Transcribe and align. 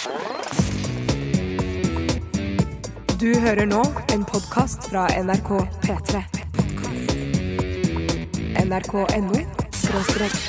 Du 0.00 0.06
hører 3.40 3.66
nå 3.68 3.82
en 4.14 4.22
podkast 4.24 4.88
fra 4.88 5.02
NRK 5.12 5.50
P3. 5.82 6.22
NRK.no 8.64 9.42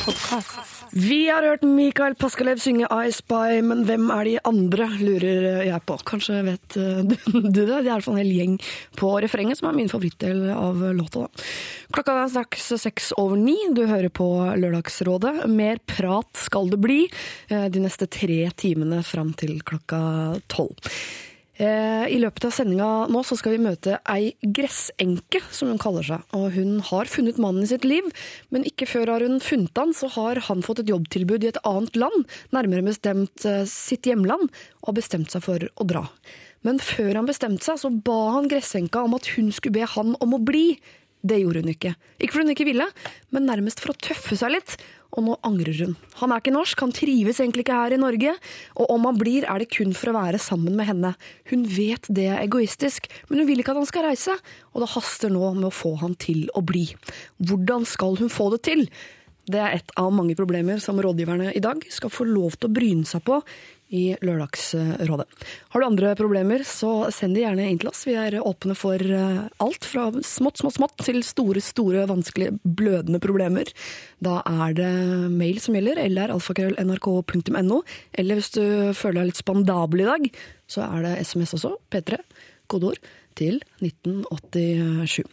podkast. 0.06 0.81
Vi 0.92 1.30
har 1.30 1.46
hørt 1.48 1.62
Mikael 1.64 2.18
Paskalev 2.20 2.60
synge 2.60 2.88
I 2.92 3.12
Spy, 3.16 3.62
men 3.64 3.86
hvem 3.88 4.10
er 4.12 4.28
de 4.28 4.34
andre, 4.50 4.90
lurer 5.00 5.62
jeg 5.64 5.80
på. 5.88 5.96
Kanskje 6.08 6.42
vet 6.44 6.76
eh, 6.76 7.00
du 7.08 7.16
det? 7.16 7.48
Det 7.54 7.64
er 7.70 7.86
i 7.86 7.88
hvert 7.94 8.04
fall 8.04 8.18
en 8.18 8.24
hel 8.26 8.34
gjeng 8.36 8.58
på 9.00 9.14
refrenget, 9.24 9.62
som 9.62 9.70
er 9.70 9.78
min 9.78 9.92
favorittdel 9.92 10.50
av 10.52 10.84
låta. 10.98 11.24
da. 11.24 11.48
Klokka 11.96 12.18
er 12.20 12.34
straks 12.34 12.68
seks 12.84 13.12
over 13.22 13.40
ni. 13.40 13.56
Du 13.72 13.86
hører 13.88 14.12
på 14.12 14.28
Lørdagsrådet. 14.60 15.48
Mer 15.48 15.80
prat 15.88 16.44
skal 16.44 16.68
det 16.74 16.82
bli 16.84 17.06
eh, 17.08 17.68
de 17.72 17.88
neste 17.88 18.10
tre 18.12 18.44
timene 18.60 19.00
fram 19.08 19.32
til 19.40 19.62
klokka 19.64 20.02
tolv. 20.52 20.92
Eh, 21.62 22.06
I 22.10 22.18
løpet 22.18 22.48
av 22.48 22.54
sendinga 22.56 22.90
nå 23.12 23.22
så 23.28 23.36
skal 23.38 23.54
vi 23.54 23.62
møte 23.62 24.00
ei 24.10 24.32
gressenke, 24.42 25.44
som 25.54 25.70
hun 25.70 25.82
kaller 25.82 26.06
seg. 26.08 26.24
Og 26.38 26.48
hun 26.56 26.80
har 26.88 27.12
funnet 27.12 27.42
mannen 27.42 27.68
i 27.68 27.70
sitt 27.70 27.86
liv, 27.86 28.08
men 28.50 28.66
ikke 28.66 28.88
før 28.90 29.14
har 29.14 29.26
hun 29.26 29.38
funnet 29.44 29.78
han, 29.78 29.94
så 29.94 30.10
har 30.16 30.42
han 30.48 30.64
fått 30.66 30.82
et 30.82 30.90
jobbtilbud 30.90 31.46
i 31.46 31.52
et 31.52 31.60
annet 31.68 32.00
land, 32.02 32.26
nærmere 32.56 32.88
bestemt 32.88 33.46
eh, 33.46 33.68
sitt 33.70 34.10
hjemland, 34.10 34.50
og 34.82 34.90
har 34.90 34.98
bestemt 35.04 35.34
seg 35.34 35.46
for 35.46 35.68
å 35.78 35.88
dra. 35.88 36.08
Men 36.66 36.82
før 36.82 37.20
han 37.20 37.30
bestemte 37.30 37.66
seg, 37.66 37.78
så 37.82 37.94
ba 37.94 38.20
han 38.38 38.50
gressenka 38.50 39.06
om 39.06 39.14
at 39.18 39.30
hun 39.36 39.54
skulle 39.54 39.82
be 39.82 39.94
han 39.94 40.16
om 40.22 40.38
å 40.38 40.42
bli. 40.42 40.80
Det 41.22 41.38
gjorde 41.38 41.62
hun 41.62 41.74
ikke. 41.76 41.94
Ikke 42.18 42.34
fordi 42.34 42.48
hun 42.48 42.56
ikke 42.56 42.70
ville, 42.72 42.90
men 43.34 43.46
nærmest 43.50 43.82
for 43.84 43.94
å 43.94 44.00
tøffe 44.02 44.38
seg 44.38 44.56
litt. 44.56 44.80
Og 45.12 45.26
nå 45.26 45.38
angrer 45.44 45.76
hun. 45.84 45.96
Han 46.22 46.32
er 46.32 46.40
ikke 46.40 46.54
norsk, 46.56 46.80
han 46.86 46.94
trives 46.96 47.42
egentlig 47.44 47.66
ikke 47.66 47.78
her 47.78 47.96
i 47.96 48.00
Norge. 48.00 48.36
Og 48.80 48.94
om 48.96 49.08
han 49.10 49.18
blir, 49.20 49.44
er 49.44 49.60
det 49.60 49.72
kun 49.74 49.92
for 49.98 50.12
å 50.12 50.18
være 50.18 50.40
sammen 50.40 50.78
med 50.78 50.88
henne. 50.88 51.14
Hun 51.52 51.66
vet 51.68 52.08
det 52.08 52.30
er 52.32 52.44
egoistisk, 52.46 53.10
men 53.28 53.42
hun 53.42 53.50
vil 53.50 53.64
ikke 53.64 53.76
at 53.76 53.82
han 53.82 53.90
skal 53.90 54.08
reise. 54.08 54.38
Og 54.72 54.86
det 54.86 54.94
haster 54.94 55.34
nå 55.34 55.54
med 55.58 55.68
å 55.68 55.74
få 55.76 55.98
han 56.04 56.16
til 56.22 56.46
å 56.56 56.64
bli. 56.64 56.88
Hvordan 57.44 57.88
skal 57.90 58.16
hun 58.22 58.32
få 58.32 58.54
det 58.56 58.64
til? 58.70 58.88
Det 59.52 59.60
er 59.60 59.76
et 59.80 59.92
av 60.00 60.12
mange 60.14 60.38
problemer 60.38 60.80
som 60.80 61.00
rådgiverne 61.02 61.52
i 61.58 61.64
dag 61.64 61.82
skal 61.92 62.14
få 62.14 62.28
lov 62.30 62.56
til 62.56 62.70
å 62.70 62.76
bryne 62.76 63.08
seg 63.10 63.24
på 63.28 63.42
i 63.92 64.16
Lørdagsrådet. 64.24 65.28
Har 65.74 65.82
du 65.82 65.86
andre 65.86 66.14
problemer, 66.16 66.64
så 66.68 67.12
send 67.12 67.36
de 67.36 67.44
gjerne 67.44 67.68
inn 67.68 67.80
til 67.82 67.92
oss. 67.92 68.06
Vi 68.08 68.16
er 68.16 68.40
åpne 68.40 68.76
for 68.80 68.96
eh, 68.96 69.42
alt 69.64 69.88
fra 69.88 70.08
smått, 70.24 70.62
smått, 70.62 70.78
smått 70.80 71.04
til 71.04 71.20
store, 71.28 71.64
store, 71.64 72.06
vanskelige, 72.10 72.56
blødende 72.64 73.20
problemer. 73.24 73.70
Da 74.24 74.40
er 74.48 74.78
det 74.80 74.92
mail 75.36 75.60
som 75.64 75.76
gjelder, 75.76 76.00
eller 76.06 76.32
alfakrøll.nrk.no. 76.38 77.82
Eller 78.16 78.40
hvis 78.40 78.54
du 78.56 78.64
føler 78.96 79.22
deg 79.22 79.32
litt 79.34 79.44
spandabel 79.44 80.06
i 80.06 80.10
dag, 80.12 80.30
så 80.72 80.88
er 80.88 81.10
det 81.10 81.18
SMS 81.28 81.58
også. 81.60 81.76
P3, 81.92 82.22
kodeord, 82.72 83.02
til 83.36 83.60
1987. 83.84 85.24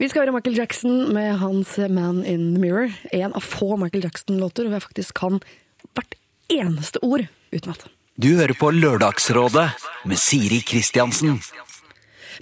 Vi 0.00 0.08
skal 0.10 0.24
høre 0.24 0.36
Michael 0.36 0.56
Jackson 0.58 1.12
med 1.14 1.38
hans 1.40 1.76
Man 1.88 2.24
in 2.24 2.52
the 2.54 2.60
Mirror. 2.60 2.92
En 3.12 3.32
av 3.36 3.44
få 3.44 3.76
Michael 3.80 4.04
Jackson-låter 4.04 4.68
hvor 4.68 4.78
jeg 4.78 4.88
faktisk 4.88 5.20
kan 5.20 5.40
hvert 5.94 6.16
eneste 6.52 7.00
ord 7.04 7.26
utenat. 7.54 7.86
Du 8.14 8.28
hører 8.38 8.54
på 8.54 8.68
Lørdagsrådet 8.70 9.70
med 10.06 10.16
Siri 10.22 10.60
Kristiansen. 10.62 11.40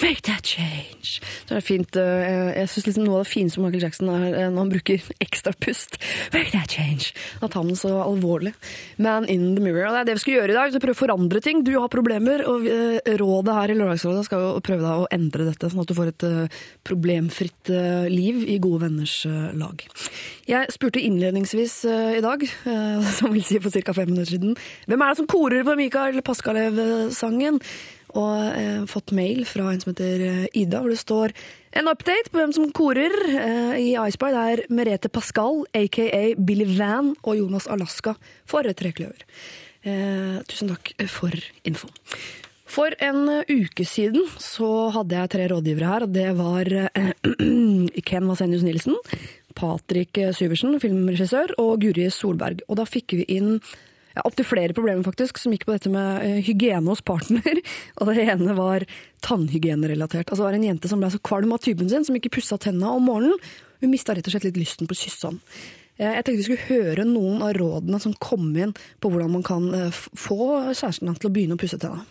Make 0.00 0.22
that 0.22 0.46
change. 0.46 1.20
Så 1.46 1.56
er 1.56 1.64
fint, 1.64 1.96
eh, 1.96 2.52
Jeg 2.56 2.68
syns 2.70 2.86
liksom 2.86 3.04
noe 3.04 3.20
av 3.20 3.24
det 3.26 3.32
fineste 3.32 3.60
med 3.60 3.68
Michael 3.68 3.84
Jackson 3.84 4.08
er 4.08 4.34
eh, 4.34 4.48
når 4.48 4.58
han 4.62 4.72
bruker 4.72 5.10
ekstra 5.20 5.52
pust. 5.52 5.98
Make 6.32 6.52
that 6.54 6.72
change. 6.72 7.12
Da 7.40 7.48
tar 7.48 7.60
han 7.60 7.72
det 7.72 7.78
så 7.82 7.92
alvorlig. 8.00 8.54
Man 8.96 9.28
in 9.28 9.54
the 9.54 9.62
mirror. 9.62 9.88
Og 9.88 9.92
det 9.92 10.00
er 10.00 10.10
det 10.10 10.16
vi 10.16 10.24
skal 10.24 10.36
gjøre 10.38 10.54
i 10.54 10.58
dag. 10.58 10.80
Prøve 10.82 10.96
å 10.96 11.02
forandre 11.02 11.42
ting. 11.44 11.62
Du 11.66 11.74
har 11.78 11.92
problemer, 11.92 12.44
og 12.48 12.66
eh, 12.66 13.16
rådet 13.20 13.56
her 13.58 13.74
i 13.74 13.78
Lørdagsrådet 13.78 14.26
skal 14.28 14.46
jo 14.46 14.64
prøve 14.64 14.86
deg 14.86 15.04
å 15.04 15.08
endre 15.12 15.48
dette, 15.50 15.70
sånn 15.70 15.84
at 15.84 15.90
du 15.90 15.96
får 15.98 16.12
et 16.12 16.28
problemfritt 16.86 17.70
liv 18.12 18.42
i 18.48 18.58
gode 18.62 18.86
venners 18.86 19.14
lag. 19.58 19.82
Jeg 20.48 20.75
spurte 20.75 21.02
innledningsvis 21.02 21.75
i 22.19 22.22
dag, 22.25 22.44
som 23.19 23.32
vil 23.34 23.44
si 23.47 23.60
for 23.62 23.75
ca. 23.75 23.94
fem 23.97 24.10
minutter 24.10 24.34
siden, 24.34 24.56
hvem 24.86 25.02
er 25.04 25.12
det 25.12 25.20
som 25.20 25.31
korer 25.31 25.66
på 25.66 25.76
Mikael 25.78 26.22
Paskalev-sangen? 26.26 27.60
Og 28.19 28.59
eh, 28.59 28.84
fått 28.91 29.12
mail 29.17 29.45
fra 29.49 29.71
en 29.73 29.81
som 29.83 29.93
heter 29.93 30.25
eh, 30.27 30.47
Ida, 30.62 30.83
hvor 30.83 30.93
det 30.93 31.00
står 31.00 31.34
en 31.78 31.89
update 31.89 32.28
på 32.28 32.41
hvem 32.41 32.53
som 32.53 32.71
korer 32.77 33.15
eh, 33.31 33.75
i 33.81 33.89
Iceby. 33.97 34.31
Det 34.34 34.45
er 34.53 34.62
Merete 34.73 35.11
Pascal, 35.12 35.65
aka 35.77 36.23
Billy 36.37 36.69
Van, 36.77 37.15
og 37.23 37.39
Jonas 37.41 37.69
Alaska 37.73 38.15
for 38.49 38.69
Trekløver. 38.77 39.25
Eh, 39.83 40.39
tusen 40.49 40.73
takk 40.75 40.93
for 41.11 41.37
info. 41.69 41.89
For 42.73 42.95
en 43.05 43.27
uke 43.49 43.84
siden 43.84 44.29
så 44.41 44.91
hadde 44.94 45.17
jeg 45.19 45.33
tre 45.33 45.47
rådgivere 45.53 45.93
her, 45.94 46.06
det 46.09 46.29
var 46.39 46.69
eh, 46.73 47.15
Ken 48.09 48.29
Vasenius 48.29 48.65
Nilsen, 48.67 48.99
Patrick 49.56 50.21
Syversen, 50.37 50.79
filmregissør, 50.81 51.56
og 51.61 51.81
Guri 51.84 52.09
Solberg. 52.12 52.62
Og 52.69 52.79
da 52.81 52.87
fikk 52.89 53.17
vi 53.19 53.27
inn 53.37 53.59
ja, 54.15 54.25
opptil 54.25 54.47
flere 54.49 54.77
problemer 54.77 55.05
faktisk, 55.06 55.41
som 55.41 55.55
gikk 55.55 55.67
på 55.69 55.75
dette 55.75 55.93
med 55.93 56.25
uh, 56.25 56.39
hygiene 56.45 56.89
hos 56.89 57.05
partner. 57.06 57.61
Og 57.99 58.11
det 58.11 58.27
ene 58.27 58.56
var 58.59 58.87
tannhygienerelatert. 59.27 60.28
Altså 60.28 60.43
det 60.43 60.49
var 60.49 60.59
en 60.59 60.71
jente 60.71 60.91
som 60.91 61.03
ble 61.03 61.12
så 61.12 61.23
kvalm 61.25 61.55
av 61.55 61.62
typen 61.65 61.91
sin, 61.91 62.06
som 62.06 62.19
ikke 62.19 62.34
pussa 62.39 62.59
tenna 62.61 62.95
om 62.97 63.06
morgenen. 63.09 63.39
Hun 63.83 63.93
mista 63.93 64.15
rett 64.15 64.28
og 64.28 64.34
slett 64.34 64.47
litt 64.50 64.61
lysten 64.61 64.91
på 64.91 64.97
å 64.97 65.03
kysse 65.03 65.31
han. 65.31 65.39
Uh, 66.00 66.09
jeg 66.09 66.25
tenkte 66.25 66.41
vi 66.41 66.49
skulle 66.49 66.71
høre 66.71 67.06
noen 67.09 67.45
av 67.45 67.55
rådene 67.59 68.00
som 68.03 68.17
kom 68.23 68.50
inn 68.56 68.75
på 69.03 69.12
hvordan 69.12 69.37
man 69.37 69.47
kan 69.47 69.71
uh, 69.75 69.89
få 69.93 70.43
kjæresten 70.73 71.12
til 71.17 71.31
å 71.31 71.34
begynne 71.34 71.59
å 71.59 71.62
pusse 71.62 71.81
tenna. 71.81 72.05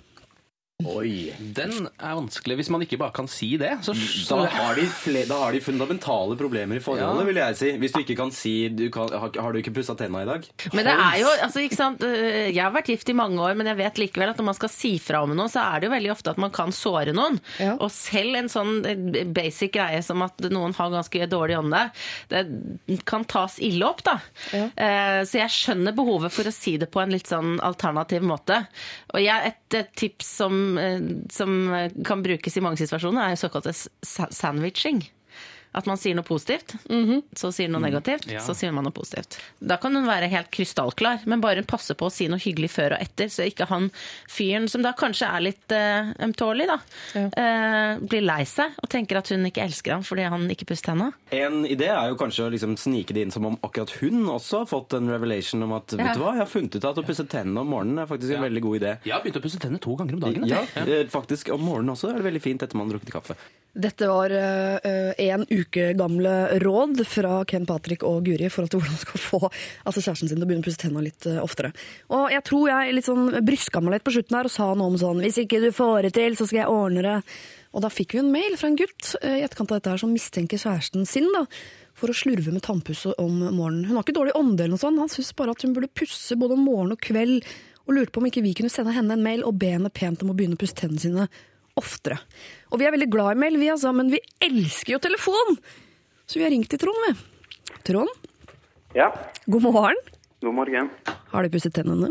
Oi, 0.88 1.34
den 1.56 1.88
er 2.00 2.16
vanskelig 2.18 2.56
hvis 2.62 2.70
man 2.74 2.82
ikke 2.86 2.98
bare 3.02 3.14
kan 3.16 3.28
si 3.32 3.54
det. 3.62 3.72
Så, 3.86 3.94
Da 4.30 4.46
har, 4.50 4.76
de 4.76 4.86
fle- 4.88 5.26
da 5.30 5.38
har 5.44 5.52
de 5.56 5.60
fundamentale 5.64 6.36
problemer 6.40 6.78
i 6.78 6.84
forholdet, 6.84 7.22
Ja. 7.22 7.28
vil 7.28 7.36
jeg 7.42 7.58
si. 7.60 7.72
Hvis 7.82 7.92
du 7.94 8.00
ikke 8.04 8.16
kan 8.18 8.32
si 8.32 8.54
du 8.70 8.90
kan, 8.90 9.10
har, 9.12 9.30
du 9.54 9.60
ikke 9.62 9.74
pussa 9.74 9.96
tenna 9.96 10.22
i 10.24 10.26
dag? 10.30 10.48
Men 10.74 10.86
det 10.86 10.94
er 10.96 11.20
jo, 11.22 11.28
altså, 11.44 11.60
ikke 11.66 11.76
sant? 11.80 12.02
øh, 12.04 12.52
Jeg 12.52 12.64
har 12.64 12.72
vært 12.72 12.88
gift 12.92 13.10
i 13.10 13.14
mange 13.14 13.40
år, 13.40 13.56
men 13.56 13.68
jeg 13.68 13.78
vet 13.78 13.96
likevel 14.02 14.30
at 14.30 14.38
når 14.38 14.46
man 14.46 14.56
skal 14.58 14.70
si 14.70 14.98
fra 15.00 15.22
om 15.24 15.36
noe, 15.36 15.48
så 15.52 15.62
er 15.76 15.80
det 15.82 15.90
jo 15.90 15.96
veldig 15.96 16.12
ofte 16.12 16.30
at 16.32 16.38
man 16.38 16.52
kan 16.52 16.72
såre 16.72 17.14
noen. 17.14 17.40
Ja. 17.60 17.76
Og 17.80 17.92
selv 17.92 18.36
en 18.36 18.50
sånn 18.50 18.86
eh, 18.86 19.24
basic 19.26 19.74
greie 19.74 20.02
som 20.04 20.22
at 20.22 20.38
noen 20.52 20.74
har 20.76 20.90
ganske 20.92 21.28
dårlig 21.30 21.58
ånde, 21.60 21.92
det 22.30 23.02
kan 23.06 23.24
tas 23.26 23.60
ille 23.60 23.86
opp, 23.86 24.04
da. 24.04 24.18
Ja. 24.54 24.68
Så 25.26 25.38
jeg 25.40 25.50
skjønner 25.54 25.94
behovet 25.96 26.32
for 26.34 26.44
å 26.48 26.52
si 26.54 26.78
det 26.78 26.90
på 26.92 27.02
en 27.02 27.12
litt 27.14 27.28
sånn 27.30 27.60
alternativ 27.64 28.22
måte. 28.26 28.66
Og 29.14 29.22
jeg, 29.24 29.52
et, 29.52 29.76
et 29.78 29.92
tips 29.96 30.26
som, 30.42 30.71
eh, 30.78 31.00
som 31.34 31.56
kan 32.08 32.24
brukes 32.24 32.58
i 32.58 32.64
mange 32.64 32.80
situasjoner, 32.82 33.32
er 33.32 33.40
såkalt 33.40 33.68
sandwiching. 34.04 35.04
At 35.74 35.86
man 35.88 35.96
sier 35.96 36.16
noe 36.18 36.26
positivt, 36.28 36.74
så 37.40 37.52
sier 37.56 37.70
noe 37.72 37.80
negativt, 37.80 38.26
Ja. 38.28 38.42
så 38.44 38.52
sier 38.58 38.74
man 38.76 38.84
noe 38.84 38.92
positivt. 38.92 39.38
Da 39.64 39.78
kan 39.80 39.96
hun 39.96 40.04
være 40.06 40.28
helt 40.28 40.50
krystallklar, 40.52 41.22
men 41.26 41.40
bare 41.40 41.62
hun 41.62 41.70
passer 41.70 41.96
på 41.96 42.10
å 42.10 42.12
si 42.12 42.28
noe 42.28 42.40
hyggelig 42.44 42.70
før 42.74 42.98
og 42.98 43.02
etter, 43.06 43.30
så 43.32 43.46
ikke 43.48 43.68
han 43.70 43.90
fyren, 44.28 44.68
som 44.68 44.82
da 44.84 44.92
kanskje 44.92 45.30
er 45.32 45.46
litt 45.46 45.72
uh, 45.72 46.12
ømtålig, 46.28 46.68
da, 46.68 46.78
eh, 47.16 47.98
blir 48.04 48.22
lei 48.26 48.44
seg 48.50 48.76
og 48.84 48.90
tenker 48.92 49.18
at 49.22 49.32
hun 49.32 49.46
ikke 49.48 49.64
elsker 49.64 49.96
ham 49.96 50.04
fordi 50.04 50.26
han 50.28 50.44
ikke 50.52 50.68
pusser 50.70 50.92
tenna. 50.92 51.12
En 51.32 51.64
idé 51.66 51.88
er 51.88 52.12
jo 52.12 52.20
kanskje 52.20 52.48
å 52.48 52.52
liksom 52.52 52.76
snike 52.80 53.16
det 53.16 53.26
inn 53.28 53.32
som 53.32 53.46
om 53.48 53.58
akkurat 53.64 53.96
hun 54.02 54.26
også 54.28 54.64
har 54.64 54.70
fått 54.72 54.98
en 55.00 55.08
revelation 55.12 55.64
om 55.64 55.74
at 55.78 55.96
vet 55.96 56.14
du 56.18 56.24
hva, 56.24 56.34
jeg 56.36 56.44
har 56.44 56.52
funnet 56.52 56.76
ut 56.76 56.90
at 56.92 57.00
å 57.02 57.06
pusse 57.08 57.28
tennene 57.32 57.64
om 57.64 57.72
morgenen 57.72 58.04
er 58.04 58.12
faktisk 58.12 58.36
en 58.36 58.44
veldig 58.48 58.62
god 58.68 58.80
idé. 58.82 58.94
Jeg 59.08 59.16
har 59.16 59.24
begynt 59.24 59.40
å 59.40 59.46
pusse 59.48 59.62
tennene 59.62 59.80
to 59.84 59.96
ganger 60.00 60.20
om 60.20 60.24
dagen. 60.28 60.48
Ja, 60.52 60.62
altså. 60.66 60.86
eh, 61.00 61.08
faktisk 61.12 61.54
om 61.56 61.64
morgenen 61.64 61.96
også 61.96 62.12
er 62.12 62.20
det 62.20 62.28
veldig 62.28 62.42
fint 62.44 62.64
etter 62.68 62.76
man 62.80 62.90
har 62.92 62.98
drukket 62.98 63.16
kaffe. 63.16 63.40
Dette 63.72 64.08
var 64.10 64.34
uh, 64.36 65.12
en 65.16 65.46
uke 65.48 65.94
gamle 65.96 66.60
råd 66.60 67.06
fra 67.08 67.38
Ken 67.48 67.64
Patrick 67.70 68.04
og 68.04 68.26
Guri 68.26 68.50
i 68.50 68.52
forhold 68.52 68.74
til 68.74 68.82
hvordan 68.82 68.98
man 68.98 69.04
skal 69.06 69.22
få 69.24 69.40
altså 69.48 70.04
kjæresten 70.04 70.28
sin 70.28 70.36
til 70.36 70.44
å 70.44 70.50
begynne 70.50 70.66
å 70.66 70.68
pusse 70.68 70.82
tenna 70.82 71.04
litt 71.06 71.28
eh, 71.30 71.40
oftere. 71.40 71.72
Og 72.12 72.28
jeg 72.34 72.44
tror 72.50 72.68
jeg 72.68 72.98
litt 72.98 73.08
sånn 73.08 73.30
bryska 73.48 73.80
meg 73.80 73.96
litt 73.96 74.06
på 74.08 74.14
slutten 74.18 74.38
her 74.38 74.50
og 74.50 74.54
sa 74.54 74.68
noe 74.76 74.92
om 74.92 74.98
sånn 75.00 75.24
Hvis 75.24 75.40
ikke 75.46 75.62
du 75.64 75.70
får 75.76 76.10
det 76.10 76.14
til, 76.20 76.36
så 76.36 76.50
skal 76.50 76.64
jeg 76.64 76.74
ordne 76.74 77.06
det. 77.06 77.16
Og 77.72 77.86
da 77.86 77.92
fikk 77.94 78.18
vi 78.18 78.22
en 78.26 78.34
mail 78.34 78.58
fra 78.60 78.68
en 78.68 78.78
gutt 78.82 79.14
eh, 79.22 79.40
i 79.40 79.46
etterkant 79.46 79.72
av 79.72 79.80
dette 79.80 79.94
her 79.96 80.04
som 80.04 80.12
mistenker 80.12 80.60
kjæresten 80.60 81.08
sin 81.08 81.30
da, 81.32 81.46
for 81.96 82.12
å 82.12 82.18
slurve 82.18 82.52
med 82.52 82.66
tannpuss 82.66 83.06
om 83.14 83.38
morgenen. 83.40 83.86
Hun 83.88 83.96
har 83.96 84.04
ikke 84.04 84.18
dårlig 84.20 84.36
ånde, 84.36 84.66
eller 84.66 84.76
noe 84.76 84.84
sånt. 84.84 85.00
han 85.00 85.12
syntes 85.12 85.36
bare 85.38 85.56
at 85.56 85.64
hun 85.64 85.78
burde 85.78 85.94
pusse 85.96 86.36
både 86.40 86.60
om 86.60 86.66
morgen 86.68 86.92
og 86.98 87.04
kveld, 87.04 87.48
og 87.88 87.96
lurte 87.96 88.12
på 88.14 88.20
om 88.20 88.28
ikke 88.28 88.44
vi 88.44 88.56
kunne 88.58 88.74
sende 88.74 88.94
henne 88.96 89.16
en 89.16 89.24
mail 89.24 89.46
og 89.48 89.56
be 89.62 89.72
henne 89.78 89.90
pent 89.94 90.26
om 90.26 90.34
å 90.34 90.36
begynne 90.38 90.60
å 90.60 90.62
pusse 90.62 90.76
tennene 90.78 91.02
sine 91.02 91.30
oftere. 91.80 92.20
Og 92.72 92.80
vi 92.80 92.88
er 92.88 92.94
veldig 92.96 93.10
glad 93.12 93.36
i 93.36 93.40
mail, 93.44 93.58
vi 93.60 93.70
altså, 93.74 93.92
men 93.96 94.10
vi 94.14 94.20
elsker 94.46 94.94
jo 94.96 95.00
telefon! 95.04 95.58
Så 96.28 96.40
vi 96.40 96.46
har 96.46 96.54
ringt 96.54 96.70
til 96.72 96.80
Trond, 96.80 97.02
vi. 97.08 97.14
Trond, 97.88 98.12
Ja, 98.96 99.10
god 99.48 99.62
morgen. 99.64 99.96
god 100.44 100.54
morgen. 100.56 100.90
Har 101.32 101.44
du 101.44 101.50
pusset 101.54 101.74
tennene? 101.76 102.10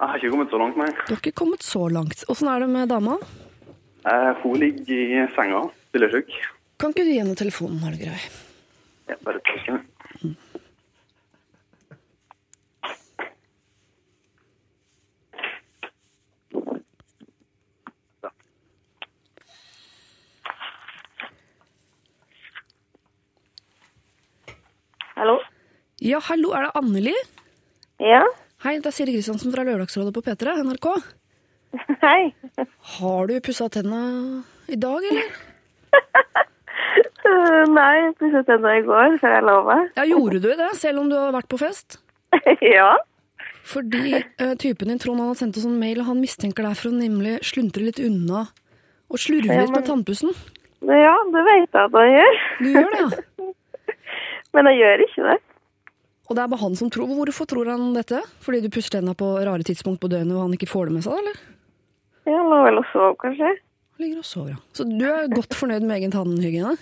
Jeg 0.00 0.08
har 0.08 0.16
ikke 0.18 0.30
kommet 0.32 0.50
så 0.52 0.58
langt, 0.62 0.76
nei. 0.80 0.86
Du 1.06 1.12
har 1.14 1.20
ikke 1.20 1.34
kommet 1.38 1.62
så 1.66 1.82
langt. 1.92 2.22
Åssen 2.30 2.48
er 2.48 2.60
det 2.62 2.68
med 2.70 2.88
dama? 2.88 3.18
Eh, 4.06 4.32
Hun 4.42 4.54
ligger 4.58 4.90
i 4.90 5.26
senga, 5.36 5.64
spillersjuk. 5.90 6.30
Kan 6.80 6.90
ikke 6.94 7.04
du 7.04 7.10
gi 7.12 7.18
henne 7.20 7.36
telefonen, 7.36 7.78
har 7.84 7.90
du 7.92 7.98
grei? 8.00 8.20
Ja, 9.10 9.16
bare 9.26 9.36
et 9.42 9.50
sekund. 25.20 25.56
Ja, 26.00 26.20
hallo, 26.30 26.54
er 26.56 26.68
det 26.68 26.76
Anneli? 26.80 27.16
Ja, 28.00 28.24
Hei, 28.60 28.74
det 28.76 28.90
er 28.90 28.92
Siri 28.92 29.14
Kristiansen 29.14 29.54
fra 29.54 29.62
Lørdagsrådet 29.64 30.12
på 30.12 30.20
P3, 30.20 30.52
NRK. 30.66 30.86
hei. 32.04 32.32
Har 32.98 33.30
du 33.30 33.38
pussa 33.40 33.70
tenna 33.72 34.00
i 34.68 34.76
dag, 34.76 35.06
eller? 35.08 35.30
Nei, 37.72 37.94
jeg 38.02 38.12
pusset 38.18 38.44
tenna 38.50 38.74
i 38.76 38.82
går 38.84 39.16
før 39.22 39.32
jeg 39.32 39.46
lova. 39.48 39.78
Ja, 39.96 40.04
gjorde 40.10 40.42
du 40.44 40.50
det, 40.60 40.68
selv 40.76 41.00
om 41.00 41.08
du 41.08 41.16
har 41.16 41.32
vært 41.38 41.48
på 41.48 41.56
fest? 41.62 41.96
ja. 42.74 42.90
Fordi 43.64 44.18
eh, 44.18 44.52
typen 44.60 44.92
din, 44.92 45.00
Trond, 45.00 45.24
han 45.24 45.32
har 45.32 45.40
sendt 45.40 45.56
oss 45.56 45.64
en 45.64 45.80
mail, 45.80 46.02
og 46.04 46.10
han 46.12 46.20
mistenker 46.20 46.68
deg 46.68 46.76
for 46.76 46.92
å 46.92 46.98
nemlig 46.98 47.38
sluntre 47.48 47.88
litt 47.88 48.04
unna 48.04 48.44
og 49.08 49.24
slurve 49.24 49.56
litt 49.56 49.72
med 49.72 49.88
tannpussen. 49.88 50.36
ja, 50.84 51.16
det 51.32 51.48
vet 51.48 51.64
jeg 51.64 51.80
at 51.80 51.96
han 51.96 52.12
gjør. 52.12 52.42
Du 52.60 52.72
gjør 52.76 52.92
det, 52.92 53.00
ja? 53.06 53.24
Men 54.56 54.66
jeg 54.70 54.80
gjør 54.82 55.04
ikke 55.06 55.24
det. 55.28 55.38
Og 56.30 56.36
det 56.36 56.42
er 56.44 56.50
bare 56.52 56.62
han 56.62 56.76
som 56.78 56.90
tror. 56.94 57.08
Hvorfor 57.10 57.46
tror 57.50 57.66
han 57.70 57.88
dette? 57.96 58.20
Fordi 58.44 58.60
du 58.62 58.68
pusser 58.70 58.96
tenna 58.98 59.14
på 59.18 59.32
rare 59.46 59.64
tidspunkt 59.66 60.00
på 60.02 60.10
døgnet 60.10 60.36
og 60.36 60.44
han 60.46 60.54
ikke 60.54 60.68
får 60.70 60.86
det 60.90 60.94
med 60.98 61.06
seg, 61.06 61.18
eller? 61.18 61.40
Ja, 62.28 62.36
Han 62.38 62.50
lå 62.52 62.58
vel 62.66 62.78
og 62.78 62.86
sov, 62.92 63.16
kanskje. 63.18 63.50
Han 63.50 64.04
Ligger 64.04 64.18
og 64.22 64.24
sover, 64.28 64.50
ja. 64.54 64.60
Så 64.76 64.86
du 64.86 65.04
er 65.10 65.26
godt 65.32 65.56
fornøyd 65.58 65.82
med 65.86 65.96
egen 65.98 66.12
tannhygiene? 66.14 66.76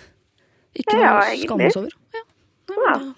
Ikke 0.77 0.99
Ja, 0.99 1.15
noe 1.49 1.71
over? 1.75 1.95
Ja. 2.13 2.21
Nei, 2.69 2.77
Ja. 2.85 2.93
da- 2.99 3.15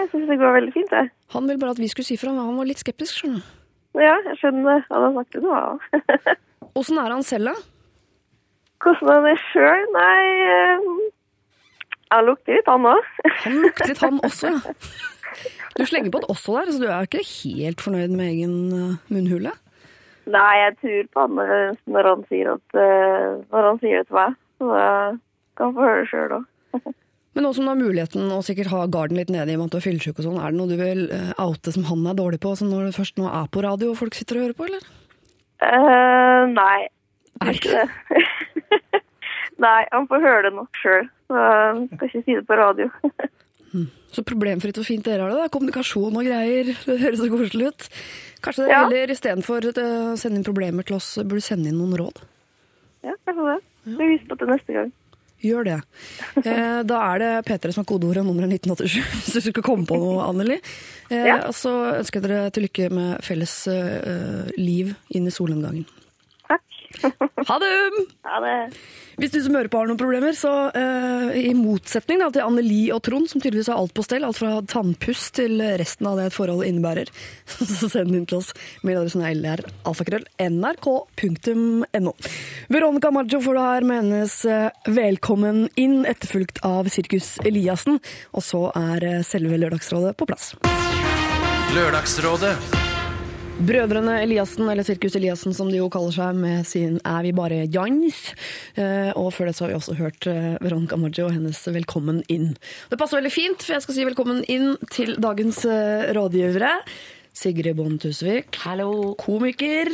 Jeg 0.00 0.08
syns 0.12 0.28
det 0.30 0.38
går 0.38 0.54
veldig 0.56 0.72
fint, 0.72 0.90
jeg. 0.90 1.10
Han 1.34 1.46
ville 1.46 1.58
bare 1.60 1.70
at 1.74 1.78
vi 1.78 1.88
skulle 1.88 2.06
si 2.06 2.16
fra, 2.16 2.30
men 2.32 2.44
han 2.46 2.56
var 2.56 2.64
litt 2.64 2.78
skeptisk, 2.78 3.20
skjønner 3.20 3.42
du. 3.42 4.00
Ja, 4.00 4.16
jeg 4.24 4.36
skjønner. 4.38 4.84
Han 4.88 5.02
har 5.02 5.12
sagt 5.24 5.32
det 5.32 5.42
noe 5.42 5.56
av. 5.58 5.80
Åssen 6.78 6.98
er 6.98 7.10
han 7.10 7.22
selv, 7.26 7.50
da? 7.50 7.54
Hvordan 8.80 9.10
er 9.18 9.34
det 9.34 9.40
sjøl? 9.50 9.82
Nei 9.92 10.22
eh, 10.46 10.78
Jeg 12.10 12.26
lukter 12.26 12.56
litt, 12.58 12.68
han 12.68 12.86
òg. 12.90 13.10
Han 13.44 13.58
lukter 13.64 13.90
litt, 13.92 14.02
han 14.02 14.20
også, 14.26 14.50
ja. 14.50 14.74
Du 15.78 15.84
slenger 15.86 16.10
på 16.10 16.18
et 16.18 16.28
'også' 16.28 16.54
der, 16.58 16.72
så 16.74 16.78
du 16.82 16.86
er 16.90 17.06
ikke 17.06 17.22
helt 17.22 17.80
fornøyd 17.80 18.10
med 18.10 18.26
egen 18.34 18.54
eh, 18.74 18.96
munnhule? 19.14 19.52
Nei, 20.26 20.54
jeg 20.58 20.74
tror 20.80 21.06
på 21.14 21.20
han 21.22 21.36
når- 21.38 21.76
når 21.86 22.08
han 22.10 22.24
sier 22.28 22.50
at 22.54 22.74
eh, 22.74 23.38
Når 23.52 23.62
han 23.68 23.78
sier 23.78 23.98
det 24.02 24.06
til 24.08 24.16
meg. 24.18 24.34
Så 24.58 24.66
jeg 24.76 25.18
kan 25.56 25.74
få 25.74 25.80
høre 25.86 26.00
det 26.02 26.10
sjøl 26.10 26.34
òg. 26.40 26.44
Men 27.34 27.44
nå 27.44 27.54
som 27.54 27.64
du 27.64 27.70
har 27.70 27.78
muligheten 27.78 28.32
å 28.34 28.42
sikkert 28.42 28.72
ha 28.74 28.86
garden 28.86 29.16
litt 29.16 29.30
nede 29.30 29.50
i 29.50 29.54
og 29.54 29.60
med 29.62 29.66
at 29.70 29.70
du 29.70 29.78
er 29.78 29.86
fyllesyk 29.86 30.18
og 30.18 30.24
sånn, 30.26 30.40
er 30.42 30.50
det 30.50 30.58
noe 30.58 30.68
du 30.68 30.76
vil 30.76 31.06
eh, 31.14 31.32
oute 31.38 31.72
som 31.72 31.84
han 31.86 32.06
er 32.10 32.18
dårlig 32.18 32.40
på, 32.42 32.56
som 32.58 32.68
når 32.68 32.90
det 32.90 32.98
først 32.98 33.16
nå 33.22 33.30
er 33.30 33.46
på 33.54 33.62
radio 33.62 33.90
og 33.94 33.96
folk 34.02 34.14
sitter 34.18 34.36
og 34.36 34.42
hører 34.48 34.58
på, 34.58 34.66
eller? 34.66 34.82
Uh, 35.62 36.42
nei. 36.50 36.88
Er 37.40 37.46
det 37.46 37.54
ikke 37.60 37.78
det? 37.78 39.00
nei, 39.60 39.84
han 39.92 40.08
får 40.10 40.24
høre 40.24 40.42
det 40.48 40.54
nok 40.56 40.80
sjøl. 40.82 41.06
Så 41.30 41.44
skal 41.94 42.08
ikke 42.08 42.24
si 42.26 42.34
det 42.38 42.46
på 42.48 42.56
radio. 42.58 42.88
Så 44.10 44.24
problemfritt 44.26 44.78
og 44.82 44.86
fint 44.88 45.04
dere 45.06 45.22
har 45.22 45.30
det. 45.30 45.36
da. 45.44 45.50
Kommunikasjon 45.54 46.16
og 46.18 46.24
greier. 46.26 46.72
Det 46.82 46.96
høres 46.98 47.20
så 47.22 47.28
koselig 47.30 47.68
ut. 47.70 47.84
Kanskje 48.42 48.64
dere 48.64 48.72
Ja. 48.72 48.80
heller 48.88 49.12
istedenfor 49.14 49.68
å 49.70 50.16
sende 50.18 50.40
inn 50.40 50.46
problemer 50.48 50.82
til 50.88 50.96
oss, 50.96 51.12
burde 51.22 51.44
sende 51.46 51.70
inn 51.70 51.78
noen 51.78 51.94
råd? 52.00 52.18
ja, 53.06 53.14
kanskje 53.24 53.44
det. 53.46 53.60
Vi 53.96 54.08
viser 54.10 54.26
på 54.32 54.38
det 54.40 54.48
neste 54.50 54.74
gang. 54.74 54.90
Gjør 55.40 55.64
det. 55.64 55.76
Eh, 56.44 56.82
da 56.82 56.98
er 57.14 57.18
det 57.22 57.30
P3 57.46 57.72
som 57.72 57.84
er 57.84 57.88
kodeordet 57.88 58.20
og 58.20 58.26
nummeret 58.26 58.50
1987, 58.58 58.98
hvis 59.22 59.38
du 59.38 59.52
skal 59.52 59.62
komme 59.64 59.86
på 59.88 59.96
noe, 60.02 60.26
Anneli. 60.26 60.58
Eh, 61.08 61.26
Ja. 61.30 61.38
Så 61.54 61.70
ønsker 62.02 62.18
jeg 62.20 62.26
dere 62.28 62.50
til 62.50 62.66
lykke 62.66 62.90
med 62.92 63.22
felles 63.24 63.54
eh, 63.70 64.50
liv 64.58 64.96
inn 65.14 65.30
i 65.30 65.32
solnedgangen. 65.32 65.86
Ha 67.00 67.58
det! 67.62 67.74
Ha 68.26 68.40
det. 68.44 68.56
Hvis 69.20 69.34
du 69.34 69.38
som 69.44 69.56
hører 69.56 69.68
på 69.68 69.80
har 69.80 69.88
noen 69.88 70.00
problemer, 70.00 70.32
så 70.36 70.50
uh, 70.72 71.28
i 71.36 71.52
motsetning 71.56 72.22
da, 72.22 72.30
til 72.32 72.44
Anneli 72.44 72.80
og 72.94 73.02
Trond, 73.04 73.28
som 73.28 73.42
tydeligvis 73.42 73.68
har 73.68 73.80
alt 73.80 73.92
på 73.96 74.04
stell, 74.06 74.24
alt 74.24 74.38
fra 74.40 74.54
tannpuss 74.64 75.26
til 75.36 75.60
resten 75.80 76.08
av 76.08 76.16
det 76.16 76.30
et 76.30 76.36
forhold 76.36 76.64
innebærer, 76.64 77.10
så 77.52 77.90
send 77.92 78.16
inn 78.16 78.26
til 78.28 78.40
oss. 78.40 78.54
Mailadressen 78.86 79.24
er 79.26 79.64
alfakrøll, 79.88 80.24
nrk.no. 80.40 82.14
Veronica 82.72 83.12
Maggio 83.12 83.42
får 83.44 83.58
du 83.58 83.62
her 83.62 83.88
med 83.88 84.02
hennes 84.02 84.36
eh, 84.48 84.68
Velkommen 84.88 85.66
inn, 85.80 86.00
etterfulgt 86.08 86.62
av 86.66 86.88
Sirkus 86.92 87.34
Eliassen. 87.44 88.00
Og 88.32 88.46
så 88.46 88.66
er 88.72 89.08
eh, 89.08 89.24
selve 89.26 89.60
Lørdagsrådet 89.60 90.16
på 90.16 90.28
plass. 90.30 90.54
Lørdagsrådet 91.76 92.56
Brødrene 93.60 94.14
Eliassen, 94.22 94.64
eller 94.72 94.86
Sirkus 94.86 95.18
Eliassen 95.18 95.52
som 95.52 95.68
de 95.68 95.76
jo 95.76 95.90
kaller 95.92 96.14
seg, 96.14 96.38
med 96.40 96.64
sin 96.68 96.94
Er 97.04 97.26
vi 97.26 97.32
bare 97.36 97.66
Jans? 97.68 98.30
Eh, 98.72 99.10
og 99.12 99.34
før 99.36 99.50
det 99.50 99.54
så 99.58 99.66
har 99.66 99.72
vi 99.74 99.76
også 99.76 99.96
hørt 99.98 100.28
eh, 100.30 100.54
Veronica 100.64 100.96
Maggio 100.96 101.26
og 101.28 101.34
hennes 101.36 101.60
Velkommen 101.68 102.22
inn. 102.32 102.54
Det 102.88 102.98
passer 103.00 103.20
veldig 103.20 103.34
fint, 103.34 103.60
for 103.60 103.76
jeg 103.76 103.84
skal 103.84 103.98
si 103.98 104.06
velkommen 104.08 104.40
inn 104.48 104.72
til 104.88 105.12
dagens 105.20 105.60
eh, 105.68 106.08
rådgivere. 106.16 106.72
Sigrid 107.36 107.76
Bonde 107.76 108.00
Tusvik. 108.00 108.56
Hallo. 108.64 109.12
Komiker. 109.20 109.92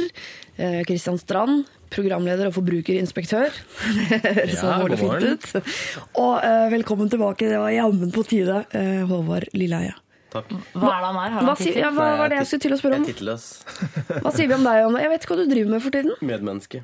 Eh, 0.57 0.81
Kristian 0.87 1.19
Strand. 1.19 1.67
Programleder 1.91 2.49
og 2.49 2.55
forbrukerinspektør. 2.61 3.51
Det 4.23 4.23
høres 4.23 4.59
så 4.61 4.71
Ja, 4.71 4.79
alvorlig 4.79 5.03
fint 5.03 5.27
ut. 5.27 5.75
Og 6.23 6.39
eh, 6.39 6.71
velkommen 6.79 7.11
tilbake, 7.11 7.51
det 7.51 7.59
var 7.63 7.75
jammen 7.75 8.15
på 8.15 8.27
tide, 8.31 8.63
eh, 8.79 9.03
Håvard 9.11 9.51
Lilleheie. 9.59 9.99
Takk. 10.33 10.51
Hva 10.75 10.91
er 10.91 11.01
det 11.01 11.11
han 11.11 11.19
er? 11.23 11.31
Har 11.37 11.45
Hva, 11.47 11.55
si, 11.61 11.71
ja, 11.79 11.91
hva 11.95 12.07
var 12.19 12.29
det 12.33 12.41
jeg 12.41 12.47
skulle 12.51 12.65
til 12.67 12.75
å 12.75 12.79
spørre 12.81 12.97
Jeg 12.97 13.01
om? 13.01 13.05
er 13.07 13.13
tittelløs. 13.13 13.45
Hva 14.25 14.33
sier 14.35 14.49
vi 14.51 14.55
om 14.59 14.65
deg, 14.67 14.81
Anne? 14.89 15.03
Jeg 15.05 15.13
vet 15.15 15.23
ikke 15.27 15.35
hva 15.37 15.39
du 15.45 15.53
driver 15.53 15.71
med 15.77 15.85
for 15.87 15.95
tiden. 15.95 16.17
Medmenneske. 16.21 16.81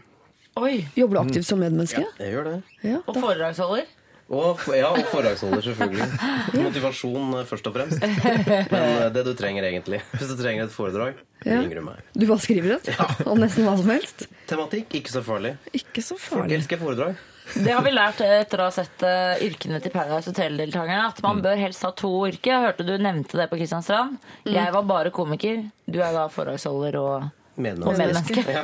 Oi. 0.63 0.75
Jobber 0.97 1.19
du 1.19 1.21
aktivt 1.25 1.49
som 1.49 1.59
medmenneske? 1.63 2.05
Ja, 2.05 2.13
Jeg 2.23 2.37
gjør 2.37 2.49
det. 2.51 2.55
Ja, 2.87 3.01
Og 3.07 3.15
da. 3.17 3.21
foredragsholder? 3.27 3.91
Og, 4.33 4.63
ja, 4.73 4.89
og 4.95 5.03
foredragsholder, 5.13 5.61
selvfølgelig. 5.67 6.07
Motivasjon 6.69 7.35
eh, 7.41 7.45
først 7.51 7.67
og 7.69 7.75
fremst. 7.75 8.01
Men 8.01 8.79
eh, 8.79 9.09
det 9.13 9.25
du 9.27 9.33
trenger 9.37 9.67
egentlig. 9.69 9.99
Hvis 10.17 10.31
du 10.31 10.37
trenger 10.41 10.69
et 10.69 10.73
foredrag, 10.73 11.19
Ja. 11.45 11.59
ringer 11.59 11.81
du 11.81 11.85
meg. 11.89 11.99
Du 12.15 12.25
bare 12.31 12.39
skriver 12.45 12.77
det? 12.79 12.95
Om 13.27 13.41
nesten 13.43 13.67
hva 13.67 13.75
som 13.81 13.91
helst? 13.91 14.29
Tematikk, 14.49 14.95
ikke 15.03 15.11
så 15.13 15.25
farlig. 15.27 15.57
Ikke 15.75 16.01
så 16.07 16.15
Folk 16.17 16.45
farlig. 16.47 16.61
elsker 16.63 16.79
foredrag. 16.81 17.19
Det 17.53 17.73
har 17.75 17.83
vi 17.85 17.91
lært 17.93 18.21
etter 18.25 18.63
å 18.63 18.69
ha 18.69 18.73
sett 18.75 19.03
eh, 19.05 19.43
yrkene 19.45 19.81
til 19.83 19.93
Paradise 19.93 20.31
Hotel-deltakerne. 20.31 21.09
At 21.11 21.21
man 21.25 21.43
bør 21.45 21.59
helst 21.61 21.83
ha 21.85 21.91
to 21.99 22.11
yrker. 22.29 22.53
Jeg 22.55 22.67
hørte 22.69 22.87
du 22.87 22.95
nevnte 23.03 23.37
det 23.41 23.49
på 23.51 23.59
Kristiansand. 23.61 24.19
Jeg 24.49 24.73
var 24.73 24.87
bare 24.89 25.13
komiker. 25.15 25.65
Du 25.91 25.99
er 26.01 26.15
da 26.17 26.29
foredragsholder 26.33 26.99
og, 27.03 27.31
Medmenneske. 27.61 28.45
Ja. 28.57 28.63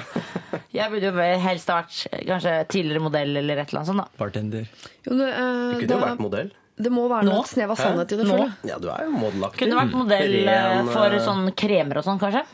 Jeg 0.73 0.93
burde 0.93 1.11
jo 1.11 1.27
helst 1.43 1.69
ha 1.69 1.81
vært 1.83 2.23
kanskje 2.29 2.53
tidligere 2.73 3.03
modell 3.05 3.37
eller 3.37 3.61
et 3.61 3.69
eller 3.73 3.83
annet 3.83 3.91
sånt. 3.91 4.05
da. 4.05 4.21
Bartender. 4.21 4.71
Jo, 5.05 5.17
det, 5.19 5.29
eh, 5.29 5.51
Du 5.75 5.83
kunne 5.83 5.99
jo 5.99 6.01
vært 6.07 6.23
modell. 6.25 6.51
det 6.79 6.93
må 6.95 7.05
være 7.11 7.27
noe 7.29 7.45
snev 7.51 7.75
av 7.75 7.81
sannhet 7.83 8.15
i 8.15 8.21
det, 8.21 8.29
Nå? 8.31 8.39
Ja, 8.71 8.79
du 8.81 8.89
er 8.95 9.05
jo 9.09 9.13
modelaktig. 9.19 9.61
Kunne 9.65 9.81
vært 9.83 9.97
modell 9.99 10.35
eh, 10.39 10.63
Ren, 10.71 10.89
for 10.95 11.19
sånn 11.27 11.51
kremer 11.59 12.01
og 12.01 12.07
sånn, 12.09 12.23
kanskje. 12.23 12.45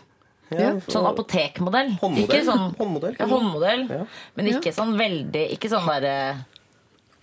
Ja, 0.53 0.73
Sånn 0.89 1.07
apotekmodell. 1.09 1.95
Håndmodell. 2.01 2.25
Ikke 2.29 2.45
sånn 2.45 2.75
Håndmodell, 2.79 3.15
ja, 3.19 3.27
håndmodell. 3.31 3.87
Ja. 3.89 4.03
Men 4.37 4.51
ikke 4.53 4.73
sånn 4.77 4.93
veldig 4.99 5.45
Ikke 5.57 5.71
sånn 5.73 5.87
der, 5.89 6.45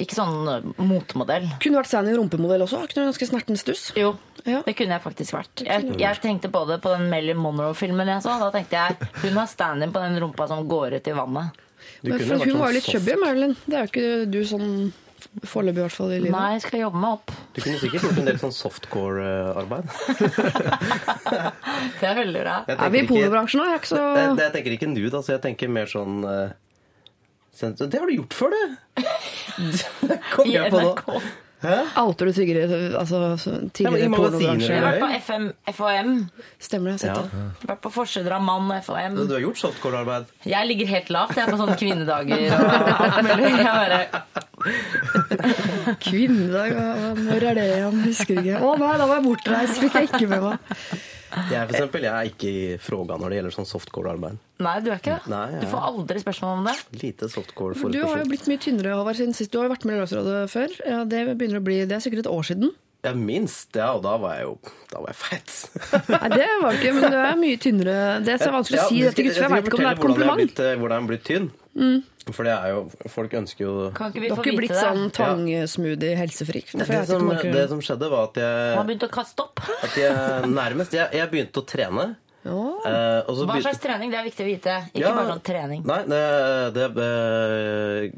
Ikke 0.02 0.18
sånn 0.18 0.48
eh, 0.50 0.66
motemodell. 0.82 1.46
Kunne 1.62 1.78
vært 1.82 1.92
stand-in 1.92 2.18
rumpemodell 2.18 2.64
også. 2.66 2.80
Ikke 2.88 3.04
ganske 3.04 3.28
snerten 3.30 3.60
stuss? 3.62 3.92
Jo, 3.96 4.16
Ja. 4.48 4.64
det 4.66 4.74
kunne 4.76 4.96
jeg 4.98 5.04
faktisk 5.04 5.36
vært. 5.38 5.62
Jeg, 5.68 5.92
jeg 6.02 6.22
tenkte 6.24 6.50
på 6.50 6.64
det 6.68 6.80
på 6.82 6.90
den 6.96 7.06
Melly 7.12 7.36
Monroe-filmen 7.38 8.08
jeg 8.10 8.24
så. 8.26 8.40
Da 8.42 8.50
tenkte 8.56 8.80
jeg 8.80 8.98
hun 9.22 9.38
har 9.38 9.46
stand-in 9.52 9.94
på 9.94 10.02
den 10.02 10.18
rumpa 10.24 10.48
som 10.50 10.66
går 10.68 10.98
ut 10.98 11.08
i 11.08 11.14
vannet. 11.14 11.62
Men 12.02 12.18
for 12.18 12.26
hun 12.34 12.42
sånn 12.42 12.58
var 12.58 12.72
jo 12.72 12.80
litt 12.80 12.90
chubby, 12.90 13.14
Marilyn. 13.22 13.54
Det 13.68 13.78
er 13.78 13.86
jo 13.86 13.92
ikke 13.92 14.32
du 14.34 14.40
sånn 14.50 14.68
foreløpig, 15.48 15.80
i 15.80 15.84
hvert 15.86 15.96
fall, 15.98 16.12
i 16.16 16.20
livet. 16.22 16.34
Nei, 16.36 16.52
jeg 16.58 16.62
skal 16.66 16.80
jobbe 16.84 17.00
meg 17.04 17.12
opp. 17.18 17.28
Du 17.56 17.60
kunne 17.62 17.80
sikkert 17.82 18.02
gjort 18.08 18.20
en 18.22 18.28
del 18.32 18.40
sånn 18.42 18.56
softcore-arbeid. 18.56 19.86
Det 22.02 22.08
er 22.10 22.16
veldig 22.18 22.42
bra. 22.44 22.56
Jeg 22.68 22.76
Er 22.80 22.90
vi 22.94 23.00
i 23.04 23.08
pornobransjen 23.10 23.60
nå? 23.62 23.66
Jeg 23.74 23.82
så 23.92 23.98
Jeg, 24.18 24.28
jeg 24.42 24.52
tenker 24.58 24.72
ikke 24.78 24.90
nude, 24.92 25.14
altså. 25.18 25.32
Jeg 25.38 25.44
tenker 25.46 25.66
mer 25.72 25.88
sånn 25.92 26.16
eh, 26.26 26.50
Det 27.62 28.00
har 28.00 28.08
du 28.10 28.14
gjort 28.18 28.34
før, 28.38 28.50
det! 28.58 28.68
Kom 30.36 30.46
I 30.50 30.52
jeg 30.58 30.64
på 30.74 30.80
nå. 30.82 30.86
NRK. 30.96 31.08
Outer 32.02 32.26
du 32.26 32.32
Sigrid? 32.34 32.72
Altså 32.98 33.18
tidligere 33.78 34.08
Ja, 34.08 34.10
magasiner, 34.10 34.64
Jeg 34.66 34.82
har 34.82 34.96
vært 34.96 35.04
på 35.04 35.10
FM, 35.28 35.44
FHM. 35.78 36.14
Stemmer 36.58 36.88
det? 36.96 37.02
Jeg 37.06 37.12
har 37.12 37.18
Ja. 37.20 37.22
sett 37.22 37.30
det. 37.62 37.68
Vært 37.70 37.84
på 37.84 37.92
forsider 37.94 38.34
av 38.34 38.42
Mann 38.48 38.66
og 38.74 38.78
FHM. 38.82 39.14
Du 39.30 39.34
har 39.36 39.44
gjort 39.46 39.60
softcore-arbeid. 39.62 40.26
Jeg 40.50 40.64
ligger 40.72 40.90
helt 40.96 41.10
lavt 41.14 41.38
jeg 41.38 41.46
er 41.46 41.52
på 41.54 41.60
sånne 41.62 41.78
kvinnedager 41.78 42.42
og 42.58 42.66
alt 43.06 43.22
mulig. 43.30 43.52
Jeg 43.62 43.70
bare, 43.70 44.02
Kvinnedag, 46.06 46.76
når 47.22 47.46
er 47.52 47.58
det 47.58 47.66
igjen? 47.76 48.02
Husker 48.06 48.42
ikke. 48.42 48.60
Å 48.62 48.74
nei, 48.82 48.92
da 49.02 49.08
var 49.10 49.18
jeg 49.20 49.26
bortreist. 49.30 49.80
Fikk 49.82 49.98
jeg 50.00 50.10
ikke 50.12 50.30
med 50.32 50.46
meg. 50.46 50.78
Jeg, 51.32 51.64
for 51.64 51.72
eksempel, 51.78 52.04
jeg 52.04 52.12
er 52.12 52.28
ikke 52.28 52.50
i 52.52 52.64
fråga 52.84 53.16
når 53.22 53.32
det 53.32 53.38
gjelder 53.40 53.54
sånn 53.56 53.68
softcore-arbeid. 53.70 54.40
nei, 54.62 54.74
du 54.84 54.90
er 54.92 54.98
ikke 55.00 55.14
det. 55.16 55.30
Nei, 55.32 55.46
jeg- 55.54 55.62
Du 55.64 55.68
får 55.72 55.86
aldri 55.88 56.20
spørsmål 56.20 56.58
om 56.58 56.66
det. 56.68 56.76
Lite 57.02 57.30
softcore 57.32 57.76
for 57.80 57.90
Du 57.90 58.02
har 58.04 58.18
jo 58.20 58.26
blitt 58.30 58.48
mye 58.52 58.60
tynnere 58.60 58.96
Håvard, 59.00 59.16
siden 59.16 59.34
sist. 59.34 59.52
Du 59.52 59.60
har 59.60 59.70
jo 59.70 59.74
vært 59.74 59.86
med 59.86 59.96
i 59.96 59.98
Lørdagsrådet 60.02 60.50
før. 60.52 60.70
Ja, 60.86 61.04
det 61.06 61.38
begynner 61.38 61.60
å 61.62 61.64
bli, 61.64 61.86
det 61.86 61.96
er 61.96 62.04
sikkert 62.04 62.26
et 62.26 62.32
år 62.32 62.44
siden. 62.44 62.74
Ja, 63.04 63.14
minst. 63.18 63.72
Ja, 63.74 63.94
og 63.96 64.04
da 64.04 64.18
var 64.18 64.36
jeg 64.36 64.44
jo 64.46 64.58
Da 64.92 65.00
var 65.00 65.08
jeg 65.08 65.16
feit. 65.16 66.10
Nei, 66.12 66.28
det 66.36 66.48
var 66.62 66.74
ikke, 66.78 66.94
men 67.00 67.12
du 67.12 67.18
er 67.18 67.36
mye 67.40 67.58
tynnere. 67.58 67.96
Det 68.26 68.36
er 68.36 68.38
så 68.46 68.52
vanskelig 68.54 68.78
å 68.84 68.90
si 68.92 69.00
Ja, 69.00 69.08
dette, 69.10 69.24
gutter, 69.24 69.42
Jeg, 69.42 69.42
jeg 69.42 69.50
vet 69.50 69.66
ikke 69.66 69.74
om 69.74 69.80
det 69.80 69.88
er 69.88 69.96
et 69.96 70.04
kompliment. 70.04 70.28
hvordan 70.28 70.38
jeg 70.38 70.48
blitt, 70.52 70.60
eh, 70.60 70.76
hvordan 70.76 70.92
jeg 70.92 71.02
har 71.02 71.08
blitt 71.10 71.24
tynn. 71.32 71.52
For 72.32 72.44
det 72.44 72.52
er 72.52 72.74
jo 72.74 72.80
Folk 73.10 73.32
ønsker 73.40 73.64
jo 73.64 73.74
Kan 73.96 74.12
ikke 74.12 74.22
vi 74.26 74.30
få 74.30 74.44
vite 74.44 74.58
blitt 74.60 74.74
det? 74.74 74.82
sånn 74.84 75.06
tangesmoothie 75.16 76.18
helsefrik? 76.20 76.74
Det 76.76 76.88
som, 77.08 77.30
det 77.32 77.64
som 77.72 77.80
skjedde, 77.80 78.10
var 78.12 78.28
at 78.28 78.40
jeg 78.42 78.76
Man 78.76 78.90
jeg, 78.92 79.08
å 79.08 79.12
kaste 79.16 79.46
opp. 79.46 79.62
at 79.88 79.96
jeg 79.96 80.50
nærmest 80.52 80.92
jeg, 80.98 81.08
jeg 81.16 81.32
begynte 81.32 81.64
å 81.64 81.66
trene. 81.72 82.06
Ja. 82.44 82.52
eh, 82.52 83.22
og 83.30 83.36
så 83.38 83.46
Hva 83.46 83.54
begynte- 83.54 83.70
slags 83.70 83.80
trening? 83.84 84.12
Det 84.12 84.20
er 84.20 84.28
viktig 84.28 84.44
å 84.44 84.50
vite. 84.50 84.76
Ikke 84.92 85.04
Ja. 85.06 85.14
bare 85.16 85.32
sånn 85.32 85.44
trening. 85.46 85.84
Nei, 85.86 86.00
det, 86.10 86.22
det 86.76 86.86
eh, 87.06 88.12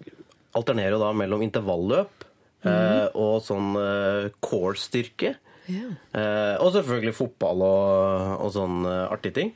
alternerer 0.55 0.95
jo 0.97 0.99
da 1.03 1.11
mellom 1.13 1.41
intervalløp 1.45 2.25
eh, 2.65 3.07
og 3.13 3.41
sånn 3.43 3.73
eh, 3.77 4.29
core-styrke. 4.41 5.35
Eh, 5.69 6.55
og 6.59 6.73
selvfølgelig 6.75 7.13
fotball 7.15 7.61
og, 7.63 8.31
og 8.47 8.51
sånn 8.55 8.81
eh, 8.87 9.05
artige 9.13 9.37
ting. 9.37 9.53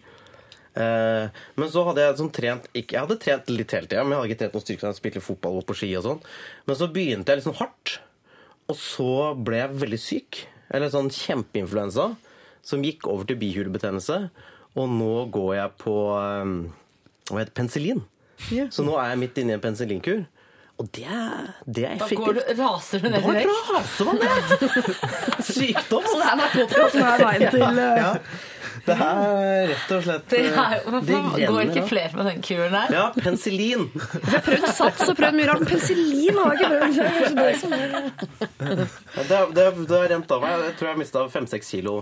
Eh, 0.77 1.39
men 1.57 1.71
så 1.73 1.83
hadde 1.87 2.03
jeg 2.03 2.17
sånn 2.19 2.33
trent 2.35 2.67
ikke, 2.69 2.93
Jeg 2.93 3.01
hadde 3.07 3.17
trent 3.23 3.47
litt 3.49 3.73
hele 3.73 3.89
tida, 3.89 4.03
men 4.03 4.13
jeg 4.13 4.19
hadde 4.19 4.29
ikke 4.29 4.41
trent 4.43 4.57
noen 4.57 4.65
styrke. 4.65 4.91
Jeg 4.91 4.99
spilte 4.99 5.23
fotball 5.25 5.61
og 5.61 5.65
på 5.69 5.77
ski 5.79 5.89
og 5.97 6.05
sånn. 6.05 6.21
Men 6.69 6.79
så 6.79 6.89
begynte 6.93 7.33
jeg 7.33 7.45
sånn 7.47 7.57
hardt. 7.61 7.97
Og 8.67 8.77
så 8.77 9.11
ble 9.47 9.61
jeg 9.63 9.79
veldig 9.83 10.01
syk. 10.03 10.41
Eller 10.69 10.91
sånn 10.93 11.09
kjempeinfluensa. 11.13 12.11
Som 12.67 12.83
gikk 12.85 13.07
over 13.09 13.27
til 13.29 13.39
bihulebetennelse. 13.41 14.19
Og 14.77 14.91
nå 14.93 15.13
går 15.33 15.53
jeg 15.57 15.75
på 15.81 15.97
eh, 16.19 16.55
hva 17.31 17.41
heter 17.41 17.55
penicillin. 17.57 18.03
Ja. 18.53 18.67
Så 18.69 18.85
nå 18.85 18.97
er 19.01 19.15
jeg 19.15 19.23
midt 19.23 19.39
inne 19.41 19.55
i 19.55 19.57
en 19.57 19.63
penicillinkur. 19.63 20.25
Og 20.77 20.89
det 20.93 21.07
er, 21.09 21.47
det 21.65 21.87
er 21.89 21.95
Da 21.97 22.07
går 22.13 22.35
du, 22.37 22.41
raser 22.59 23.01
du 23.01 23.07
ned 23.09 23.23
i 23.23 23.31
vekk. 23.33 23.47
Da 23.49 23.77
raser 23.79 24.05
man 24.11 24.19
ned! 24.21 24.51
Sykdom. 25.47 26.05
Så 26.05 26.19
det 26.19 26.27
er 26.27 26.37
narkotika 26.43 26.83
som 26.93 27.07
er 27.07 27.23
veien 27.23 27.47
til 27.55 27.81
eh, 27.81 27.97
Ja. 28.03 28.11
Det 28.87 28.95
er 28.95 29.71
rett 29.71 29.91
og 29.91 30.03
slett 30.05 30.27
Det 30.31 30.39
eh, 30.39 30.59
er, 30.63 30.75
hvorfor 30.87 31.35
det 31.35 31.47
går 31.51 31.61
ikke 31.67 31.85
flere 31.89 32.11
med 32.15 32.29
den 32.29 32.43
kuren 32.45 32.75
der? 32.77 32.93
Ja, 32.95 33.05
penicillin. 33.15 33.87
Jeg 33.93 34.31
har 34.31 34.43
prøvd 34.45 34.67
sats 34.77 35.03
og 35.07 35.17
prøvd 35.19 35.39
mye 35.39 35.47
rart, 35.49 35.63
men 35.63 35.71
penicillin 35.73 36.37
har 36.39 36.45
jeg 36.53 36.59
ikke 36.61 36.69
prøvd. 36.71 36.85
Det 39.17 39.39
er 39.39 39.51
det 39.57 39.67
Det, 39.87 39.97
har 39.97 40.07
rent 40.13 40.31
av 40.37 40.45
meg. 40.45 40.55
Jeg 40.67 40.77
tror 40.79 40.87
jeg 40.87 40.93
har 40.93 41.01
mista 41.01 41.25
fem-seks 41.33 41.73
kilo. 41.75 41.97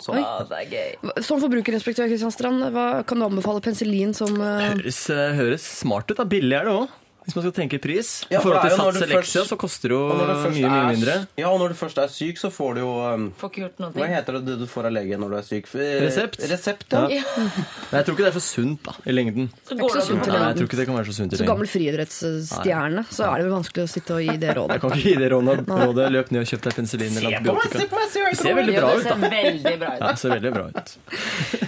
Sånn. 0.00 0.16
Ja, 0.22 0.40
det 0.48 0.62
er 0.62 0.70
gøy. 0.72 1.12
Som 1.26 1.42
forbrukerinspektør 1.42 2.08
Kristian 2.08 2.32
Strand, 2.32 2.64
hva 2.72 2.86
kan 3.04 3.20
du 3.20 3.26
anbefale 3.26 3.60
penicillin 3.64 4.16
som 4.16 4.32
uh... 4.40 4.70
Høres, 4.70 5.02
eh, 5.12 5.34
høres 5.36 5.66
smart 5.82 6.08
ut. 6.08 6.16
da. 6.16 6.24
Billig 6.30 6.56
er 6.56 6.70
det 6.70 6.76
òg. 6.78 6.94
Hvis 7.24 7.34
man 7.36 7.44
skal 7.44 7.52
tenke 7.52 7.78
pris. 7.80 8.24
Ja, 8.30 8.38
I 8.38 8.42
for 8.42 8.50
forhold 8.50 8.62
det 8.62 8.70
er 8.70 8.70
til 8.70 8.78
jo 8.80 8.84
når 8.84 8.92
Sats 8.96 9.10
du 9.10 9.16
først- 9.16 9.48
så 9.50 9.56
koster 9.60 9.88
det 9.92 9.96
jo 9.96 10.04
mye, 10.10 10.50
mye 10.50 10.80
er- 10.80 10.88
mindre. 10.94 11.14
Ja, 11.38 11.48
og 11.50 11.58
når 11.60 11.68
du 11.68 11.74
først 11.78 11.98
er 12.02 12.08
syk, 12.08 12.38
så 12.40 12.48
får 12.50 12.74
du 12.74 12.80
jo 12.80 12.90
um, 13.14 13.26
Får 13.38 13.50
ikke 13.50 13.60
gjort 13.64 13.78
noe. 13.84 13.90
Hva 13.92 14.06
heter 14.08 14.38
det 14.40 14.56
du 14.58 14.66
får 14.66 14.86
av 14.88 14.92
legen 14.96 15.20
når 15.20 15.28
du 15.30 15.36
er 15.36 15.42
syk? 15.46 15.68
Eh, 15.76 16.00
Resept. 16.06 16.38
Resept, 16.50 16.86
ja. 16.96 17.02
Ja. 17.20 17.22
Men 17.36 17.96
jeg 18.00 18.04
tror 18.08 18.14
ikke 18.16 18.24
det 18.24 18.32
er 18.34 18.38
så 18.40 18.44
sunt 18.46 18.82
da, 18.88 18.92
i 19.06 19.12
lengden. 19.12 19.50
Så 19.68 19.76
går 19.78 19.88
så 19.94 20.02
sunt 20.08 20.26
i. 20.26 20.30
Nei, 20.30 20.40
jeg 20.48 20.56
tror 20.60 20.66
ikke 20.70 20.80
det 20.80 20.86
kan 20.90 20.96
være 20.96 21.06
så 21.10 21.16
sunt 21.20 21.32
i 21.32 21.36
så 21.36 21.46
gammel 21.46 21.68
friidrettsstjerne, 21.70 23.04
så 23.10 23.24
er 23.30 23.36
det 23.40 23.44
vel 23.46 23.54
vanskelig 23.54 23.84
å 23.84 23.90
sitte 23.90 24.16
og 24.16 24.22
gi 24.24 24.36
det 24.40 24.54
rådet. 24.56 24.72
Jeg 24.74 24.80
kan 24.80 24.90
ikke 24.90 25.04
gi 25.10 25.14
det 25.20 25.30
rådet. 25.32 25.56
rådet. 25.68 26.08
Løp 26.10 26.30
ned 26.34 26.40
og 26.42 26.48
kjøp 26.50 26.62
deg 26.66 26.74
penicillin 26.80 27.16
eller 27.20 27.30
Se 27.30 27.44
på 27.44 27.54
meg, 27.54 27.62
se 27.62 27.68
antibiotika. 27.70 27.90
på 27.90 27.96
meg, 28.00 28.06
Det 28.10 28.38
ser 28.40 28.54
veldig 28.58 28.74
bra 28.80 28.88
det 28.90 28.96
ut, 28.96 29.02
ser 29.02 29.10
da. 29.10 29.30
veldig 29.36 29.78
bra 29.80 29.90
ut. 29.94 30.00
Ja, 30.00 30.06
det 30.10 30.18
ser 30.18 30.30
veldig 30.34 30.52
bra 30.54 30.64
ut. 30.70 30.96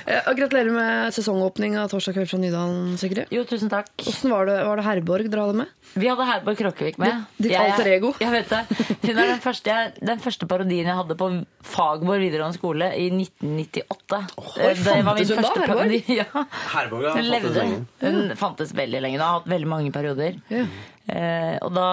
Eh, 0.03 0.35
Gratulerer 0.35 0.73
med 0.75 1.13
sesongåpning 1.15 1.77
av 1.79 1.89
Torsdag 1.93 2.15
kveld 2.17 2.29
fra 2.33 2.39
Nydalen, 2.43 2.97
Sigrid. 2.99 3.27
Jo, 3.31 3.45
tusen 3.45 3.71
takk. 3.71 3.89
Åssen 4.07 4.31
var 4.33 4.47
det, 4.47 4.59
var 4.67 4.77
det 4.81 4.85
Herborg 4.87 5.31
dere 5.43 5.51
hadde 5.51 5.59
med? 5.63 5.79
Vi 5.93 6.09
hadde 6.09 6.25
Herborg 6.25 6.57
Krokkevik 6.57 6.99
med. 7.03 7.25
Ditt 7.37 7.53
Jeg- 7.53 7.73
alter 7.75 7.91
ego. 7.93 8.13
Jeg 8.23 8.31
vet 8.33 8.49
det. 8.49 8.61
Hun 9.03 9.19
er 9.19 9.27
den 9.35 9.41
første, 9.45 9.67
jeg- 9.75 9.93
den 10.01 10.19
første 10.25 10.47
parodien 10.49 10.87
jeg 10.89 10.97
hadde 10.97 11.17
på 11.21 11.29
Fagborg 11.63 12.23
videregående 12.23 12.57
skole 12.57 12.89
i 12.97 13.11
1998. 13.11 14.23
Oh, 14.39 14.55
det 14.57 15.05
var 15.05 15.15
min 15.19 15.27
første 15.27 15.61
da, 15.61 15.67
parodi. 15.67 16.01
Ja. 16.23 16.25
Herborg 16.73 17.11
har 17.11 17.19
Hun 17.21 17.29
levde. 17.29 17.53
lenge. 17.59 17.87
Hun 18.01 18.37
fantes 18.41 18.73
veldig 18.73 19.03
lenge. 19.05 19.19
Hun 19.19 19.27
har 19.27 19.41
hatt 19.41 19.49
veldig 19.53 19.69
mange 19.69 19.93
perioder. 19.93 20.41
Ja. 20.51 20.65
Eh, 21.11 21.57
og 21.67 21.73
da, 21.75 21.87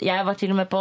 Jeg 0.00 0.24
var 0.24 0.36
til 0.40 0.54
og 0.54 0.56
med 0.56 0.68
på, 0.72 0.80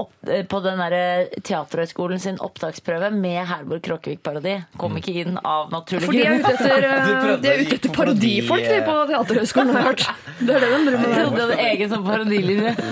opp, 0.00 0.12
eh, 0.24 0.44
på 0.48 0.60
den 0.64 0.80
der 0.80 1.26
Teaterhøgskolen 1.44 2.20
sin 2.22 2.38
opptaksprøve 2.40 3.10
med 3.12 3.42
Herborg 3.50 3.82
Krokkevik-parodi. 3.84 4.54
Kom 4.80 4.96
ikke 4.96 5.12
inn 5.20 5.36
av 5.44 5.68
naturlige 5.74 6.08
For 6.08 6.16
de 6.16 6.24
er 6.24 6.38
ute 6.40 6.54
etter, 6.54 6.86
Du 6.86 7.32
eh, 7.34 7.42
de 7.42 7.50
er 7.50 7.64
ute 7.66 7.76
etter 7.76 7.92
parodifolk 7.92 8.64
de, 8.70 8.78
på 8.86 8.96
Teaterhøgskolen, 9.12 9.74
har 9.74 9.84
jeg 9.84 9.90
hørt. 9.90 10.06
Det 10.40 10.56
er 10.56 10.64
det 10.64 10.70
de 10.72 10.80
driver 10.88 11.04
Jeg 11.04 11.18
trodde 11.18 11.36
de 11.36 11.44
hadde 11.44 11.68
egen 11.68 11.92
sånn 11.92 12.08
parodilinje. 12.08 12.74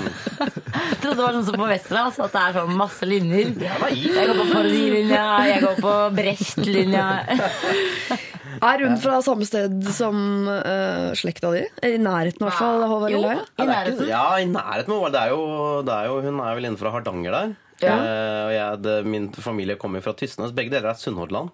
Jeg 0.72 0.98
trodde 1.02 1.16
det 1.18 1.24
var 1.24 1.34
sånn 1.36 1.44
som 1.46 1.56
på 1.58 1.66
Westerdals, 1.68 2.18
at 2.22 2.32
det 2.34 2.42
er 2.42 2.54
sånn 2.56 2.76
masse 2.78 3.06
linjer. 3.08 3.50
Jeg 3.60 4.28
går 4.28 4.38
på 4.38 4.46
parodilinja, 4.52 5.24
jeg 5.50 5.64
går 5.64 5.80
på 5.82 5.94
Brecht-linja. 6.16 7.06
Er 8.62 8.84
hun 8.86 8.94
fra 9.02 9.16
samme 9.26 9.46
sted 9.48 9.72
som 9.90 10.14
uh, 10.46 11.10
slekta 11.18 11.50
di? 11.54 11.64
I 11.82 11.96
nærheten, 11.98 12.44
i 12.44 12.46
hvert 12.46 12.58
fall. 12.60 12.84
Håvard 12.86 13.10
Jo, 13.10 13.18
Lilleheie? 13.18 13.42
i 13.58 13.66
nærheten. 13.66 14.06
Ja, 14.06 14.24
i 14.38 14.46
nærheten. 14.46 14.94
men 15.02 15.12
Det 15.16 15.20
er 15.20 15.32
jo, 15.34 15.42
det 15.82 15.96
er 15.96 16.06
jo, 16.06 16.20
hun 16.28 16.38
er 16.44 16.54
vel 16.54 16.68
innenfor 16.70 16.94
Hardanger 16.94 17.34
der. 17.34 17.52
Ja. 17.82 17.96
Eh, 17.98 18.42
og 18.46 18.52
jeg, 18.54 18.82
det, 18.84 18.94
min 19.10 19.26
familie 19.34 19.74
kommer 19.80 20.00
fra 20.04 20.14
Tysnes. 20.14 20.54
Begge 20.54 20.70
deler 20.70 20.92
er 20.92 21.00
Sunnhordland. 21.00 21.50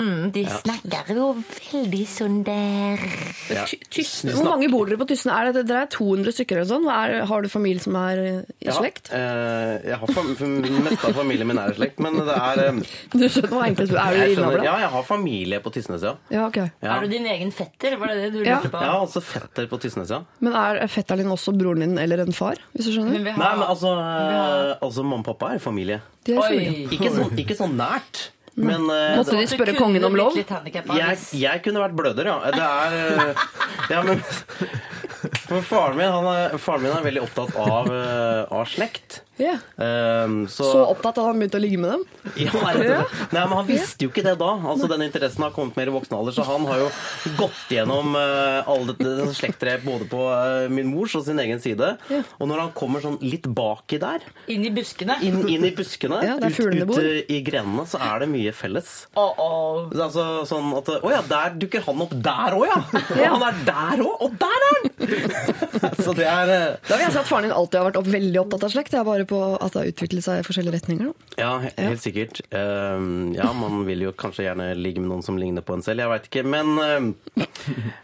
Mm, 0.00 0.30
de 0.32 0.42
snakker 0.48 1.10
jo 1.12 1.24
veldig 1.44 2.02
sånn 2.08 2.38
der. 2.46 3.02
Ja. 3.52 3.64
Hvor 3.68 4.46
mange 4.46 4.70
bor 4.72 4.88
dere 4.88 4.96
på 5.00 5.06
Tysne? 5.10 5.34
Er 5.36 5.50
det, 5.52 5.66
dere 5.68 5.82
er 5.84 5.90
200 5.92 6.32
stykker 6.38 6.60
eller 6.60 6.70
sånn? 6.70 6.86
Er, 6.88 7.14
har 7.28 7.42
du 7.44 7.48
familie 7.52 7.82
som 7.84 7.96
er 8.00 8.22
eh, 8.24 8.38
i 8.64 8.68
Ja, 8.70 8.76
slekt? 8.78 9.10
eh, 9.12 9.74
jeg 9.90 9.98
har 10.00 10.12
fam 10.16 10.30
meste 10.86 11.10
av 11.10 11.18
familien 11.20 11.46
min 11.50 11.60
er 11.60 11.74
i 11.74 11.76
slekt, 11.76 12.00
men 12.00 12.16
det 12.16 12.36
er 12.36 12.62
eh, 12.64 12.80
Du 13.12 13.26
skjønner 13.28 13.52
hva 13.52 13.66
enkelt 13.68 13.92
Er 13.92 14.16
du 14.16 14.22
jeg? 14.24 14.64
Ja, 14.64 14.76
jeg 14.86 14.90
har 14.96 15.04
familie 15.08 15.60
på 15.64 15.72
Tysnes, 15.76 16.02
ja. 16.08 16.14
Ja, 16.32 16.46
okay. 16.48 16.70
ja. 16.80 16.96
Er 16.96 17.04
du 17.04 17.12
din 17.12 17.28
egen 17.28 17.52
fetter? 17.52 17.98
Var 18.00 18.14
det 18.14 18.18
det 18.24 18.30
du 18.38 18.40
Ja. 18.48 18.56
lurte 18.58 18.72
på? 18.72 18.80
Har 18.80 19.04
også 19.04 19.20
fetter 19.22 19.68
på 19.70 19.78
Tysnes, 19.84 20.10
ja. 20.16 20.22
Men 20.40 20.56
er 20.56 20.80
fetteren 20.88 21.24
din 21.26 21.34
også 21.36 21.52
broren 21.56 21.84
din 21.84 21.98
eller 22.00 22.24
en 22.24 22.32
far? 22.32 22.56
Hvis 22.72 22.88
du 22.88 22.94
skjønner? 22.96 23.20
Men 23.20 23.34
har- 23.36 23.44
Nei, 23.44 23.52
men 23.60 23.68
altså, 23.68 23.92
eh, 24.00 24.74
altså 24.80 25.04
Mamma 25.04 25.20
og 25.20 25.26
pappa 25.34 25.54
er 25.54 25.58
familie. 25.60 26.00
De 26.24 26.34
er 26.36 26.42
familie. 26.42 26.88
Ikke 26.96 27.10
sånn, 27.12 27.36
ikke 27.44 27.56
sånn 27.58 27.76
nært, 27.76 28.30
men 28.58 28.90
eh, 28.90 29.16
Måtte 29.16 29.36
de 29.38 29.46
spørre 29.50 29.74
kongen 29.78 30.04
om 30.04 30.16
lov? 30.18 30.34
jeg, 30.36 31.18
jeg 31.38 31.62
kunne 31.64 31.82
vært 31.84 31.96
bløder, 31.98 32.30
ja. 32.32 32.38
Det 32.50 32.66
er 32.66 32.96
eh, 32.98 33.44
Ja, 33.92 34.02
men 34.06 34.22
For 35.50 35.60
faren 35.66 35.98
min, 35.98 36.08
han 36.10 36.26
er, 36.30 36.54
faren 36.62 36.84
min 36.86 36.94
er 36.94 37.04
veldig 37.04 37.22
opptatt 37.26 37.56
av, 37.60 37.90
eh, 37.92 38.42
av 38.54 38.64
slekt. 38.70 39.20
Ja. 39.40 39.56
Um, 39.80 40.42
så, 40.50 40.66
Så 40.68 40.82
opptatt 40.84 41.18
at 41.20 41.26
han 41.26 41.38
begynte 41.40 41.58
å 41.58 41.62
ligge 41.62 41.80
med 41.80 41.94
dem? 41.94 42.02
ja, 42.44 42.52
rett 42.52 42.80
og 42.80 42.84
slett. 42.84 43.32
Nei, 43.32 43.44
men 43.48 43.56
han 43.56 43.68
visste 43.68 44.04
jo 44.04 44.10
ikke 44.12 44.24
det 44.26 44.34
da. 44.40 44.50
Altså, 44.72 44.88
Den 44.90 45.04
interessen 45.06 45.44
har 45.46 45.54
kommet 45.56 45.78
mer 45.80 45.90
i 45.90 45.94
voksen 45.94 46.16
alder, 46.18 46.36
så 46.36 46.44
han 46.46 46.66
har 46.68 46.82
jo 46.82 46.88
gått 47.38 47.72
gjennom 47.72 48.14
uh, 48.18 48.68
alle 48.70 48.92
dette 48.92 49.30
slektstreet 49.38 49.84
både 49.86 50.08
på 50.10 50.20
uh, 50.28 50.66
min 50.72 50.90
mors 50.92 51.14
og 51.18 51.24
sin 51.26 51.40
egen 51.42 51.62
side. 51.62 51.94
Og 52.38 52.48
når 52.50 52.64
han 52.66 52.72
kommer 52.76 53.02
sånn 53.04 53.18
litt 53.24 53.48
baki 53.56 54.00
der, 54.02 54.24
Inn 54.50 54.64
i 54.66 54.72
buskene. 54.74 55.16
inn, 55.24 55.40
inn 55.48 55.64
i 55.66 55.72
buskene, 55.76 56.20
Ja, 56.26 56.36
ut, 56.40 56.60
ut 56.60 56.96
eh, 57.00 57.22
i 57.32 57.40
grenene, 57.46 57.86
så 57.88 58.00
er 58.02 58.24
det 58.24 58.30
mye 58.32 58.52
felles. 58.56 58.90
Oh, 59.18 59.32
oh. 59.40 59.90
Altså 59.94 60.44
sånn 60.48 60.70
at 60.78 60.88
Å 61.00 61.10
ja, 61.12 61.20
der 61.28 61.56
dukker 61.60 61.84
han 61.86 62.04
opp 62.04 62.12
der 62.24 62.56
òg, 62.56 62.66
ja! 62.68 62.78
Og 63.30 63.36
han 63.36 63.46
er 63.48 63.60
der 63.66 64.04
òg! 64.04 64.26
Og 64.26 64.36
der 64.40 64.66
er 64.66 64.76
han! 64.76 64.90
så 66.04 66.14
det 66.16 66.26
er 66.28 66.50
uh... 66.50 66.78
Da 66.86 66.96
vil 66.98 67.06
jeg 67.06 67.14
si 67.14 67.20
at 67.22 67.28
faren 67.28 67.48
din 67.48 67.54
alltid 67.56 67.80
har 67.80 67.88
vært 67.88 67.98
opp, 68.00 68.10
veldig 68.12 68.40
opptatt 68.42 68.66
av 68.66 68.72
slekt. 68.74 68.94
Jeg 68.96 69.02
er 69.02 69.08
bare 69.08 69.26
på 69.30 69.40
at 69.56 69.74
det 69.74 69.84
har 69.84 69.94
utviklet 69.94 70.26
seg 70.26 70.42
i 70.42 70.46
forskjellige 70.46 70.78
retninger. 70.80 71.10
Da. 71.10 71.30
Ja, 71.40 71.52
helt 71.64 72.00
helt 72.00 72.04
sikkert. 72.04 72.40
Uh, 72.54 73.30
ja, 73.36 73.52
man 73.56 73.84
vil 73.86 74.06
jo 74.06 74.12
kanskje 74.16 74.46
gjerne 74.46 74.70
ligge 74.78 75.02
med 75.02 75.10
noen 75.12 75.24
som 75.24 75.38
ligner 75.40 75.64
på 75.66 75.76
en 75.76 75.84
selv. 75.84 76.02
Jeg 76.04 76.12
veit 76.12 76.28
ikke. 76.30 76.44
Men 76.50 76.72
uh, 76.78 77.44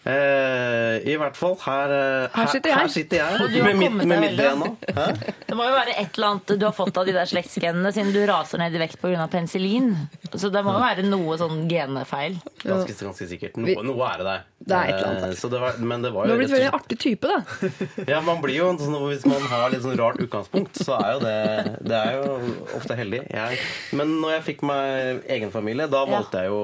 uh, 0.06 0.94
i 1.06 1.16
hvert 1.20 1.38
fall, 1.38 1.56
her, 1.64 1.94
eh, 1.96 2.26
Her 2.34 2.50
sitter 2.52 2.72
jeg. 2.72 2.78
Her 2.78 2.92
sitter 2.92 3.22
jeg 3.22 3.52
du 3.54 3.58
med 3.64 3.78
mitt, 3.80 3.96
med 4.02 4.22
mitt. 4.22 4.36
DNA. 4.36 4.70
Hæ? 4.96 5.06
Det 5.46 5.56
må 5.56 5.66
jo 5.68 5.76
være 5.76 5.96
et 5.96 6.18
eller 6.18 6.32
annet 6.32 6.54
du 6.60 6.66
har 6.66 6.74
fått 6.76 6.98
av 7.00 7.08
de 7.08 7.14
der 7.16 7.30
slektsgenene, 7.30 7.92
siden 7.94 8.12
du 8.14 8.20
raser 8.28 8.60
ned 8.62 8.76
i 8.76 8.82
vekt 8.82 9.00
pga. 9.02 9.28
penicillin. 9.32 9.94
Så 10.34 10.50
det 10.52 10.64
må 10.66 10.76
jo 10.76 10.82
være 10.82 11.06
noe 11.06 11.38
sånn 11.40 11.64
genefeil. 11.70 12.38
Ganske, 12.62 12.98
ganske 13.00 13.30
sikkert. 13.30 13.58
Noe, 13.60 13.84
noe 13.86 14.12
er 14.12 14.22
det 14.22 14.28
der. 14.30 14.44
Det 14.58 14.72
er 14.72 14.88
et 14.88 14.94
eller 14.96 15.08
annet 15.10 15.22
der. 15.26 15.32
Eh, 15.34 15.38
Så 15.42 15.50
det 15.52 15.58
var, 15.60 15.76
men 15.78 16.02
det 16.02 16.10
var 16.14 16.26
Du 16.26 16.32
har 16.32 16.38
blitt 16.40 16.50
veldig 16.54 16.70
artig 16.72 16.98
type, 16.98 17.28
da. 17.28 17.68
Ja, 18.12 18.20
man 18.24 18.40
blir 18.40 18.56
jo 18.56 18.70
en 18.72 18.78
sånn, 18.80 18.96
Hvis 19.10 19.26
man 19.28 19.42
har 19.52 19.68
litt 19.70 19.84
sånn 19.84 19.98
rart 20.00 20.16
utgangspunkt, 20.24 20.80
så 20.80 20.96
er 20.96 21.12
jo 21.12 21.20
det 21.26 21.36
Det 21.84 21.98
er 22.00 22.16
jo 22.16 22.38
ofte 22.78 22.96
heldig. 22.96 23.20
Jeg, 23.30 23.58
men 24.00 24.16
når 24.22 24.38
jeg 24.38 24.46
fikk 24.48 24.64
meg 24.66 25.28
egen 25.36 25.52
familie, 25.54 25.86
da 25.92 26.06
valgte 26.08 26.40
jeg 26.46 26.52
jo 26.54 26.62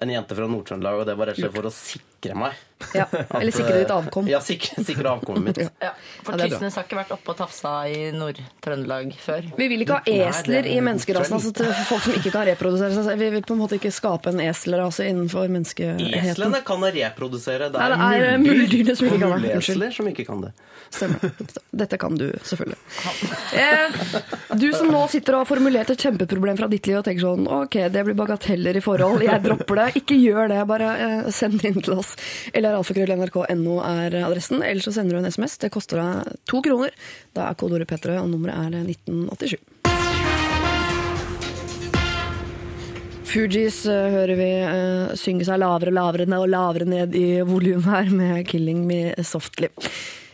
en 0.00 0.08
jente 0.14 0.32
fra 0.38 0.46
Nord-Trøndelag, 0.48 1.02
og 1.02 1.06
det 1.10 1.16
var 1.20 1.28
rett 1.28 1.36
og 1.36 1.44
slett 1.44 1.56
for 1.58 1.68
å 1.68 1.72
sikre 1.76 2.36
meg. 2.40 2.56
Ja. 2.96 3.04
Eller 3.38 3.52
sikre 3.54 3.76
ditt 3.78 3.90
avkom. 3.94 4.26
Ja, 4.28 4.40
sikre, 4.42 4.82
sikre 4.84 5.10
avkommet 5.12 5.44
mitt. 5.46 5.58
Ja, 5.82 5.92
for 6.24 6.38
Ja. 6.40 6.48
Tysnes 6.50 6.74
har 6.78 6.86
ikke 6.86 6.98
vært 6.98 7.12
oppe 7.14 7.32
og 7.34 7.36
tafsa 7.38 7.72
i 7.88 8.10
Nord-Trøndelag 8.16 9.12
før. 9.20 9.46
Vi 9.58 9.68
vil 9.70 9.84
ikke 9.84 10.00
ha 10.00 10.14
esler 10.30 10.66
i 10.66 10.78
menneskerasen. 10.84 11.36
Altså 11.36 11.52
til 11.60 11.70
folk 11.88 12.06
som 12.06 12.16
ikke 12.16 12.32
kan 12.34 12.46
reprodusere 12.48 13.04
seg. 13.06 13.20
Vi 13.20 13.28
vil 13.36 13.44
på 13.46 13.54
en 13.56 13.60
måte 13.62 13.78
ikke 13.78 13.92
skape 13.94 14.32
en 14.32 14.42
eselrase 14.44 15.06
innenfor 15.10 15.46
menneskeheten. 15.52 16.10
Eslene 16.32 16.62
kan 16.66 16.82
reprodusere. 16.96 17.70
Det 17.70 17.78
Nei, 17.78 18.16
er, 18.16 18.24
det 18.24 18.32
er 18.34 18.42
muldyrene 18.46 18.96
som 18.98 19.10
ikke 19.10 19.20
kan 19.22 19.44
det. 19.44 19.54
Unnskyld. 19.60 19.86
som 20.00 20.10
ikke 20.10 20.26
kan 20.28 20.44
det. 20.48 20.52
Stemmer. 20.90 21.30
Dette 21.84 22.00
kan 22.02 22.16
du, 22.18 22.28
selvfølgelig. 22.42 22.80
Eh, 23.60 23.96
du 24.56 24.68
som 24.72 24.88
nå 24.92 25.00
sitter 25.10 25.34
og 25.34 25.42
har 25.42 25.48
formulert 25.48 25.90
et 25.92 26.00
kjempeproblem 26.00 26.56
fra 26.56 26.68
ditt 26.70 26.86
liv 26.86 27.00
og 27.00 27.04
tenker 27.06 27.24
sånn 27.24 27.48
Ok, 27.50 27.74
det 27.92 28.02
blir 28.06 28.16
bagateller 28.16 28.78
i 28.78 28.82
forhold, 28.84 29.24
jeg 29.26 29.42
dropper 29.44 29.80
det. 29.80 29.86
Ikke 30.00 30.16
gjør 30.16 30.48
det, 30.52 30.60
bare 30.70 30.90
eh, 31.02 31.30
send 31.34 31.58
det 31.60 31.72
inn 31.72 31.82
til 31.84 31.98
oss. 32.00 32.14
Eller 32.54 32.69
er 32.70 32.78
alfakrøll.nrk.no 32.78 33.80
er 33.84 34.16
adressen. 34.24 34.62
Eller 34.62 34.84
så 34.84 34.94
sender 34.94 35.16
du 35.16 35.22
en 35.22 35.30
SMS. 35.30 35.58
Det 35.60 35.72
koster 35.74 36.00
deg 36.00 36.40
to 36.50 36.62
kroner. 36.64 36.94
Da 37.36 37.48
er 37.48 37.58
kodeordet 37.58 37.90
P3, 37.90 38.20
og 38.22 38.30
nummeret 38.32 38.70
er 38.70 38.80
1987. 38.86 39.58
Fugees 43.30 43.84
eh, 43.86 44.08
hører 44.10 44.38
vi 44.38 44.48
eh, 44.58 45.12
synge 45.18 45.46
seg 45.46 45.60
lavere 45.62 45.92
og 45.92 45.98
lavere 46.00 46.26
ned 46.26 46.40
og 46.42 46.50
lavere 46.50 46.88
ned 46.88 47.14
i 47.14 47.26
volum 47.46 47.84
her 47.86 48.10
med 48.10 48.42
'Killing 48.48 48.82
Me 48.88 49.14
Softly'. 49.22 49.70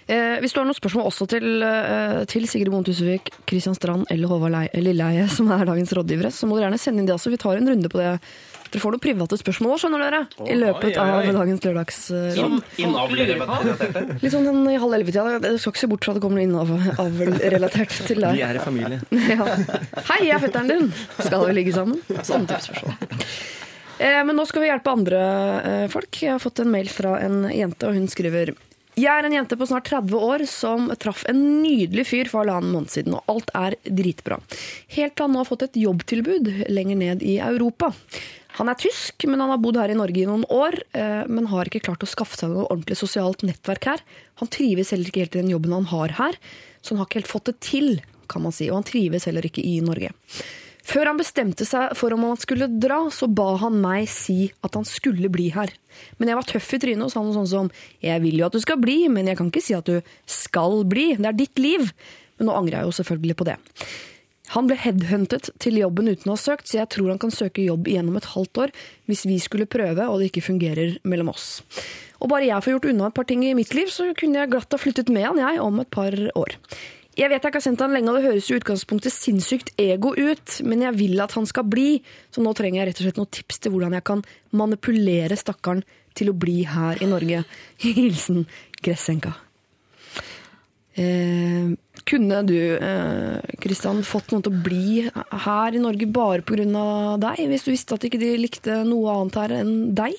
Eh, 0.06 0.38
hvis 0.38 0.54
du 0.54 0.60
har 0.60 0.68
noen 0.68 0.78
spørsmål 0.78 1.08
også 1.08 1.26
til, 1.26 1.62
eh, 1.66 2.24
til 2.30 2.46
Sigrid 2.46 2.70
Bonde 2.70 2.86
Tusvik, 2.86 3.32
Kristian 3.44 3.74
Strand 3.74 4.06
eller 4.08 4.30
Håvard 4.30 4.70
Lilleheie, 4.78 5.26
som 5.28 5.50
er 5.50 5.66
dagens 5.66 5.92
rådgivere, 5.92 6.30
så 6.30 6.46
må 6.46 6.56
du 6.56 6.62
gjerne 6.62 6.78
sende 6.78 7.02
inn 7.02 7.08
det 7.10 7.16
også. 7.16 7.32
Vi 7.34 7.42
tar 7.42 7.58
en 7.58 7.68
runde 7.68 7.90
på 7.90 7.98
det. 7.98 8.20
Dere 8.76 8.82
får 8.84 8.92
noen 8.92 9.00
private 9.00 9.36
spørsmål 9.40 9.70
òg, 9.72 9.78
skjønner 9.80 10.02
dere. 10.04 10.18
I 10.52 10.56
løpet 10.58 10.90
oi, 10.90 10.96
oi. 11.00 11.12
av 11.24 11.36
dagens 11.38 11.62
lørdagsrom. 11.64 12.56
Litt 14.20 14.34
sånn 14.34 14.48
en, 14.50 14.58
i 14.68 14.74
halv 14.76 14.96
elleve-tida. 14.98 15.38
Du 15.40 15.56
skal 15.56 15.72
ikke 15.72 15.80
se 15.80 15.88
bort 15.88 16.04
fra 16.04 16.12
at 16.12 16.18
det 16.18 16.22
kommer 16.26 16.42
noe 16.42 16.44
innavlrelatert 16.44 17.94
til 18.04 18.20
deg. 18.20 18.36
Vi 18.36 18.44
er 18.44 18.60
i 18.60 18.64
familie. 18.66 19.00
Ja. 19.36 19.46
Hei, 20.10 20.26
jeg 20.28 20.36
er 20.36 20.42
fetteren 20.44 20.68
din! 20.68 20.92
Skal 21.16 21.46
vi 21.48 21.56
ligge 21.56 21.72
sammen? 21.72 22.04
Sånne 22.20 22.50
type 22.52 22.60
spørsmål. 22.68 23.16
Eh, 23.96 24.20
men 24.28 24.36
nå 24.36 24.44
skal 24.44 24.66
vi 24.66 24.68
hjelpe 24.68 24.92
andre 24.92 25.24
eh, 25.56 25.88
folk. 25.92 26.20
Jeg 26.20 26.34
har 26.34 26.42
fått 26.44 26.60
en 26.60 26.68
mail 26.76 26.92
fra 26.92 27.16
en 27.24 27.46
jente, 27.48 27.88
og 27.88 27.96
hun 27.96 28.12
skriver 28.12 28.52
jeg 28.96 29.12
er 29.12 29.26
en 29.28 29.34
jente 29.34 29.58
på 29.60 29.66
snart 29.68 29.90
30 29.90 30.22
år 30.24 30.42
som 30.48 30.86
traff 30.96 31.26
en 31.28 31.40
nydelig 31.60 32.06
fyr 32.08 32.30
for 32.32 32.40
halvannen 32.40 32.72
måned 32.72 32.88
siden, 32.88 33.12
og 33.18 33.28
alt 33.28 33.50
er 33.52 33.76
dritbra. 33.84 34.38
Helt 34.96 35.12
til 35.12 35.26
han 35.26 35.34
nå 35.34 35.42
har 35.42 35.48
fått 35.50 35.66
et 35.66 35.76
jobbtilbud 35.82 36.48
lenger 36.72 36.96
ned 37.02 37.20
i 37.20 37.34
Europa. 37.44 37.90
Han 38.56 38.70
er 38.72 38.78
tysk, 38.80 39.26
men 39.28 39.42
han 39.42 39.52
har 39.52 39.60
bodd 39.60 39.76
her 39.76 39.92
i 39.92 39.98
Norge 39.98 40.22
i 40.22 40.28
noen 40.28 40.46
år, 40.52 40.78
eh, 40.96 41.24
men 41.28 41.48
har 41.52 41.68
ikke 41.68 41.84
klart 41.84 42.04
å 42.06 42.08
skaffe 42.08 42.38
seg 42.38 42.52
noe 42.52 42.68
ordentlig 42.70 42.96
sosialt 42.96 43.44
nettverk 43.44 43.90
her. 43.90 44.04
Han 44.40 44.52
trives 44.52 44.94
heller 44.94 45.10
ikke 45.10 45.26
helt 45.26 45.36
i 45.36 45.42
den 45.42 45.52
jobben 45.52 45.74
han 45.76 45.90
har 45.92 46.16
her, 46.16 46.38
så 46.80 46.94
han 46.94 47.02
har 47.02 47.10
ikke 47.10 47.20
helt 47.20 47.34
fått 47.34 47.50
det 47.50 47.58
til, 47.60 47.90
kan 48.32 48.42
man 48.42 48.54
si, 48.56 48.70
og 48.70 48.80
han 48.80 48.88
trives 48.88 49.28
heller 49.28 49.44
ikke 49.44 49.64
i 49.64 49.76
Norge. 49.84 50.14
Før 50.86 51.10
han 51.10 51.18
bestemte 51.18 51.66
seg 51.66 51.96
for 51.98 52.14
om 52.14 52.28
han 52.28 52.38
skulle 52.38 52.68
dra, 52.70 53.00
så 53.10 53.26
ba 53.26 53.56
han 53.58 53.80
meg 53.82 54.06
si 54.10 54.52
at 54.64 54.76
han 54.78 54.86
skulle 54.86 55.30
bli 55.34 55.48
her. 55.54 55.72
Men 56.16 56.30
jeg 56.30 56.38
var 56.38 56.46
tøff 56.46 56.68
i 56.76 56.80
trynet 56.82 57.08
og 57.08 57.10
sa 57.12 57.24
noe 57.24 57.34
sånn 57.34 57.48
som 57.50 57.70
Jeg 58.04 58.22
vil 58.22 58.38
jo 58.38 58.46
at 58.46 58.54
du 58.54 58.60
skal 58.62 58.78
bli, 58.78 59.00
men 59.10 59.26
jeg 59.26 59.38
kan 59.40 59.50
ikke 59.50 59.64
si 59.64 59.74
at 59.74 59.88
du 59.88 59.98
skal 60.30 60.84
bli. 60.86 61.08
Det 61.18 61.26
er 61.26 61.40
ditt 61.40 61.58
liv. 61.58 61.90
Men 62.38 62.50
nå 62.50 62.54
angrer 62.54 62.78
jeg 62.78 62.86
jo 62.86 62.96
selvfølgelig 63.00 63.38
på 63.40 63.48
det. 63.48 63.56
Han 64.54 64.68
ble 64.68 64.76
headhuntet 64.78 65.50
til 65.62 65.80
jobben 65.80 66.10
uten 66.12 66.30
å 66.30 66.36
ha 66.36 66.40
søkt, 66.40 66.68
så 66.70 66.80
jeg 66.80 66.90
tror 66.94 67.10
han 67.12 67.22
kan 67.22 67.34
søke 67.34 67.64
jobb 67.64 67.88
igjennom 67.90 68.18
et 68.18 68.28
halvt 68.34 68.62
år 68.66 68.74
hvis 69.10 69.24
vi 69.26 69.40
skulle 69.42 69.66
prøve 69.70 70.06
og 70.06 70.20
det 70.20 70.30
ikke 70.30 70.44
fungerer 70.52 70.98
mellom 71.08 71.32
oss. 71.32 71.48
Og 72.22 72.30
bare 72.30 72.46
jeg 72.48 72.62
får 72.64 72.76
gjort 72.76 72.90
unna 72.92 73.08
et 73.10 73.16
par 73.16 73.26
ting 73.28 73.42
i 73.44 73.56
mitt 73.58 73.74
liv, 73.76 73.90
så 73.92 74.06
kunne 74.16 74.40
jeg 74.40 74.52
glatt 74.52 74.72
ha 74.72 74.80
flyttet 74.80 75.10
med 75.12 75.26
han, 75.26 75.42
jeg, 75.42 75.60
om 75.62 75.82
et 75.82 75.90
par 75.92 76.14
år. 76.38 76.56
Jeg 77.16 77.30
vet 77.32 77.40
jeg 77.40 77.48
ikke 77.48 77.56
har 77.56 77.64
sendt 77.64 77.80
han 77.80 77.94
lenge, 77.96 78.12
og 78.12 78.18
det 78.18 78.28
høres 78.28 78.48
i 78.50 78.56
utgangspunktet 78.58 79.14
sinnssykt 79.14 79.70
ego 79.80 80.12
ut, 80.12 80.58
men 80.68 80.84
jeg 80.84 80.98
vil 80.98 81.22
at 81.24 81.32
han 81.32 81.48
skal 81.48 81.64
bli, 81.68 82.02
så 82.32 82.44
nå 82.44 82.52
trenger 82.56 82.82
jeg 82.82 82.90
rett 82.90 83.00
og 83.00 83.06
slett 83.06 83.20
noen 83.22 83.32
tips 83.38 83.62
til 83.64 83.72
hvordan 83.72 83.96
jeg 83.96 84.04
kan 84.10 84.24
manipulere 84.56 85.38
stakkaren 85.40 85.80
til 86.16 86.32
å 86.32 86.36
bli 86.36 86.58
her 86.68 87.00
i 87.00 87.08
Norge. 87.08 87.42
Hilsen 87.84 88.44
Gressenka. 88.84 89.32
Eh, 90.96 91.72
kunne 92.06 92.38
du, 92.46 92.54
Kristian, 93.62 94.02
fått 94.06 94.30
noen 94.32 94.44
til 94.46 94.54
å 94.54 94.62
bli 94.62 95.08
her 95.46 95.74
i 95.76 95.82
Norge 95.82 96.06
bare 96.06 96.44
pga. 96.46 97.18
deg, 97.22 97.42
hvis 97.50 97.66
du 97.66 97.72
visste 97.72 97.96
at 97.98 98.06
ikke 98.06 98.20
de 98.22 98.32
likte 98.38 98.80
noe 98.86 99.10
annet 99.16 99.38
her 99.42 99.54
enn 99.60 99.72
deg? 99.98 100.14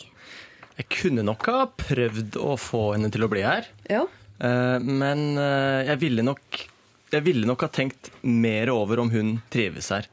Jeg 0.78 0.90
kunne 0.94 1.24
nok 1.26 1.48
ha 1.50 1.64
prøvd 1.80 2.36
å 2.38 2.58
få 2.60 2.84
henne 2.94 3.10
til 3.14 3.26
å 3.26 3.30
bli 3.32 3.42
her. 3.48 3.66
Ja. 3.90 4.04
Eh, 4.38 4.78
Men 4.84 5.38
eh, 5.42 5.88
jeg 5.94 6.02
ville 6.04 6.26
nok 6.28 6.66
jeg 7.08 7.24
ville 7.24 7.48
nok 7.48 7.64
ha 7.64 7.70
tenkt 7.72 8.10
mer 8.28 8.68
over 8.74 9.00
om 9.00 9.10
hun 9.14 9.38
trives 9.50 9.88
her. 9.96 10.10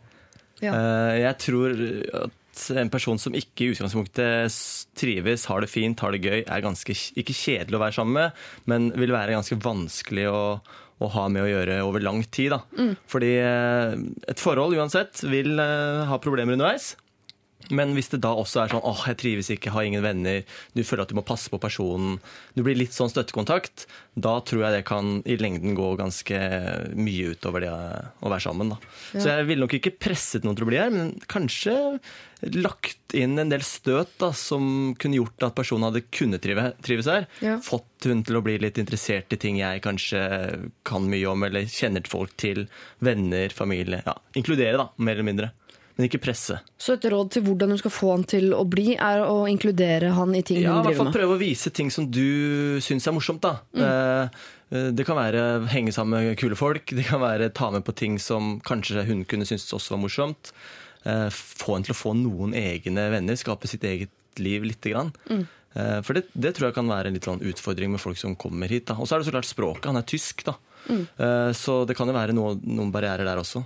Ja. 0.62 0.70
Eh, 0.72 1.16
Jeg 1.24 1.38
tror 1.42 1.74
at 2.22 2.40
en 2.78 2.88
person 2.88 3.18
som 3.18 3.34
ikke 3.34 3.64
i 3.66 3.72
utgangspunktet 3.74 4.54
trives, 4.94 5.48
har 5.50 5.60
det 5.64 5.68
fint, 5.72 5.98
har 6.00 6.14
det 6.14 6.22
gøy, 6.22 6.44
er 6.46 6.62
ganske 6.62 6.94
ikke 7.18 7.34
kjedelig 7.34 7.74
å 7.74 7.82
være 7.82 7.96
sammen 7.98 8.14
med, 8.14 8.44
men 8.70 8.86
vil 8.94 9.10
være 9.10 9.34
ganske 9.34 9.58
vanskelig 9.58 10.28
å, 10.30 10.42
å 11.02 11.08
ha 11.10 11.24
med 11.32 11.44
å 11.44 11.48
gjøre 11.50 11.80
over 11.86 12.04
lang 12.04 12.20
tid. 12.32 12.54
Da. 12.54 12.90
Fordi 13.10 13.32
eh, 13.42 13.96
et 14.30 14.42
forhold 14.42 14.76
uansett 14.78 15.24
vil 15.26 15.58
eh, 15.58 16.04
ha 16.10 16.20
problemer 16.22 16.56
underveis. 16.56 16.92
Men 17.70 17.94
hvis 17.96 18.10
det 18.12 18.22
da 18.24 18.34
også 18.36 18.64
er 18.64 18.74
sånn 18.74 18.84
åh, 18.84 19.04
jeg 19.08 19.20
trives 19.22 19.50
ikke, 19.54 19.72
har 19.74 19.86
ingen 19.86 20.04
venner, 20.04 20.42
du 20.74 20.82
føler 20.84 21.04
at 21.04 21.12
du 21.12 21.18
må 21.18 21.24
passe 21.26 21.52
på 21.52 21.60
personen, 21.62 22.18
du 22.56 22.64
blir 22.66 22.78
litt 22.78 22.96
sånn 22.96 23.12
støttekontakt, 23.12 23.86
da 24.14 24.36
tror 24.46 24.66
jeg 24.66 24.76
det 24.76 24.84
kan 24.88 25.16
i 25.24 25.38
lengden 25.40 25.76
gå 25.78 25.94
ganske 26.00 26.42
mye 26.98 27.32
utover 27.34 27.64
det 27.64 27.72
å 27.72 28.28
være 28.30 28.44
sammen. 28.44 28.74
Da. 28.74 28.78
Så 29.14 29.26
jeg 29.30 29.48
ville 29.48 29.64
nok 29.64 29.78
ikke 29.78 29.96
presset 29.96 30.44
noen 30.44 30.58
til 30.58 30.66
å 30.66 30.70
bli 30.70 30.80
her, 30.82 30.92
men 30.94 31.14
kanskje 31.30 31.74
lagt 32.52 33.14
inn 33.16 33.38
en 33.40 33.52
del 33.52 33.62
støt 33.64 34.12
da, 34.20 34.30
som 34.36 34.94
kunne 35.00 35.18
gjort 35.20 35.46
at 35.46 35.56
personen 35.56 35.88
hadde 35.88 36.04
kunnet 36.12 36.42
trive, 36.44 36.66
trives 36.84 37.08
her. 37.08 37.28
Ja. 37.44 37.56
Fått 37.64 38.08
hun 38.08 38.24
til 38.26 38.38
å 38.38 38.44
bli 38.44 38.58
litt 38.60 38.78
interessert 38.80 39.32
i 39.32 39.40
ting 39.40 39.60
jeg 39.62 39.82
kanskje 39.84 40.22
kan 40.86 41.08
mye 41.10 41.30
om, 41.30 41.46
eller 41.46 41.68
kjenner 41.70 42.04
folk 42.10 42.34
til, 42.40 42.66
venner, 43.04 43.54
familie. 43.54 44.02
Ja, 44.04 44.18
inkludere, 44.36 44.76
da, 44.80 44.88
mer 45.00 45.16
eller 45.16 45.30
mindre. 45.30 45.52
Men 45.94 46.08
ikke 46.08 46.18
presse. 46.24 46.56
Så 46.80 46.96
et 46.96 47.04
råd 47.06 47.28
til 47.36 47.44
hvordan 47.46 47.70
du 47.70 47.76
skal 47.78 47.92
få 47.94 48.08
han 48.16 48.24
til 48.26 48.48
å 48.56 48.64
bli, 48.66 48.96
er 48.98 49.20
å 49.28 49.44
inkludere 49.46 50.10
han 50.16 50.32
i 50.34 50.42
ting 50.42 50.58
Ja, 50.58 50.64
i 50.64 50.66
hun 50.72 50.80
hvert 50.80 50.90
driver 50.90 51.04
fall 51.04 51.14
prøve 51.14 51.36
å 51.36 51.42
vise 51.42 51.70
ting 51.70 51.92
som 51.94 52.08
du 52.10 52.80
syns 52.82 53.06
er 53.06 53.14
morsomt. 53.14 53.44
da. 53.44 53.52
Eh, 53.78 54.40
eh, 54.74 54.88
Det 54.90 55.06
kan 55.06 55.14
være 55.16 55.68
henge 55.70 55.94
sammen 55.94 56.18
med 56.26 56.38
kule 56.40 56.58
folk, 56.58 56.86
det 56.90 57.06
kan 57.06 57.22
være 57.22 57.52
ta 57.54 57.70
med 57.70 57.84
på 57.86 57.94
ting 57.94 58.18
som 58.18 58.58
kanskje 58.66 59.06
hun 59.06 59.22
kunne 59.24 59.46
synes 59.46 59.70
også 59.70 59.94
var 59.94 60.02
morsomt. 60.02 60.50
Eh, 61.06 61.28
Få 61.30 61.76
henne 61.76 61.86
til 61.86 61.94
å 61.94 62.00
få 62.02 62.16
noen 62.18 62.54
egne 62.58 63.10
venner, 63.14 63.38
skape 63.38 63.70
sitt 63.70 63.84
eget 63.84 64.10
liv 64.42 64.64
lite 64.66 64.90
grann. 64.90 65.12
Mm. 65.30 65.46
For 65.74 66.14
det, 66.14 66.28
det 66.38 66.52
tror 66.54 66.68
jeg 66.68 66.74
kan 66.76 66.86
være 66.86 67.10
en 67.10 67.14
litt 67.16 67.26
sånn 67.26 67.42
utfordring 67.42 67.90
med 67.90 67.98
folk 67.98 68.16
som 68.16 68.36
kommer 68.38 68.70
hit. 68.70 68.90
Og 68.94 69.08
så 69.08 69.16
er 69.16 69.22
det 69.22 69.26
så 69.26 69.32
klart 69.34 69.46
språket. 69.48 69.88
Han 69.90 69.98
er 69.98 70.06
tysk, 70.06 70.44
da. 70.46 70.54
Mm. 70.86 71.02
Så 71.58 71.80
det 71.86 71.96
kan 71.98 72.06
jo 72.06 72.14
være 72.14 72.30
noe, 72.34 72.52
noen 72.62 72.92
barrierer 72.94 73.26
der 73.26 73.40
også. 73.42 73.64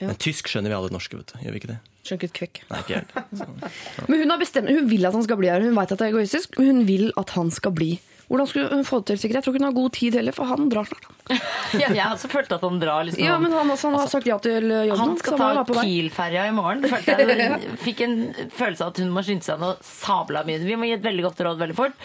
Ja. 0.00 0.08
Men 0.10 0.16
tysk 0.18 0.48
skjønner 0.50 0.72
vi 0.72 0.76
alle 0.78 0.94
norske, 0.94 1.18
vet 1.18 1.30
du. 1.30 1.36
Gjør 1.44 1.54
vi 1.54 1.60
ikke 1.62 1.70
det? 1.70 1.78
Skjønner 2.04 2.20
ikke 2.20 2.30
et 2.30 2.38
kvekk. 2.38 2.62
Nei, 2.70 2.80
ikke 2.82 2.98
helt. 2.98 3.60
Men 4.10 4.24
hun 4.24 4.34
har 4.34 4.40
bestemt, 4.42 4.72
hun 4.74 4.90
vil 4.90 5.06
at 5.08 5.14
han 5.16 5.24
skal 5.26 5.38
bli 5.40 5.52
her. 5.52 5.62
Hun 5.64 5.78
vet 5.78 5.94
at 5.94 6.00
det 6.00 6.08
er 6.08 6.12
egoistisk, 6.16 6.58
men 6.58 6.68
hun 6.70 6.82
vil 6.88 7.06
at 7.20 7.32
han 7.36 7.52
skal 7.54 7.72
bli. 7.76 7.92
Hvordan 8.28 8.48
skulle 8.48 8.68
hun 8.72 8.84
få 8.88 9.00
det 9.02 9.06
til, 9.12 9.18
sikkert? 9.24 9.36
Jeg 9.40 9.44
tror 9.44 9.54
ikke 9.54 9.62
hun 9.64 9.68
har 9.70 9.76
god 9.80 9.92
tid 9.98 10.14
heller, 10.18 10.32
for 10.36 10.48
han 10.48 10.68
drar 10.72 10.88
snart. 10.88 11.10
Ja, 11.74 11.88
jeg 11.90 12.02
har 12.04 12.12
også 12.14 12.28
følt 12.30 12.52
at 12.54 12.62
han 12.62 12.76
drar 12.78 13.02
liksom 13.08 13.24
Ja, 13.24 13.34
men 13.40 13.50
han, 13.50 13.70
også, 13.72 13.88
han 13.90 13.96
har 13.98 14.10
sagt 14.12 14.26
ja 14.28 14.36
til 14.44 14.68
jobben. 14.70 15.00
Han 15.00 15.14
skal 15.18 15.38
ta 15.40 15.46
er. 15.56 15.70
Kiel-ferja 15.80 16.44
i 16.46 16.52
morgen. 16.54 16.84
Følte 16.86 17.16
jeg, 17.18 17.38
jeg 17.44 17.78
fikk 17.82 18.02
en 18.06 18.16
følelse 18.54 18.84
av 18.86 18.92
at 18.92 19.00
hun 19.02 19.10
må 19.16 19.24
skynde 19.26 19.42
seg 19.46 19.58
noe 19.62 19.74
sabla 19.82 20.44
mye. 20.46 20.60
Vi 20.62 20.76
må 20.78 20.86
gi 20.86 20.94
et 20.98 21.02
veldig 21.04 21.24
godt 21.26 21.40
råd 21.48 21.58
veldig 21.64 21.76
fort. 21.78 21.96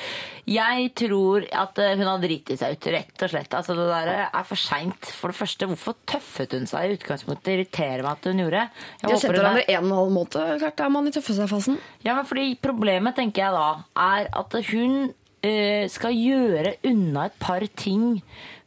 Jeg 0.50 0.88
tror 0.98 1.46
at 1.62 1.78
eh, 1.84 1.92
hun 2.00 2.08
har 2.10 2.24
driti 2.24 2.56
seg 2.58 2.74
ut, 2.80 2.88
rett 2.96 3.26
og 3.28 3.30
slett. 3.36 3.54
Altså, 3.60 3.76
det 3.78 3.86
der 3.92 4.12
er 4.26 4.48
for 4.50 4.58
seint. 4.58 5.12
For 5.20 5.30
det 5.30 5.38
første, 5.38 5.68
hvorfor 5.70 6.00
tøffet 6.10 6.56
hun 6.58 6.66
seg 6.72 6.88
i 6.90 6.98
utgangspunktet? 6.98 7.46
Det 7.46 7.58
irriterer 7.60 8.02
meg 8.08 8.16
at 8.16 8.30
hun 8.32 8.42
gjorde. 8.46 8.64
Jeg 8.66 9.06
De 9.06 9.14
har 9.14 9.20
er- 9.30 9.36
hverandre 9.38 9.68
en 9.68 9.78
og 9.84 9.90
en 9.92 9.98
halv 10.00 10.16
måned. 10.18 10.60
Klart 10.64 10.86
er 10.88 10.90
man 10.96 11.12
i 11.12 11.14
tøffe 11.14 11.36
seg-fasen. 11.38 11.78
ja, 12.08 12.16
men 12.18 12.26
fordi 12.26 12.48
Problemet 12.64 13.16
tenker 13.20 13.46
jeg 13.46 13.54
da 13.54 13.70
er 14.10 14.32
at 14.42 14.58
hun 14.72 14.98
eh, 15.12 15.14
skal 15.40 16.18
gjøre 16.18 16.74
unna 16.90 17.30
et 17.30 17.36
par 17.40 17.64
ting 17.80 18.20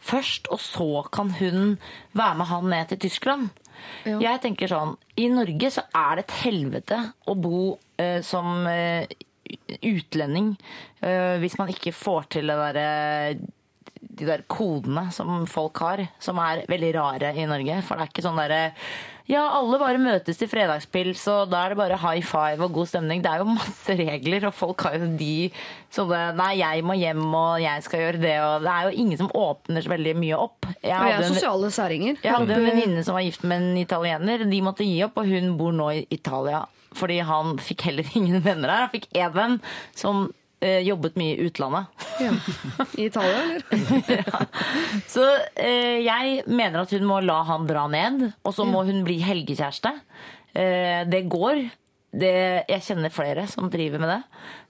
først, 0.03 0.49
og 0.51 0.61
så 0.61 1.03
kan 1.13 1.31
hun 1.39 1.77
være 2.17 2.39
med 2.39 2.49
han 2.49 2.71
ned 2.73 2.89
til 2.93 3.03
Tyskland. 3.07 3.51
Jeg 4.05 4.43
tenker 4.43 4.71
sånn, 4.71 4.97
I 5.19 5.29
Norge 5.33 5.71
så 5.75 5.85
er 5.97 6.19
det 6.19 6.27
et 6.27 6.37
helvete 6.45 6.99
å 7.29 7.37
bo 7.39 7.63
eh, 8.01 8.21
som 8.27 8.67
eh, 8.71 9.07
utlending 9.83 10.53
eh, 11.03 11.39
hvis 11.43 11.59
man 11.61 11.73
ikke 11.73 11.95
får 11.97 12.29
til 12.37 12.53
det 12.53 12.59
derre 12.61 12.87
de 14.03 14.27
der 14.29 14.43
kodene 14.51 15.07
som 15.15 15.47
folk 15.49 15.79
har, 15.83 16.03
som 16.21 16.39
er 16.43 16.65
veldig 16.69 16.91
rare 16.97 17.31
i 17.39 17.47
Norge. 17.49 17.79
For 17.87 17.97
det 17.97 18.05
er 18.05 18.11
ikke 18.13 18.25
sånn 18.27 18.41
derre 18.41 18.63
Ja, 19.31 19.45
alle 19.59 19.79
bare 19.79 20.01
møtes 20.03 20.39
til 20.41 20.49
fredagspils, 20.51 21.23
og 21.31 21.51
da 21.53 21.61
er 21.65 21.73
det 21.75 21.79
bare 21.79 21.99
high 22.03 22.25
five 22.27 22.65
og 22.67 22.73
god 22.75 22.89
stemning. 22.91 23.23
Det 23.23 23.31
er 23.31 23.43
jo 23.45 23.47
masse 23.55 23.95
regler, 23.99 24.49
og 24.49 24.55
folk 24.57 24.83
har 24.89 24.97
jo 24.99 25.07
de 25.21 25.51
sånne 25.95 26.21
Nei, 26.39 26.51
jeg 26.59 26.83
må 26.89 26.97
hjem, 26.99 27.23
og 27.39 27.61
jeg 27.63 27.87
skal 27.87 28.03
gjøre 28.03 28.23
det, 28.25 28.35
og 28.43 28.67
det 28.67 28.73
er 28.75 28.89
jo 28.89 28.97
ingen 29.05 29.21
som 29.23 29.31
åpner 29.39 29.85
så 29.87 29.93
veldig 29.95 30.15
mye 30.19 30.43
opp. 30.43 30.67
Jeg 30.83 30.99
Og 30.99 31.09
jeg 31.13 31.19
er 31.21 31.29
sosiale 31.31 31.71
særinger. 31.79 32.21
jeg 32.23 32.35
hadde 32.35 32.59
en 32.59 32.67
venninne 32.67 33.05
som 33.07 33.15
var 33.15 33.27
gift 33.29 33.45
med 33.47 33.63
en 33.63 33.81
italiener. 33.85 34.47
De 34.51 34.63
måtte 34.65 34.87
gi 34.89 34.99
opp, 35.07 35.17
og 35.23 35.31
hun 35.31 35.57
bor 35.61 35.73
nå 35.77 35.91
i 36.01 36.07
Italia. 36.11 36.65
Fordi 36.93 37.21
han 37.25 37.57
fikk 37.63 37.87
heller 37.89 38.05
ingen 38.19 38.43
venner 38.45 38.69
her. 38.69 38.87
Han 38.89 38.93
fikk 38.93 39.07
én 39.17 39.33
venn 39.33 39.61
som 39.95 40.27
jobbet 40.62 41.16
mye 41.18 41.35
i 41.35 41.46
utlandet. 41.48 42.07
Ja. 42.22 42.33
I 42.98 43.07
Italia, 43.09 43.42
eller? 43.42 43.62
Så 45.14 45.25
eh, 45.59 45.98
jeg 46.05 46.42
mener 46.46 46.85
at 46.85 46.92
hun 46.94 47.07
må 47.09 47.20
la 47.25 47.40
han 47.48 47.66
dra 47.68 47.87
ned, 47.90 48.29
og 48.44 48.55
så 48.55 48.66
må 48.68 48.85
hun 48.87 49.03
bli 49.07 49.18
helgekjæreste. 49.25 49.94
Eh, 50.55 51.03
det 51.09 51.25
går. 51.33 51.64
det, 52.12 52.35
jeg 52.68 52.85
kjenner 52.85 53.12
flere 53.12 53.46
som 53.48 53.70
driver 53.72 54.03
med 54.03 54.11
det, 54.12 54.20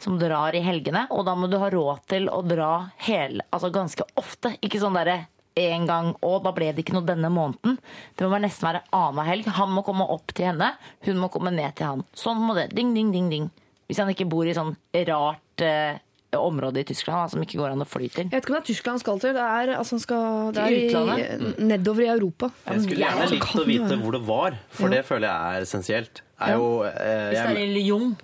som 0.03 0.19
drar 0.21 0.55
i 0.55 0.63
helgene. 0.63 1.09
Og 1.11 1.27
da 1.27 1.35
må 1.37 1.51
du 1.51 1.59
ha 1.61 1.71
råd 1.73 2.05
til 2.11 2.29
å 2.31 2.41
dra 2.47 2.73
hele, 3.09 3.45
altså 3.51 3.73
ganske 3.75 4.07
ofte. 4.21 4.57
Ikke 4.63 4.81
sånn 4.83 4.97
derre 4.99 5.25
en 5.59 5.87
gang, 5.87 6.13
og 6.25 6.47
da 6.47 6.53
ble 6.57 6.71
det 6.73 6.85
ikke 6.85 6.95
noe 6.97 7.05
denne 7.05 7.29
måneden. 7.33 7.77
Det 8.17 8.29
må 8.31 8.39
nesten 8.41 8.71
være 8.71 8.85
annenhver 8.89 9.29
helg. 9.29 9.51
Han 9.59 9.75
må 9.75 9.83
komme 9.85 10.07
opp 10.09 10.33
til 10.33 10.49
henne, 10.53 10.73
hun 11.05 11.21
må 11.21 11.29
komme 11.35 11.53
ned 11.53 11.75
til 11.77 11.91
han. 11.91 12.07
Sånn 12.17 12.41
må 12.41 12.57
det. 12.57 12.71
Ding, 12.77 12.95
ding, 12.97 13.13
ding, 13.13 13.29
ding. 13.33 13.51
Hvis 13.93 14.01
han 14.01 14.09
ikke 14.15 14.25
bor 14.33 14.49
i 14.49 14.57
sånn 14.57 14.73
rart 15.13 15.63
eh, 15.69 16.01
område 16.33 16.81
i 16.81 16.85
Tyskland 16.89 17.19
da, 17.21 17.29
som 17.29 17.43
ikke 17.45 17.59
går 17.61 17.75
an 17.75 17.85
å 17.85 17.87
fly 17.89 18.07
til. 18.09 18.25
Jeg 18.31 18.33
vet 18.33 18.47
ikke 18.47 18.55
om 18.55 18.57
det 18.57 18.63
er 18.63 18.69
Tyskland 18.71 18.95
han 18.97 19.03
skal 19.03 19.19
til. 19.21 19.35
Det 19.37 19.45
er, 19.45 19.73
altså, 19.77 19.97
han 19.99 20.03
skal, 20.07 20.53
det 20.57 20.63
er 20.65 20.77
i, 20.79 21.65
nedover 21.69 22.07
i 22.07 22.11
Europa. 22.15 22.49
Jeg 22.71 22.85
skulle 22.87 23.03
gjerne 23.05 23.27
likt 23.35 23.45
Kan 23.51 23.61
å 23.61 23.67
vite 23.69 23.99
hvor 24.01 24.17
det 24.17 24.23
var, 24.31 24.57
for 24.73 24.95
det 24.97 25.03
føler 25.05 25.29
jeg 25.29 25.59
er 25.59 25.67
essensielt. 25.67 26.23
Er 26.43 26.55
jo, 26.57 26.71
eh, 26.89 27.27
Hvis 27.35 27.37
det 27.37 27.51
er 27.51 27.61
i 27.61 27.69
Lyon. 27.77 28.15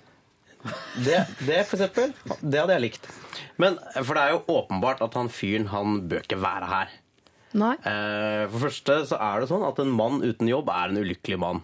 det, 1.05 1.19
det, 1.45 1.59
for 1.69 1.77
eksempel, 1.77 2.15
det 2.41 2.63
hadde 2.63 2.75
jeg 2.79 2.85
likt. 2.87 3.05
Men, 3.61 3.77
for 4.01 4.17
det 4.17 4.23
er 4.25 4.33
jo 4.33 4.41
åpenbart 4.57 5.05
at 5.05 5.15
han 5.19 5.29
fyren, 5.31 5.69
han 5.71 6.01
bør 6.09 6.25
ikke 6.25 6.41
være 6.41 6.73
her. 6.73 6.97
Nei. 7.59 7.75
Eh, 7.87 8.43
For 8.51 8.65
første 8.67 8.99
så 9.09 9.17
er 9.21 9.41
det 9.41 9.49
sånn 9.53 9.63
at 9.69 9.79
en 9.81 9.93
mann 9.93 10.19
uten 10.25 10.49
jobb 10.49 10.69
er 10.73 10.91
en 10.91 10.99
ulykkelig 11.01 11.39
mann. 11.45 11.61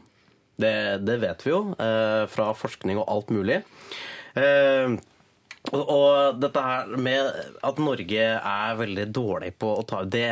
Det, 0.62 0.76
det 1.04 1.18
vet 1.24 1.44
vi 1.44 1.52
jo 1.52 1.60
eh, 1.76 2.24
fra 2.32 2.52
forskning 2.56 3.02
og 3.02 3.10
alt 3.12 3.34
mulig. 3.36 3.60
Eh, 4.40 4.96
og, 5.74 6.38
dette 6.38 6.62
her 6.62 6.92
med 7.02 7.30
at 7.66 7.80
Norge 7.82 8.26
er 8.38 8.80
veldig 8.80 9.06
dårlig 9.16 9.52
på 9.60 9.72
å 9.80 9.86
ta, 9.88 10.04
det, 10.06 10.28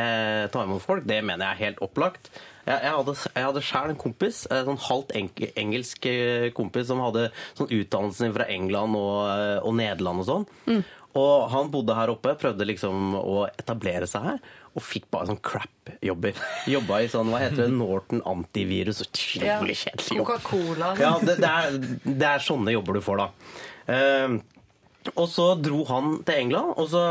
ta 0.54 0.64
imot 0.64 0.84
folk, 0.84 1.06
det 1.08 1.22
mener 1.26 1.48
jeg 1.48 1.56
er 1.56 1.62
helt 1.66 1.82
opplagt. 1.84 2.30
Jeg, 2.64 2.78
jeg 2.78 2.94
hadde, 2.96 3.14
jeg 3.34 3.46
hadde 3.48 3.62
selv 3.66 3.92
en 3.92 4.00
kompis, 4.00 4.42
en 4.48 4.68
sånn 4.70 4.82
halvt 4.86 5.14
engelsk 5.60 6.06
eh, 6.08 6.48
kompis, 6.56 6.88
som 6.88 7.02
hadde 7.04 7.28
sånn 7.58 7.72
utdannelsen 7.80 8.36
fra 8.36 8.48
England 8.52 8.96
og, 9.00 9.18
eh, 9.34 9.58
og 9.60 9.74
Nederland 9.80 10.24
og 10.24 10.30
sånn. 10.30 10.46
Og 11.14 11.48
han 11.52 11.70
bodde 11.70 11.94
her 11.94 12.10
oppe, 12.10 12.32
prøvde 12.40 12.66
liksom 12.66 13.14
å 13.20 13.44
etablere 13.52 14.08
seg 14.10 14.24
her, 14.26 14.40
og 14.74 14.82
fikk 14.82 15.06
bare 15.14 15.28
sånn 15.30 15.38
crap-jobber. 15.46 16.40
Jobba 16.70 16.98
i 17.04 17.10
sånn, 17.12 17.30
hva 17.30 17.42
heter 17.44 17.68
det, 17.68 17.76
Norton 17.76 18.24
antivirus. 18.26 19.04
Utrolig 19.06 19.76
kjedelig 19.84 20.18
jobb. 20.18 20.26
Coca-Cola. 20.26 20.90
Ja, 20.98 21.12
det, 21.22 21.38
det, 21.38 21.52
er, 21.52 21.78
det 22.02 22.28
er 22.32 22.42
sånne 22.42 22.74
jobber 22.74 22.98
du 22.98 23.04
får 23.06 23.22
da. 23.22 23.28
Uh, 23.86 24.36
og 25.14 25.26
så 25.30 25.52
dro 25.60 25.84
han 25.86 26.16
til 26.26 26.40
England, 26.46 26.74
og 26.82 26.90
så, 26.90 27.04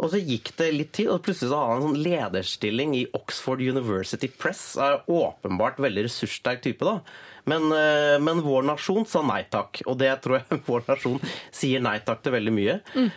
og 0.00 0.10
så 0.10 0.18
gikk 0.18 0.50
det 0.58 0.72
litt 0.74 0.92
tid, 0.98 1.12
og 1.14 1.22
plutselig 1.22 1.52
så 1.52 1.62
har 1.62 1.74
han 1.76 1.82
en 1.82 1.88
sånn 1.92 2.04
lederstilling 2.08 2.98
i 2.98 3.06
Oxford 3.14 3.62
University 3.62 4.32
Press. 4.32 4.72
Er 4.82 5.04
åpenbart 5.06 5.78
veldig 5.86 6.08
ressurssterk 6.08 6.66
type, 6.66 6.82
da. 6.82 6.98
Men, 7.48 7.70
eh, 7.72 8.16
men 8.22 8.42
vår 8.44 8.68
nasjon 8.68 9.06
sa 9.08 9.22
nei 9.26 9.42
takk, 9.50 9.82
og 9.86 9.98
det 10.00 10.12
tror 10.24 10.40
jeg 10.40 10.60
vår 10.68 10.86
nasjon 10.90 11.18
sier 11.54 11.82
nei 11.84 11.98
takk 12.04 12.22
til 12.24 12.36
veldig 12.36 12.54
mye. 12.54 12.78
Mm. 12.98 13.10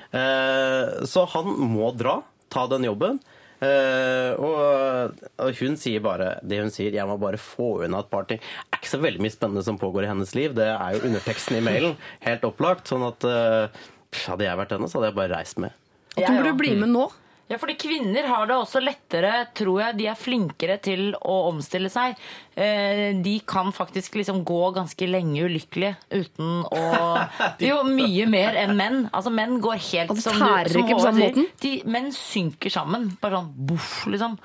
så 1.10 1.24
han 1.34 1.54
må 1.72 1.92
dra, 1.98 2.20
ta 2.52 2.66
den 2.72 2.88
jobben. 2.90 3.20
Uh, 3.62 4.34
og, 4.42 5.20
og 5.38 5.60
hun 5.60 5.76
sier 5.78 6.02
bare 6.02 6.32
det 6.42 6.58
hun 6.64 6.72
sier, 6.74 6.96
jeg 6.98 7.06
må 7.06 7.14
bare 7.22 7.38
få 7.38 7.84
unna 7.86 8.00
et 8.02 8.10
par 8.10 8.26
ting. 8.30 8.42
Det 8.42 8.74
er 8.74 8.82
ikke 8.82 8.94
så 8.96 9.00
veldig 9.04 9.22
mye 9.22 9.34
spennende 9.36 9.66
som 9.68 9.78
pågår 9.82 10.08
i 10.08 10.10
hennes 10.10 10.34
liv. 10.38 10.56
Det 10.58 10.66
er 10.72 10.96
jo 10.96 11.04
underteksten 11.12 11.60
i 11.60 11.66
mailen. 11.66 11.94
Helt 12.26 12.48
opplagt. 12.48 12.90
Sånn 12.90 13.06
at 13.06 13.28
uh, 13.28 13.70
pff, 14.10 14.32
hadde 14.32 14.48
jeg 14.48 14.62
vært 14.64 14.74
henne, 14.74 14.90
så 14.90 14.98
hadde 14.98 15.12
jeg 15.12 15.20
bare 15.20 15.36
reist 15.36 15.62
med. 15.62 15.78
At 16.16 16.26
hun 16.26 16.42
burde 16.42 16.56
bli 16.58 16.74
med 16.80 16.90
nå. 16.96 17.06
Ja, 17.52 17.58
fordi 17.60 17.76
kvinner 17.82 18.30
har 18.32 18.48
det 18.48 18.56
også 18.56 18.80
lettere, 18.80 19.32
tror 19.58 19.82
jeg. 19.82 19.98
De 20.00 20.06
er 20.08 20.16
flinkere 20.16 20.78
til 20.84 21.10
å 21.20 21.34
omstille 21.50 21.90
seg. 21.92 22.16
Eh, 22.56 23.12
De 23.24 23.34
kan 23.48 23.74
faktisk 23.76 24.16
liksom 24.20 24.42
gå 24.48 24.60
ganske 24.76 25.08
lenge 25.08 25.44
ulykkelige 25.48 25.98
uten 26.12 26.64
å 26.68 26.82
Jo, 27.68 27.82
mye 27.88 28.26
mer 28.32 28.56
enn 28.62 28.72
menn. 28.80 28.98
Altså 29.12 29.34
Menn 29.36 29.58
går 29.64 29.80
helt 29.90 30.14
som 30.24 30.36
du 30.40 30.46
tærer 30.46 30.72
som 30.72 30.84
ikke 30.86 30.98
på 30.98 31.04
samme 31.04 31.28
måten? 31.28 31.50
De, 31.64 31.74
menn 31.92 32.08
synker 32.16 32.72
sammen. 32.74 33.10
Bare 33.22 33.42
sånn 33.42 33.52
boff, 33.72 33.92
liksom. 34.12 34.38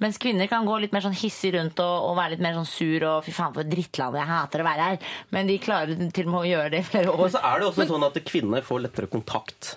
Mens 0.00 0.20
kvinner 0.22 0.48
kan 0.50 0.64
gå 0.68 0.78
litt 0.86 0.96
mer 0.96 1.04
sånn 1.04 1.16
hissig 1.20 1.52
rundt 1.58 1.84
og, 1.84 2.08
og 2.08 2.16
være 2.20 2.34
litt 2.36 2.46
mer 2.48 2.56
sånn 2.56 2.68
sur 2.72 3.06
og 3.10 3.28
fy 3.28 3.36
faen 3.36 3.52
for 3.52 3.64
et 3.66 3.72
drittland, 3.72 4.16
jeg 4.22 4.30
hater 4.32 4.64
å 4.64 4.68
være 4.70 4.88
her. 4.88 5.12
Men 5.36 5.52
de 5.52 5.60
klarer 5.62 6.00
til 6.16 6.28
og 6.30 6.32
med 6.32 6.40
å 6.40 6.48
gjøre 6.54 6.72
det 6.78 6.80
i 6.80 6.88
flere 6.88 7.12
år. 7.12 7.26
Og 7.28 7.36
så 7.36 7.44
er 7.44 7.60
det 7.60 7.68
også 7.68 7.88
sånn 7.92 8.08
at 8.08 8.18
kvinner 8.24 8.64
får 8.64 8.86
lettere 8.88 9.12
kontakt 9.12 9.74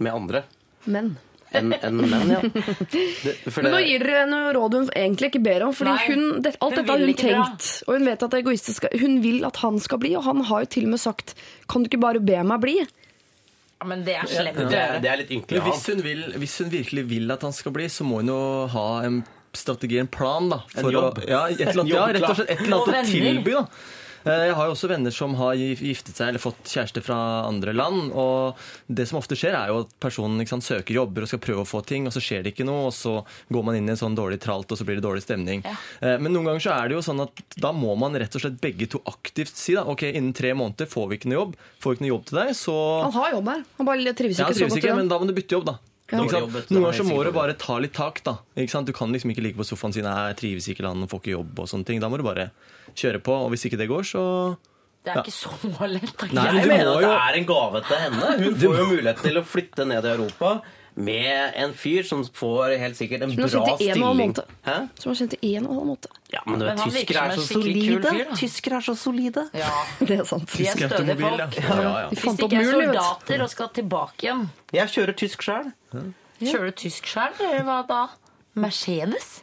med 0.00 0.16
andre 0.16 0.44
Men. 0.88 1.14
Enn 1.58 1.74
en 1.78 2.00
menn. 2.02 2.32
Ja. 2.34 2.40
Det, 3.24 3.34
for 3.46 3.64
Men 3.64 3.74
nå 3.76 3.80
gir 3.84 4.04
dere 4.04 4.24
noe 4.30 4.52
råd 4.56 4.76
hun 4.78 4.90
egentlig 4.92 5.30
ikke 5.32 5.42
ber 5.44 5.66
om. 5.68 5.74
Fordi 5.76 5.94
hun, 6.08 6.24
det, 6.44 6.54
alt 6.58 6.74
hun 6.74 6.80
dette 6.80 6.92
har 6.92 7.04
hun 7.04 7.14
tenkt. 7.20 7.70
Bra. 7.70 7.86
og 7.86 7.98
hun 7.98 8.10
vet 8.10 8.26
at 8.26 8.34
det 8.34 8.40
er 8.40 8.44
egoistisk. 8.44 8.88
Hun 9.00 9.16
vil 9.24 9.48
at 9.48 9.62
han 9.64 9.80
skal 9.82 10.02
bli, 10.02 10.14
og 10.18 10.26
han 10.28 10.44
har 10.50 10.66
jo 10.66 10.70
til 10.76 10.88
og 10.88 10.94
med 10.96 11.02
sagt 11.02 11.34
Kan 11.70 11.84
du 11.84 11.90
ikke 11.90 12.02
bare 12.02 12.22
be 12.24 12.42
meg 12.46 12.62
bli? 12.62 12.76
Ja, 12.84 13.88
men 13.90 14.04
det 14.06 14.14
er 14.16 14.28
slemt 14.30 14.60
å 14.60 14.68
det, 14.68 14.78
er, 14.78 14.92
gjøre. 14.94 15.00
det 15.04 15.10
er 15.12 15.20
litt 15.20 15.32
ynkelig. 15.34 15.62
Hun, 15.64 16.36
hvis 16.40 16.58
hun 16.62 16.70
virkelig 16.72 17.06
vil 17.10 17.34
at 17.34 17.42
han 17.44 17.52
skal 17.52 17.74
bli, 17.74 17.88
så 17.92 18.06
må 18.06 18.22
hun 18.22 18.30
jo 18.32 18.40
ha 18.72 18.86
en 19.04 19.20
strategi, 19.54 19.98
en 20.00 20.08
plan, 20.10 20.48
da. 20.50 20.62
En 20.80 20.88
jobb. 20.90 21.20
Å, 21.20 21.28
ja, 21.28 21.42
et 21.52 21.60
eller 21.66 21.84
annet, 21.84 21.92
ja, 21.94 22.06
rett 22.16 22.26
og 22.28 22.38
slett 22.38 22.54
et 22.54 22.64
eller 22.64 22.80
annet 22.80 22.96
å 22.96 23.10
tilby, 23.10 23.54
da. 23.58 23.66
Eh, 24.24 24.46
Jeg 24.48 24.54
har 24.56 24.68
jo 24.68 24.72
også 24.74 24.88
venner 24.88 25.12
som 25.12 25.34
har 25.36 25.54
giftet 25.58 26.16
seg 26.16 26.30
eller 26.30 26.40
fått 26.42 26.70
kjæreste 26.70 27.02
fra 27.04 27.16
andre 27.48 27.74
land. 27.76 28.12
og 28.12 28.56
Det 28.88 29.06
som 29.08 29.18
ofte 29.20 29.36
skjer, 29.36 29.52
er 29.56 29.68
jo 29.72 29.80
at 29.84 29.92
personen 30.00 30.46
sant, 30.48 30.64
søker 30.64 30.94
jobber 30.96 31.22
og 31.26 31.28
skal 31.28 31.42
prøve 31.44 31.64
å 31.64 31.68
få 31.68 31.82
ting, 31.84 32.06
og 32.08 32.12
så 32.14 32.22
skjer 32.24 32.42
det 32.44 32.54
ikke 32.54 32.66
noe, 32.68 32.86
og 32.88 32.94
så 32.96 33.24
går 33.52 33.64
man 33.64 33.76
inn 33.76 33.88
i 33.88 33.92
en 33.92 34.00
sånn 34.00 34.16
dårlig 34.16 34.40
tralt, 34.40 34.70
og 34.72 34.78
så 34.80 34.84
blir 34.88 34.96
det 35.00 35.04
dårlig 35.04 35.24
stemning. 35.26 35.64
Ja. 35.64 35.76
Men 36.18 36.32
noen 36.32 36.48
ganger 36.48 36.64
så 36.64 36.72
er 36.78 36.88
det 36.88 36.96
jo 36.98 37.04
sånn 37.04 37.20
at 37.24 37.44
da 37.60 37.72
må 37.76 37.96
man 38.00 38.16
rett 38.16 38.34
og 38.34 38.40
slett 38.44 38.60
begge 38.60 38.88
to 38.88 39.02
aktivt 39.10 39.54
si 39.56 39.74
da, 39.76 39.84
ok, 39.84 40.06
innen 40.12 40.32
tre 40.36 40.54
måneder 40.56 40.88
får 40.88 41.08
vi 41.10 41.18
ikke 41.20 41.28
noe 41.32 41.40
jobb, 41.42 41.56
får 41.80 41.90
vi 41.92 41.98
ikke 41.98 42.06
noe 42.06 42.14
jobb 42.14 42.24
til 42.30 42.38
deg, 42.40 42.54
så 42.56 42.76
Han 43.04 43.12
har 43.20 43.30
jobb 43.36 43.48
her. 43.52 43.64
Han 43.78 43.86
bare 43.86 44.14
trives 44.14 44.38
ikke 44.38 44.40
ja, 44.40 44.46
han 44.46 44.54
trives 44.54 44.72
så 44.72 44.78
godt 44.78 44.84
ikke, 44.84 44.96
men 45.02 45.08
da 45.12 45.18
må 45.20 45.28
du 45.28 45.34
bytte 45.36 45.58
jobb, 45.58 45.68
da. 45.68 45.78
Ja. 46.14 46.20
Noen 46.20 46.54
er 46.54 46.84
ganger 46.84 46.98
så 46.98 47.06
må 47.08 47.16
du 47.24 47.30
bare 47.34 47.56
ta 47.58 47.78
litt 47.82 47.94
tak. 47.96 48.22
da. 48.26 48.36
Ikke 48.56 48.70
sant? 48.70 48.86
Du 48.86 48.92
kan 48.96 49.12
liksom 49.12 49.32
ikke 49.34 49.42
ligge 49.44 49.58
på 49.60 49.66
sofaen 49.66 49.92
sin 49.96 50.06
jeg 50.08 50.36
trives 50.40 50.68
ikke 50.70 50.84
i 50.84 50.86
landet, 50.86 51.10
får 51.10 51.20
ikke 51.22 51.34
jobb 51.34 51.58
og 51.64 51.68
sånne 51.70 51.88
ting. 51.88 52.00
Da 52.00 52.08
må 52.12 52.20
du 52.20 52.24
bare 52.26 52.50
kjøre 52.94 53.20
på, 53.24 53.34
og 53.46 53.50
hvis 53.54 53.66
ikke 53.68 53.80
det 53.80 53.88
går, 53.90 54.06
så 54.06 54.22
Det 55.04 55.12
er 55.12 55.20
ikke 55.20 55.34
så 55.36 55.50
lett. 55.90 56.24
Nei, 56.32 56.46
Jeg 56.60 56.68
mener 56.70 56.94
at 56.94 57.04
det 57.04 57.12
er 57.18 57.38
en 57.40 57.46
gave 57.50 57.82
til 57.84 58.00
henne. 58.06 58.30
Hun 58.44 58.54
får 58.62 58.78
jo 58.80 58.86
mulighet 58.94 59.22
til 59.26 59.36
å 59.36 59.44
flytte 59.44 59.84
ned 59.90 60.04
i 60.04 60.14
Europa 60.14 60.54
med 60.94 61.52
en 61.58 61.72
fyr 61.74 62.02
som 62.06 62.20
får 62.24 62.76
helt 62.78 62.96
sikkert 62.96 63.22
en 63.26 63.32
bra 63.36 63.48
stilling. 63.76 64.34
Som 64.98 65.10
har 65.10 65.16
kjent 65.18 65.34
i 65.42 65.54
en 65.56 65.66
og 65.66 65.72
en 65.72 65.78
halv 65.78 65.88
måned. 65.88 66.06
Ja, 66.30 66.42
men 66.46 66.60
du 66.60 66.66
Men 66.66 66.76
vet, 66.78 66.84
tyskere 67.06 67.24
er. 67.26 68.34
Tyskere 68.38 68.76
er 68.78 68.86
så 68.86 68.94
solide. 68.98 69.46
Ja, 69.54 69.70
Det 70.06 70.18
er 70.20 70.24
sant. 70.28 70.46
de 70.54 70.66
er 70.66 70.76
stødige 70.78 71.16
folk. 71.18 71.58
ja. 71.58 71.64
Ja, 71.64 71.80
ja. 71.82 72.08
De 72.10 72.16
Hvis 72.16 72.38
de 72.38 72.44
ikke 72.46 72.60
er 72.62 72.70
soldater 72.70 73.42
og 73.42 73.50
skal 73.50 73.68
tilbake 73.74 74.28
igjen, 74.28 74.44
Jeg 74.72 74.88
kjører 74.94 75.12
tysk 75.18 75.42
sjøl. 75.42 75.72
kjører 76.42 76.70
du 76.70 76.78
tysk 76.84 77.06
sjøl, 77.10 77.34
eller 77.40 77.64
hva 77.66 77.80
da? 77.88 78.02
Mercedes? 78.54 79.42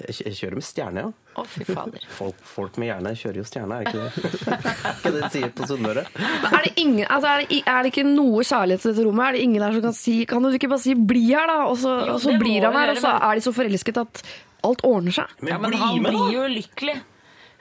Jeg 0.00 0.34
kjører 0.34 0.56
med 0.56 0.64
stjerne, 0.64 1.02
ja. 1.04 1.10
Å, 1.38 1.42
fy 1.48 1.64
fader. 1.68 2.04
Folk, 2.12 2.38
folk 2.44 2.78
med 2.80 2.88
hjerne 2.90 3.12
kjører 3.16 3.38
jo 3.40 3.44
stjerne, 3.48 3.76
er 3.76 3.84
det 3.84 3.92
ikke 3.92 4.04
det? 4.04 4.54
ikke 4.92 5.12
det 5.12 5.20
de 5.20 5.30
sier 5.34 5.52
på 5.56 5.68
Sunnmøre? 5.68 6.04
Er 6.48 6.66
altså 7.06 7.30
er, 7.30 7.44
er 7.60 7.84
det 7.84 7.92
ikke 7.92 8.06
noe 8.08 8.44
kjærlighet 8.44 8.84
til 8.84 8.92
dette 8.92 9.06
rommet? 9.06 9.26
Er 9.28 9.36
det 9.36 9.44
ingen 9.46 9.64
der 9.64 9.76
som 9.76 9.84
kan 9.86 9.96
si 9.96 10.16
Kan 10.28 10.44
du 10.44 10.56
ikke 10.56 10.72
bare 10.72 10.84
si 10.84 10.96
'bli 10.96 11.24
her', 11.30 11.52
da? 11.52 11.58
Og 11.68 11.78
så, 11.78 11.94
Jo, 12.08 12.16
og 12.16 12.20
så 12.24 12.36
blir 12.40 12.66
han 12.66 12.76
her, 12.76 12.94
og 12.94 13.00
så 13.04 13.14
er 13.16 13.38
de 13.38 13.44
så 13.46 13.54
forelsket 13.56 14.02
at 14.02 14.22
alt 14.66 14.84
ordner 14.86 15.16
seg. 15.16 15.32
Ja, 15.42 15.58
men 15.58 15.72
bli 15.72 15.80
han 15.80 16.02
med, 16.02 16.12
blir 16.12 16.36
jo 16.36 16.44
ulykkelig. 16.48 16.96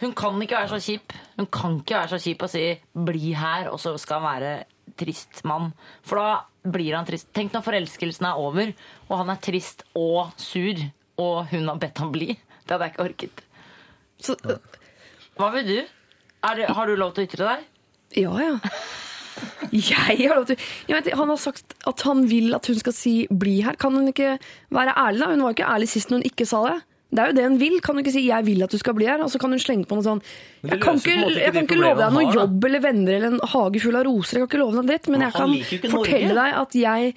Hun 0.01 0.13
kan 0.17 0.41
ikke 0.41 0.57
være 0.57 0.73
så 0.73 0.81
kjip. 0.81 1.13
Hun 1.37 1.49
kan 1.53 1.79
ikke 1.81 1.99
være 1.99 2.13
så 2.15 2.21
kjip 2.25 2.47
og 2.47 2.49
si 2.49 2.65
'bli 2.95 3.35
her', 3.35 3.71
og 3.71 3.79
så 3.79 3.97
skal 3.99 4.21
han 4.21 4.29
være 4.31 4.53
trist 4.97 5.43
mann. 5.47 5.71
For 6.03 6.19
da 6.19 6.71
blir 6.71 6.95
han 6.95 7.07
trist. 7.07 7.31
Tenk 7.33 7.53
når 7.53 7.65
forelskelsen 7.65 8.27
er 8.27 8.39
over, 8.39 8.73
og 9.09 9.17
han 9.17 9.31
er 9.33 9.41
trist 9.41 9.83
og 9.97 10.33
sur, 10.37 10.77
og 11.17 11.47
hun 11.51 11.67
har 11.67 11.75
bedt 11.81 11.97
ham 11.97 12.11
bli. 12.11 12.27
Det 12.65 12.71
hadde 12.75 12.87
jeg 12.87 12.93
ikke 12.93 13.03
orket. 13.09 13.43
Så, 14.21 14.35
Hva 15.37 15.51
vil 15.55 15.65
du? 15.67 15.77
Er 16.43 16.55
det, 16.55 16.65
har 16.69 16.85
du 16.87 16.95
lov 16.95 17.13
til 17.13 17.23
å 17.25 17.27
ytre 17.29 17.47
deg? 17.51 17.67
ja, 18.15 18.31
ja. 18.41 18.57
Jeg 19.71 20.27
har 20.27 20.35
lov 20.35 20.45
til 20.49 20.57
jeg 20.89 20.95
vet, 20.97 21.13
Han 21.15 21.29
har 21.31 21.37
sagt 21.39 21.73
at 21.87 22.01
han 22.05 22.25
vil 22.29 22.53
at 22.53 22.67
hun 22.67 22.75
skal 22.77 22.93
si 22.93 23.27
'bli 23.31 23.61
her'. 23.63 23.77
Kan 23.79 23.93
hun 23.93 24.07
ikke 24.11 24.37
være 24.69 24.93
ærlig, 24.97 25.19
da? 25.19 25.29
Hun 25.31 25.41
var 25.43 25.49
jo 25.53 25.55
ikke 25.55 25.71
ærlig 25.73 25.87
sist 25.89 26.09
når 26.11 26.17
hun 26.17 26.29
ikke 26.29 26.45
sa 26.45 26.59
det. 26.67 26.81
Det 27.11 27.19
er 27.19 27.27
jo 27.27 27.35
det 27.37 27.43
hun 27.47 27.59
vil. 27.59 27.79
Kan 27.81 27.95
hun 27.95 28.03
ikke 28.03 28.11
si 28.11 28.27
'jeg 28.27 28.45
vil 28.45 28.63
at 28.63 28.69
du 28.71 28.77
skal 28.77 28.93
bli 28.93 29.05
her'? 29.05 29.23
Og 29.23 29.31
så 29.31 29.39
kan 29.39 29.49
hun 29.49 29.59
slenge 29.59 29.85
på 29.87 29.95
noe 29.95 30.03
sånn 30.03 30.21
Jeg 30.63 30.81
kan 30.81 30.95
ikke, 30.95 31.15
ikke 31.15 31.39
jeg 31.39 31.53
kan 31.53 31.63
ikke 31.63 31.79
love 31.79 31.97
deg 31.97 32.13
noe 32.13 32.33
jobb 32.33 32.65
eller 32.65 32.79
venner 32.79 33.13
eller 33.13 33.27
en 33.27 33.39
hage 33.43 33.79
full 33.81 33.95
av 33.95 34.03
roser. 34.05 34.37
Jeg 34.39 34.49
kan 34.49 34.57
ikke 34.59 34.63
love 34.65 34.81
deg 34.81 34.87
dritt, 34.91 35.07
men 35.07 35.19
Men 35.19 35.31
jeg 35.31 35.33
kan 35.81 35.91
fortelle 35.91 36.33
Norge. 36.33 36.41
deg 36.43 36.53
at 36.61 36.71
jeg 36.75 37.15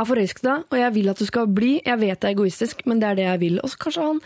er 0.00 0.08
forelsket 0.08 0.44
i 0.44 0.48
deg, 0.48 0.66
og 0.70 0.78
jeg 0.78 0.94
vil 0.94 1.12
at 1.12 1.22
du 1.22 1.26
skal 1.28 1.50
bli. 1.60 1.72
Jeg 1.84 2.00
vet 2.00 2.20
det 2.20 2.30
er 2.30 2.36
egoistisk, 2.36 2.86
men 2.86 3.02
det 3.02 3.08
er 3.10 3.18
det 3.18 3.26
jeg 3.28 3.40
vil. 3.44 3.60
Og 3.62 3.72
så 3.72 3.80
kanskje 3.84 4.06
han, 4.06 4.22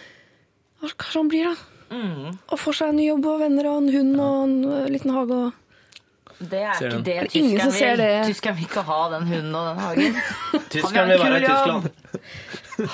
kanskje 0.82 1.18
han 1.18 1.32
blir, 1.32 1.50
da. 1.50 1.68
Mm. 1.92 2.38
Og 2.48 2.60
får 2.60 2.78
seg 2.78 2.92
en 2.92 2.96
ny 2.96 3.08
jobb 3.10 3.26
og 3.28 3.42
venner 3.42 3.68
og 3.68 3.82
en 3.82 3.90
hund 3.92 4.20
og 4.24 4.44
en 4.46 4.92
liten 4.92 5.12
hage. 5.12 5.40
og... 5.46 5.58
Det 6.42 6.58
er 6.58 6.72
ikke 6.74 7.02
det 7.06 7.12
Er 7.14 7.26
det 7.28 7.30
tyskeren 7.30 7.72
vil. 7.72 8.00
det? 8.00 8.14
Tyskeren 8.26 8.56
vil 8.56 8.64
ikke 8.66 8.82
ha 8.88 9.00
den 9.12 9.26
hunden 9.30 9.54
og 9.54 9.66
den 9.68 9.82
hagen. 9.84 10.16
Tyskeren 10.74 11.12
vil 11.12 11.20
være 11.22 11.36
i 11.36 11.44
Tyskland. 11.44 11.82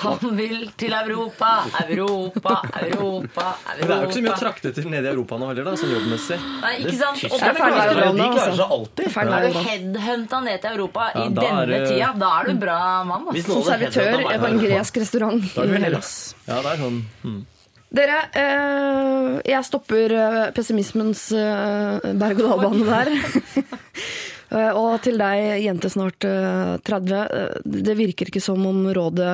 Han 0.03 0.35
vil 0.37 0.69
til 0.77 0.93
Europa, 0.93 1.49
Europa, 1.89 2.55
Europa, 2.81 3.45
Men 3.79 3.87
det 3.87 3.95
er 3.95 4.01
jo 4.01 4.07
ikke 4.07 4.17
så 4.17 4.23
mye 4.25 4.33
å 4.33 4.39
trakte 4.39 4.73
til 4.75 4.89
nede 4.91 5.05
i 5.09 5.11
Europa 5.13 5.37
nå 5.41 5.47
heller, 5.49 5.63
da, 5.69 5.73
sånn 5.79 5.93
jobbmessig. 5.95 6.39
Nei, 6.61 6.73
ikke 6.83 6.95
sant? 6.99 7.19
Tyskland 7.19 7.39
det 7.41 7.49
er 7.49 7.59
klarer 7.59 7.99
seg- 7.99 8.17
de 8.19 8.29
klarer 8.35 8.57
seg 8.59 8.73
alltid. 8.77 9.05
Er 9.19 9.47
du 9.49 9.59
headhunta 9.69 10.41
ned 10.45 10.61
til 10.61 10.71
Europa 10.77 11.11
Ja, 11.15 11.25
i 11.25 11.29
da 11.29 11.41
er 11.41 11.45
denne 11.45 11.67
det- 11.67 11.87
tida, 11.89 12.13
da 12.19 12.31
er 12.39 12.43
du 12.45 12.53
bra 12.65 12.79
mann. 13.03 13.25
Hvis 13.31 13.45
Altså. 13.45 13.55
noen 13.55 13.63
hadde 13.63 13.91
servitør 13.91 14.09
headhuntet 14.09 14.27
meg 14.29 14.39
på 14.39 14.45
en 14.53 14.59
her- 14.59 14.67
gresk 14.69 14.97
restaurant 14.97 15.55
Da 15.55 15.63
i 15.63 15.81
Hellas. 15.83 16.35
Ja, 16.47 16.61
det 16.61 16.65
er 16.73 16.77
sånn 16.83 17.01
hmm. 17.23 17.45
Dere, 17.91 18.17
eh, 18.37 19.41
jeg 19.49 19.63
stopper 19.65 20.11
eh, 20.13 20.51
pessimismens 20.53 21.31
eh, 21.33 22.13
berg-og-dal-bane 22.13 22.85
der. 22.85 23.09
Eh, 24.49 24.71
og 24.73 24.97
til 25.05 25.19
deg, 25.21 25.61
jente 25.61 25.91
snart 25.93 26.25
eh, 26.25 26.75
30. 26.87 27.15
eh, 27.15 27.71
det 27.85 27.97
virker 27.99 28.31
ikke 28.31 28.41
som 28.43 28.63
om 28.65 28.87
rådet 28.95 29.29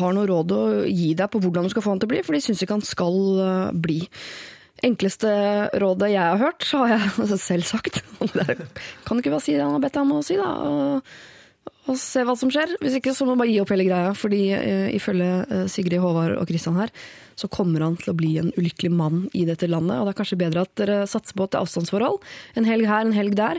har 0.00 0.16
noe 0.16 0.28
råd 0.28 0.56
å 0.56 0.62
gi 0.84 1.14
deg 1.16 1.32
på 1.32 1.40
hvordan 1.40 1.66
du 1.66 1.72
skal 1.72 1.86
få 1.86 1.94
han 1.94 2.02
til 2.02 2.10
å 2.10 2.14
bli, 2.14 2.22
for 2.26 2.36
de 2.36 2.44
syns 2.44 2.60
ikke 2.64 2.76
han 2.76 2.86
skal 2.86 3.20
eh, 3.46 3.66
bli. 3.88 4.00
Enkleste 4.84 5.30
rådet 5.80 6.12
jeg 6.14 6.24
har 6.24 6.40
hørt, 6.40 6.64
har 6.72 6.94
jeg 6.94 7.40
selv 7.48 7.68
sagt. 7.68 8.00
Kan 9.06 9.20
ikke 9.20 9.32
bare 9.32 9.44
si 9.44 9.56
det 9.56 9.64
han 9.64 9.76
har 9.76 9.84
bedt 9.84 9.96
deg 9.96 10.06
om 10.06 10.16
å 10.18 10.24
si, 10.24 10.40
da? 10.40 10.48
Og, 10.70 11.12
se 11.98 12.22
hva 12.22 12.36
som 12.38 12.52
skjer. 12.52 12.76
Hvis 12.80 13.00
ikke 13.00 13.12
så 13.16 13.26
må 13.26 13.34
du 13.34 13.40
bare 13.42 13.50
gi 13.50 13.60
opp 13.62 13.72
hele 13.74 13.86
greia. 13.88 14.12
Fordi 14.16 14.42
uh, 14.54 14.88
ifølge 14.94 15.30
eh, 15.42 15.64
Sigrid, 15.70 15.98
Håvard 15.98 16.36
og 16.38 16.46
Kristian 16.46 16.78
her, 16.78 16.92
så 17.40 17.48
kommer 17.50 17.82
han 17.82 17.96
til 17.98 18.12
å 18.12 18.16
bli 18.16 18.34
en 18.38 18.52
ulykkelig 18.54 18.92
mann 18.94 19.24
i 19.34 19.42
dette 19.48 19.66
landet. 19.66 19.98
Og 19.98 20.06
det 20.06 20.14
er 20.14 20.20
kanskje 20.20 20.38
bedre 20.38 20.64
at 20.66 20.74
dere 20.78 21.00
satser 21.10 21.34
på 21.34 21.48
et 21.48 21.58
avstandsforhold. 21.58 22.20
En 22.60 22.68
helg 22.68 22.86
her, 22.86 23.02
en 23.06 23.16
helg 23.16 23.34
der. 23.38 23.58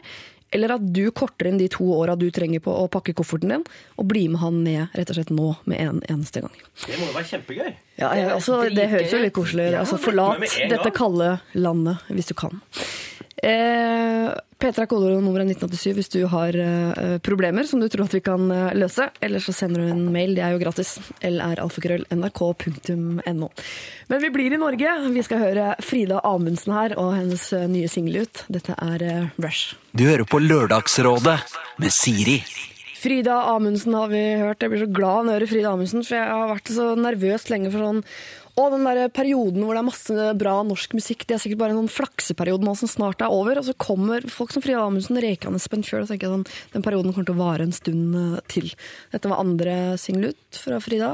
Eller 0.51 0.75
at 0.75 0.83
du 0.93 1.05
korter 1.15 1.47
inn 1.47 1.59
de 1.61 1.69
to 1.71 1.85
åra 1.95 2.17
du 2.19 2.27
trenger 2.33 2.63
på 2.63 2.73
å 2.75 2.89
pakke 2.91 3.15
kofferten 3.15 3.53
din, 3.53 3.63
og 3.95 4.09
bli 4.11 4.25
med 4.31 4.43
han 4.43 4.63
ned 4.65 4.97
rett 4.97 5.13
og 5.13 5.19
slett 5.19 5.31
nå 5.31 5.53
med 5.69 5.79
en 5.79 6.01
eneste 6.11 6.43
gang. 6.43 6.57
Det 6.83 6.99
må 6.99 7.07
jo 7.07 7.15
være 7.15 7.29
kjempegøy. 7.31 7.71
Ja, 8.01 8.11
jeg, 8.17 8.31
altså, 8.33 8.63
det 8.73 8.89
høres 8.91 9.13
jo 9.13 9.21
litt 9.21 9.35
koselig 9.35 9.69
ut. 9.69 9.79
Altså, 9.83 10.01
forlat 10.01 10.41
dette 10.71 10.93
kalde 10.95 11.35
landet 11.53 12.09
hvis 12.09 12.31
du 12.31 12.35
kan. 12.37 12.61
Eh, 13.41 14.29
P3 14.61 14.83
er 14.85 15.17
nummeret 15.17 15.49
1987 15.49 15.97
hvis 15.97 16.13
du 16.13 16.29
har 16.29 16.53
eh, 16.53 17.17
problemer 17.25 17.65
som 17.65 17.81
du 17.81 17.89
tror 17.89 18.05
at 18.05 18.13
vi 18.13 18.21
kan 18.25 18.51
eh, 18.53 18.73
løse. 18.77 19.09
Eller 19.21 19.39
så 19.41 19.51
sender 19.55 19.81
du 19.81 19.87
en 19.89 20.13
mail, 20.13 20.35
det 20.37 20.43
er 20.45 20.51
jo 20.53 20.59
gratis. 20.61 20.99
lralfakrøll.nrk.no. 21.25 23.47
Men 24.11 24.21
vi 24.21 24.29
blir 24.35 24.53
i 24.53 24.61
Norge. 24.61 24.89
Vi 25.15 25.23
skal 25.25 25.41
høre 25.41 25.75
Frida 25.81 26.21
Amundsen 26.27 26.73
her 26.77 26.93
og 27.01 27.15
hennes 27.17 27.49
nye 27.71 27.89
singel 27.89 28.15
ut. 28.27 28.45
Dette 28.53 28.73
er 28.77 29.31
Rush. 29.41 29.73
Du 29.97 30.05
hører 30.05 30.25
på 30.29 30.37
Lørdagsrådet 30.43 31.39
med 31.81 31.91
Siri. 31.95 32.37
Frida 33.01 33.39
Amundsen 33.49 33.95
har 33.97 34.11
vi 34.11 34.21
hørt. 34.37 34.61
Jeg 34.61 34.69
blir 34.69 34.83
så 34.83 34.91
glad 34.93 35.25
når 35.25 35.33
jeg 35.33 35.39
hører 35.39 35.51
Frida 35.55 35.73
Amundsen, 35.73 36.03
for 36.05 36.19
jeg 36.19 36.29
har 36.29 36.51
vært 36.51 36.71
så 36.75 36.91
nervøs 36.99 37.47
lenge 37.49 37.71
for 37.73 37.81
sånn 37.87 38.03
å, 38.59 38.65
den 38.67 38.83
der 38.83 39.07
perioden 39.15 39.63
hvor 39.63 39.77
det 39.77 39.79
er 39.79 39.87
masse 39.87 40.25
bra 40.37 40.53
norsk 40.67 40.93
musikk, 40.97 41.23
det 41.25 41.37
er 41.37 41.41
sikkert 41.41 41.61
bare 41.61 41.73
en 41.73 41.79
sånn 41.79 41.93
flakseperiode 41.95 42.67
nå 42.67 42.73
som 42.77 42.89
snart 42.91 43.23
er 43.23 43.31
over. 43.33 43.61
Og 43.61 43.67
så 43.69 43.75
kommer 43.79 44.25
folk 44.29 44.51
som 44.53 44.63
Frida 44.63 44.83
Amundsen 44.83 45.21
rekende 45.23 45.61
spent 45.63 45.87
fjøl, 45.87 46.03
og 46.03 46.11
tenker 46.11 46.27
jeg 46.27 46.35
sånn, 46.35 46.45
den 46.75 46.85
perioden 46.85 47.15
kommer 47.15 47.29
til 47.29 47.37
å 47.37 47.41
vare 47.41 47.65
en 47.65 47.73
stund 47.75 48.17
eh, 48.19 48.41
til. 48.51 48.67
Dette 49.15 49.31
var 49.31 49.41
andre 49.41 49.77
singel 50.01 50.33
ut 50.33 50.59
fra 50.61 50.81
Frida. 50.83 51.13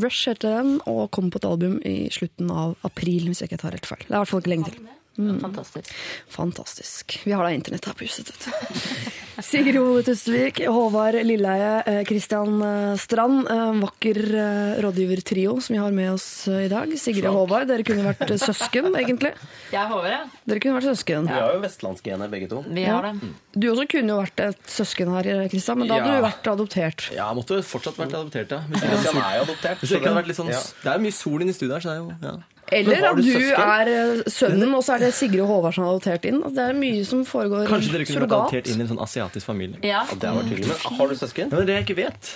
Rush 0.00 0.32
heter 0.32 0.56
den, 0.56 0.78
og 0.90 1.12
kommer 1.14 1.36
på 1.36 1.42
et 1.42 1.50
album 1.50 1.76
i 1.86 1.96
slutten 2.14 2.50
av 2.50 2.74
april, 2.88 3.28
hvis 3.28 3.44
jeg 3.44 3.52
ikke 3.52 3.60
tar 3.66 3.76
helt 3.76 3.92
feil. 3.92 4.06
Det 4.08 4.10
er 4.10 4.16
i 4.16 4.22
hvert 4.22 4.32
fall 4.32 4.42
ikke 4.42 4.54
lenge 4.56 4.72
til. 4.72 4.80
Mm. 5.14 5.36
Fantastisk. 5.44 5.94
Fantastisk. 6.32 7.20
Vi 7.22 7.36
har 7.36 7.46
da 7.46 7.54
internett 7.54 7.86
her 7.86 7.94
på 7.94 8.08
huset, 8.08 8.32
vet 8.32 8.48
du. 8.48 9.20
Sigrid 9.42 9.74
Hole 9.76 10.02
Tustvik, 10.06 10.60
Håvard 10.70 11.16
Lilleheie, 11.26 12.04
Kristian 12.06 12.60
Strand. 13.00 13.48
eh, 13.50 13.72
Vakker 13.82 14.18
eh, 14.34 14.82
rådgivertrio 14.84 15.56
som 15.60 15.74
vi 15.74 15.80
har 15.82 15.90
med 15.90 16.12
oss 16.12 16.46
eh, 16.48 16.66
i 16.66 16.68
dag. 16.70 16.92
Sigrid 16.98 17.26
og 17.26 17.34
Håvard, 17.40 17.66
dere 17.66 17.82
kunne 17.86 18.04
vært 18.06 18.30
eh, 18.30 18.38
søsken, 18.38 18.92
egentlig. 19.00 19.32
Jeg 19.74 19.90
håper 19.90 20.06
det. 20.12 20.20
Dere 20.52 20.62
kunne 20.62 20.76
vært 20.78 20.88
søsken. 20.92 21.26
Vi 21.26 21.34
har 21.34 21.56
jo 21.56 21.62
vestlandsgener 21.64 22.30
begge 22.30 22.48
to. 22.52 22.62
Vi 22.68 22.86
har 22.86 23.10
det. 23.10 23.32
Du 23.58 23.68
også 23.72 23.88
kunne 23.90 24.14
jo 24.14 24.20
vært 24.22 24.44
et 24.46 24.62
søsken 24.70 25.10
her, 25.16 25.30
Kristian, 25.50 25.82
men 25.82 25.90
da 25.90 25.98
hadde 25.98 26.14
Ja. 26.14 26.20
du 26.22 26.26
vært 26.28 26.50
adoptert. 26.54 27.08
Ja, 27.18 27.28
måtte 27.34 27.58
fortsatt 27.66 27.98
vært 27.98 28.14
adoptert, 28.14 28.54
ja. 28.54 28.62
Hvis 28.70 28.82
Ja, 28.86 28.94
ikke- 29.00 29.12
han 29.18 29.22
er 29.34 29.42
adoptert, 29.42 29.78
Hvis 29.82 29.90
ikke 29.90 30.00
hadde 30.00 30.14
det- 30.14 30.18
vært 30.22 30.30
litt 30.30 30.38
sånn, 30.38 30.50
ja. 30.54 30.62
Det 30.84 30.92
er 30.94 30.98
mye 31.08 31.12
sol 31.12 31.40
inne 31.42 31.50
i 31.50 31.58
studiet 31.58 31.74
her, 31.74 31.80
så 31.80 31.90
det 31.90 31.98
er 31.98 32.02
jo 32.04 32.12
ja. 32.22 32.36
Eller 32.72 33.04
at 33.10 33.16
du 33.16 33.22
søsken? 33.22 33.60
er 33.60 33.88
eh, 33.92 34.22
sønnen, 34.32 34.74
og 34.74 34.82
så 34.86 34.94
er 34.96 34.98
det 35.04 35.12
Sigrid 35.14 35.44
Håvard 35.46 35.74
som 35.76 35.84
er 35.84 35.90
adoptert 35.92 36.24
inn. 36.30 36.40
Altså, 36.42 36.54
Det 36.54 36.64
er 36.70 36.78
mye 36.80 37.04
som 37.04 37.24
foregår 37.28 37.66
Kanskje 37.68 37.92
dere 37.92 38.04
kunne 38.08 38.24
vært 38.24 38.30
surrogat. 38.30 38.40
adoptert 38.40 38.72
inn 38.72 38.80
i 38.80 38.82
en 38.86 38.88
sånn 38.94 39.02
asiatisk 39.04 39.46
familie. 39.46 39.78
Ja. 39.84 40.04
Det 40.08 40.32
var 40.34 40.42
tydelig, 40.48 40.66
men 40.72 40.98
Har 40.98 41.08
du 41.08 41.14
søsken? 41.20 41.50
Men 41.50 41.58
det 41.58 41.62
er 41.62 41.66
det 41.72 41.76
jeg 41.80 41.86
ikke 41.88 42.00
vet. 42.04 42.32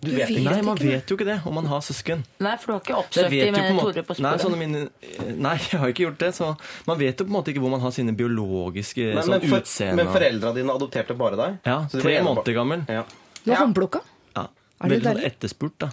Du 0.00 0.08
vet 0.16 0.30
vet 0.32 0.44
Nei, 0.46 0.62
man 0.64 0.78
vet 0.80 1.10
jo 1.12 1.16
ikke 1.18 1.26
det 1.28 1.34
om 1.44 1.52
man 1.54 1.66
har 1.68 1.80
søsken. 1.84 2.22
Nei, 2.40 2.54
for 2.56 2.66
du 2.66 2.72
har 2.72 2.80
ikke 2.80 2.94
oppsøkt 3.02 3.30
dem 3.36 3.54
jo 3.54 3.60
på 3.60 3.74
med 3.74 3.80
Tore 3.84 4.02
på 4.08 4.14
Nei, 4.16 4.30
sporet? 4.30 4.40
sånne 4.46 4.56
mine, 4.56 4.80
nei, 5.46 5.56
jeg 5.60 5.80
har 5.82 5.88
ikke 5.92 6.06
gjort 6.06 6.18
det. 6.22 6.30
Så 6.38 6.48
man 6.88 6.96
vet 7.02 7.20
jo 7.20 7.26
på 7.26 7.28
en 7.28 7.36
måte 7.36 7.52
ikke 7.52 7.60
hvor 7.60 7.74
man 7.74 7.82
har 7.84 7.92
sine 7.92 8.14
biologiske 8.16 9.10
nei, 9.12 9.20
sånn 9.26 9.34
men, 9.36 9.44
for, 9.50 9.60
utseende. 9.60 9.96
men 10.00 10.08
foreldra 10.14 10.54
dine 10.56 10.72
adopterte 10.72 11.12
bare 11.20 11.36
deg? 11.36 11.58
Ja, 11.68 11.82
tre 11.92 12.16
måneder 12.24 12.56
gammel. 12.56 12.86
Ja. 12.88 13.04
Du 13.44 13.52
er 13.52 13.60
håndplukka. 13.60 14.00
Ja. 14.38 14.46
Er 14.80 14.88
det 14.88 15.02
Veldig 15.02 15.10
sånn 15.12 15.26
etterspurt, 15.28 15.76
da. 15.84 15.90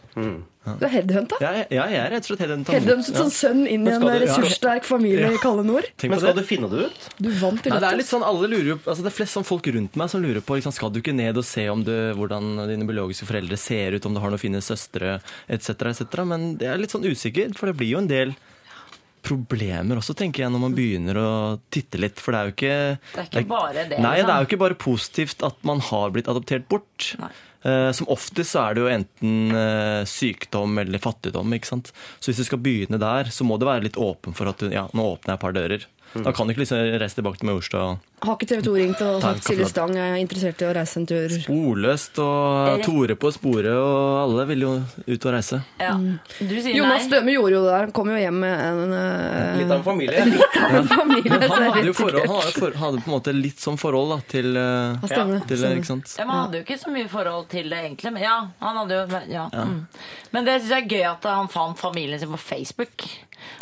Du 0.79 0.85
er 0.85 0.91
headhunta. 0.91 1.37
Ja, 1.41 1.51
ja, 1.71 1.85
jeg 1.87 1.99
er 2.01 2.09
rett 2.11 2.25
og 2.25 2.29
slett 2.31 2.41
headhunta. 2.43 2.73
Headhuntet 2.75 3.15
som 3.21 3.29
sønn 3.31 3.61
inn 3.67 3.87
i 3.87 3.91
en 3.93 4.01
du- 4.01 4.07
ja. 4.07 4.17
ressurssterk 4.25 4.83
familie 4.83 5.29
i 5.33 5.37
kalde 5.41 5.63
nord. 5.65 5.87
Tenk 5.97 6.11
Men 6.11 6.19
skal 6.19 6.33
det. 6.35 6.43
du 6.43 6.47
finne 6.49 6.69
det 6.69 6.85
ut? 6.89 7.07
Du 7.19 7.29
vant 7.39 7.65
i 7.65 7.69
Nei, 7.71 7.79
det 7.79 7.91
er 7.93 7.97
litt 8.01 8.09
sånn, 8.11 8.25
alle 8.27 8.47
lurer 8.51 8.73
jo, 8.73 8.77
altså 8.83 9.01
det 9.05 9.11
er 9.13 9.17
flest 9.17 9.37
sånn 9.37 9.47
folk 9.47 9.67
rundt 9.73 9.95
meg 9.95 10.09
som 10.09 10.21
lurer 10.21 10.41
på 10.43 10.59
liksom, 10.59 10.73
skal 10.75 10.91
du 10.91 10.99
ikke 11.01 11.15
ned 11.15 11.37
og 11.37 11.45
se 11.45 11.67
om 11.69 11.83
du, 11.83 11.93
hvordan 12.19 12.67
dine 12.67 12.85
biologiske 12.87 13.25
foreldre 13.25 13.57
ser 13.57 13.95
ut, 13.95 14.05
om 14.05 14.13
du 14.13 14.19
har 14.19 14.29
noen 14.29 14.39
fine 14.39 14.59
søstre 14.61 15.21
etc., 15.47 15.69
etc. 15.93 16.23
Men 16.25 16.57
det 16.57 16.67
er 16.67 16.77
litt 16.77 16.91
sånn 16.91 17.07
usikker, 17.07 17.55
for 17.57 17.67
det 17.71 17.77
blir 17.77 17.93
jo 17.95 18.03
en 18.03 18.07
del 18.11 18.35
problemer 19.27 19.99
også, 19.99 20.15
tenker 20.15 20.45
jeg, 20.45 20.51
når 20.53 20.61
man 20.61 20.75
begynner 20.77 21.17
å 21.19 21.31
titte 21.73 21.99
litt. 21.99 22.15
For 22.21 22.31
det 22.31 22.39
er 22.39 22.45
jo 22.47 22.53
ikke 22.55 22.77
Det 23.11 23.19
er 23.19 23.41
ikke 23.41 23.49
bare 23.49 23.73
det, 23.89 23.99
Nei, 23.99 24.13
liksom. 24.21 24.27
det 24.27 24.33
er 24.35 24.39
jo 24.39 24.47
ikke 24.47 24.59
bare 24.61 24.75
positivt 24.79 25.43
at 25.43 25.55
man 25.67 25.79
har 25.83 26.11
blitt 26.15 26.29
adoptert 26.31 26.67
bort. 26.69 27.15
Eh, 27.19 27.27
som 27.95 28.09
oftest 28.13 28.53
så 28.53 28.63
er 28.63 28.75
det 28.75 28.83
jo 28.83 28.91
enten 28.91 29.57
eh, 29.57 30.01
sykdom 30.07 30.77
eller 30.83 31.01
fattigdom. 31.03 31.55
ikke 31.57 31.71
sant? 31.71 31.91
Så 32.19 32.31
hvis 32.31 32.41
du 32.41 32.47
skal 32.47 32.61
begynne 32.63 32.99
der, 33.01 33.31
så 33.33 33.47
må 33.47 33.57
du 33.59 33.67
være 33.67 33.87
litt 33.87 33.99
åpen 33.99 34.37
for 34.37 34.51
at 34.51 34.61
du, 34.61 34.69
ja, 34.73 34.87
nå 34.95 35.07
åpner 35.13 35.33
jeg 35.33 35.39
et 35.39 35.45
par 35.45 35.57
dører. 35.57 35.87
Da 36.15 36.31
kan 36.33 36.47
du 36.47 36.53
ikke 36.53 36.63
liksom 36.63 36.79
reise 37.01 37.19
tilbake 37.19 37.41
til 37.41 37.49
Majorstua 37.51 37.83
og 37.91 38.25
Har 38.25 38.33
ikke 38.33 38.47
TV 38.49 38.61
2 38.65 38.71
ringt 38.73 39.01
og 39.05 39.21
sagt 39.21 39.45
Silje. 39.45 39.67
Stang 39.69 39.93
er 39.99 40.15
interessert 40.17 40.61
i 40.63 40.65
å 40.65 40.71
reise 40.73 40.97
en 40.97 41.05
tur? 41.09 41.29
Sporløst 41.29 42.17
og 42.23 42.81
Tore 42.81 43.17
på 43.19 43.29
sporet, 43.35 43.69
og 43.77 44.23
alle 44.23 44.47
vil 44.49 44.65
jo 44.65 44.71
ut 45.05 45.27
og 45.27 45.35
reise. 45.35 45.59
Ja. 45.77 45.93
Du 46.39 46.55
sier 46.55 46.73
Jonas 46.73 47.05
Døme 47.11 47.27
Støme 47.27 47.33
gjorde 47.33 47.55
jo 47.57 47.61
det 47.65 47.71
der. 47.73 47.85
Han 47.87 47.93
kom 47.97 48.09
jo 48.11 48.17
hjem 48.17 48.39
med 48.39 48.63
en 48.63 48.93
uh, 48.93 49.57
Litt 49.57 49.71
av 49.71 49.77
en 49.77 49.85
familie. 49.85 50.25
litt 50.31 50.57
av 50.61 50.75
en 50.79 50.89
familie. 50.91 51.31
Men 51.33 51.45
han 51.51 51.65
hadde 51.67 51.85
jo 51.89 51.95
forhold, 51.97 52.23
han 52.23 52.35
hadde, 52.39 52.53
for, 52.55 52.77
hadde 52.81 53.01
på 53.03 53.11
en 53.11 53.15
måte 53.17 53.33
litt 53.35 53.63
sånn 53.63 53.79
forhold 53.81 54.13
da, 54.13 54.19
til, 54.31 54.49
eh, 54.55 54.97
Ja, 55.01 55.11
stemmer, 55.11 55.43
til 55.49 55.61
stemmer. 55.61 55.81
ikke 55.81 55.91
sant? 55.91 56.13
Ja, 56.15 56.25
men 56.25 56.33
Han 56.33 56.43
hadde 56.45 56.61
jo 56.61 56.67
ikke 56.67 56.79
så 56.81 56.93
mye 56.93 57.11
forhold 57.11 57.49
til 57.53 57.71
det, 57.73 57.81
egentlig. 57.89 58.13
Men 58.15 58.27
ja, 58.27 58.37
han 58.63 58.81
hadde 58.81 58.99
jo 59.01 59.21
ja. 59.33 59.47
Ja. 59.51 59.65
Mm. 59.67 59.79
Men 60.35 60.47
det 60.47 60.59
syns 60.61 60.73
jeg 60.75 60.85
er 60.85 60.93
gøy 60.95 61.05
at 61.09 61.27
han 61.29 61.51
fant 61.51 61.79
familien 61.79 62.21
sin 62.21 62.31
på 62.31 62.39
Facebook. 62.41 63.07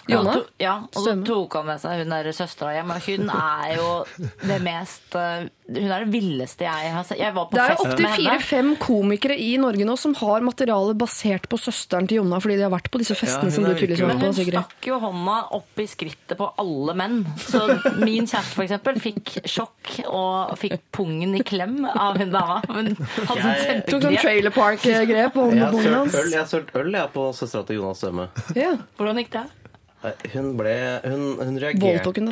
Jonas? 0.08 0.44
Ja, 0.62 0.76
og 0.96 1.02
så 1.06 1.14
tok 1.26 1.54
han 1.58 1.66
med 1.66 1.80
seg 1.82 2.02
hun 2.04 2.10
der 2.14 2.32
søstera 2.36 2.74
hjem. 2.78 2.92
Og 2.96 3.02
hun 3.08 3.30
er 3.34 3.76
jo 3.78 3.90
det 4.52 4.60
mest 4.62 5.16
eh, 5.18 5.48
Hun 5.66 5.90
er 5.90 6.04
det 6.06 6.12
villeste 6.14 6.62
jeg 6.68 6.92
har 6.94 7.04
sett. 7.08 7.18
Jeg 7.20 7.34
var 7.34 7.48
på 7.50 7.58
Det 7.58 7.64
er 7.66 7.80
opptil 7.82 8.10
fire-fem 8.20 8.76
komikere 8.78 9.34
i 9.42 9.56
Norge 9.58 9.86
nå 9.88 9.96
som 9.98 10.14
har 10.20 10.44
materiale 10.46 10.94
basert 10.94 11.48
på 11.50 11.58
søsteren 11.58 12.06
til 12.08 12.20
Jonna, 12.22 12.38
fordi 12.44 12.60
de 12.60 12.68
har 12.68 12.74
vært 12.76 12.92
på 12.94 13.02
disse 13.02 13.18
festene 13.18 13.50
ja, 13.50 13.56
som 13.56 13.66
du 13.66 13.72
er 13.72 13.80
tydeligvis 13.80 13.98
virkelig- 13.98 14.06
var 14.06 14.14
Men 14.14 14.22
på, 14.22 14.44
hun 14.46 14.52
stakk 14.52 14.90
jo 14.92 15.00
hånda 15.02 15.38
opp 15.58 15.82
i 15.82 15.88
skrittet 15.90 16.38
på 16.38 16.52
alle 16.62 16.94
menn. 17.02 17.18
Så 17.42 17.64
min 17.98 18.30
kjæreste 18.30 18.54
for 18.60 18.64
eksempel 18.68 19.02
fikk 19.02 19.34
sjokk 19.50 19.96
og 20.06 20.54
fikk 20.62 20.78
pungen 20.94 21.34
i 21.40 21.42
klem 21.48 21.82
av 21.90 22.18
hun 22.22 22.30
dama. 22.36 22.62
Hun 22.70 22.94
hadde 22.96 23.42
sånn 23.42 23.52
Jeg- 23.66 23.84
Tok 23.90 24.06
sånn. 24.06 24.18
Trailer 24.22 24.54
Park-grep 24.56 25.34
på 25.34 25.50
hånden 25.50 25.72
på 25.74 25.82
hans. 25.90 26.14
jeg 26.14 26.38
har 26.40 26.46
sølt 26.50 26.70
øl 26.78 26.92
jeg, 26.94 27.10
på 27.14 27.26
søstera 27.34 27.66
til 27.66 27.82
Jonas 27.82 27.98
Stømme. 28.06 28.30
Ja. 28.56 28.76
Hvordan 29.00 29.18
gikk 29.24 29.32
det? 29.34 29.46
Hun 30.34 30.52
ble 30.60 30.76
Hun, 31.06 31.24
hun 31.40 31.58
reagerte? 31.62 32.26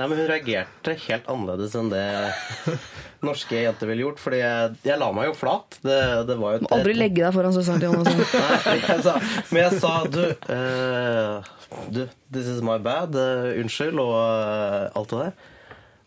Nei, 0.00 0.06
men 0.08 0.16
hun 0.16 0.28
reagerte 0.30 0.94
helt 1.04 1.26
annerledes 1.28 1.74
enn 1.76 1.90
det 1.92 2.04
norske 3.26 3.58
jenter 3.66 3.90
ville 3.90 4.06
gjort. 4.06 4.22
Fordi 4.22 4.38
jeg, 4.40 4.78
jeg 4.88 4.96
la 5.02 5.10
meg 5.12 5.28
jo 5.28 5.34
flat. 5.36 5.76
Det, 5.84 5.98
det 6.30 6.36
var 6.40 6.56
jo 6.56 6.64
Må 6.64 6.72
aldri 6.78 6.94
legge 6.96 7.20
deg 7.20 7.36
foran 7.36 7.52
søsteren 7.56 7.82
til 7.82 7.90
Jonna. 7.90 8.14
altså. 8.14 8.40
Nei, 8.70 8.78
jeg 8.86 9.04
sa, 9.04 9.16
men 9.50 9.62
jeg 9.66 9.80
sa 9.82 9.92
du, 10.08 10.22
uh, 10.56 11.84
du 11.92 12.02
This 12.32 12.48
is 12.54 12.64
my 12.64 12.78
bad. 12.80 13.12
Uh, 13.12 13.52
unnskyld 13.60 14.00
og 14.00 14.14
uh, 14.16 14.88
alt 14.96 15.12
det 15.12 15.24
der. 15.26 15.48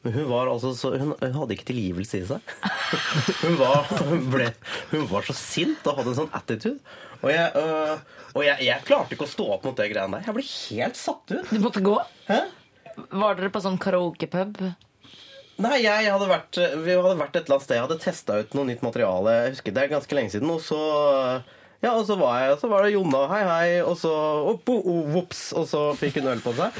Men 0.03 0.17
hun 0.17 0.25
var 0.27 0.49
altså 0.51 0.73
så 0.75 0.95
Hun, 0.97 1.13
hun 1.21 1.37
hadde 1.37 1.55
ikke 1.55 1.69
tilgivelse 1.69 2.23
i 2.23 2.25
seg. 2.27 2.55
Hun 3.43 3.55
var, 3.59 3.85
hun, 4.03 4.25
ble, 4.31 4.49
hun 4.91 5.05
var 5.07 5.23
så 5.27 5.35
sint 5.37 5.85
og 5.87 5.99
hadde 5.99 6.11
en 6.11 6.17
sånn 6.17 6.33
attitude. 6.35 6.79
Og 7.23 7.31
jeg, 7.31 7.51
øh, 7.55 8.01
og 8.33 8.41
jeg, 8.45 8.65
jeg 8.65 8.85
klarte 8.87 9.13
ikke 9.15 9.27
å 9.27 9.33
stå 9.33 9.45
opp 9.55 9.65
mot 9.67 9.77
det 9.77 9.89
greiene 9.91 10.17
der. 10.19 10.27
Jeg 10.27 10.37
ble 10.37 10.45
helt 10.49 10.97
satt 10.97 11.33
ut. 11.33 11.51
Du 11.51 11.59
måtte 11.61 11.83
gå? 11.85 11.95
Hæ? 12.29 12.39
Var 13.13 13.37
dere 13.37 13.51
på 13.53 13.61
sånn 13.61 13.79
karaokepub? 13.81 14.61
Nei, 15.61 15.75
jeg 15.83 16.09
hadde 16.09 16.29
vært, 16.29 16.57
vi 16.81 16.95
hadde 16.97 17.17
vært 17.19 17.35
et 17.37 17.43
eller 17.45 17.59
annet 17.59 17.65
sted. 17.67 17.77
Jeg 17.77 17.85
hadde 17.85 17.99
testa 18.01 18.39
ut 18.41 18.55
noe 18.57 18.69
nytt 18.69 18.81
materiale. 18.85 19.35
Jeg 19.37 19.53
husker 19.53 19.75
Det 19.75 19.83
er 19.83 19.91
ganske 19.91 20.17
lenge 20.17 20.33
siden. 20.33 20.49
Og 20.49 20.63
så 20.65 20.79
Ja, 21.83 21.91
og 21.93 22.07
så 22.07 22.17
var, 22.17 22.39
jeg, 22.41 22.57
så 22.61 22.69
var 22.71 22.85
det 22.85 22.93
Jonna, 22.95 23.25
hei, 23.27 23.41
hei, 23.43 23.69
og 23.83 23.97
så 23.99 24.11
opp, 24.53 24.69
oh, 24.71 25.01
vops, 25.11 25.49
og 25.59 25.65
så 25.67 25.81
fikk 25.99 26.21
hun 26.21 26.31
øl 26.31 26.41
på 26.41 26.53
seg. 26.55 26.77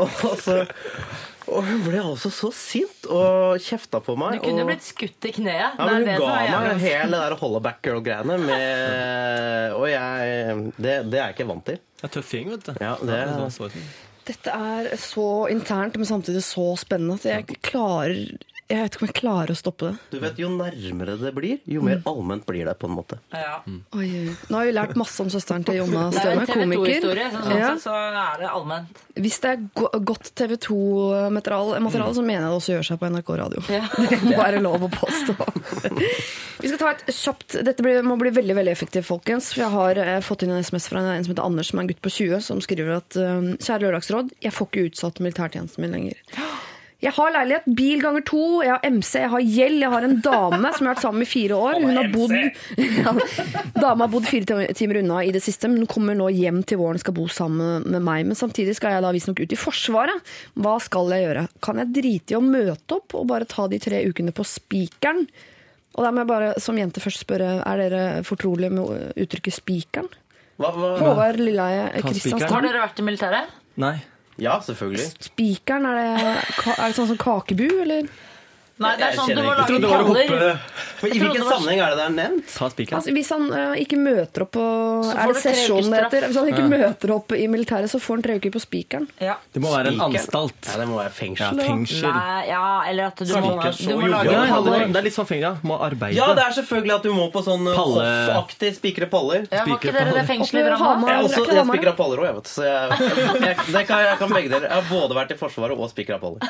Og 0.00 0.38
så 0.40 0.62
og 1.50 1.66
hun 1.66 1.80
ble 1.84 2.00
altså 2.02 2.30
så 2.32 2.50
sint 2.54 3.06
og 3.10 3.60
kjefta 3.62 4.00
på 4.04 4.16
meg. 4.20 4.38
Du 4.38 4.46
kunne 4.48 4.64
og, 4.64 4.70
blitt 4.70 4.86
skutt 4.86 5.28
i 5.28 5.32
kneet. 5.36 5.78
ja, 5.78 5.86
men 5.86 5.96
Hun 6.00 6.06
det 6.08 6.18
ga 6.20 6.34
meg 6.66 6.84
hele 6.84 7.08
det 7.10 7.22
der 7.24 7.36
hollaback 7.40 7.80
girl-greiene 7.86 8.36
med 8.44 9.74
Og 9.78 9.88
jeg 9.90 10.68
det, 10.76 10.94
det 11.10 11.18
er 11.18 11.26
jeg 11.30 11.38
ikke 11.38 11.48
vant 11.50 11.66
til. 11.68 11.80
Det 12.00 12.06
er 12.08 12.14
tøffing, 12.16 12.54
vet 12.54 12.70
du. 12.70 12.72
Ja, 12.80 12.94
det 13.02 13.18
Ja, 13.18 13.34
det 13.36 13.50
så. 13.56 13.70
Dette 14.30 14.54
er 14.54 14.90
så 15.00 15.28
internt, 15.50 15.96
men 15.98 16.06
samtidig 16.06 16.42
så 16.46 16.70
spennende 16.78 17.16
at 17.18 17.26
jeg 17.26 17.60
klarer 17.66 18.36
Jeg 18.70 18.84
vet 18.84 18.94
ikke 18.94 19.02
om 19.02 19.08
jeg 19.10 19.14
klarer 19.18 19.50
å 19.50 19.56
stoppe 19.58 19.88
det. 19.88 19.96
du 20.12 20.18
vet, 20.22 20.36
Jo 20.38 20.48
nærmere 20.54 21.16
det 21.18 21.32
blir, 21.34 21.56
jo 21.66 21.82
mer 21.82 22.00
allment 22.06 22.44
blir 22.46 22.68
det, 22.68 22.74
på 22.78 22.86
en 22.86 22.94
måte. 22.94 23.16
Ja. 23.34 23.56
Oi, 23.66 24.06
oi. 24.06 24.34
Nå 24.46 24.60
har 24.60 24.68
vi 24.68 24.74
lært 24.76 24.92
masse 25.00 25.18
om 25.24 25.30
søsteren 25.32 25.64
til 25.66 25.80
Jonna 25.80 26.04
Det 26.14 26.20
er 26.20 26.28
Støme, 26.28 26.44
en 26.44 26.46
TV 26.46 26.60
komiker. 26.62 26.86
2-historie, 26.86 27.26
så 27.34 27.42
sånn 27.42 27.58
Ja. 27.58 27.70
så 27.82 27.96
er 27.98 28.38
det 28.44 28.50
allment. 28.54 29.02
Hvis 29.20 29.40
det 29.42 29.50
er 29.50 29.64
go 29.74 29.88
godt 30.12 30.30
TV 30.38 30.54
2-materiale, 30.68 31.80
materiale, 31.82 32.14
så 32.14 32.22
mener 32.22 32.46
jeg 32.46 32.50
det 32.52 32.60
også 32.60 32.74
gjør 32.76 32.86
seg 32.92 33.00
på 33.02 33.10
NRK 33.10 33.34
Radio. 33.42 33.64
Ja. 33.74 33.82
Det 34.10 34.20
må 34.22 34.36
være 34.38 34.62
lov 34.62 34.86
å 34.86 34.90
påstå. 34.94 35.34
Vi 36.60 36.68
skal 36.68 36.78
ta 36.80 36.90
et 36.94 37.04
kjapt 37.14 37.58
Dette 37.66 37.82
blir, 37.84 38.02
må 38.06 38.16
bli 38.20 38.30
veldig 38.36 38.54
veldig 38.58 38.72
effektivt, 38.72 39.06
folkens. 39.08 39.50
For 39.54 39.64
jeg 39.64 39.74
har 39.74 40.00
eh, 40.02 40.20
fått 40.24 40.44
inn 40.46 40.54
en 40.54 40.62
SMS 40.62 40.86
fra 40.92 41.02
en 41.02 41.24
som 41.26 41.34
heter 41.34 41.46
Anders, 41.46 41.70
som 41.72 41.80
er 41.80 41.86
en 41.86 41.90
gutt 41.90 42.02
på 42.04 42.12
20, 42.12 42.40
som 42.46 42.60
skriver 42.64 42.98
at 43.00 43.18
eh, 43.18 43.50
Kjære 43.58 43.82
Lørdagsråd, 43.88 44.34
jeg 44.44 44.54
får 44.54 44.70
ikke 44.70 44.86
utsatt 44.92 45.22
militærtjenesten 45.24 45.82
min 45.86 45.96
lenger. 45.98 46.20
Jeg 47.00 47.14
har 47.16 47.30
leilighet, 47.32 47.68
bil 47.78 48.02
ganger 48.02 48.24
to, 48.28 48.40
jeg 48.60 48.74
har 48.74 48.82
MC, 48.92 49.14
jeg 49.22 49.30
har 49.32 49.44
gjeld, 49.44 49.78
jeg 49.80 49.92
har 49.94 50.04
en 50.04 50.18
dame 50.20 50.72
som 50.74 50.84
jeg 50.84 50.90
har 50.90 50.96
vært 50.98 51.04
sammen 51.06 51.22
med 51.22 51.28
i 51.28 51.30
fire 51.30 51.56
år. 51.56 51.78
Hun 51.80 51.96
har 51.96 52.10
bodd, 52.12 52.34
ja, 53.00 53.14
dama 53.80 54.04
har 54.04 54.12
bodd 54.12 54.28
fire 54.28 54.66
timer 54.76 55.00
unna 55.00 55.22
i 55.24 55.32
det 55.32 55.40
siste, 55.44 55.70
men 55.70 55.80
hun 55.80 55.88
kommer 55.88 56.18
nå 56.18 56.28
hjem 56.36 56.60
til 56.68 56.82
våren 56.82 57.00
skal 57.00 57.16
bo 57.16 57.24
sammen 57.32 57.86
med 57.88 58.04
meg. 58.04 58.26
Men 58.28 58.36
samtidig 58.36 58.76
skal 58.76 58.98
jeg 58.98 59.06
da 59.06 59.14
visstnok 59.16 59.40
ut 59.40 59.56
i 59.56 59.60
Forsvaret. 59.60 60.32
Hva 60.60 60.76
skal 60.84 61.08
jeg 61.16 61.24
gjøre? 61.24 61.46
Kan 61.64 61.80
jeg 61.80 61.94
drite 61.96 62.36
i 62.36 62.38
å 62.40 62.44
møte 62.44 63.00
opp 63.00 63.16
og 63.16 63.26
bare 63.32 63.48
ta 63.48 63.64
de 63.72 63.80
tre 63.80 64.02
ukene 64.04 64.36
på 64.36 64.44
spikeren? 64.44 65.24
Og 65.96 66.04
da 66.04 66.12
må 66.12 66.22
jeg 66.22 66.30
bare 66.30 66.52
som 66.62 66.76
jente 66.78 67.00
først 67.02 67.24
spørre, 67.24 67.56
er 67.64 67.80
dere 67.80 68.04
fortrolige 68.28 68.76
med 68.76 69.16
uttrykket 69.16 69.56
spikeren? 69.56 70.12
Hva, 70.60 70.68
hva? 70.76 70.94
Håvard 71.00 71.40
Lilleheie 71.40 72.02
Ta 72.04 72.52
Har 72.52 72.64
dere 72.66 72.82
vært 72.84 73.00
i 73.00 73.04
militæret? 73.06 73.60
Nei. 73.80 73.96
Ja, 74.40 74.56
selvfølgelig. 74.64 75.06
Spikeren, 75.20 75.86
er 75.86 76.00
det, 76.00 76.34
er 76.72 76.86
det 76.86 76.96
sånn 76.96 77.10
som 77.12 77.20
kakebu, 77.20 77.66
eller? 77.84 78.08
Nei, 78.80 78.94
det 78.96 79.04
er 79.10 79.16
sånn 79.18 79.28
du 79.36 79.42
må 79.44 79.52
lage 79.52 79.78
var 79.84 80.04
paller. 80.08 80.60
Men 81.00 81.12
I 81.12 81.18
hvilken 81.20 81.42
sammenheng 81.44 81.80
er 81.84 81.90
det 81.92 81.96
det 82.00 82.04
er 82.06 82.14
nevnt? 82.16 82.46
Ta 82.54 82.68
spikeren. 82.72 82.96
Altså, 82.98 83.12
hvis 83.16 83.28
han 83.32 83.44
uh, 83.52 83.74
ikke 83.80 83.98
møter 84.00 84.44
opp 84.46 84.50
på 84.56 84.64
Så 85.04 85.10
får 85.10 85.20
Er 85.20 85.32
det 85.34 85.42
sesjonen 85.42 85.50
etter? 85.50 85.60
sesjon 85.60 85.90
det 85.90 86.00
heter? 86.00 86.26
Hvis 86.30 86.38
han 86.40 86.48
ikke 86.52 86.64
møter 86.72 87.12
opp 87.16 87.34
i 87.36 87.46
militæret, 87.52 87.92
så 87.92 88.00
får 88.00 88.16
han 88.18 88.24
tre 88.24 88.36
uker 88.40 88.54
på 88.54 88.62
spikeren. 88.64 89.04
Ja. 89.20 89.34
Det 89.52 89.60
må 89.64 89.72
være 89.74 89.92
en 89.92 90.00
anstalt. 90.06 90.58
Ja, 90.70 90.78
det 90.80 90.86
må 90.88 90.96
være 90.96 91.10
Ja, 91.10 91.16
fengsel. 91.18 91.60
fengsel. 91.60 92.08
Nei, 92.08 92.40
ja, 92.48 92.62
eller 92.90 93.10
at 93.10 93.20
du 93.20 93.34
må, 93.36 93.52
du 93.60 93.96
må 94.00 94.10
lage 94.14 94.32
Ja, 94.32 94.44
ja, 94.44 94.54
paller. 94.54 94.86
det 94.86 95.00
er 95.02 95.06
litt 95.10 95.16
sånn 95.18 95.28
fengsel, 95.28 95.46
ja. 95.48 95.52
Må 95.72 95.76
arbeide. 95.84 96.16
Ja, 96.16 96.30
det 96.38 96.46
er 96.46 96.56
selvfølgelig 96.60 96.94
at 96.96 97.08
du 97.08 97.12
må 97.16 97.26
på 97.34 97.44
sånn 97.44 97.68
Palle. 97.68 98.06
hoffaktig 98.30 98.72
spikre 98.80 99.10
paller. 99.12 99.44
Ja, 99.50 99.66
var 99.68 99.76
ikke 99.76 99.92
dere 99.92 100.16
det 100.16 100.24
fengselet 100.28 100.64
i 100.64 100.68
Drammen? 100.70 100.86
Hamar. 100.86 101.12
Jeg, 101.18 101.28
også, 101.28 101.44
jeg 101.52 101.68
spikra 101.68 101.92
paller 102.00 102.24
òg, 102.24 102.30
jeg, 102.30 102.38
vet 102.40 102.48
du. 102.48 102.54
Så 102.56 102.64
jeg, 102.64 103.12
jeg, 103.44 103.56
jeg, 103.76 103.84
kan, 103.92 104.06
jeg 104.08 104.18
kan 104.24 104.34
begge 104.38 104.52
deler. 104.56 104.68
Jeg 104.72 104.80
har 104.80 104.88
både 104.88 105.20
vært 105.20 105.36
i 105.36 105.38
Forsvaret 105.44 105.76
og 105.76 105.92
spikra 105.92 106.16
paller. 106.22 106.48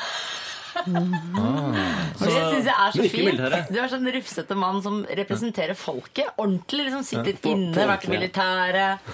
Det 0.85 2.29
synes 2.31 2.67
jeg 2.67 2.75
er 2.75 2.95
så 2.95 3.05
fint. 3.11 3.41
Du 3.71 3.77
er 3.81 3.89
sånn 3.91 4.07
rufsete 4.15 4.57
mann 4.57 4.81
som 4.83 5.01
representerer 5.05 5.77
folket. 5.77 6.31
Ordentlig 6.41 6.87
liksom 6.87 7.03
sitter 7.07 7.33
ja, 7.35 7.53
inne, 7.53 7.87
vært 7.91 8.07
i 8.07 8.11
militæret, 8.11 9.11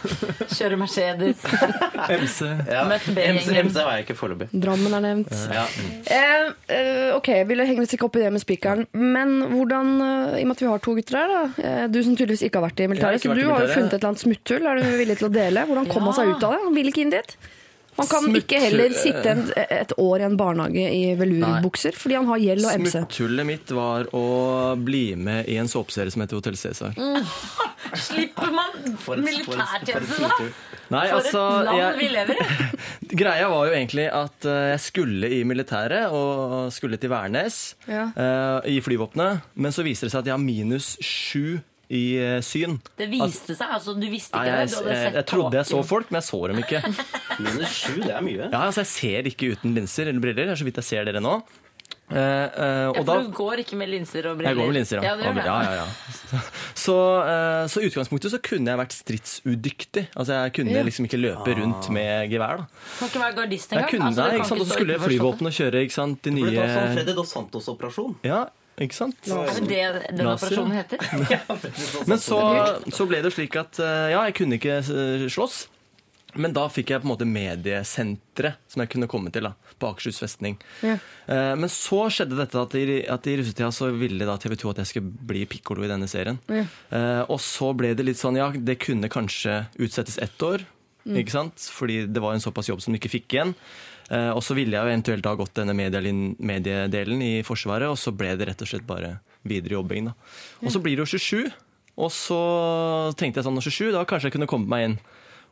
kjører 0.54 0.80
Mercedes. 0.82 1.44
MC. 2.22 2.40
Ja. 2.70 2.84
Møtt 2.90 3.10
MC. 3.12 3.52
MC 3.68 3.80
var 3.80 3.98
jeg 3.98 4.08
ikke 4.08 4.18
foreløpig. 4.20 4.50
Drammen 4.54 4.98
er 5.00 5.06
nevnt. 5.06 5.34
Ja. 5.54 5.66
Eh, 6.18 6.48
eh, 6.78 7.16
ok, 7.18 7.32
jeg 7.42 7.50
ville 7.52 7.68
henge 7.68 7.86
litt 7.86 8.08
opp 8.08 8.20
i 8.20 8.24
det 8.26 8.32
med 8.36 8.44
spikeren. 8.44 8.88
Men 8.98 9.38
hvordan, 9.54 9.94
eh, 10.08 10.40
i 10.42 10.46
og 10.46 10.52
med 10.52 10.58
at 10.58 10.66
vi 10.66 10.72
har 10.72 10.84
to 10.84 10.96
gutter 10.98 11.22
her, 11.22 11.36
da. 11.36 11.44
eh, 11.64 11.84
du 11.92 12.02
som 12.04 12.16
tydeligvis 12.16 12.48
ikke 12.48 12.62
har 12.62 12.70
vært 12.70 12.82
i 12.82 12.88
har 12.88 12.94
militæret, 12.94 13.24
så 13.24 13.38
du 13.38 13.46
har 13.50 13.66
jo 13.66 13.74
funnet 13.74 13.94
et 13.94 14.00
eller 14.00 14.12
annet 14.14 14.26
smutthull. 14.26 14.72
Er 14.72 14.82
du 14.82 14.98
villig 15.04 15.20
til 15.22 15.30
å 15.30 15.34
dele? 15.34 15.68
Hvordan 15.70 15.92
kom 15.92 16.10
han 16.10 16.18
seg 16.18 16.34
ut 16.34 16.48
av 16.50 16.58
det? 16.58 16.66
Han 16.68 16.78
ville 16.78 16.94
ikke 16.94 17.06
inn 17.08 17.16
dit. 17.16 17.38
Han 17.98 18.08
kan 18.12 18.28
ikke 18.38 18.60
heller 18.62 18.94
sitte 18.94 19.32
en, 19.32 19.44
et 19.58 19.94
år 19.98 20.22
i 20.22 20.26
en 20.28 20.38
barnehage 20.38 20.86
i 20.94 21.04
velurbukser 21.18 21.96
fordi 21.98 22.16
han 22.20 22.28
har 22.30 22.42
gjeld 22.44 22.66
og 22.70 22.80
MC. 22.84 22.92
Smutthullet 22.98 23.46
mitt 23.50 23.72
var 23.74 24.08
å 24.16 24.24
bli 24.78 25.16
med 25.18 25.50
i 25.50 25.58
en 25.62 25.68
såpeserie 25.72 26.14
som 26.14 26.22
heter 26.24 26.38
Hotell 26.40 26.58
Cæsar. 26.60 26.94
Slipper 27.98 28.52
man 28.54 28.74
militærtjeneste, 29.24 30.28
da? 30.28 30.50
Nei, 30.94 31.04
For 31.10 31.18
altså 31.20 31.42
et 31.60 31.66
land 31.68 31.80
jeg- 31.82 31.98
vi 32.00 32.10
lever 32.14 32.36
i! 32.38 32.46
Greia 33.22 33.48
var 33.52 33.68
jo 33.70 33.74
egentlig 33.76 34.06
at 34.14 34.46
eh, 34.46 34.68
jeg 34.74 34.80
skulle 34.84 35.30
i 35.32 35.42
militæret 35.48 36.12
og 36.12 36.72
skulle 36.76 36.98
til 37.02 37.10
Værnes 37.12 37.76
Ja. 37.88 38.06
uh, 38.16 38.60
i 38.68 38.80
flyvåpenet. 38.84 39.42
Men 39.56 39.72
så 39.76 39.84
viser 39.84 40.08
det 40.08 40.12
seg 40.14 40.22
at 40.24 40.30
jeg 40.32 40.36
har 40.38 40.44
minus 40.44 40.94
sju 41.04 41.60
i 41.90 42.04
eh, 42.20 42.40
syn. 42.44 42.80
Det 43.00 43.08
viste 43.12 43.56
seg, 43.56 43.70
altså. 43.78 43.94
Du 43.96 44.08
visste 44.12 44.36
Nei, 44.36 44.48
ikke 44.48 44.58
jeg, 44.58 44.68
det. 44.68 44.74
Du 44.74 44.80
hadde 44.82 44.96
jeg, 44.96 45.06
sett 45.06 45.20
jeg 45.22 45.30
trodde 45.32 45.62
jeg 45.62 45.70
så 45.70 45.84
folk, 45.88 46.10
men 46.12 46.20
jeg 46.22 46.28
så 46.28 46.42
dem 46.52 46.60
ikke. 46.64 46.82
Minus 47.46 47.78
sju, 47.78 47.94
det 48.04 48.12
er 48.12 48.26
mye. 48.26 48.50
Ja, 48.52 48.66
altså 48.66 48.84
Jeg 48.84 48.92
ser 48.96 49.32
ikke 49.32 49.54
uten 49.56 49.78
linser 49.78 50.12
eller 50.12 50.24
briller. 50.24 50.50
Det 50.50 50.58
er 50.58 50.62
så 50.64 50.68
vidt 50.68 50.82
jeg 50.84 50.90
ser 50.90 51.08
dere 51.08 51.24
nå. 51.24 51.38
Uh, 52.08 52.16
uh, 52.16 52.16
Ja, 52.16 52.92
og 52.96 53.02
da 53.04 53.16
for 53.18 53.26
du 53.26 53.34
går 53.36 53.62
ikke 53.66 53.76
med 53.76 53.90
linser 53.92 54.30
og 54.30 54.38
briller? 54.40 54.54
Jeg 54.54 54.60
går 54.62 54.70
med 54.70 54.78
linser, 54.78 55.02
ja. 55.04 55.16
ja, 55.20 55.32
ja, 55.44 55.56
ja, 55.66 55.72
ja. 55.82 56.40
Så, 56.88 56.94
uh, 56.96 57.66
så 57.68 57.82
utgangspunktet 57.84 58.32
så 58.32 58.40
kunne 58.44 58.72
jeg 58.72 58.80
vært 58.80 58.96
stridsudyktig. 58.96 60.04
Altså 60.16 60.38
Jeg 60.38 60.54
kunne 60.56 60.76
Ja. 60.76 60.84
liksom 60.88 61.08
ikke 61.08 61.20
løpe 61.20 61.56
rundt 61.60 61.90
med 61.92 62.32
gevær. 62.32 62.62
da 62.64 62.68
Kan 63.00 63.12
ikke 63.12 63.24
være 63.26 63.36
gardist 63.42 63.72
Jeg 63.72 63.80
engang. 63.80 63.92
kunne 63.92 64.08
Altså, 64.08 64.24
det, 64.24 64.40
ikke 64.40 64.48
sant? 64.48 64.62
Og 64.62 64.68
så 64.68 64.78
skulle 64.78 65.00
flyvåpenet 65.04 65.58
kjøre 65.60 65.84
ikke 65.84 65.98
sant? 65.98 66.22
de 66.24 66.32
Det 66.32 66.44
ble 66.48 66.56
tatt 66.56 66.76
sånn 66.78 66.96
Freddy 66.96 67.16
Dos 67.18 67.34
Santos-operasjon. 67.36 68.16
Ja, 68.24 68.40
ikke 68.82 68.94
sant? 68.98 69.28
Er 69.28 69.58
det 69.58 69.68
det 69.70 70.18
den 70.20 70.28
operasjonen 70.30 70.76
heter? 70.78 71.02
Men 72.10 72.20
så, 72.22 72.40
så 72.94 73.08
ble 73.10 73.24
det 73.26 73.32
slik 73.34 73.56
at 73.60 73.80
eh, 73.82 74.12
ja, 74.14 74.22
jeg 74.30 74.36
kunne 74.38 74.60
ikke 74.60 74.78
eh, 74.84 75.26
slåss. 75.34 75.64
Men 76.38 76.54
da 76.54 76.68
fikk 76.70 76.92
jeg 76.92 77.02
på 77.02 77.08
en 77.08 77.12
måte 77.16 77.26
mediesenteret 77.26 78.60
som 78.70 78.84
jeg 78.84 78.92
kunne 78.94 79.08
komme 79.10 79.32
til 79.34 79.48
da, 79.48 79.54
på 79.80 79.90
Akershus 79.90 80.20
festning. 80.22 80.58
Ja. 80.86 80.98
Eh, 81.26 81.54
Men 81.58 81.72
så 81.74 82.04
skjedde 82.14 82.38
dette 82.38 82.62
at 82.62 82.76
i, 82.78 83.00
at 83.10 83.30
i 83.32 83.38
russetida 83.40 83.72
så 83.74 83.90
ville 83.98 84.28
da 84.28 84.36
TV 84.42 84.54
2 84.60 84.74
at 84.76 84.82
jeg 84.84 84.92
skulle 84.92 85.26
bli 85.32 85.46
pikkolo 85.50 85.86
i 85.88 85.90
denne 85.92 86.10
serien. 86.12 86.38
Ja. 86.52 86.66
Eh, 86.94 87.24
Og 87.34 87.42
så 87.42 87.72
ble 87.78 87.96
det 87.98 88.06
litt 88.06 88.22
sånn, 88.22 88.38
ja, 88.38 88.52
det 88.54 88.78
kunne 88.84 89.10
kanskje 89.10 89.64
utsettes 89.82 90.20
ett 90.22 90.38
år. 90.46 90.68
Ikke 91.08 91.32
sant? 91.32 91.64
Fordi 91.72 92.02
det 92.12 92.20
var 92.20 92.34
en 92.36 92.44
såpass 92.44 92.68
jobb 92.68 92.82
som 92.84 92.92
du 92.94 92.98
ikke 93.00 93.14
fikk 93.14 93.38
igjen. 93.38 93.54
Eh, 94.10 94.30
Og 94.32 94.42
så 94.44 94.56
ville 94.56 94.72
jeg 94.72 94.80
jo 94.86 94.92
eventuelt 94.94 95.26
ha 95.28 95.36
gått 95.36 95.54
denne 95.60 95.74
mediedelen 95.76 97.22
i 97.22 97.44
Forsvaret, 97.44 97.90
og 97.92 97.98
så 98.00 98.14
ble 98.16 98.36
det 98.40 98.48
rett 98.48 98.62
og 98.64 98.70
slett 98.70 98.88
bare 98.88 99.18
videre 99.48 99.76
jobbing. 99.78 100.06
da. 100.06 100.14
Og 100.64 100.72
så 100.72 100.80
blir 100.84 100.96
det 100.98 101.06
jo 101.08 101.18
27, 101.18 101.52
og 101.98 102.12
så 102.14 102.40
tenkte 103.18 103.42
jeg 103.42 103.48
sånn, 103.48 103.62
27, 103.62 103.92
da 103.96 104.06
kanskje 104.06 104.30
jeg 104.30 104.38
kunne 104.38 104.48
komme 104.50 104.68
meg 104.72 104.86
inn. 104.90 104.98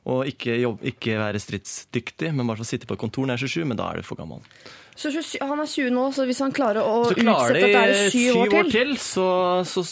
Og 0.06 0.28
ikke, 0.30 0.54
jobb, 0.62 0.84
ikke 0.86 1.16
være 1.18 1.40
stridsdyktig, 1.42 2.30
men 2.36 2.46
bare 2.46 2.64
sitte 2.68 2.86
på 2.86 2.94
et 2.94 3.02
kontor 3.02 3.26
når 3.26 3.40
jeg 3.42 3.48
er 3.48 3.54
27, 3.66 3.70
men 3.72 3.78
da 3.80 3.88
er 3.90 3.98
du 3.98 4.06
for 4.06 4.20
gammel. 4.20 4.44
Så 4.96 5.10
27 5.12 5.42
han 5.50 5.60
er 5.64 5.66
20 5.72 5.90
nå, 5.96 6.04
så 6.14 6.26
hvis 6.30 6.40
han 6.46 6.54
klarer 6.56 6.86
å 6.86 7.00
klarer 7.10 7.58
utsette 7.58 7.72
det 7.74 7.80
er 7.82 8.12
syv 8.14 8.38
i 8.38 8.44
til, 8.46 8.60
år 8.60 8.70
til 8.72 8.94
så, 9.02 9.26
så, 9.66 9.84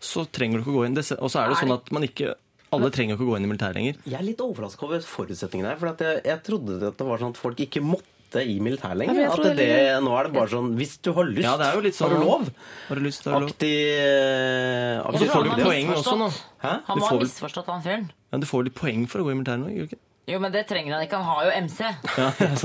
så 0.00 0.24
trenger 0.32 0.58
du 0.58 0.64
ikke 0.64 0.72
å 0.72 0.78
gå 0.80 0.86
inn. 0.88 0.96
Og 0.98 1.28
så 1.30 1.42
er 1.44 1.52
det 1.52 1.60
sånn 1.60 1.76
at 1.76 1.92
man 1.94 2.08
ikke 2.08 2.32
alle 2.72 2.90
trenger 2.94 3.16
ikke 3.18 3.26
å 3.26 3.30
gå 3.32 3.36
inn 3.38 3.44
i 3.46 3.50
militæret 3.52 3.76
lenger. 3.78 4.00
Jeg 4.08 4.18
er 4.18 4.24
litt 4.26 4.40
overraska 4.44 4.86
over 4.88 5.04
forutsetningene 5.04 5.70
her. 5.74 5.78
For 5.82 5.92
at 5.92 6.02
jeg, 6.06 6.22
jeg 6.30 6.42
trodde 6.48 6.80
at 6.88 6.96
det 6.98 7.06
var 7.08 7.22
sånn 7.22 7.34
at 7.36 7.40
folk 7.40 7.60
ikke 7.66 7.82
måtte 7.84 8.42
i 8.48 8.54
militær 8.64 8.94
lenger. 8.96 9.18
Ja, 9.20 9.32
at 9.34 9.42
det, 9.44 9.56
det- 9.60 9.98
nå 10.00 10.12
er 10.16 10.24
det 10.24 10.32
bare 10.32 10.48
sånn 10.48 10.70
Hvis 10.78 10.94
du 11.04 11.10
har 11.12 11.26
lyst, 11.28 11.44
Ja, 11.44 11.56
det 11.60 11.66
er 11.68 11.74
jo 11.76 11.82
litt 11.84 11.98
sånn 11.98 12.14
har 12.14 12.22
du 12.22 12.24
lov. 12.24 12.46
Har 12.88 12.96
du 12.96 13.02
lyst, 13.04 13.24
har 13.28 13.34
du 13.36 13.44
lov. 13.44 13.50
Aktig 13.52 13.74
eh, 14.16 15.02
Og 15.04 15.18
så 15.20 15.28
får 15.28 15.44
du 15.50 15.50
poeng 15.62 15.92
også 15.98 16.16
nå. 16.16 16.30
Hæ? 16.62 16.72
Han 16.88 17.04
ha 17.04 17.10
misforstått 17.20 17.68
han 17.68 17.84
fyren. 17.84 18.08
Ja, 18.32 18.38
du 18.40 18.46
får 18.48 18.64
litt 18.70 18.78
poeng 18.78 19.04
for 19.12 19.20
å 19.20 19.26
gå 19.28 19.34
i 19.34 19.36
militæret 19.36 19.60
nå, 19.66 19.68
gjør 19.76 19.84
du 19.88 19.92
ikke? 19.92 20.00
Jo, 20.30 20.38
men 20.38 20.52
det 20.54 20.60
trenger 20.70 20.94
han 20.94 21.02
ikke. 21.02 21.18
Han 21.18 21.24
har 21.34 21.46
jo 21.48 21.52
MC. 21.64 21.80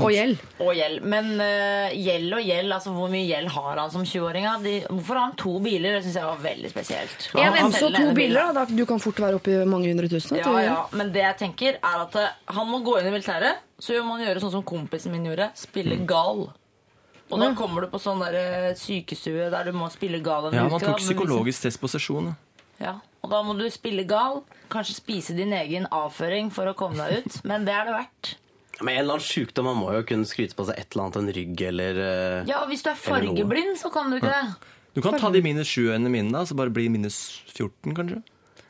og 0.04 0.12
gjeld. 0.14 0.42
Og 0.62 0.68
gjeld. 0.78 1.00
Men 1.10 1.32
uh, 1.42 1.88
gjeld 1.90 2.36
og 2.36 2.44
gjeld, 2.46 2.74
altså 2.76 2.92
hvor 2.94 3.10
mye 3.10 3.24
gjeld 3.26 3.50
har 3.50 3.80
han 3.82 3.90
som 3.90 4.04
20-åring? 4.06 4.46
Hvorfor 4.86 5.18
har 5.18 5.24
han 5.24 5.34
to 5.40 5.56
biler? 5.64 5.96
Det 5.96 6.04
syns 6.06 6.20
jeg 6.20 6.28
var 6.28 6.44
veldig 6.44 6.70
spesielt. 6.70 7.26
Ja, 7.34 7.48
Han 7.48 7.58
han 7.64 7.74
så 7.74 7.90
to 7.96 8.12
biler, 8.14 8.52
da. 8.54 8.64
Du 8.70 8.84
kan 8.86 9.02
fort 9.02 9.18
være 9.24 9.40
oppe 9.40 9.56
i 9.56 9.66
mange 9.66 9.90
hundre 9.90 10.06
tusen. 10.12 10.38
Ja, 10.38 10.54
ja, 10.62 10.78
men 10.94 11.10
det 11.14 11.24
jeg 11.24 11.38
tenker 11.42 11.80
er 11.82 12.04
at 12.06 12.14
uh, 12.14 12.30
han 12.54 12.70
må 12.70 12.78
gå 12.86 13.00
inn 13.00 13.10
i 13.10 13.14
militæret. 13.16 13.58
Så 13.82 13.96
gjør 13.96 14.06
man 14.06 14.22
gjøre 14.22 14.40
sånn 14.46 14.54
som 14.54 14.62
kompisen 14.66 15.14
min 15.14 15.26
gjorde. 15.26 15.50
Spille 15.58 15.98
gal. 16.06 16.46
Og 17.28 17.42
da 17.42 17.50
kommer 17.58 17.84
du 17.84 17.90
på 17.92 17.98
sånn 18.00 18.22
der 18.22 18.38
uh, 18.70 18.74
sykestue 18.78 19.50
der 19.52 19.66
du 19.66 19.74
må 19.76 19.90
spille 19.92 20.22
gal 20.24 20.46
en 20.48 20.54
Ja, 20.54 20.68
uke. 20.68 20.78
man 20.78 20.80
da, 20.80 20.92
tok 20.92 21.02
liksom- 21.02 21.10
psykologisk 21.18 21.66
test 21.66 21.82
på 21.82 21.90
sesjon. 21.90 22.30
da. 22.30 22.38
Ja, 22.82 22.98
og 23.24 23.32
da 23.32 23.40
må 23.46 23.56
du 23.58 23.64
spille 23.72 24.04
gal. 24.08 24.42
Kanskje 24.72 24.98
spise 25.00 25.34
din 25.38 25.54
egen 25.56 25.88
avføring 25.94 26.52
for 26.54 26.70
å 26.70 26.76
komme 26.78 27.00
deg 27.00 27.24
ut. 27.26 27.40
Men 27.48 27.66
det 27.68 27.74
er 27.74 27.88
det 27.88 27.96
verdt. 27.96 28.34
Men 28.78 28.92
en 28.92 29.00
eller 29.02 29.18
annen 29.18 29.26
sykdom, 29.26 29.66
man 29.66 29.78
må 29.80 29.90
jo 29.96 30.04
kunne 30.06 30.28
skryte 30.28 30.54
på 30.54 30.68
seg 30.68 30.78
et 30.78 30.92
eller 30.94 31.08
annet, 31.08 31.16
en 31.18 31.32
rygg 31.34 31.62
eller 31.66 31.96
eh, 31.98 32.42
Ja, 32.46 32.60
og 32.62 32.70
hvis 32.70 32.84
du 32.86 32.92
er 32.92 33.00
fargeblind, 33.00 33.74
så 33.80 33.90
kan 33.90 34.12
du 34.12 34.20
ikke 34.20 34.30
det. 34.30 34.74
Du 34.94 35.02
kan 35.02 35.18
ta 35.18 35.30
de 35.34 35.42
minus 35.42 35.70
7 35.74 35.98
mine 36.06 36.30
da, 36.34 36.44
så 36.46 36.54
bare 36.58 36.72
bli 36.74 36.86
minus 36.90 37.18
14, 37.50 37.94
kanskje. 37.98 38.22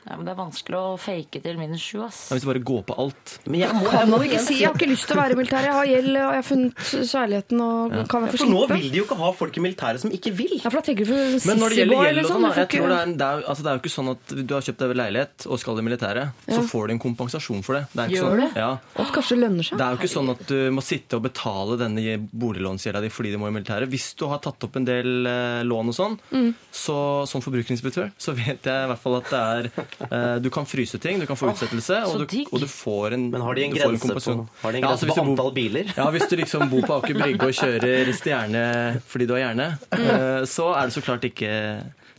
Ja, 0.09 0.17
men 0.17 0.25
det 0.25 0.33
er 0.33 0.39
vanskelig 0.41 0.79
å 0.79 0.97
fake 0.99 1.43
til 1.45 1.59
minus 1.61 1.83
sju, 1.85 1.99
ass. 2.07 2.19
Ja, 2.31 2.37
hvis 2.39 2.45
du 2.47 2.49
bare 2.49 2.63
går 2.65 2.83
på 2.89 2.95
alt. 2.99 3.33
Men 3.47 3.61
jeg 3.61 3.75
må, 3.77 3.83
jeg 3.93 4.09
må 4.09 4.19
ikke 4.25 4.39
si 4.41 4.55
'jeg 4.63 4.69
har 4.71 4.75
ikke 4.79 4.89
lyst 4.89 5.07
til 5.09 5.17
å 5.17 5.21
være 5.21 5.33
i 5.33 5.37
militæret', 5.37 5.69
jeg 5.69 5.77
har 5.79 5.87
gjeld 5.87 6.09
og 6.09 6.33
jeg 6.33 6.39
har 6.41 6.47
funnet 6.49 6.75
kjærligheten 7.13 7.61
og 7.61 8.09
kan 8.09 8.23
jeg 8.25 8.33
få 8.33 8.39
For 8.39 8.49
nå 8.49 8.61
slippe? 8.65 8.79
vil 8.81 8.91
de 8.93 8.99
jo 8.99 9.05
ikke 9.05 9.19
ha 9.21 9.31
folk 9.33 9.57
i 9.59 9.61
militæret 9.61 10.01
som 10.01 10.11
ikke 10.11 10.33
vil. 10.33 10.55
Ja, 10.65 10.69
for 10.71 10.79
da 10.81 10.85
tenker 10.89 11.05
du 11.05 11.13
for 11.13 11.49
Men 11.51 11.59
når 11.61 11.69
det 11.69 11.77
gjelder 11.79 11.95
Sissy-boy, 11.95 12.07
gjeld 12.09 12.19
og 12.19 12.23
liksom, 12.23 12.39
sånn, 12.39 12.49
da, 12.49 12.55
jeg 12.59 12.69
tror 12.73 12.89
det, 12.89 12.99
er, 12.99 13.07
det, 13.19 13.27
er, 13.29 13.43
altså, 13.49 13.63
det 13.63 13.69
er 13.69 13.75
jo 13.77 13.83
ikke 13.85 13.97
sånn 13.99 14.09
at 14.15 14.25
du 14.49 14.55
har 14.55 14.63
kjøpt 14.69 14.79
deg 14.79 14.97
leilighet 14.97 15.47
og 15.49 15.59
skal 15.61 15.79
i 15.79 15.83
militæret, 15.89 16.29
så 16.49 16.63
får 16.73 16.87
du 16.89 16.93
en 16.97 17.03
kompensasjon 17.05 17.63
for 17.63 17.73
det. 17.79 17.85
det, 17.93 18.01
er 18.01 18.09
ikke 18.09 18.17
Gjør 18.19 18.29
sånn, 18.33 18.41
det? 18.41 18.51
Ja. 18.57 18.71
At 19.05 19.13
kanskje 19.13 19.33
det 19.37 19.41
lønner 19.45 19.65
seg? 19.69 19.77
Det 19.79 19.85
er 19.85 19.91
jo 19.93 19.99
ikke 20.01 20.15
sånn 20.17 20.31
at 20.33 20.43
du 20.49 20.59
må 20.73 20.81
sitte 20.83 21.13
og 21.21 21.23
betale 21.29 21.77
denne 21.85 22.17
boliglånsgjelda 22.33 23.01
di 23.05 23.09
fordi 23.13 23.33
du 23.33 23.39
må 23.39 23.49
i 23.49 23.55
militæret. 23.55 23.89
Hvis 23.93 24.15
du 24.17 24.25
har 24.33 24.39
tatt 24.41 24.65
opp 24.65 24.77
en 24.81 24.85
del 24.89 25.27
eh, 25.27 25.63
lån 25.69 25.89
og 25.93 25.95
sånn, 25.95 26.19
Mm. 26.33 26.55
så 26.73 27.27
som 27.29 27.41
forbrukerinspektør, 27.45 28.11
så 28.19 28.33
vet 28.35 28.63
jeg 28.65 28.85
i 28.85 28.89
hvert 28.89 28.99
fall 29.03 29.17
at 29.21 29.29
det 29.31 29.39
er 29.39 29.98
Du 30.43 30.49
kan 30.55 30.67
fryse 30.67 30.99
ting, 31.03 31.19
du 31.21 31.27
kan 31.27 31.37
få 31.37 31.51
utsettelse, 31.53 31.97
og, 32.07 32.23
du, 32.31 32.37
og 32.53 32.61
du 32.63 32.67
får 32.71 33.15
en 33.17 33.31
Men 33.33 33.41
har 33.43 33.55
de 33.59 33.65
en 33.65 33.71
du 33.75 33.79
får 33.81 33.89
grense 33.91 33.99
på- 33.99 34.09
kompensasjon. 34.09 34.49
har 34.63 34.73
de 34.73 34.79
en 34.79 34.85
Ja, 34.85 34.91
altså, 34.95 35.07
på 35.11 35.15
bor- 35.17 35.29
antall 35.33 35.53
biler? 35.57 35.93
Ja, 35.97 36.07
hvis 36.15 36.29
du 36.31 36.37
liksom 36.37 36.69
bor 36.71 36.83
på 36.87 36.99
Aker 37.03 37.15
Brygge 37.23 37.49
og 37.51 37.55
kjører 37.59 38.13
stjerne 38.15 38.63
fordi 39.07 39.27
du 39.27 39.35
har 39.35 39.43
hjerne, 39.49 39.69
eh, 39.93 40.45
så 40.47 40.69
er 40.79 40.87
det 40.87 40.95
så 40.95 41.03
klart 41.03 41.25
ikke 41.27 41.53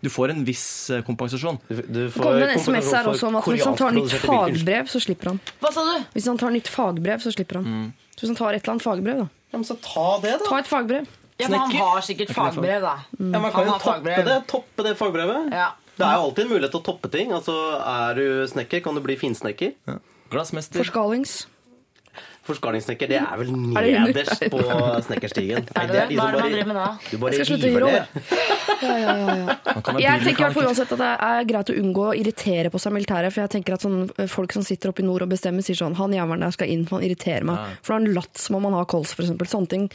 Du 0.01 0.07
får 0.09 0.29
en 0.31 0.45
viss 0.47 0.89
eh, 0.95 1.01
kompensasjon. 1.03 1.57
Det 1.67 2.05
kommer 2.15 2.45
en 2.47 2.59
SMS 2.59 2.91
her 2.95 3.07
også 3.11 3.27
om 3.27 3.35
at 3.35 3.43
hvis 3.51 3.65
han 3.67 3.75
tar 3.75 3.91
nytt 3.91 4.13
fagbrev, 4.23 4.87
så 4.87 4.99
slipper 5.03 5.27
han. 5.33 5.39
Hva 5.59 5.71
sa 5.75 5.83
du? 5.83 6.05
Hvis 6.15 6.27
han 6.31 6.37
tar 6.39 6.53
nytt 6.55 6.69
fagbrev, 6.71 7.19
så 7.19 7.33
slipper 7.35 7.59
han. 7.59 7.65
Mm. 7.67 7.89
Så 8.15 8.23
hvis 8.23 8.29
han 8.31 8.37
tar 8.39 8.53
et 8.55 8.63
eller 8.63 8.75
annet 8.77 8.85
fagbrev, 8.87 9.17
da. 9.23 9.27
Ja, 9.51 9.57
men 9.57 9.65
så 9.67 9.75
ta 9.83 10.05
det, 10.23 10.37
da. 10.39 10.45
Ta 10.47 10.59
et 10.63 10.67
fagbrev. 10.71 11.07
Ja, 11.39 11.47
men 11.49 11.59
han 11.59 11.71
har 11.79 12.01
sikkert 12.07 12.31
fagbrev, 12.35 12.81
da. 12.83 12.93
Ja, 13.19 13.25
man 13.39 13.43
Han 13.43 13.51
kan 13.51 13.67
jo 13.67 13.75
toppe 13.83 14.23
det, 14.27 14.37
toppe 14.47 14.83
det 14.87 14.95
fagbrevet. 14.99 15.51
Ja. 15.51 15.67
Det 15.99 16.07
er 16.07 16.15
jo 16.15 16.25
alltid 16.29 16.45
en 16.45 16.51
mulighet 16.55 16.71
til 16.75 16.79
å 16.81 16.85
toppe 16.89 17.11
ting. 17.11 17.31
Altså, 17.35 17.55
Er 17.83 18.19
du 18.19 18.25
snekker, 18.47 18.83
kan 18.85 18.95
du 18.95 19.03
bli 19.03 19.17
finsnekker. 19.19 19.75
Glassmester. 20.31 20.79
Forskalings. 20.83 21.41
Forskalingssnekker, 22.49 23.09
det 23.11 23.17
er 23.19 23.37
vel 23.37 23.51
under? 23.53 23.85
nederst 24.07 24.41
på 24.53 24.59
snekkerstigen. 25.05 25.67
Er 25.77 25.89
det 25.91 25.97
det? 26.09 26.17
Hva 26.17 26.29
er 26.29 26.37
det 26.37 26.41
man 26.41 26.53
driver 26.53 26.69
med 26.71 26.79
da? 26.79 26.85
Du 27.11 27.17
bare 27.21 27.35
Jeg 27.37 27.45
skal 27.45 27.49
slutte 27.51 27.67
å 27.67 27.69
gi 27.69 27.75
river 27.75 27.85
råd, 27.85 27.93
ned. 27.93 28.07
Ja, 28.79 28.93
ja, 28.95 29.13
ja, 29.19 29.33
ja. 29.35 29.93
Jeg 29.99 30.21
tenker 30.23 30.53
fall 30.55 30.69
uansett 30.69 30.93
at 30.95 31.01
det 31.01 31.09
er 31.27 31.47
greit 31.49 31.71
å 31.73 31.75
unngå 31.81 32.03
å 32.09 32.13
irritere 32.15 32.69
på 32.71 32.79
seg 32.79 32.93
militæret. 32.95 33.33
For 33.35 33.43
jeg 33.43 33.51
tenker 33.57 33.75
at 33.75 33.83
sånn, 33.83 34.05
folk 34.31 34.55
som 34.55 34.63
sitter 34.63 34.93
oppe 34.93 35.03
i 35.03 35.07
nord 35.07 35.25
og 35.25 35.33
bestemmer, 35.33 35.65
sier 35.67 35.75
sånn 35.81 35.97
Han 35.99 36.15
jævelen 36.15 36.45
der 36.47 36.55
skal 36.55 36.71
inn, 36.71 36.85
for 36.87 36.97
han 36.97 37.05
irriterer 37.09 37.43
meg. 37.49 37.75
For 37.83 37.91
da 37.91 37.97
har 37.97 38.05
han 38.05 38.15
latt 38.15 38.39
som 38.39 38.55
om 38.55 38.69
han 38.69 38.77
har 38.79 38.87
kols, 38.89 39.11
for 39.17 39.27
eksempel. 39.27 39.51
Sånne 39.51 39.73
ting 39.75 39.89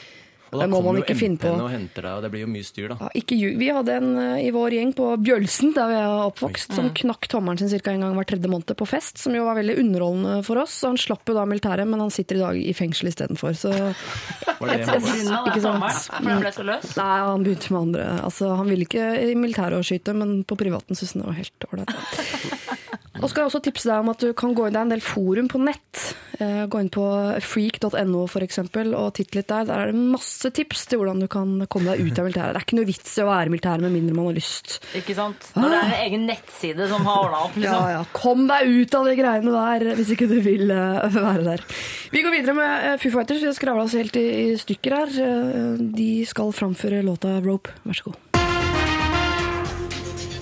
Og 0.54 0.62
da 0.62 0.68
kommer 0.70 1.00
jo. 1.00 1.04
MP-ene 1.34 1.64
og 1.64 1.70
henter 1.72 2.06
deg, 2.06 2.12
og 2.14 2.24
det 2.24 2.30
blir 2.30 2.44
jo 2.44 2.50
mye 2.52 2.66
styr, 2.66 2.92
da. 2.92 2.96
Ja, 3.02 3.10
ikke 3.20 3.38
ljug. 3.38 3.56
Vi 3.58 3.70
hadde 3.74 3.96
en 3.98 4.10
eh, 4.22 4.44
i 4.46 4.52
vår 4.54 4.76
gjeng 4.78 4.92
på 4.96 5.08
Bjølsen, 5.24 5.72
der 5.74 5.90
vi 5.90 5.96
er 5.98 6.14
oppvokst, 6.28 6.76
som 6.78 6.90
knakk 6.94 7.28
tommelen 7.32 7.58
sin 7.58 7.72
ca. 7.74 7.94
en 7.94 8.06
gang 8.06 8.14
hver 8.18 8.28
tredje 8.30 8.50
måned 8.52 8.74
på 8.78 8.88
fest, 8.88 9.18
som 9.22 9.34
jo 9.34 9.46
var 9.48 9.58
veldig 9.58 9.76
underholdende 9.82 10.38
for 10.46 10.62
oss. 10.62 10.76
Og 10.84 10.94
han 10.94 11.00
slapp 11.00 11.26
jo 11.28 11.36
da 11.36 11.46
militæret, 11.50 11.90
men 11.90 12.04
han 12.04 12.14
sitter 12.14 12.38
i 12.38 12.44
dag 12.44 12.60
i 12.60 12.76
fengsel 12.76 13.10
istedenfor. 13.10 13.58
Så 13.58 13.72
Var 14.60 14.70
det 14.70 14.78
Ikke 14.84 15.64
sant? 15.64 15.82
For 16.14 16.30
den 16.30 16.44
ble 16.44 16.54
så 16.54 16.66
løs? 16.66 16.94
Nei, 17.00 17.12
han 17.26 17.46
begynte 17.46 17.74
med 17.74 17.80
andre. 17.82 18.08
Altså, 18.28 18.52
han 18.54 18.70
ville 18.70 18.86
ikke 18.86 19.10
i 19.26 19.34
militæret 19.38 19.80
å 19.80 19.86
skyte, 19.86 20.14
men 20.16 20.42
på 20.46 20.58
privaten 20.60 20.94
syntes 20.94 21.16
han 21.16 21.24
det 21.24 21.30
var 21.32 21.40
helt 21.42 21.68
ålreit. 21.72 22.70
Og 23.22 23.30
skal 23.30 23.44
jeg 23.44 23.50
også 23.52 23.62
tipse 23.62 23.88
deg 23.88 24.02
om 24.02 24.10
at 24.10 24.20
du 24.20 24.32
kan 24.36 24.54
gå 24.56 24.66
inn, 24.66 24.74
Det 24.74 24.80
er 24.80 24.86
en 24.88 24.92
del 24.92 25.04
forum 25.04 25.48
på 25.48 25.60
nett. 25.62 26.00
Eh, 26.42 26.64
gå 26.66 26.80
inn 26.82 26.90
på 26.92 27.04
freak.no 27.46 28.24
eksempel, 28.42 28.94
og 28.98 29.14
titt 29.14 29.36
litt 29.36 29.48
der. 29.48 29.68
Der 29.68 29.84
er 29.84 29.92
det 29.92 30.02
masse 30.12 30.43
tips 30.54 30.84
til 30.90 31.00
hvordan 31.00 31.22
du 31.22 31.28
kan 31.30 31.54
komme 31.70 31.94
deg 31.94 32.04
ut 32.04 32.18
av 32.20 32.28
militæret. 32.28 32.52
Det 32.54 32.60
er 32.60 32.66
ikke 32.66 32.78
noe 32.78 32.88
vits 32.88 33.14
i 33.16 33.22
å 33.24 33.28
være 33.30 33.48
i 33.48 33.52
militæret 33.54 33.84
med 33.86 33.94
mindre 33.94 34.16
man 34.18 34.28
har 34.28 34.36
lyst. 34.36 34.76
Ikke 34.98 35.16
sant? 35.16 35.48
Når 35.56 35.72
det 35.72 35.78
er 35.78 35.86
en 35.86 35.96
egen 36.02 36.26
nettside 36.28 36.90
som 36.90 37.08
har 37.08 37.22
ordna 37.28 37.42
opp, 37.46 37.56
liksom. 37.56 37.88
ja. 37.88 37.96
ja. 37.98 38.04
Kom 38.16 38.44
deg 38.50 38.74
ut 38.74 38.98
av 38.98 39.08
de 39.08 39.16
greiene 39.18 39.56
der, 39.56 39.86
hvis 40.00 40.12
ikke 40.16 40.28
du 40.30 40.36
vil 40.44 40.74
eh, 40.74 41.18
være 41.18 41.48
der. 41.48 41.66
Vi 42.14 42.22
går 42.24 42.36
videre 42.36 42.58
med 42.58 42.86
uh, 42.90 42.98
Foo 43.02 43.14
Fighters. 43.14 43.42
Vi 43.42 43.50
har 43.50 43.56
skravla 43.56 43.88
oss 43.88 43.96
helt 43.98 44.20
i, 44.20 44.26
i 44.44 44.60
stykker 44.60 44.98
her. 45.00 45.18
Eh, 45.24 45.82
de 45.96 46.12
skal 46.28 46.54
framføre 46.56 47.02
låta 47.06 47.38
Rope. 47.44 47.74
Vær 47.86 48.00
så 48.00 48.10
god. 48.10 48.22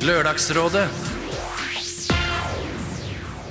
Lørdagsrådet. 0.02 1.11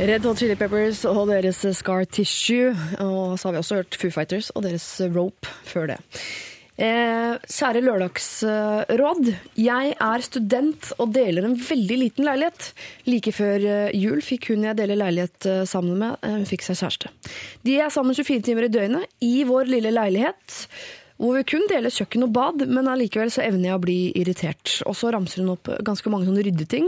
Red 0.01 0.23
Hot 0.25 0.39
Chili 0.41 0.55
Peppers 0.57 1.03
og 1.05 1.27
deres 1.29 1.59
Scar 1.77 2.07
Tissue. 2.09 2.71
Og 3.03 3.35
så 3.37 3.47
har 3.47 3.53
vi 3.53 3.59
også 3.59 3.75
hørt 3.77 3.97
Foo 4.01 4.09
Fighters 4.09 4.47
og 4.57 4.63
deres 4.65 4.85
Rope 5.13 5.51
før 5.69 5.91
det. 5.91 5.97
Eh, 6.81 7.35
kjære 7.45 7.83
lørdagsråd. 7.85 9.29
Jeg 9.61 9.91
er 9.93 10.25
student 10.25 10.89
og 10.97 11.11
deler 11.13 11.45
en 11.45 11.53
veldig 11.53 11.99
liten 12.01 12.25
leilighet. 12.25 12.71
Like 13.05 13.35
før 13.35 13.61
eh, 13.61 13.93
jul 13.93 14.23
fikk 14.25 14.49
hun 14.49 14.65
jeg 14.65 14.79
deler 14.79 14.97
leilighet 15.03 15.45
eh, 15.51 15.61
sammen 15.69 16.01
med, 16.01 16.17
eh, 16.25 16.33
hun 16.39 16.49
fikk 16.49 16.65
seg 16.65 16.81
kjæreste. 16.81 17.13
De 17.69 17.77
er 17.77 17.93
sammen 17.93 18.17
24 18.17 18.41
timer 18.49 18.65
i 18.65 18.73
døgnet 18.73 19.21
i 19.21 19.43
vår 19.45 19.69
lille 19.69 19.93
leilighet. 19.93 20.63
Hvor 21.21 21.35
vi 21.37 21.43
kun 21.45 21.67
deler 21.69 21.93
kjøkken 21.93 22.25
og 22.25 22.31
bad, 22.33 22.63
men 22.65 22.87
allikevel 22.89 23.29
så 23.29 23.43
evner 23.45 23.69
jeg 23.69 23.77
å 23.77 23.83
bli 23.83 23.97
irritert. 24.17 24.79
Og 24.89 24.95
så 24.97 25.11
ramser 25.13 25.43
hun 25.43 25.51
opp 25.53 25.69
ganske 25.85 26.09
mange 26.09 26.25
sånne 26.25 26.45
ryddeting, 26.47 26.87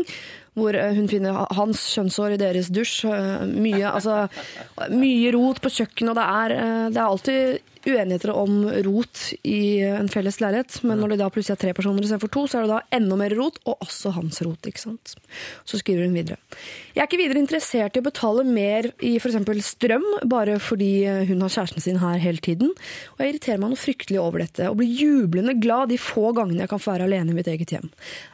hvor 0.57 0.73
eh, 0.77 0.95
hun 0.97 1.05
finner 1.11 1.43
hans 1.53 1.83
kjønnshår 1.93 2.33
i 2.33 2.39
deres 2.41 2.71
dusj. 2.73 3.03
eh, 3.13 3.45
Mye, 3.53 3.91
altså, 3.91 4.23
mye 4.89 5.35
rot 5.35 5.61
på 5.61 5.69
kjøkkenet, 5.77 6.15
og 6.15 6.17
det 6.17 6.25
er, 6.25 6.55
eh, 6.57 6.89
det 6.95 7.01
er 7.01 7.05
alltid 7.05 7.69
uenigheter 7.87 8.31
om 8.33 8.63
rot 8.85 9.21
i 9.47 9.81
en 9.85 10.09
felles 10.11 10.39
leilighet, 10.41 10.79
men 10.87 11.01
når 11.01 11.13
det 11.13 11.19
da 11.21 11.29
plutselig 11.33 11.57
er 11.57 11.61
tre 11.65 11.73
personer 11.77 12.05
istedenfor 12.05 12.31
to, 12.33 12.45
så 12.47 12.59
er 12.59 12.65
det 12.65 12.73
da 12.73 12.97
enda 12.99 13.17
mer 13.19 13.35
rot, 13.37 13.59
og 13.67 13.83
også 13.85 14.13
hans 14.17 14.41
rot. 14.45 14.69
ikke 14.69 14.81
sant? 14.81 15.15
Så 15.67 15.79
skriver 15.81 16.07
hun 16.07 16.17
videre. 16.17 16.39
Jeg 16.93 17.03
er 17.03 17.09
ikke 17.09 17.21
videre 17.21 17.41
interessert 17.43 17.97
i 17.97 18.03
å 18.03 18.07
betale 18.07 18.45
mer 18.47 18.89
i 19.03 19.15
f.eks. 19.19 19.39
strøm, 19.67 20.05
bare 20.31 20.59
fordi 20.63 20.91
hun 21.29 21.43
har 21.43 21.55
kjæresten 21.55 21.83
sin 21.83 22.01
her 22.03 22.21
hele 22.23 22.43
tiden. 22.43 22.73
Og 23.15 23.23
jeg 23.23 23.33
irriterer 23.33 23.63
meg 23.63 23.73
noe 23.73 23.83
fryktelig 23.83 24.21
over 24.21 24.45
dette, 24.45 24.69
og 24.69 24.79
blir 24.79 24.93
jublende 25.03 25.57
glad 25.59 25.91
de 25.93 25.99
få 26.01 26.31
gangene 26.37 26.63
jeg 26.63 26.73
kan 26.73 26.83
få 26.83 26.95
være 26.95 27.09
alene 27.09 27.33
i 27.33 27.39
mitt 27.39 27.51
eget 27.51 27.75
hjem. 27.75 27.89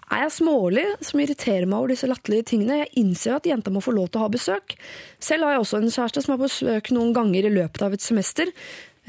Er 0.10 0.24
jeg 0.24 0.38
smålig 0.40 0.86
som 1.06 1.22
irriterer 1.22 1.68
meg 1.70 1.78
over 1.78 1.92
disse 1.94 2.08
latterlige 2.10 2.48
tingene? 2.50 2.80
Jeg 2.82 2.94
innser 2.98 3.36
at 3.36 3.46
jenta 3.46 3.70
må 3.70 3.82
få 3.86 3.94
lov 3.94 4.08
til 4.10 4.22
å 4.22 4.24
ha 4.24 4.32
besøk. 4.34 4.74
Selv 5.22 5.46
har 5.46 5.54
jeg 5.54 5.66
også 5.66 5.82
en 5.82 5.94
kjæreste 5.94 6.24
som 6.26 6.34
har 6.34 6.42
besøk 6.42 6.90
noen 6.96 7.14
ganger 7.14 7.46
i 7.46 7.52
løpet 7.54 7.86
av 7.86 7.94
et 7.94 8.02
semester. 8.02 8.50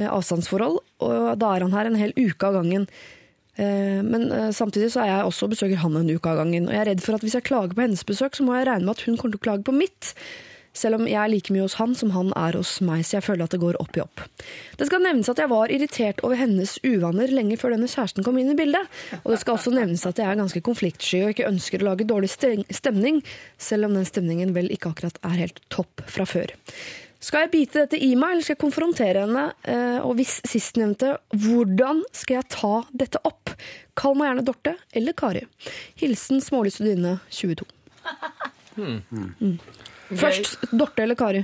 Eh, 0.00 0.10
Avstandsforhold. 0.10 0.80
Og 1.06 1.16
da 1.40 1.54
er 1.54 1.66
han 1.66 1.76
her 1.76 1.90
en 1.90 2.00
hel 2.00 2.14
uke 2.18 2.50
av 2.50 2.60
gangen. 2.60 2.88
Eh, 3.56 4.02
Men 4.02 4.30
eh, 4.32 4.50
samtidig 4.56 4.92
så 4.94 5.04
er 5.04 5.12
jeg 5.14 5.30
også 5.30 5.48
og 5.48 5.56
besøker 5.56 5.82
han 5.84 5.96
en 6.00 6.12
uke 6.12 6.30
av 6.30 6.42
gangen. 6.42 6.68
Og 6.68 6.74
jeg 6.74 6.84
er 6.84 6.92
redd 6.94 7.02
for 7.04 7.18
at 7.18 7.26
hvis 7.26 7.36
jeg 7.38 7.48
klager 7.48 7.76
på 7.76 7.86
hennes 7.86 8.06
besøk, 8.06 8.36
så 8.36 8.46
må 8.46 8.56
jeg 8.56 8.70
regne 8.70 8.86
med 8.88 8.96
at 8.96 9.04
hun 9.06 9.18
kommer 9.18 9.36
til 9.36 9.42
å 9.42 9.48
klage 9.48 9.68
på 9.68 9.76
mitt. 9.76 10.14
Selv 10.70 11.00
om 11.00 11.06
jeg 11.08 11.18
er 11.18 11.30
like 11.32 11.50
mye 11.50 11.64
hos 11.64 11.74
han 11.80 11.96
som 11.98 12.12
han 12.14 12.28
er 12.38 12.54
hos 12.54 12.76
meg, 12.86 13.02
så 13.02 13.16
jeg 13.16 13.26
føler 13.26 13.42
at 13.42 13.54
det 13.56 13.58
går 13.58 13.78
opp 13.82 13.96
i 13.98 14.02
opp. 14.04 14.22
Det 14.78 14.86
skal 14.86 15.02
nevnes 15.02 15.28
at 15.32 15.40
jeg 15.42 15.50
var 15.50 15.72
irritert 15.74 16.22
over 16.22 16.38
hennes 16.38 16.76
uvaner 16.86 17.32
lenge 17.34 17.58
før 17.58 17.74
denne 17.74 17.90
kjæresten 17.90 18.22
kom 18.26 18.38
inn 18.38 18.52
i 18.52 18.58
bildet. 18.58 18.86
Og 19.24 19.34
det 19.34 19.40
skal 19.42 19.58
også 19.58 19.74
nevnes 19.74 20.06
at 20.06 20.22
jeg 20.22 20.30
er 20.30 20.38
ganske 20.38 20.62
konfliktsky 20.62 21.24
og 21.24 21.34
ikke 21.34 21.50
ønsker 21.50 21.82
å 21.82 21.90
lage 21.90 22.06
dårlig 22.06 22.30
stemning, 22.30 23.18
selv 23.58 23.90
om 23.90 23.98
den 23.98 24.06
stemningen 24.06 24.54
vel 24.54 24.70
ikke 24.70 24.94
akkurat 24.94 25.18
er 25.26 25.40
helt 25.42 25.58
topp 25.74 26.06
fra 26.06 26.28
før. 26.28 26.54
Skal 27.20 27.44
jeg 27.44 27.50
bite 27.52 27.82
dette 27.84 27.98
i 28.00 28.14
meg, 28.16 28.32
eller 28.32 28.44
skal 28.46 28.54
jeg 28.56 28.62
konfrontere 28.62 29.24
henne? 29.26 29.42
Eh, 29.68 29.98
Og 30.00 30.14
hvis 30.16 30.38
sistnevnte, 30.48 31.18
hvordan 31.36 32.00
skal 32.16 32.38
jeg 32.40 32.48
ta 32.54 32.70
dette 32.96 33.20
opp? 33.28 33.52
Kall 34.00 34.14
meg 34.16 34.30
gjerne 34.30 34.44
Dorte 34.48 34.72
eller 34.96 35.12
Kari. 35.12 35.42
Hilsen 36.00 36.40
smålig 36.40 36.72
studinne 36.72 37.18
22. 37.28 37.66
Mm. 38.80 39.58
Først 40.16 40.56
Dorte 40.72 41.04
eller 41.04 41.18
Kari? 41.20 41.42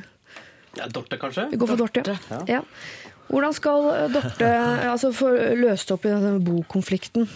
Ja, 0.79 0.87
Dorte, 0.93 1.19
kanskje? 1.21 1.51
Vi 1.53 1.61
går 1.61 1.71
for 1.75 1.83
Dorte. 1.83 2.17
Ja. 2.49 2.63
Hvordan 3.29 3.53
skal 3.57 3.91
eh, 3.93 4.09
Dorte 4.17 4.49
altså, 4.95 5.13
få 5.13 5.29
løst 5.61 5.93
opp 5.93 6.09
i 6.09 6.15
denne 6.15 6.39
bokonflikten? 6.47 7.29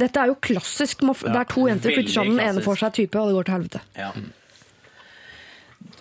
Dette 0.00 0.22
er 0.22 0.30
jo 0.30 0.36
klassisk. 0.42 1.02
Det 1.06 1.30
er 1.36 1.48
to 1.50 1.68
jenter 1.68 1.94
flytter 1.94 2.14
sammen, 2.14 2.38
den 2.38 2.46
ene 2.50 2.62
får 2.66 2.82
seg 2.82 2.98
type, 2.98 3.18
og 3.20 3.30
det 3.30 3.38
går 3.38 3.48
til 3.48 3.56
helvete. 3.58 3.80
Ja. 3.98 4.10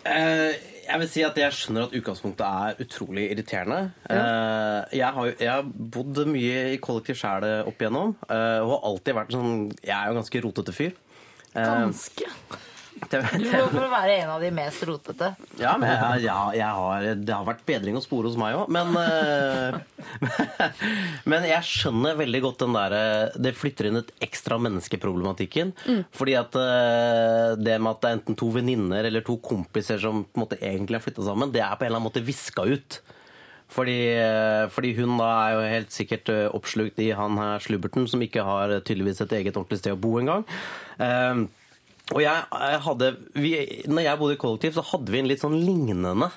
Eh, 0.09 0.53
jeg 0.90 1.02
vil 1.04 1.10
si 1.12 1.24
at 1.26 1.38
jeg 1.38 1.56
skjønner 1.56 1.88
at 1.88 1.94
utgangspunktet 2.00 2.46
er 2.46 2.80
utrolig 2.86 3.28
irriterende. 3.34 3.82
Ja. 4.10 4.24
jeg, 4.96 5.12
har, 5.16 5.30
jeg 5.40 5.52
har 5.52 5.68
bodd 5.96 6.24
mye 6.30 6.64
i 6.74 6.80
kollektiv 6.82 7.20
sjæl 7.20 7.46
opp 7.70 7.80
igjennom, 7.82 8.16
eh, 8.30 8.58
og 8.64 8.74
har 8.74 8.88
alltid 8.90 9.18
vært 9.20 9.36
sånn 9.36 9.54
Jeg 9.84 9.94
er 9.96 10.10
jo 10.10 10.16
en 10.16 10.22
ganske 10.22 10.44
rotete 10.46 10.76
fyr. 10.76 10.98
Eh, 11.54 11.66
Ganske. 11.66 12.34
Du 13.10 13.45
går 13.50 13.70
for 13.72 13.86
å 13.86 13.91
være 13.91 14.18
en 14.24 14.32
av 14.36 14.43
de 14.43 14.52
mest 14.54 14.84
rotete. 14.88 15.32
Ja, 15.62 15.76
men 15.80 15.91
jeg, 15.91 16.24
ja, 16.28 16.38
jeg 16.58 16.80
har, 16.80 17.08
det 17.20 17.36
har 17.36 17.47
vært 17.47 17.66
bedring 17.68 17.97
å 18.00 18.04
spore 18.04 18.30
hos 18.30 18.38
meg 18.39 18.58
òg. 18.60 18.72
Men, 18.74 18.95
eh, 19.00 19.78
men 21.32 21.47
jeg 21.50 21.68
skjønner 21.70 22.20
veldig 22.20 22.41
godt 22.45 22.66
den 22.66 22.78
der 22.78 22.97
Det 23.39 23.56
flytter 23.58 23.89
inn 23.89 24.02
et 24.02 24.12
ekstra 24.26 24.60
menneskeproblematikken. 24.62 25.76
Fordi 26.16 26.36
at 26.39 26.58
eh, 26.60 27.54
det 27.60 27.78
med 27.80 27.93
at 27.93 28.04
det 28.04 28.12
er 28.12 28.20
enten 28.20 28.39
to 28.39 28.52
venninner 28.56 29.08
eller 29.08 29.26
to 29.26 29.38
kompiser 29.43 30.02
som 30.02 30.26
på 30.26 30.39
en 30.39 30.45
måte 30.45 30.60
egentlig 30.60 31.00
har 31.00 31.06
flytta 31.06 31.30
sammen, 31.30 31.54
det 31.56 31.64
er 31.66 31.74
på 31.76 31.86
en 31.86 31.91
eller 31.91 32.02
annen 32.02 32.12
måte 32.12 32.26
viska 32.26 32.68
ut. 32.68 33.02
Fordi, 33.70 33.97
eh, 34.18 34.66
fordi 34.74 34.95
hun 34.97 35.18
da 35.20 35.30
er 35.30 35.54
jo 35.54 35.66
helt 35.76 35.93
sikkert 35.93 36.30
eh, 36.34 36.47
oppslukt 36.58 37.00
i 37.04 37.12
han 37.14 37.38
her 37.38 37.62
slubberten 37.62 38.08
som 38.10 38.22
ikke 38.26 38.45
har 38.45 38.74
tydeligvis 38.82 39.22
et 39.22 39.36
eget 39.38 39.58
ordentlig 39.60 39.82
sted 39.84 39.93
å 39.93 40.02
bo 40.02 40.16
engang. 40.22 40.45
Eh, 40.97 41.45
Og 42.16 42.24
jeg, 42.24 42.80
hadde 42.86 43.12
vi, 43.38 43.53
Når 43.89 44.05
jeg 44.05 44.20
bodde 44.20 44.38
i 44.38 44.41
kollektiv, 44.41 44.76
så 44.78 44.86
hadde 44.93 45.14
vi 45.14 45.22
en 45.22 45.30
litt 45.30 45.43
sånn 45.43 45.57
lignende 45.62 46.30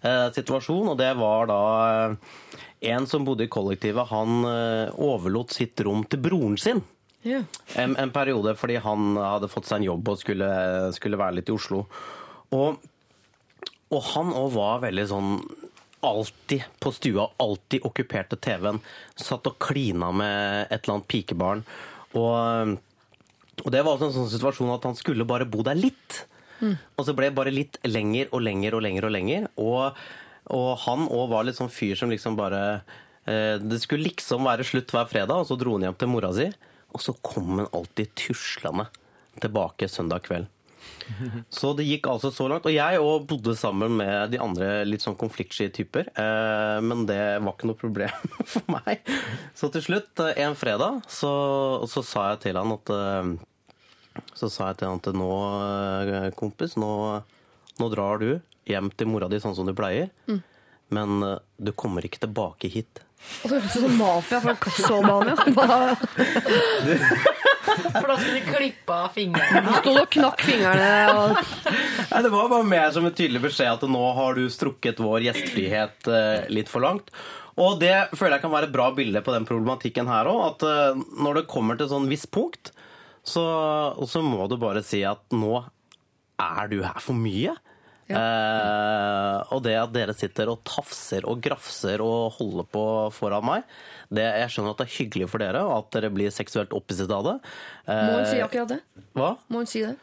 eh, 0.00 0.28
situasjon. 0.36 0.92
Og 0.94 0.98
det 1.00 1.10
var 1.20 1.50
da 1.50 1.62
eh, 1.88 2.54
en 2.94 3.08
som 3.10 3.26
bodde 3.26 3.44
i 3.44 3.52
kollektivet, 3.52 4.08
han 4.12 4.46
eh, 4.48 4.94
overlot 4.94 5.52
sitt 5.56 5.80
rom 5.84 6.06
til 6.08 6.22
broren 6.24 6.56
sin. 6.60 6.82
Ja. 7.26 7.42
En, 7.76 7.96
en 7.98 8.14
periode 8.14 8.54
fordi 8.56 8.78
han 8.80 9.18
hadde 9.18 9.50
fått 9.52 9.68
seg 9.68 9.82
en 9.82 9.88
jobb 9.90 10.12
og 10.14 10.20
skulle, 10.20 10.48
skulle 10.96 11.20
være 11.20 11.40
litt 11.40 11.50
i 11.50 11.56
Oslo. 11.56 11.84
Og, 12.56 12.78
og 13.92 14.04
han 14.14 14.32
òg 14.32 14.52
var 14.56 14.84
veldig 14.86 15.08
sånn 15.10 15.32
alltid 16.06 16.62
på 16.78 16.92
stua, 16.94 17.26
alltid 17.42 17.84
okkuperte 17.84 18.38
TV-en. 18.40 18.78
Satt 19.18 19.48
og 19.50 19.58
klina 19.60 20.12
med 20.14 20.68
et 20.70 20.84
eller 20.84 20.98
annet 20.98 21.10
pikebarn. 21.10 21.64
Og, 22.16 22.78
og 23.64 23.72
det 23.74 23.82
var 23.82 23.94
altså 23.94 24.08
en 24.08 24.16
sånn 24.16 24.32
situasjon 24.32 24.74
at 24.74 24.86
han 24.88 24.96
skulle 24.98 25.26
bare 25.28 25.48
bo 25.48 25.64
der 25.66 25.78
litt. 25.78 26.22
Og 26.98 27.06
så 27.06 27.14
ble 27.16 27.30
det 27.30 27.38
bare 27.38 27.54
litt 27.54 27.78
lenger 27.86 28.32
og 28.34 28.42
lenger 28.42 28.74
og 28.74 28.82
lenger 28.84 29.06
og 29.08 29.14
lenger. 29.14 29.48
Og, 29.62 30.00
og 30.54 30.70
han 30.84 31.06
òg 31.06 31.28
var 31.32 31.46
litt 31.46 31.58
sånn 31.58 31.72
fyr 31.72 31.98
som 31.98 32.10
liksom 32.10 32.38
bare 32.38 32.62
eh, 33.28 33.56
Det 33.62 33.80
skulle 33.82 34.08
liksom 34.08 34.48
være 34.48 34.66
slutt 34.66 34.94
hver 34.94 35.10
fredag, 35.10 35.42
og 35.42 35.48
så 35.50 35.58
dro 35.58 35.76
han 35.76 35.88
hjem 35.88 35.98
til 36.00 36.12
mora 36.12 36.32
si. 36.36 36.48
Og 36.94 37.04
så 37.04 37.14
kom 37.22 37.58
han 37.58 37.70
alltid 37.70 38.14
tuslende 38.18 38.88
tilbake 39.38 39.90
søndag 39.90 40.26
kveld. 40.26 40.48
Så 41.50 41.72
det 41.76 41.84
gikk 41.88 42.06
altså 42.10 42.30
så 42.34 42.48
langt. 42.50 42.66
Og 42.68 42.74
jeg 42.74 42.98
òg 43.00 43.26
bodde 43.30 43.54
sammen 43.58 43.96
med 43.98 44.30
de 44.32 44.38
andre 44.42 44.84
litt 44.86 45.02
sånn 45.04 45.16
konfliktsky 45.18 45.68
typer. 45.74 46.04
Eh, 46.12 46.78
men 46.84 47.06
det 47.08 47.20
var 47.40 47.52
ikke 47.54 47.68
noe 47.70 47.80
problem 47.80 48.16
for 48.52 48.62
meg. 48.76 48.94
Så 49.58 49.64
til 49.74 49.82
slutt, 49.84 50.12
eh, 50.24 50.38
en 50.44 50.56
fredag, 50.58 50.92
så, 51.10 51.32
så 51.90 52.00
sa 52.06 52.20
jeg 52.32 52.38
til 52.48 52.56
han 52.60 52.76
at 52.76 52.86
eh, 52.94 53.26
Så 54.34 54.46
sa 54.50 54.62
jeg 54.70 54.76
til 54.80 54.88
han 54.90 55.02
at 55.02 55.08
nå, 55.14 55.32
kompis, 56.38 56.72
nå, 56.80 56.92
nå 57.78 57.86
drar 57.94 58.14
du 58.22 58.30
hjem 58.68 58.88
til 58.92 59.06
mora 59.08 59.28
di 59.30 59.40
sånn 59.40 59.56
som 59.56 59.66
du 59.68 59.74
pleier. 59.76 60.08
Mm. 60.28 60.40
Men 60.92 61.08
du 61.60 61.72
kommer 61.76 62.04
ikke 62.04 62.20
tilbake 62.24 62.68
hit. 62.72 63.02
Og 63.44 63.50
det 63.50 63.60
høres 63.60 63.76
ut 63.76 63.82
som 63.84 63.96
mafia 63.98 64.40
fra 64.40 64.54
Castlevania. 64.56 65.34
For 67.98 68.08
da 68.08 68.16
skulle 68.18 68.38
de 68.38 68.44
klippe 68.46 68.94
av 68.94 69.12
fingrene. 69.14 69.62
Du 69.66 69.72
sto 69.80 69.94
og 69.96 70.08
knakk 70.14 70.44
fingrene. 70.46 70.92
Og... 71.14 71.36
Nei, 72.12 72.22
Det 72.24 72.32
var 72.32 72.52
bare 72.52 72.68
mer 72.68 72.90
som 72.94 73.06
en 73.08 73.14
tydelig 73.14 73.42
beskjed 73.48 73.74
at 73.76 73.86
nå 73.90 74.04
har 74.18 74.38
du 74.38 74.48
strukket 74.52 75.02
vår 75.02 75.28
gjestfrihet 75.28 76.10
eh, 76.12 76.48
litt 76.52 76.72
for 76.72 76.84
langt. 76.84 77.12
Og 77.58 77.80
det 77.82 77.94
føler 78.14 78.36
jeg 78.36 78.44
kan 78.44 78.54
være 78.54 78.68
et 78.68 78.74
bra 78.74 78.90
bilde 78.94 79.22
på 79.24 79.34
den 79.34 79.46
problematikken 79.48 80.10
her 80.10 80.30
òg. 80.30 80.42
At 80.52 80.66
eh, 80.68 81.06
når 81.18 81.40
det 81.40 81.48
kommer 81.50 81.78
til 81.78 81.90
sånn 81.90 82.10
visst 82.10 82.30
punkt, 82.34 82.72
så, 83.26 83.44
så 84.08 84.22
må 84.24 84.46
du 84.48 84.56
bare 84.60 84.84
si 84.86 85.02
at 85.06 85.24
nå 85.34 85.64
er 86.38 86.70
du 86.70 86.80
her 86.84 87.02
for 87.02 87.18
mye. 87.18 87.56
Eh, 88.16 89.52
og 89.52 89.62
det 89.66 89.76
at 89.76 89.92
dere 89.92 90.14
sitter 90.16 90.48
og 90.52 90.62
tafser 90.66 91.26
og 91.28 91.42
grafser 91.44 92.00
og 92.04 92.32
holder 92.38 92.68
på 92.72 92.84
foran 93.16 93.44
meg, 93.44 93.78
det, 94.08 94.24
jeg 94.24 94.54
skjønner 94.54 94.72
at 94.72 94.80
det 94.82 94.88
er 94.88 94.96
hyggelig 94.96 95.28
for 95.28 95.44
dere, 95.44 95.62
og 95.68 95.74
at 95.82 95.90
dere 95.98 96.12
blir 96.14 96.32
seksuelt 96.32 96.72
opphisset 96.76 97.12
av 97.12 97.26
det. 97.26 97.38
Eh, 97.86 98.04
Må 98.08 98.20
hun 98.20 98.28
si 98.30 98.42
akkurat 98.44 98.76
det? 98.76 98.82
Hva? 99.18 99.34
Må 99.52 99.64
hun 99.64 99.68
si 99.70 99.84
det? 99.84 99.96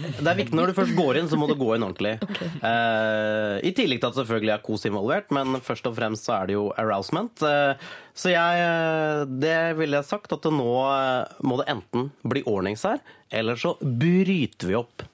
Det 0.00 0.28
er 0.28 0.36
viktig 0.36 0.56
når 0.56 0.70
du 0.70 0.74
først 0.76 0.94
går 0.96 1.18
inn, 1.20 1.28
så 1.28 1.36
må 1.40 1.46
du 1.48 1.54
gå 1.58 1.72
inn 1.76 1.84
ordentlig. 1.86 2.16
Eh, 2.70 3.56
I 3.66 3.70
tillegg 3.76 4.00
til 4.02 4.10
at 4.10 4.16
selvfølgelig 4.18 4.52
er 4.52 4.62
kos 4.64 4.84
involvert, 4.88 5.30
men 5.34 5.58
først 5.64 5.86
og 5.88 5.94
fremst 5.96 6.26
så 6.28 6.34
er 6.36 6.50
det 6.50 6.56
jo 6.58 6.66
arousement. 6.80 7.42
Eh, 7.46 7.88
så 8.16 8.32
jeg, 8.32 8.62
eh, 8.66 9.22
det 9.42 9.56
ville 9.78 9.96
jeg 10.00 10.08
sagt 10.10 10.32
at 10.36 10.48
nå 10.52 10.68
eh, 10.92 11.40
må 11.46 11.56
det 11.60 11.68
enten 11.72 12.10
bli 12.28 12.42
ordnings 12.48 12.84
her, 12.88 13.00
eller 13.32 13.56
så 13.60 13.74
bryter 13.80 14.70
vi 14.70 14.76
opp 14.78 15.04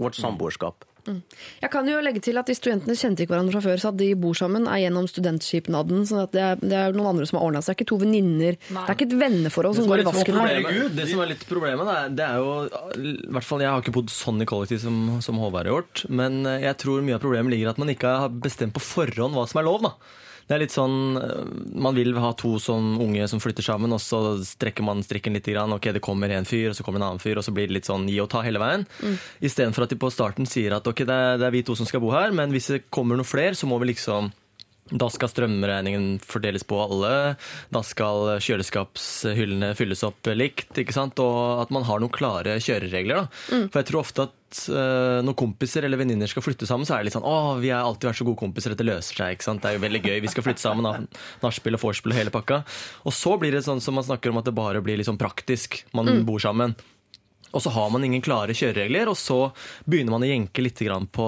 vårt 0.00 0.16
samboerskap. 0.18 0.84
Mm. 1.06 1.20
Jeg 1.62 1.72
kan 1.72 1.88
jo 1.90 2.02
legge 2.04 2.22
til 2.24 2.40
at 2.40 2.50
de 2.50 2.56
studentene 2.58 2.96
kjente 2.98 3.24
ikke 3.24 3.34
hverandre 3.34 3.56
fra 3.56 3.64
før, 3.68 3.82
så 3.82 3.92
at 3.92 4.00
de 4.00 4.10
bor 4.18 4.36
sammen 4.38 4.68
er 4.70 4.82
gjennom 4.84 5.08
studentskipnaden. 5.10 6.04
Så 6.08 6.24
at 6.26 6.34
det, 6.36 6.42
er, 6.42 6.60
det 6.62 6.80
er 6.80 6.96
noen 6.96 7.14
andre 7.14 7.28
som 7.28 7.40
har 7.40 7.48
ordna 7.48 7.62
seg. 7.62 7.74
Det 7.74 7.76
er 7.76 7.80
ikke 7.80 7.92
to 7.92 8.00
venninner. 8.02 8.60
Det 8.68 8.84
er 8.84 8.96
ikke 8.96 9.08
et 9.08 9.18
venneforhold 9.22 9.78
som 9.78 9.90
går 9.90 10.02
i 10.02 10.08
vasken 10.10 10.36
det 10.96 11.06
som 11.10 11.22
er 11.22 11.32
litt 11.32 11.44
problemet, 11.48 11.86
det 11.86 11.96
er, 11.96 12.12
det 12.16 12.26
er 12.26 12.42
jo 12.42 12.52
i 12.96 13.14
hvert 13.34 13.46
fall 13.46 13.62
Jeg 13.64 13.72
har 13.72 13.82
ikke 13.82 13.94
bodd 13.96 14.12
sånn 14.12 14.42
i 14.42 14.48
kollektiv 14.48 14.80
som, 14.82 15.00
som 15.24 15.40
Håvard 15.40 15.68
har 15.68 15.74
gjort, 15.74 16.04
men 16.12 16.44
eh, 16.48 16.62
jeg 16.66 16.78
tror 16.82 17.04
mye 17.04 17.16
av 17.18 17.24
problemet 17.24 17.52
ligger 17.52 17.68
i 17.68 17.74
at 17.74 17.82
man 17.82 17.92
ikke 17.92 18.14
har 18.24 18.38
bestemt 18.46 18.76
på 18.76 18.82
forhånd 18.84 19.36
hva 19.36 19.46
som 19.50 19.60
er 19.62 19.68
lov. 19.68 19.84
da. 19.86 19.94
Det 20.46 20.54
er 20.54 20.62
litt 20.62 20.74
sånn, 20.74 21.16
eh, 21.18 21.44
Man 21.74 21.96
vil 21.96 22.14
ha 22.22 22.32
to 22.38 22.54
sånn 22.62 22.94
unge 23.02 23.26
som 23.28 23.42
flytter 23.42 23.66
sammen, 23.66 23.92
og 23.92 24.00
så 24.02 24.38
strekker 24.46 24.86
man 24.86 25.02
strikken 25.02 25.34
litt. 25.34 25.46
Grann. 25.46 25.72
Ok, 25.72 25.92
Det 25.92 26.02
kommer 26.02 26.30
en 26.30 26.44
fyr, 26.44 26.70
og 26.70 26.74
så 26.74 26.82
kommer 26.82 26.98
en 26.98 27.10
annen 27.10 27.22
fyr, 27.22 27.38
og 27.38 27.44
så 27.44 27.54
blir 27.54 27.68
det 27.68 27.74
litt 27.74 27.86
sånn 27.86 28.08
gi 28.08 28.18
og 28.20 28.30
ta 28.30 28.42
hele 28.42 28.58
veien. 28.58 28.86
Mm. 29.02 29.18
Istedenfor 29.42 29.84
at 29.84 29.90
de 29.90 29.96
på 29.96 30.10
starten 30.10 30.46
sier 30.46 30.74
at 30.74 30.86
ok, 30.86 31.04
det 31.06 31.14
er, 31.14 31.38
det 31.38 31.46
er 31.46 31.54
vi 31.54 31.62
to 31.62 31.76
som 31.76 31.86
skal 31.86 32.00
bo 32.00 32.10
her, 32.10 32.32
men 32.32 32.50
hvis 32.50 32.66
det 32.72 32.90
kommer 32.90 33.16
noen 33.16 33.26
flere, 33.26 33.54
så 33.54 33.66
må 33.66 33.78
vi 33.78 33.92
liksom 33.94 34.32
da 34.90 35.08
skal 35.10 35.28
strømregningen 35.32 36.20
fordeles 36.22 36.62
på 36.62 36.78
alle. 36.84 37.12
Da 37.74 37.80
skal 37.82 38.36
kjøleskapshyllene 38.44 39.72
fylles 39.78 40.04
opp 40.06 40.28
likt. 40.36 40.70
ikke 40.78 40.94
sant? 40.94 41.18
Og 41.22 41.62
at 41.64 41.72
man 41.74 41.86
har 41.88 41.98
noen 42.02 42.12
klare 42.14 42.58
kjøreregler. 42.62 43.24
da. 43.26 43.26
Mm. 43.50 43.64
For 43.72 43.80
jeg 43.82 43.88
tror 43.90 44.00
ofte 44.04 44.26
at 44.28 44.60
uh, 44.70 45.18
når 45.26 45.36
kompiser 45.42 45.84
eller 45.88 45.98
venninner 46.00 46.30
skal 46.30 46.44
flytte 46.46 46.68
sammen, 46.70 46.86
så 46.86 46.94
er 46.94 47.02
det 47.02 47.10
litt 47.10 47.16
sånn 47.18 47.26
å, 47.26 47.56
vi 47.58 47.72
har 47.74 47.82
alltid 47.82 48.10
vært 48.12 48.20
så 48.22 48.28
gode 48.28 48.40
kompiser, 48.44 48.74
dette 48.76 48.86
løser 48.86 49.18
seg. 49.24 49.34
ikke 49.36 49.48
sant? 49.48 49.62
Det 49.64 49.72
er 49.72 49.78
jo 49.80 49.84
veldig 49.88 50.02
gøy. 50.06 50.18
Vi 50.22 50.30
skal 50.32 50.46
flytte 50.46 50.62
sammen. 50.62 50.86
da. 50.86 51.20
Nachspiel 51.44 51.78
og 51.78 51.82
vorspiel 51.82 52.14
og 52.14 52.20
hele 52.22 52.34
pakka. 52.34 52.62
Og 53.06 53.14
så 53.16 53.34
blir 53.42 53.56
det 53.58 53.64
sånn 53.66 53.82
som 53.82 53.98
man 53.98 54.06
snakker 54.06 54.30
om 54.30 54.38
at 54.42 54.46
det 54.46 54.54
bare 54.56 54.84
blir 54.86 55.00
litt 55.02 55.10
sånn 55.10 55.18
praktisk. 55.20 55.82
Man 55.96 56.06
Mm. 56.06 56.22
bor 56.28 56.38
sammen. 56.38 56.76
Og 57.54 57.62
så 57.62 57.70
har 57.70 57.90
man 57.92 58.04
ingen 58.04 58.22
klare 58.24 58.54
kjøreregler, 58.56 59.08
og 59.10 59.16
så 59.18 59.38
begynner 59.86 60.16
man 60.16 60.24
å 60.26 60.30
jenke 60.30 60.64
litt 60.64 60.80
på, 61.14 61.26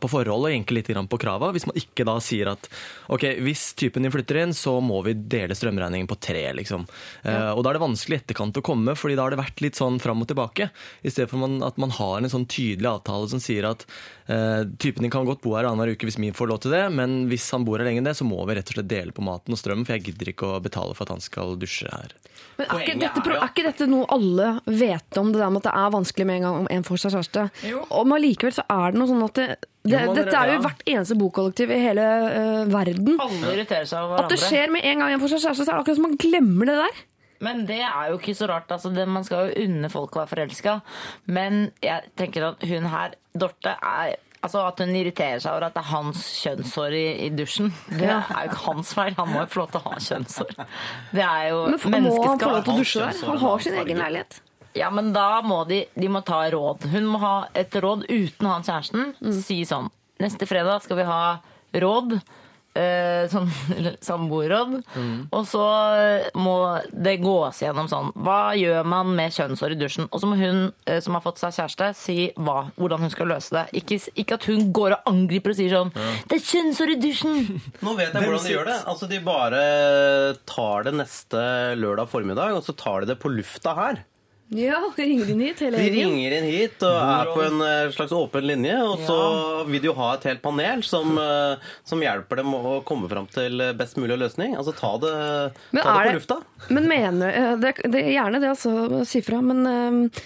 på 0.00 0.10
forholdet 0.10 0.50
og 0.50 0.54
jenke 0.54 0.76
litt 0.76 0.90
på 1.10 1.20
krava. 1.20 1.50
Hvis 1.54 1.66
man 1.68 1.78
ikke 1.78 2.06
da 2.08 2.16
sier 2.22 2.52
at 2.52 2.68
ok, 3.10 3.26
hvis 3.44 3.74
typen 3.78 4.06
din 4.06 4.14
flytter 4.14 4.42
inn, 4.44 4.54
så 4.56 4.78
må 4.84 5.02
vi 5.06 5.14
dele 5.14 5.56
strømregningen 5.58 6.08
på 6.10 6.20
tre. 6.22 6.46
liksom. 6.56 6.86
Eh, 7.24 7.50
og 7.50 7.64
da 7.64 7.72
er 7.72 7.78
det 7.78 7.84
vanskelig 7.84 8.18
i 8.18 8.22
etterkant 8.22 8.60
å 8.60 8.64
komme, 8.64 8.96
fordi 8.96 9.18
da 9.18 9.26
har 9.26 9.34
det 9.34 9.42
vært 9.42 9.64
litt 9.64 9.80
sånn 9.80 10.00
fram 10.02 10.22
og 10.24 10.30
tilbake. 10.30 10.70
I 11.02 11.12
stedet 11.12 11.30
for 11.32 11.42
man, 11.42 11.60
at 11.66 11.80
man 11.82 11.92
har 11.98 12.20
en 12.20 12.32
sånn 12.32 12.48
tydelig 12.50 12.94
avtale 12.94 13.30
som 13.32 13.42
sier 13.42 13.68
at 13.68 13.86
eh, 14.30 14.62
typen 14.80 15.04
din 15.04 15.12
kan 15.12 15.26
godt 15.28 15.42
bo 15.44 15.56
her 15.56 15.68
annenhver 15.68 15.94
uke 15.94 16.08
hvis 16.08 16.20
min 16.22 16.36
får 16.36 16.50
lov 16.50 16.62
til 16.64 16.74
det, 16.74 16.84
men 16.94 17.24
hvis 17.30 17.48
han 17.54 17.66
bor 17.66 17.80
her 17.80 17.88
lenge, 17.88 18.04
det, 18.06 18.16
så 18.18 18.26
må 18.26 18.38
vi 18.48 18.56
rett 18.58 18.70
og 18.72 18.78
slett 18.78 18.90
dele 18.90 19.14
på 19.16 19.24
maten 19.26 19.56
og 19.56 19.60
strømmen, 19.60 19.86
for 19.88 19.96
jeg 19.96 20.10
gidder 20.10 20.32
ikke 20.32 20.50
å 20.54 20.60
betale 20.64 20.96
for 20.96 21.06
at 21.06 21.16
han 21.16 21.24
skal 21.24 21.58
dusje 21.60 21.90
her. 21.90 22.14
Men 22.60 22.68
er 22.68 22.84
ikke, 22.84 22.98
dette, 23.00 23.24
er 23.32 23.48
ikke 23.48 23.64
dette 23.64 23.88
noe 23.88 24.06
alle 24.12 24.52
vet 24.68 25.18
om, 25.20 25.30
det 25.32 25.40
der 25.40 25.52
med 25.52 25.62
at 25.62 25.68
det 25.70 25.74
er 25.80 25.92
vanskelig 25.96 26.26
med 26.28 26.40
en 26.40 26.46
gang 26.46 26.58
om 26.62 26.70
en 26.74 26.86
får 26.86 27.02
seg 27.02 27.14
kjæreste? 27.16 27.44
Og 27.88 28.14
allikevel 28.16 28.56
så 28.56 28.64
er 28.68 28.92
det 28.92 29.00
noe 29.00 29.10
sånn 29.10 29.24
at 29.24 29.38
det, 29.38 29.46
det, 29.88 29.94
Jo, 29.94 30.14
Dette 30.18 30.36
er 30.36 30.52
jo 30.52 30.56
ja. 30.58 30.62
hvert 30.66 30.82
eneste 30.92 31.16
bokollektiv 31.16 31.72
i 31.72 31.78
hele 31.80 32.04
uh, 32.04 32.64
verden. 32.68 33.14
Alle 33.16 33.54
irriterer 33.54 33.88
seg 33.88 34.04
over 34.04 34.24
At 34.24 34.34
det 34.34 34.40
skjer 34.42 34.74
med 34.74 34.84
en 34.84 35.04
gang 35.04 35.14
en 35.14 35.22
får 35.22 35.34
seg 35.34 35.46
kjæreste, 35.46 35.64
så 35.64 35.70
er 35.70 35.72
det 35.72 35.80
akkurat 35.80 36.00
som 36.00 36.08
man 36.10 36.18
glemmer 36.20 36.68
det 36.68 36.76
der. 36.82 37.00
Men 37.40 37.62
det 37.68 37.80
er 37.80 38.10
jo 38.10 38.18
ikke 38.20 38.34
så 38.36 38.48
rart. 38.50 38.70
Altså, 38.74 38.90
det, 38.94 39.06
man 39.08 39.24
skal 39.24 39.48
jo 39.50 39.64
unne 39.66 39.88
folk 39.92 40.16
å 40.16 40.22
være 40.22 40.32
forelska. 40.34 40.74
Men 41.32 41.70
jeg 41.82 42.10
tenker 42.20 42.50
at 42.52 42.66
hun 42.68 42.88
her, 42.92 43.16
Dorte, 43.34 43.76
er 43.80 44.16
Altså 44.40 44.62
At 44.64 44.78
hun 44.80 44.94
irriterer 44.96 45.36
seg 45.44 45.52
over 45.52 45.66
at 45.66 45.74
det 45.76 45.82
er 45.82 45.88
hans 45.90 46.20
kjønnshår 46.40 46.94
i, 46.96 47.02
i 47.26 47.28
dusjen. 47.36 47.66
Det 47.90 48.06
Ja. 48.08 48.22
er 48.32 48.46
jo 48.46 48.54
ikke 48.54 48.62
hans 48.70 48.92
feil. 48.96 49.12
Han 49.18 49.28
må 49.34 49.42
jo 49.42 49.48
få 49.52 49.58
lov 49.60 49.74
til 49.74 49.80
å 49.82 49.90
ha 49.90 49.98
kjønnshår. 50.00 50.54
Det 51.12 51.24
er 51.26 51.42
jo 51.50 51.58
Men 51.92 52.06
må 52.06 52.14
han 52.24 52.40
få 52.40 52.48
lov 52.54 52.62
til 52.64 52.72
å 52.72 52.78
dusje 52.78 53.02
der? 53.04 53.18
Han 53.28 53.36
har 53.42 53.58
sin 53.66 53.76
egen 53.82 54.00
leilighet. 54.00 54.38
Ja, 54.80 54.88
men 54.96 55.12
da 55.12 55.26
må 55.44 55.58
de, 55.68 55.82
de 55.92 56.08
må 56.08 56.22
ta 56.24 56.38
råd. 56.54 56.88
Hun 56.88 57.04
må 57.12 57.20
ha 57.20 57.34
et 57.52 57.76
råd 57.84 58.06
uten 58.08 58.48
han 58.48 58.64
kjæresten. 58.64 59.12
Si 59.44 59.60
sånn 59.68 59.90
Neste 60.24 60.48
fredag 60.48 60.86
skal 60.88 60.96
vi 61.02 61.04
ha 61.10 61.20
råd. 61.84 62.16
Eh, 62.80 63.26
sånn 63.32 63.48
samboerråd. 64.08 64.76
Og 65.36 65.46
så 65.48 65.64
må 66.38 66.54
det 66.92 67.16
gås 67.22 67.60
gjennom 67.64 67.88
sånn 67.90 68.12
Hva 68.24 68.54
gjør 68.58 68.86
man 68.88 69.12
med 69.16 69.34
kjønnshår 69.34 69.74
i 69.74 69.78
dusjen? 69.80 70.08
Og 70.10 70.22
så 70.22 70.30
må 70.30 70.38
hun 70.40 70.60
eh, 70.86 71.00
som 71.04 71.16
har 71.16 71.24
fått 71.24 71.40
seg 71.42 71.56
kjæreste, 71.58 71.90
si 71.98 72.18
hva, 72.40 72.70
hvordan 72.80 73.04
hun 73.04 73.12
skal 73.12 73.30
løse 73.32 73.54
det. 73.56 73.66
Ikke, 73.82 74.00
ikke 74.22 74.38
at 74.38 74.48
hun 74.50 74.70
går 74.76 74.96
og 74.96 75.10
angriper 75.12 75.54
og 75.54 75.58
sier 75.60 75.74
sånn 75.76 75.92
Det 76.30 76.38
er 76.38 76.46
kjønnshår 76.52 76.94
i 76.94 76.98
dusjen! 77.02 77.36
Nå 77.84 77.96
vet 77.98 78.08
jeg 78.08 78.16
Hvem 78.16 78.28
hvordan 78.30 78.46
de 78.46 78.54
gjør 78.54 78.70
det. 78.70 78.78
Altså, 78.92 79.10
De 79.10 79.20
bare 79.24 79.64
tar 80.48 80.86
det 80.88 80.94
neste 80.96 81.42
lørdag 81.80 82.08
formiddag, 82.10 82.56
og 82.56 82.64
så 82.66 82.74
tar 82.78 83.04
de 83.04 83.12
det 83.12 83.18
på 83.20 83.32
lufta 83.32 83.74
her. 83.76 84.00
Ja, 84.50 84.80
ringer 84.96 85.28
inn 85.30 85.40
hit 85.44 85.60
hele 85.62 85.78
De 85.78 85.84
gjengen. 85.86 86.08
ringer 86.10 86.32
inn 86.40 86.46
hit 86.50 86.82
og 86.82 86.96
er 86.98 87.28
på 87.30 87.42
en 87.44 87.60
eh, 87.62 87.90
slags 87.94 88.10
åpen 88.16 88.48
linje, 88.48 88.74
og 88.82 89.04
så 89.06 89.18
vil 89.68 89.78
de 89.84 89.86
jo 89.92 89.94
ha 89.94 90.08
et 90.16 90.26
helt 90.26 90.42
panel 90.42 90.82
som, 90.82 91.12
eh, 91.22 91.70
som 91.86 92.02
hjelper 92.02 92.42
dem 92.42 92.56
å 92.58 92.80
komme 92.88 93.06
fram 93.12 93.28
til 93.30 93.62
best 93.78 93.94
mulig 94.02 94.18
løsning. 94.18 94.56
Altså 94.58 94.74
ta 94.74 94.90
det, 95.04 95.14
ta 95.78 95.94
det 96.00 96.10
på 96.10 96.16
lufta. 96.18 96.40
Men 96.68 96.90
mener 96.90 97.30
eh, 97.30 97.54
det, 97.62 97.76
det 97.94 98.02
er 98.08 98.10
Gjerne 98.18 98.42
det, 98.42 98.50
altså. 98.56 99.04
Si 99.06 99.22
fra. 99.22 99.38
Men 99.40 99.62
eh, 99.70 100.22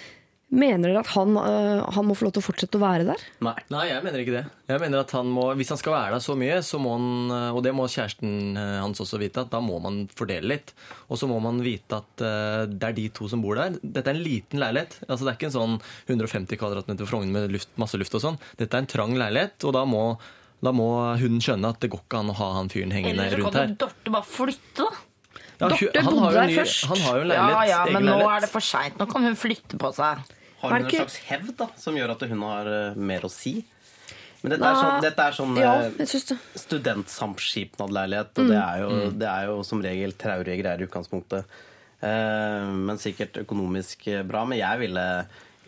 Mener 0.53 0.91
dere 0.91 1.01
at 1.01 1.09
han, 1.15 1.33
øh, 1.41 1.79
han 1.95 2.05
må 2.05 2.13
få 2.15 2.27
lov 2.27 2.35
til 2.35 2.43
å 2.43 2.45
fortsette 2.45 2.77
å 2.77 2.81
være 2.83 3.07
der? 3.07 3.21
Nei. 3.43 3.55
Nei, 3.73 3.87
jeg 3.89 4.03
mener 4.05 4.21
ikke 4.21 4.35
det. 4.35 4.43
Jeg 4.69 4.81
mener 4.83 5.01
at 5.01 5.11
han 5.17 5.31
må, 5.33 5.47
Hvis 5.57 5.71
han 5.73 5.79
skal 5.81 5.95
være 5.95 6.13
der 6.15 6.23
så 6.23 6.35
mye, 6.37 6.59
så 6.63 6.77
må 6.79 6.93
han, 6.93 7.33
og 7.57 7.63
det 7.65 7.73
må 7.75 7.87
kjæresten 7.89 8.53
eh, 8.61 8.75
hans 8.83 9.01
også 9.01 9.19
vite, 9.19 9.41
at 9.41 9.51
da 9.51 9.59
må 9.63 9.79
man 9.81 10.03
fordele 10.15 10.53
litt. 10.53 10.75
Og 11.09 11.17
så 11.19 11.27
må 11.27 11.39
man 11.43 11.63
vite 11.65 11.97
at 11.97 12.23
eh, 12.23 12.61
det 12.69 12.91
er 12.91 12.97
de 13.01 13.07
to 13.17 13.27
som 13.31 13.41
bor 13.43 13.57
der. 13.59 13.79
Dette 13.81 14.13
er 14.13 14.19
en 14.19 14.23
liten 14.25 14.61
leilighet. 14.61 14.99
altså 15.09 15.25
Det 15.25 15.33
er 15.33 15.39
ikke 15.39 15.49
en 15.49 15.57
sånn 15.57 15.75
150 16.13 16.61
kvadratmeter 16.61 17.09
Frogner 17.09 17.35
med 17.39 17.57
luft, 17.57 17.73
masse 17.81 17.99
luft 17.99 18.15
og 18.15 18.23
sånn. 18.27 18.39
Dette 18.61 18.77
er 18.77 18.85
en 18.85 18.91
trang 18.93 19.17
leilighet, 19.17 19.57
og 19.65 19.75
da 19.75 19.83
må, 19.89 20.05
da 20.61 20.75
må 20.77 20.87
hun 21.19 21.41
skjønne 21.43 21.73
at 21.73 21.81
det 21.81 21.89
går 21.93 22.05
ikke 22.05 22.21
an 22.21 22.31
å 22.31 22.39
ha 22.39 22.53
han 22.61 22.71
fyren 22.71 22.93
hengende 22.95 23.27
rundt 23.33 23.33
her. 23.33 23.41
Eller 23.41 23.49
så 23.49 23.57
kan 23.57 23.75
jo 23.75 23.81
Dorte 23.87 24.13
bare 24.19 24.29
flytte, 24.29 24.85
da. 24.85 25.04
Ja, 25.59 25.69
Dorte 25.71 25.91
han 25.95 26.05
har 26.05 26.11
bodde 26.19 26.33
der 26.35 26.47
ny- 26.49 26.55
først. 26.59 26.85
Han 26.91 26.97
har 27.05 27.15
jo 27.15 27.21
en 27.21 27.29
leilighet. 27.29 27.51
ja, 27.55 27.63
ja, 27.69 27.85
men 27.85 28.03
nå 28.03 28.11
leilighet. 28.17 28.35
er 28.35 28.41
det 28.45 28.49
for 28.51 28.59
seint. 28.61 28.97
Nå 28.99 29.05
kan 29.11 29.23
hun 29.23 29.35
flytte 29.39 29.77
på 29.79 29.91
seg. 29.95 30.23
Har 30.61 30.69
hun 30.75 30.85
en 30.85 30.89
slags 30.91 31.17
hevd 31.29 31.55
da, 31.57 31.67
som 31.77 31.95
gjør 31.95 32.11
at 32.15 32.21
hun 32.29 32.41
har 32.41 32.67
uh, 32.67 32.95
mer 32.97 33.21
å 33.27 33.31
si? 33.31 33.53
Men 34.41 34.51
dette 34.55 34.67
er 34.69 34.75
sånn, 34.77 35.01
dette 35.01 35.23
er 35.25 35.31
sånn 35.33 35.55
Ja, 35.57 35.71
eh, 35.87 36.05
studentsamskipnadleilighet, 36.65 38.33
Mm. 38.35 38.43
og 38.43 38.49
det 38.51 38.57
er, 38.61 38.77
jo, 38.81 38.89
det 39.11 39.27
er 39.29 39.45
jo 39.49 39.63
som 39.63 39.81
regel 39.81 40.11
traurige 40.13 40.59
greier 40.61 40.81
i 40.81 40.85
utgangspunktet. 40.85 41.45
Uh, 42.03 42.67
men 42.75 42.97
sikkert 43.01 43.39
økonomisk 43.41 44.05
bra. 44.27 44.43
Men 44.45 44.59
jeg 44.59 44.79
ville, 44.83 45.05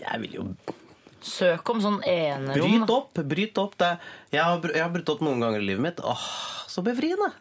jeg 0.04 0.22
ville 0.22 0.36
jo 0.44 0.48
Søk 1.28 1.68
om 1.74 1.80
sånn 1.82 1.98
enerom. 2.06 2.54
Bryt 2.86 2.92
opp! 2.94 3.14
bryt 3.26 3.58
opp. 3.58 3.74
Det, 3.82 3.88
jeg, 4.32 4.44
har, 4.44 4.62
jeg 4.70 4.84
har 4.84 4.92
brutt 4.94 5.10
opp 5.10 5.22
noen 5.26 5.42
ganger 5.42 5.60
i 5.64 5.66
livet 5.66 5.82
mitt. 5.82 6.00
Åh, 6.06 6.28
så 6.70 6.84
befriende! 6.86 7.32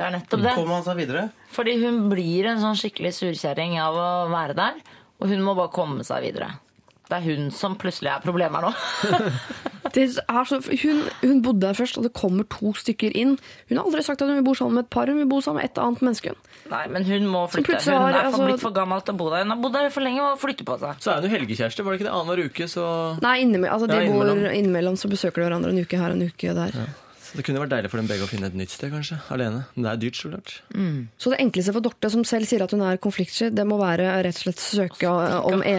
Det 0.00 0.06
er 0.06 0.14
nettopp 0.16 0.40
det. 0.46 0.54
Kommer 0.56 0.78
han 0.78 0.86
seg 0.86 0.96
videre? 0.96 1.26
Fordi 1.52 1.74
hun 1.82 2.06
blir 2.08 2.46
en 2.48 2.62
sånn 2.62 2.78
skikkelig 2.80 3.12
surkjerring 3.18 3.74
av 3.84 3.98
å 4.00 4.08
være 4.32 4.56
der. 4.56 4.78
Og 5.20 5.28
hun 5.28 5.42
må 5.44 5.52
bare 5.58 5.68
komme 5.74 6.06
seg 6.08 6.24
videre. 6.24 6.54
Det 7.10 7.18
er 7.18 7.26
hun 7.26 7.50
som 7.52 7.74
plutselig 7.76 8.08
er 8.14 8.22
problemet 8.24 8.62
her 8.62 8.70
nå. 8.70 9.18
Det 9.94 10.04
er 10.22 10.46
så, 10.46 10.60
hun, 10.62 11.02
hun 11.20 11.42
bodde 11.42 11.66
der 11.66 11.76
først, 11.76 11.98
og 11.98 12.06
det 12.06 12.12
kommer 12.16 12.46
to 12.48 12.72
stykker 12.78 13.12
inn. 13.18 13.34
Hun 13.68 13.76
har 13.76 13.88
aldri 13.88 14.04
sagt 14.06 14.22
at 14.22 14.30
hun 14.30 14.38
vil 14.38 14.46
bo 14.46 14.54
sammen 14.56 14.78
med 14.78 14.86
et 14.86 14.92
par, 14.94 15.10
hun 15.10 15.18
vil 15.18 15.28
bo 15.28 15.40
sammen 15.44 15.60
med 15.60 15.68
et 15.68 15.80
annet 15.82 16.04
menneske. 16.06 16.34
Nei, 16.70 16.84
men 16.94 17.04
hun 17.08 17.26
må 17.32 17.44
flytte. 17.50 17.80
Hun 17.90 17.98
har, 18.06 18.14
er 18.14 18.30
altså- 18.30 18.46
blitt 18.46 18.62
for 18.62 18.76
gammel 18.76 19.04
til 19.04 19.16
å 19.16 19.20
bo 19.20 19.28
der. 19.34 19.44
Hun 19.44 19.56
har 19.56 19.60
bodd 19.64 19.76
der 19.76 19.90
for 19.90 20.06
lenge 20.06 20.22
og 20.22 20.40
flytter 20.40 20.68
på 20.68 20.78
seg. 20.80 21.02
Så 21.02 21.12
er 21.12 21.20
hun 21.20 21.28
jo 21.28 21.34
helgekjæreste, 21.36 21.84
var 21.84 21.92
det 21.92 22.00
ikke 22.00 22.08
det? 22.08 22.16
Annenhver 22.16 22.44
uke, 22.46 22.70
så 22.70 22.86
Nei, 23.20 23.36
innimellom, 23.42 23.74
altså, 23.74 23.90
de 23.90 23.98
Ja, 23.98 24.06
bor 24.06 24.24
innimellom. 24.24 24.58
innimellom, 24.62 24.96
så 25.00 25.10
besøker 25.10 25.42
de 25.42 25.48
hverandre 25.48 25.74
en 25.74 25.82
uke 25.84 25.98
her 25.98 26.14
og 26.14 26.20
en 26.20 26.28
uke 26.30 26.54
der. 26.54 26.80
Så 27.30 27.38
det 27.38 27.44
kunne 27.46 27.60
vært 27.62 27.70
deilig 27.70 27.90
for 27.92 28.00
dem 28.00 28.08
begge 28.10 28.26
å 28.26 28.30
finne 28.30 28.48
et 28.50 28.56
nytt 28.58 28.72
sted, 28.74 28.90
kanskje. 28.90 29.20
Alene. 29.30 29.62
Men 29.76 29.84
det 29.86 29.90
er 29.92 30.00
dyrt, 30.02 30.18
så 30.18 30.30
klart. 30.32 30.54
Så 31.22 31.30
det 31.30 31.38
enkleste 31.44 31.74
for 31.76 31.84
Dorte, 31.86 32.10
som 32.10 32.24
selv 32.26 32.50
sier 32.50 32.64
at 32.64 32.74
hun 32.74 32.82
er 32.82 32.98
konfliktsky, 33.02 33.52
det 33.54 33.66
må 33.70 33.78
være 33.78 34.08
rett 34.26 34.40
og 34.40 34.44
slett 34.48 34.62
søke 34.64 35.12
om 35.46 35.62
e 35.62 35.76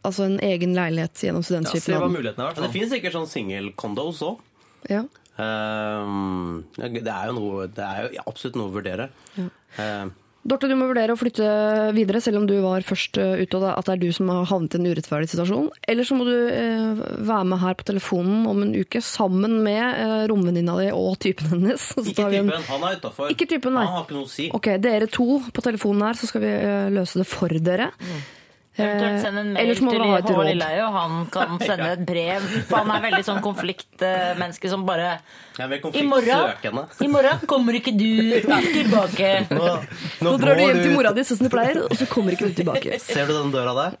altså 0.00 0.26
en 0.26 0.38
egen 0.42 0.74
leilighet 0.74 1.22
gjennom 1.28 1.44
Ja, 1.44 1.46
se 1.46 1.54
hva 1.60 1.70
studentskipnaden. 1.70 2.16
er, 2.26 2.40
Ja, 2.40 2.64
det 2.64 2.72
finnes 2.74 2.90
sikkert 2.90 3.14
sånn 3.18 3.30
singelcondos 3.30 4.22
òg. 4.26 4.40
Ja. 4.90 5.04
Um, 5.40 6.64
det 6.76 7.06
er 7.06 7.30
jo 7.30 7.36
noe, 7.36 7.68
det 7.70 7.84
er 7.86 8.08
jo 8.10 8.24
absolutt 8.26 8.58
noe 8.58 8.72
å 8.72 8.74
vurdere. 8.74 9.10
Um, 9.78 10.10
Dorte, 10.40 10.70
du 10.70 10.72
må 10.74 10.86
vurdere 10.88 11.12
å 11.12 11.18
flytte 11.20 11.44
videre, 11.92 12.20
selv 12.24 12.38
om 12.40 12.46
du 12.48 12.54
var 12.64 12.80
først 12.86 13.18
eh, 13.20 13.42
ute, 13.42 13.58
og 13.60 13.66
at 13.74 13.84
det 13.90 13.92
er 13.92 14.00
du 14.00 14.06
som 14.16 14.30
har 14.32 14.46
havnet 14.48 14.72
i 14.72 14.78
en 14.80 14.88
urettferdig 14.88 15.28
situasjon. 15.34 15.66
Eller 15.92 16.08
så 16.08 16.16
må 16.16 16.24
du 16.24 16.32
eh, 16.48 17.02
være 17.28 17.44
med 17.50 17.60
her 17.60 17.76
på 17.76 17.84
telefonen 17.90 18.46
om 18.48 18.62
en 18.64 18.72
uke, 18.72 19.02
sammen 19.04 19.58
med 19.66 19.82
eh, 19.84 20.24
romvenninna 20.32 20.78
di 20.80 20.88
og 20.96 21.18
typen 21.20 21.52
hennes. 21.52 21.90
Så 21.92 22.06
ikke 22.08 22.30
en- 22.30 22.48
typen. 22.48 22.66
Han 22.72 22.88
er 22.88 22.96
utafor. 23.02 23.28
Ikke 23.36 23.50
typen, 23.52 23.76
nei. 23.76 23.84
Han 23.84 23.98
har 24.00 24.08
ikke 24.08 24.16
noe 24.16 24.30
å 24.30 24.32
si. 24.32 24.48
Ok, 24.56 24.70
dere 24.80 25.10
to 25.12 25.28
på 25.52 25.66
telefonen 25.68 26.08
her, 26.08 26.16
så 26.22 26.32
skal 26.32 26.46
vi 26.48 26.54
eh, 26.56 26.88
løse 26.96 27.20
det 27.20 27.28
for 27.28 27.52
dere. 27.60 27.90
Eventuelt 28.80 29.20
sende 29.24 29.40
en 29.44 29.50
Eh, 29.50 29.66
mail 29.66 29.82
må 29.84 29.92
til 29.92 30.00
dere 30.00 30.08
ha 30.10 30.18
et 30.20 30.30
råd. 30.30 30.46
Lilleheie, 30.50 30.82
og 30.86 30.96
han 30.96 31.14
kan 31.34 31.58
sende 31.68 31.88
et 31.92 32.02
brev. 32.08 32.46
For 32.70 32.80
han 32.80 32.90
er 32.96 33.04
veldig 33.06 33.22
sånn 33.28 33.40
konfliktmenneske 33.44 34.70
som 34.72 34.86
bare 34.88 35.10
I 35.60 36.02
morgen. 36.06 36.78
I 37.04 37.08
morgen 37.12 37.42
kommer 37.50 37.76
ikke 37.76 37.92
du 37.92 38.06
tilbake. 38.40 39.32
Nå, 39.50 39.70
Nå 40.24 40.34
drar 40.40 40.56
du 40.56 40.62
hjem 40.64 40.80
til 40.82 40.94
mora 40.96 41.12
di, 41.16 41.24
sånn 41.28 41.40
som 41.42 41.48
du 41.50 41.52
pleier, 41.52 41.82
og 41.84 41.96
så 41.98 42.08
kommer 42.08 42.36
ikke 42.36 42.48
du 42.50 42.56
tilbake. 42.62 42.98
Ser 43.10 43.28
du 43.28 43.34
den 43.36 43.52
døra 43.54 43.74
der? 43.76 43.98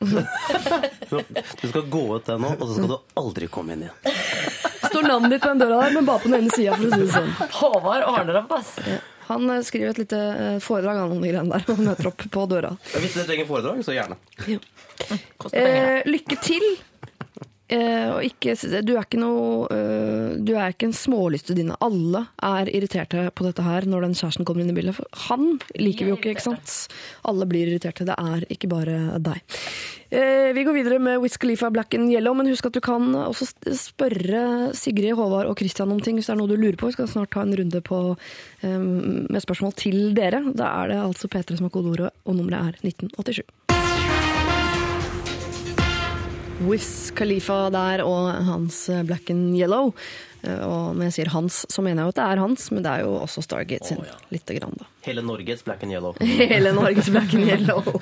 Du 1.10 1.66
skal 1.68 1.82
gå 1.90 2.02
ut 2.16 2.26
den 2.28 2.40
nå, 2.44 2.52
og 2.54 2.66
så 2.68 2.74
skal 2.76 2.90
du 2.92 2.98
aldri 3.18 3.48
komme 3.50 3.74
inn 3.74 3.82
igjen. 3.88 4.14
Står 4.90 5.06
navnet 5.06 5.34
ditt 5.34 5.42
på 5.42 5.50
den 5.52 5.60
døra 5.62 5.80
der, 5.84 5.96
men 5.98 6.06
bare 6.06 6.22
på 6.22 6.30
den 6.30 6.38
ene 6.44 6.54
sida, 6.54 6.76
for 6.78 6.86
å 6.86 6.90
si 6.94 7.00
det 7.02 7.14
sånn. 7.14 7.32
Håvard 7.58 8.06
ordner 8.10 8.38
opp, 8.44 8.54
ass. 8.60 8.76
Han 9.30 9.48
eh, 9.54 9.62
skriver 9.66 9.94
et 9.94 10.02
lite 10.04 10.20
eh, 10.20 10.58
foredrag 10.64 11.00
han, 11.04 11.14
om 11.14 11.22
de 11.22 11.32
greiene 11.32 11.56
der, 11.56 11.66
og 11.72 11.82
møter 11.86 12.10
opp 12.12 12.26
på 12.34 12.46
døra. 12.50 12.74
Hvis 12.96 13.16
dere 13.16 13.28
trenger 13.30 13.50
foredrag, 13.50 13.82
så 13.86 13.96
gjerne. 13.96 14.20
Ja. 14.50 14.62
Eh, 15.56 16.02
lykke 16.04 16.36
til! 16.44 16.64
Eh, 17.70 18.08
og 18.10 18.24
ikke, 18.26 18.56
du 18.82 18.96
er 18.96 19.04
ikke 19.04 19.20
noe 19.20 19.68
eh, 19.70 20.32
Du 20.42 20.50
er 20.58 20.72
ikke 20.74 20.88
en 20.88 20.96
smålystudinne. 20.96 21.78
Alle 21.86 22.24
er 22.44 22.68
irriterte 22.74 23.28
på 23.30 23.46
dette 23.46 23.64
her 23.64 23.86
når 23.88 24.08
den 24.08 24.16
kjæresten 24.18 24.44
kommer 24.48 24.64
inn 24.64 24.72
i 24.72 24.76
bildet. 24.76 24.98
For 24.98 25.22
han 25.28 25.54
liker 25.78 26.04
vi 26.04 26.12
jo 26.12 26.18
ikke, 26.18 26.34
ikke 26.34 26.48
sant? 26.50 26.74
Alle 27.30 27.46
blir 27.48 27.70
irriterte. 27.70 28.08
Det 28.10 28.18
er 28.18 28.44
ikke 28.50 28.72
bare 28.74 28.98
deg. 29.22 29.40
Eh, 30.10 30.50
vi 30.54 30.64
går 30.66 30.74
videre 30.74 30.98
med 30.98 31.20
Wiz 31.22 31.36
Khalifa 31.38 31.70
Black 31.70 31.94
and 31.94 32.10
Yellow, 32.10 32.34
men 32.34 32.48
husk 32.50 32.66
at 32.66 32.74
du 32.74 32.80
kan 32.82 33.12
også 33.14 33.46
spørre 33.78 34.72
Sigrid, 34.74 35.14
Håvard 35.14 35.46
og 35.46 35.58
Christian 35.60 35.92
om 35.94 36.00
ting 36.02 36.18
hvis 36.18 36.26
det 36.26 36.34
er 36.34 36.40
noe 36.40 36.50
du 36.50 36.56
lurer 36.58 36.78
på. 36.80 36.90
Vi 36.90 36.96
skal 36.98 37.10
snart 37.12 37.30
ta 37.30 37.44
en 37.46 37.54
runde 37.54 37.82
på, 37.86 38.00
eh, 38.66 38.78
med 38.80 39.44
spørsmål 39.44 39.76
til 39.78 40.10
dere. 40.18 40.42
Da 40.50 40.72
er 40.82 40.90
det 40.90 41.00
altså 41.04 41.30
P3 41.30 41.60
som 41.60 41.68
har 41.68 41.74
kodeordet, 41.76 42.10
og 42.26 42.36
nummeret 42.40 42.74
er 42.74 42.90
1987. 42.90 43.46
Wiz 46.60 47.10
Khalifa 47.16 47.70
der 47.72 48.02
og 48.04 48.28
hans 48.46 48.84
Black 49.08 49.30
and 49.32 49.54
Yellow. 49.56 49.94
Eh, 50.42 50.60
Og 50.66 50.96
når 50.96 51.08
jeg 51.08 51.12
sier 51.18 51.30
hans, 51.34 51.62
så 51.68 51.82
mener 51.84 52.02
jeg 52.02 52.08
jo 52.10 52.12
at 52.14 52.18
det 52.20 52.26
er 52.26 52.40
hans, 52.42 52.66
men 52.72 52.82
det 52.84 52.92
er 52.92 53.02
jo 53.06 53.14
også 53.20 53.42
Stargate 53.44 53.86
sin. 53.88 54.00
litt 54.32 54.46
grann, 54.56 54.76
da. 54.80 54.86
Hele 55.04 55.22
Norges 55.24 55.62
black 55.64 55.82
and 55.84 55.92
yellow. 55.92 56.14
Hele 56.52 56.72
Norges 56.76 57.08
Black 57.10 57.34
and 57.34 57.48
Yellow. 57.48 57.82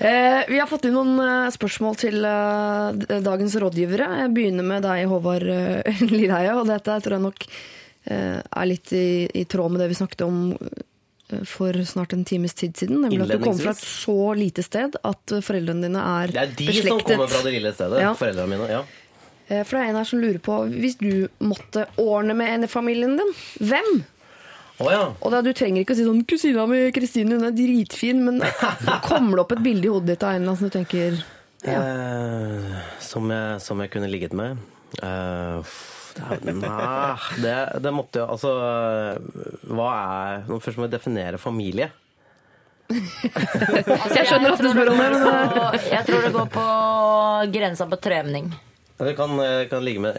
Eh, 0.00 0.44
Vi 0.48 0.56
har 0.56 0.64
fått 0.70 0.86
inn 0.88 0.94
noen 0.96 1.18
eh, 1.20 1.50
spørsmål 1.52 1.96
til 2.00 2.24
eh, 2.24 3.18
dagens 3.20 3.52
rådgivere. 3.60 4.06
Jeg 4.22 4.30
begynner 4.32 4.64
med 4.64 4.80
deg, 4.86 5.02
Håvard 5.10 5.44
eh, 5.44 6.00
Lilleheie. 6.08 6.54
Og 6.56 6.64
dette 6.70 6.94
tror 7.04 7.18
jeg 7.18 7.24
nok 7.26 7.44
er 8.10 8.64
litt 8.64 8.88
i, 8.96 9.28
i 9.36 9.42
tråd 9.44 9.74
med 9.74 9.82
det 9.82 9.90
vi 9.90 9.98
snakket 9.98 10.22
om 10.24 10.38
for 11.46 11.72
snart 11.84 12.12
en 12.16 12.24
times 12.24 12.54
tid 12.54 12.76
siden. 12.76 13.00
Nemlig 13.04 13.22
at 13.26 13.34
du 13.38 13.44
kommer 13.44 13.62
fra 13.62 13.74
et 13.76 13.84
så 13.84 14.16
lite 14.36 14.62
sted 14.66 14.96
at 15.04 15.32
eh, 15.36 15.40
foreldrene 15.44 15.86
dine 15.88 16.02
er 16.02 16.32
beslektet. 16.32 16.34
Det 16.34 16.42
er 16.42 16.56
de 16.56 16.66
beslektet. 16.72 16.88
som 16.88 17.00
kommer 17.10 17.30
fra 17.34 17.42
det 17.46 17.52
lille 17.56 17.72
stedet. 17.74 18.00
Ja. 18.02 18.14
Foreldrene 18.18 18.48
mine. 18.54 18.68
ja. 18.70 18.82
Eh, 19.50 19.64
For 19.66 19.76
det 19.76 19.82
er 19.82 19.90
en 19.90 19.96
her 19.98 20.04
som 20.06 20.20
lurer 20.22 20.38
på 20.38 20.56
Hvis 20.70 20.96
du 21.00 21.28
måtte 21.42 21.86
ordne 21.98 22.34
med 22.38 22.52
en 22.54 22.64
i 22.64 22.70
familien 22.70 23.16
din, 23.18 23.32
hvem? 23.58 24.04
Oh, 24.80 24.88
ja. 24.92 25.02
Og 25.20 25.32
da, 25.34 25.40
Du 25.42 25.52
trenger 25.52 25.82
ikke 25.82 25.92
å 25.92 25.98
si 25.98 26.04
sånn 26.06 26.22
'Kusina 26.24 26.66
mi 26.70 26.78
Kristine, 26.94 27.34
hun 27.36 27.44
er 27.44 27.52
dritfin', 27.52 28.22
men 28.24 28.40
kommer 29.10 29.36
det 29.36 29.42
opp 29.44 29.52
et 29.52 29.62
bilde 29.66 29.84
i 29.84 29.90
hodet 29.92 30.06
ditt 30.14 30.22
av 30.22 30.30
en 30.30 30.42
eller 30.42 30.54
annen 30.54 30.56
som 30.56 30.70
du 30.70 30.76
tenker 30.78 31.22
Eh, 31.60 32.78
som, 33.04 33.26
jeg, 33.30 33.60
som 33.60 33.80
jeg 33.82 33.90
kunne 33.92 34.08
ligget 34.08 34.32
med? 34.32 34.56
Eh, 35.02 35.60
nei, 36.20 37.16
det, 37.42 37.56
det 37.84 37.92
måtte 37.94 38.22
jo 38.22 38.28
Altså 38.30 38.52
Hva 39.70 39.90
er 39.96 40.46
nå 40.48 40.60
Først 40.62 40.80
må 40.80 40.86
vi 40.86 40.94
definere 40.94 41.40
familie. 41.40 41.90
Jeg 42.90 44.24
skjønner 44.26 44.56
at 44.56 44.62
du 44.64 44.70
spør 44.72 44.90
om 44.90 44.98
det, 44.98 45.10
men 45.12 45.84
Jeg 45.92 46.06
tror 46.08 46.24
det 46.26 46.32
går 46.34 46.48
på 46.56 46.66
grensa 47.54 47.86
på 47.90 48.00
trening. 48.02 48.50
Det 49.00 49.14
kan, 49.16 49.36
kan 49.70 49.84
ligge 49.84 50.02
med 50.04 50.18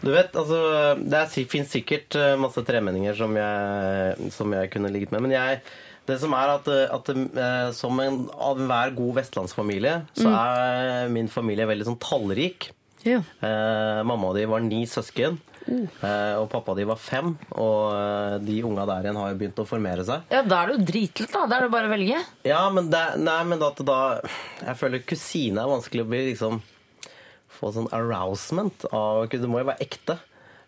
Du 0.00 0.12
vet, 0.14 0.30
altså 0.32 0.94
Det 1.00 1.24
fins 1.52 1.74
sikkert 1.74 2.16
eh, 2.16 2.36
masse 2.40 2.62
tremenninger 2.64 3.16
som 3.18 3.34
jeg, 3.36 4.30
som 4.32 4.54
jeg 4.56 4.70
kunne 4.72 4.92
ligget 4.94 5.12
med, 5.12 5.26
men 5.26 5.34
jeg 5.36 5.60
det 6.04 6.18
som 6.20 6.34
er 6.36 6.50
at, 6.58 6.66
at 6.68 7.10
eh, 7.14 7.68
Som 7.76 8.00
en, 8.04 8.24
av 8.36 8.60
enhver 8.60 8.94
god 8.96 9.20
vestlandsfamilie, 9.20 9.98
så 10.18 10.32
er 10.32 11.12
min 11.12 11.30
familie 11.32 11.68
veldig 11.68 11.86
sånn 11.88 12.00
tallrik. 12.02 12.68
Ja. 13.04 13.20
Eh, 13.44 14.00
mamma 14.08 14.32
di 14.36 14.44
var 14.50 14.62
ni 14.64 14.82
søsken, 14.88 15.38
eh, 15.68 16.34
og 16.40 16.48
pappa 16.52 16.74
de 16.76 16.86
var 16.88 17.00
fem. 17.00 17.32
Og 17.54 17.94
eh, 17.94 18.36
de 18.44 18.58
unga 18.66 18.86
der 18.90 19.06
igjen 19.08 19.20
har 19.20 19.32
jo 19.32 19.38
begynt 19.40 19.62
å 19.62 19.66
formere 19.68 20.04
seg. 20.08 20.26
Ja, 20.32 20.42
Da 20.42 20.62
er 20.62 20.72
det 20.72 20.76
jo 20.78 20.86
dritlett, 20.92 21.32
da. 21.32 21.46
Da 21.50 21.58
er 21.58 21.66
det 21.66 21.72
bare 21.76 21.90
å 21.90 21.94
velge. 21.94 22.20
Ja, 22.48 22.62
men, 22.74 22.90
det, 22.92 23.04
nei, 23.22 23.40
men 23.48 23.64
at 23.64 23.80
da 23.86 23.98
Jeg 24.64 24.78
føler 24.80 25.04
kusine 25.06 25.62
er 25.64 25.72
vanskelig 25.72 26.04
å 26.04 26.10
bli 26.12 26.22
liksom 26.32 26.62
Få 27.54 27.70
sånn 27.70 27.86
arousement 27.94 28.82
av 28.90 29.28
Det 29.30 29.46
må 29.46 29.60
jo 29.62 29.68
være 29.70 29.84
ekte. 29.84 30.18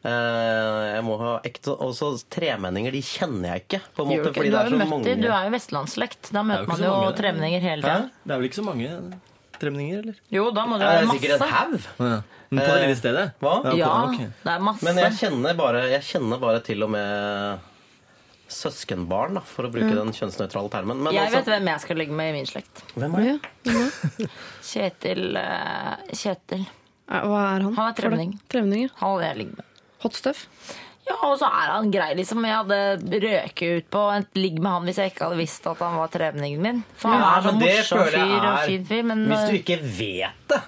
Eh, 0.06 0.82
jeg 0.92 1.04
må 1.06 1.16
ha 1.18 1.32
ekte 1.46 1.74
Og 1.82 1.94
så 1.98 2.12
tremenninger, 2.30 2.94
de 2.94 3.02
kjenner 3.02 3.54
jeg 3.54 3.64
ikke. 3.64 3.80
På 3.96 4.04
en 4.04 4.12
måte, 4.12 4.30
du 4.30 4.38
fordi 4.38 4.52
det 4.52 4.60
er 4.60 4.74
så 4.74 4.82
mange. 4.84 5.16
Du 5.18 5.26
er 5.30 5.48
jo 5.48 5.54
vestlandsslekt. 5.56 6.30
Da 6.36 6.44
møter 6.46 6.68
man 6.70 6.84
jo 6.84 6.92
tremenninger 7.18 7.64
hele 7.64 7.82
tida. 7.82 8.10
Det 8.22 8.34
er 8.34 8.42
vel 8.42 8.48
ikke 8.50 8.60
så 8.60 8.66
mange 8.68 8.92
tremninger, 9.62 9.98
eller? 10.02 10.18
Jo, 10.32 10.50
da 10.54 10.64
må 10.66 10.78
det 10.80 10.86
være 10.88 11.04
er 11.04 11.12
sikkert 11.14 11.36
en 11.36 11.40
masse. 11.40 11.54
haug. 11.54 12.06
Ja. 12.10 12.18
Men 12.50 12.62
på 12.62 12.66
det 12.74 12.82
lille 12.84 12.96
stedet? 13.00 13.24
Hva? 13.42 13.54
Ja, 13.64 13.72
Ja, 13.76 14.28
det 14.44 14.52
er 14.52 14.60
masse. 14.62 14.84
Men 14.86 14.96
jeg 15.02 15.12
kjenner 15.18 15.56
bare, 15.58 15.80
jeg 15.90 16.02
kjenner 16.06 16.38
bare 16.40 16.60
til 16.62 16.82
og 16.86 16.90
med 16.94 17.58
søskenbarn, 18.48 19.34
da, 19.34 19.40
for 19.42 19.66
å 19.66 19.70
bruke 19.74 19.90
Mm. 19.90 19.96
den 20.04 20.12
kjønnsnøytrale 20.14 20.70
termen. 20.70 21.00
Men 21.02 21.12
jeg 21.12 21.26
altså, 21.26 21.40
vet 21.42 21.46
hvem 21.56 21.66
jeg 21.72 21.80
skal 21.82 21.96
ligge 21.96 22.12
med 22.14 22.28
i 22.30 22.36
min 22.36 22.46
slekt. 22.46 22.82
hvem 22.94 23.14
er 23.18 23.38
det? 23.66 24.28
Kjetil 24.62 25.36
eh, 25.36 25.96
Kjetil. 26.14 26.66
Hva 27.10 27.40
er 27.56 27.62
han? 27.66 27.74
Han 27.74 27.88
er. 27.90 27.92
Trevning. 28.48 28.90
Han 29.00 29.16
vil 29.18 29.26
jeg 29.26 29.36
ligge 29.40 29.56
med. 29.58 29.64
Hot 30.02 30.14
stuff? 30.14 30.46
Ja, 31.06 31.16
og 31.28 31.36
så 31.38 31.46
er 31.46 31.68
han 31.70 31.90
grei, 31.94 32.08
liksom. 32.18 32.42
Jeg 32.48 32.56
hadde 32.56 33.18
røket 33.22 33.76
ut 33.78 33.90
på 33.94 34.00
et 34.16 34.38
ligg 34.40 34.56
med 34.58 34.72
han 34.72 34.88
hvis 34.88 34.96
jeg 34.98 35.12
ikke 35.12 35.28
hadde 35.28 35.38
visst 35.38 35.66
at 35.70 35.82
han 35.84 35.98
var 36.00 36.08
trevningen 36.10 36.62
min. 36.64 36.80
For 36.98 37.12
han 37.14 37.20
Ja, 37.22 37.28
er 37.36 37.44
så 37.44 37.52
morsom 37.60 38.00
fyr 38.10 38.46
og 38.50 38.56
fin 38.66 38.88
fyr, 38.88 39.04
men 39.12 39.22
Hvis 39.30 39.44
du 39.46 39.52
eh, 39.54 39.60
ikke 39.60 39.76
vet 40.00 40.48
det, 40.50 40.58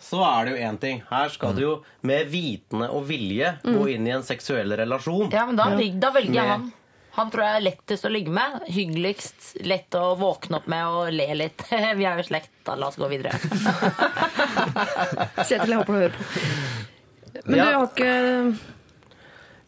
så 0.00 0.20
er 0.26 0.44
det 0.44 0.52
jo 0.56 0.66
én 0.68 0.78
ting. 0.82 1.00
Her 1.10 1.28
skal 1.32 1.54
du 1.56 1.62
jo 1.62 1.72
med 2.08 2.28
vitende 2.32 2.90
og 2.92 3.06
vilje 3.08 3.54
gå 3.64 3.86
inn 3.94 4.06
i 4.08 4.12
en 4.18 4.22
seksuell 4.26 4.72
relasjon. 4.80 5.28
Mm. 5.30 5.34
Ja, 5.38 5.46
men 5.48 5.56
da, 5.60 5.70
da 6.06 6.12
velger 6.18 6.34
jeg 6.34 6.44
Med- 6.44 6.52
han. 6.56 6.68
Han 7.16 7.26
tror 7.32 7.42
jeg 7.42 7.56
er 7.58 7.64
lettest 7.66 8.04
å 8.06 8.10
ligge 8.12 8.30
med. 8.30 8.60
Hyggeligst. 8.70 9.48
Lett 9.66 9.96
å 9.98 10.12
våkne 10.16 10.60
opp 10.60 10.68
med 10.70 10.86
og 10.86 11.08
le 11.12 11.26
litt. 11.34 11.64
Vi 11.98 12.04
er 12.06 12.20
jo 12.20 12.26
slekt, 12.28 12.52
da. 12.64 12.76
La 12.78 12.86
oss 12.86 12.96
gå 13.00 13.08
videre. 13.10 13.32
Kjetil, 15.48 15.72
jeg 15.72 15.80
håper 15.80 15.90
du 15.90 15.98
hører 15.98 16.14
på. 16.14 16.24
Men 17.46 17.58
Ja. 17.58 17.64
du 17.64 17.74
har 17.74 17.88
ikke 17.88 18.12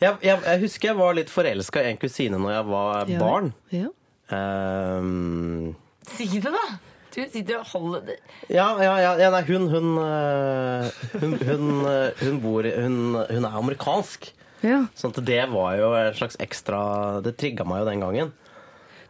Jeg, 0.03 0.17
jeg, 0.27 0.39
jeg 0.45 0.61
husker 0.65 0.89
jeg 0.93 0.99
var 0.99 1.15
litt 1.15 1.31
forelska 1.31 1.83
i 1.85 1.91
en 1.93 2.01
kusine 2.03 2.39
når 2.43 2.57
jeg 2.57 2.67
var 2.73 3.11
Ja. 3.13 3.19
barn. 3.23 3.53
Ja. 3.71 3.89
Um, 4.33 5.77
Si 6.09 6.27
det, 6.27 6.51
da! 6.51 6.65
Du 7.13 7.21
sitter 7.29 7.59
og 7.61 7.67
holder 7.69 8.01
det. 8.07 8.15
ja, 8.49 8.65
ja, 8.81 8.93
ja, 8.99 9.11
ja 9.21 9.29
nei, 9.35 9.43
hun 9.51 9.67
hun, 9.69 9.89
øh, 10.01 10.87
hun, 11.21 11.35
hun, 11.45 11.67
øh, 11.87 12.23
hun 12.23 12.39
bor 12.41 12.65
hun, 12.65 12.97
hun 13.29 13.45
er 13.45 13.59
amerikansk. 13.61 14.31
Ja. 14.65 14.79
Sånn 14.97 15.13
at 15.13 15.21
det 15.27 15.43
var 15.53 15.75
jo 15.77 15.91
en 15.99 16.15
slags 16.15 16.37
ekstra 16.41 16.79
Det 17.25 17.35
trigga 17.37 17.67
meg 17.67 17.83
jo 17.83 17.89
den 17.91 18.01
gangen. 18.01 18.33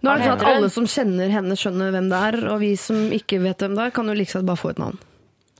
Nå 0.03 0.11
er 0.11 0.18
det 0.18 0.26
sånn 0.26 0.40
at 0.40 0.49
alle 0.51 0.70
som 0.74 0.86
kjenner 0.90 1.30
henne, 1.30 1.55
skjønner 1.55 1.93
hvem 1.95 2.09
det 2.11 2.20
er, 2.32 2.38
og 2.51 2.59
vi 2.64 2.72
som 2.80 2.97
ikke 3.14 3.38
vet 3.45 3.62
hvem 3.62 3.76
det 3.78 3.84
er, 3.86 3.93
kan 3.95 4.09
jo 4.11 4.16
like 4.18 4.32
godt 4.34 4.49
bare 4.49 4.59
få 4.64 4.72
et 4.74 4.80
navn. 4.82 4.99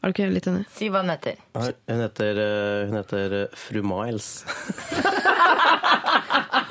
Er 0.03 0.11
du 0.11 0.17
ikke 0.17 0.33
litt 0.35 0.47
enig? 0.51 0.65
Si 0.75 0.89
hva 0.91 0.99
hun 1.05 1.13
heter. 1.13 1.37
Hun 1.55 2.01
heter, 2.03 2.39
øh, 2.43 2.89
hun 2.89 2.97
heter 2.99 3.37
øh, 3.43 3.53
fru 3.55 3.83
Miles. 3.87 4.31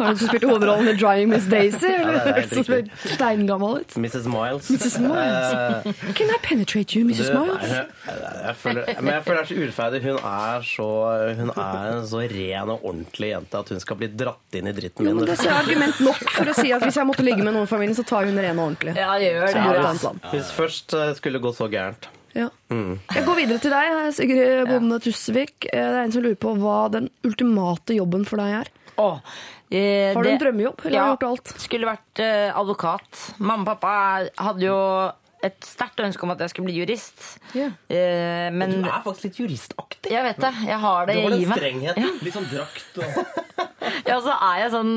Har 0.02 0.08
hun 0.08 0.18
spilt 0.18 0.44
hovedrollen 0.44 0.88
i 0.88 0.94
'Drying 0.98 1.30
Miss 1.30 1.46
Daisy'? 1.48 1.86
Eller 2.02 2.28
Ja, 2.28 2.82
steingammel 3.16 3.82
ut? 3.82 3.96
Mrs. 3.98 4.26
Miles. 4.28 4.70
Mrs. 4.70 5.00
Miles. 5.00 5.54
Eh, 5.86 6.14
Can 6.18 6.28
I 6.28 6.38
penetrate 6.44 6.96
you, 7.00 7.06
Mrs. 7.08 7.30
Du, 7.32 7.40
Miles? 7.40 7.70
jeg, 7.70 7.86
jeg 8.46 8.56
føler, 8.56 8.84
men 9.02 9.14
jeg 9.14 9.24
føler 9.24 9.42
det 9.42 9.52
er 9.52 9.56
så 9.56 9.60
urettferdig. 9.62 10.02
Hun 10.04 10.20
er 10.32 10.62
så, 10.74 10.88
hun 11.40 11.50
er 11.56 11.98
en 11.98 12.08
så 12.08 12.24
ren 12.36 12.70
og 12.76 12.86
ordentlig 12.86 13.30
jente 13.34 13.58
at 13.64 13.70
hun 13.70 13.80
skal 13.84 13.96
bli 14.02 14.08
dratt 14.24 14.58
inn 14.60 14.68
i 14.68 14.76
dritten 14.80 15.06
Jo, 15.06 15.14
min. 15.14 15.24
men 15.24 15.32
Det 15.32 15.40
er 15.48 15.60
argument 15.60 16.00
nok 16.08 16.24
for 16.38 16.52
å 16.52 16.56
si 16.62 16.72
at 16.76 16.84
hvis 16.88 16.98
jeg 17.00 17.08
måtte 17.08 17.24
ligge 17.28 17.44
med 17.46 17.54
noen 17.56 17.70
i 17.70 17.72
familien, 17.72 17.96
så 17.96 18.04
tar 18.08 18.26
hun 18.28 18.40
ren 18.40 18.60
og 18.60 18.72
ordentlig. 18.72 18.96
Ja, 18.98 19.14
gjør 19.22 19.54
det. 19.54 20.16
Hvis 20.34 20.52
først 20.56 20.94
eh, 20.98 21.14
skulle 21.20 21.40
det 21.40 21.46
gå 21.48 21.54
så 21.56 21.70
gærent. 21.72 22.10
Ja. 22.36 22.50
Mm. 22.72 23.00
Jeg 23.14 23.26
går 23.26 23.36
videre 23.42 23.60
til 23.60 23.72
deg, 23.72 24.14
Sigrid 24.16 24.68
Bonde 24.70 25.00
Tusvik. 25.04 25.66
Eh, 25.72 25.80
Det 25.92 25.98
er 26.00 26.04
en 26.04 26.12
som 26.12 26.24
lurer 26.24 26.38
på 26.40 26.54
hva 26.58 26.90
den 26.92 27.10
ultimate 27.28 27.96
jobben 27.98 28.26
for 28.28 28.38
deg 28.38 28.54
er. 28.62 28.70
Åh, 28.98 29.18
eh, 29.72 30.14
Har 30.14 30.22
du 30.24 30.30
det- 30.30 30.34
en 30.38 30.46
drømmejobb, 30.46 30.86
eller 30.86 31.00
har 31.00 31.16
du 31.16 31.26
gjort 31.26 31.30
alt? 31.32 31.54
Skulle 31.60 31.88
vært 31.90 32.20
eh, 32.20 32.52
advokat. 32.56 33.40
Mamma 33.40 33.62
og 33.62 33.80
pappa 33.80 34.30
hadde 34.38 34.62
jo 34.68 35.12
et 35.44 35.60
sterkt 35.66 35.98
ønske 36.06 36.22
om 36.24 36.30
at 36.32 36.38
jeg 36.40 36.50
skulle 36.52 36.68
bli 36.70 36.76
jurist. 36.86 37.40
Yeah. 37.56 37.72
Eh, 37.90 38.52
men 38.54 38.82
Du 38.84 38.88
er 38.88 39.02
faktisk 39.04 39.24
litt 39.24 39.40
juristaktig. 39.42 40.12
jeg 40.12 40.24
vet 40.24 40.38
det. 40.40 40.54
Jeg 40.68 40.78
har 40.80 41.06
det 41.08 41.16
Du 41.16 41.22
har 41.22 41.30
den 41.32 41.52
strengheten. 41.52 42.04
Ja. 42.04 42.10
Litt 42.22 42.34
sånn 42.34 42.50
drakt 42.52 42.98
og 43.02 43.68
Ja, 44.10 44.18
så 44.22 44.34
er 44.36 44.60
jeg 44.64 44.72
sånn 44.74 44.92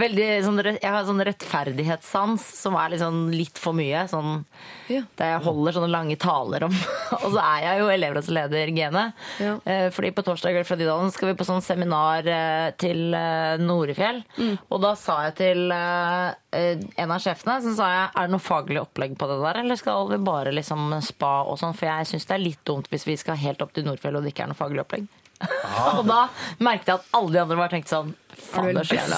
veldig 0.00 0.28
sånn, 0.44 0.60
Jeg 0.76 0.92
har 0.92 1.06
sånn 1.08 1.24
rettferdighetssans 1.28 2.44
som 2.60 2.76
er 2.80 2.92
litt, 2.94 3.02
sånn 3.02 3.20
litt 3.34 3.60
for 3.60 3.76
mye. 3.76 4.06
Sånn, 4.10 4.44
Ja. 4.90 5.02
Der 5.20 5.34
jeg 5.36 5.44
holder 5.44 5.76
sånne 5.76 5.90
lange 5.92 6.16
taler 6.18 6.64
om 6.66 6.74
Og 7.22 7.28
så 7.30 7.42
er 7.42 7.66
jeg 7.66 7.82
jo 7.82 7.90
elevrådsleder-genet. 7.94 9.20
Ja. 9.42 9.54
Eh, 9.64 9.86
Fordi 9.94 10.10
på 10.16 10.24
torsdag 10.26 10.58
fra 10.66 10.78
Dydalen 10.80 11.12
skal 11.14 11.30
vi 11.30 11.36
på 11.38 11.46
sånn 11.46 11.62
seminar 11.64 12.26
eh, 12.26 12.70
til 12.80 13.14
eh, 13.14 13.60
Norefjell. 13.62 14.22
Mm. 14.38 14.56
Og 14.70 14.82
da 14.82 14.94
sa 14.98 15.20
jeg 15.28 15.36
til 15.40 15.70
en 15.70 17.12
av 17.14 17.20
sjefene 17.22 17.60
så 17.62 17.72
sa 17.78 17.88
jeg, 17.92 18.06
er 18.10 18.26
det 18.26 18.34
noe 18.34 18.42
faglig 18.42 18.80
opplegg 18.82 19.14
på 19.18 19.28
det 19.30 19.36
der, 19.38 19.60
eller 19.62 19.78
skal 19.78 20.08
vi 20.10 20.18
bare 20.26 20.50
liksom 20.54 20.96
spa 21.06 21.44
og 21.46 21.60
sånn? 21.60 21.76
For 21.78 21.86
jeg 21.86 22.08
syns 22.10 22.26
det 22.26 22.34
er 22.34 22.42
litt 22.42 22.64
dumt 22.66 22.90
hvis 22.90 23.06
vi 23.06 23.14
skal 23.20 23.38
helt 23.38 23.62
opp 23.62 23.76
til 23.76 23.86
Nordfjell 23.86 24.18
og 24.18 24.26
det 24.26 24.32
ikke 24.34 24.48
er 24.48 24.50
noe 24.50 24.58
faglig 24.58 24.82
opplegg. 24.82 25.06
Og 25.40 26.04
da 26.08 26.28
merket 26.60 26.86
jeg 26.90 26.96
at 27.00 27.04
alle 27.16 27.32
de 27.32 27.38
andre 27.40 27.56
bare 27.56 27.70
tenkte 27.72 27.88
sånn 27.94 28.10
Faen, 28.40 28.72
det 28.72 28.80
er 28.80 28.84
så 28.88 28.96
jævla 28.96 29.16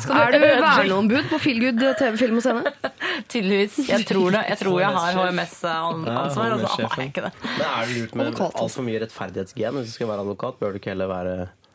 Skal 0.00 0.32
du 0.34 0.38
verneombud 0.44 1.24
på 1.30 1.38
Feelgood 1.42 1.80
TV, 1.98 2.16
film 2.20 2.36
og 2.38 2.42
scene? 2.44 2.62
Tydeligvis. 3.32 3.74
Jeg 3.88 4.06
tror 4.08 4.28
det. 4.36 4.42
Jeg 4.52 4.58
tror 4.60 4.76
jeg 4.80 4.90
har 4.94 5.12
HMS-ansvar, 5.18 6.54
og 6.54 6.60
så 6.68 6.86
har 6.86 6.98
jeg 7.02 7.08
ikke 7.10 7.24
det. 7.26 7.32
Men 7.42 7.64
er 7.66 7.82
det 7.90 7.94
lurt 7.98 8.14
med 8.20 8.26
altfor 8.46 8.82
mye 8.86 9.00
rettferdighetsgen 9.02 9.74
hvis 9.80 9.90
du 9.90 9.94
skal 9.98 10.08
være 10.12 10.22
advokat? 10.26 10.54
Bør 10.62 10.68
du 10.74 10.78
ikke 10.80 10.92
heller 10.94 11.08
være, 11.10 11.34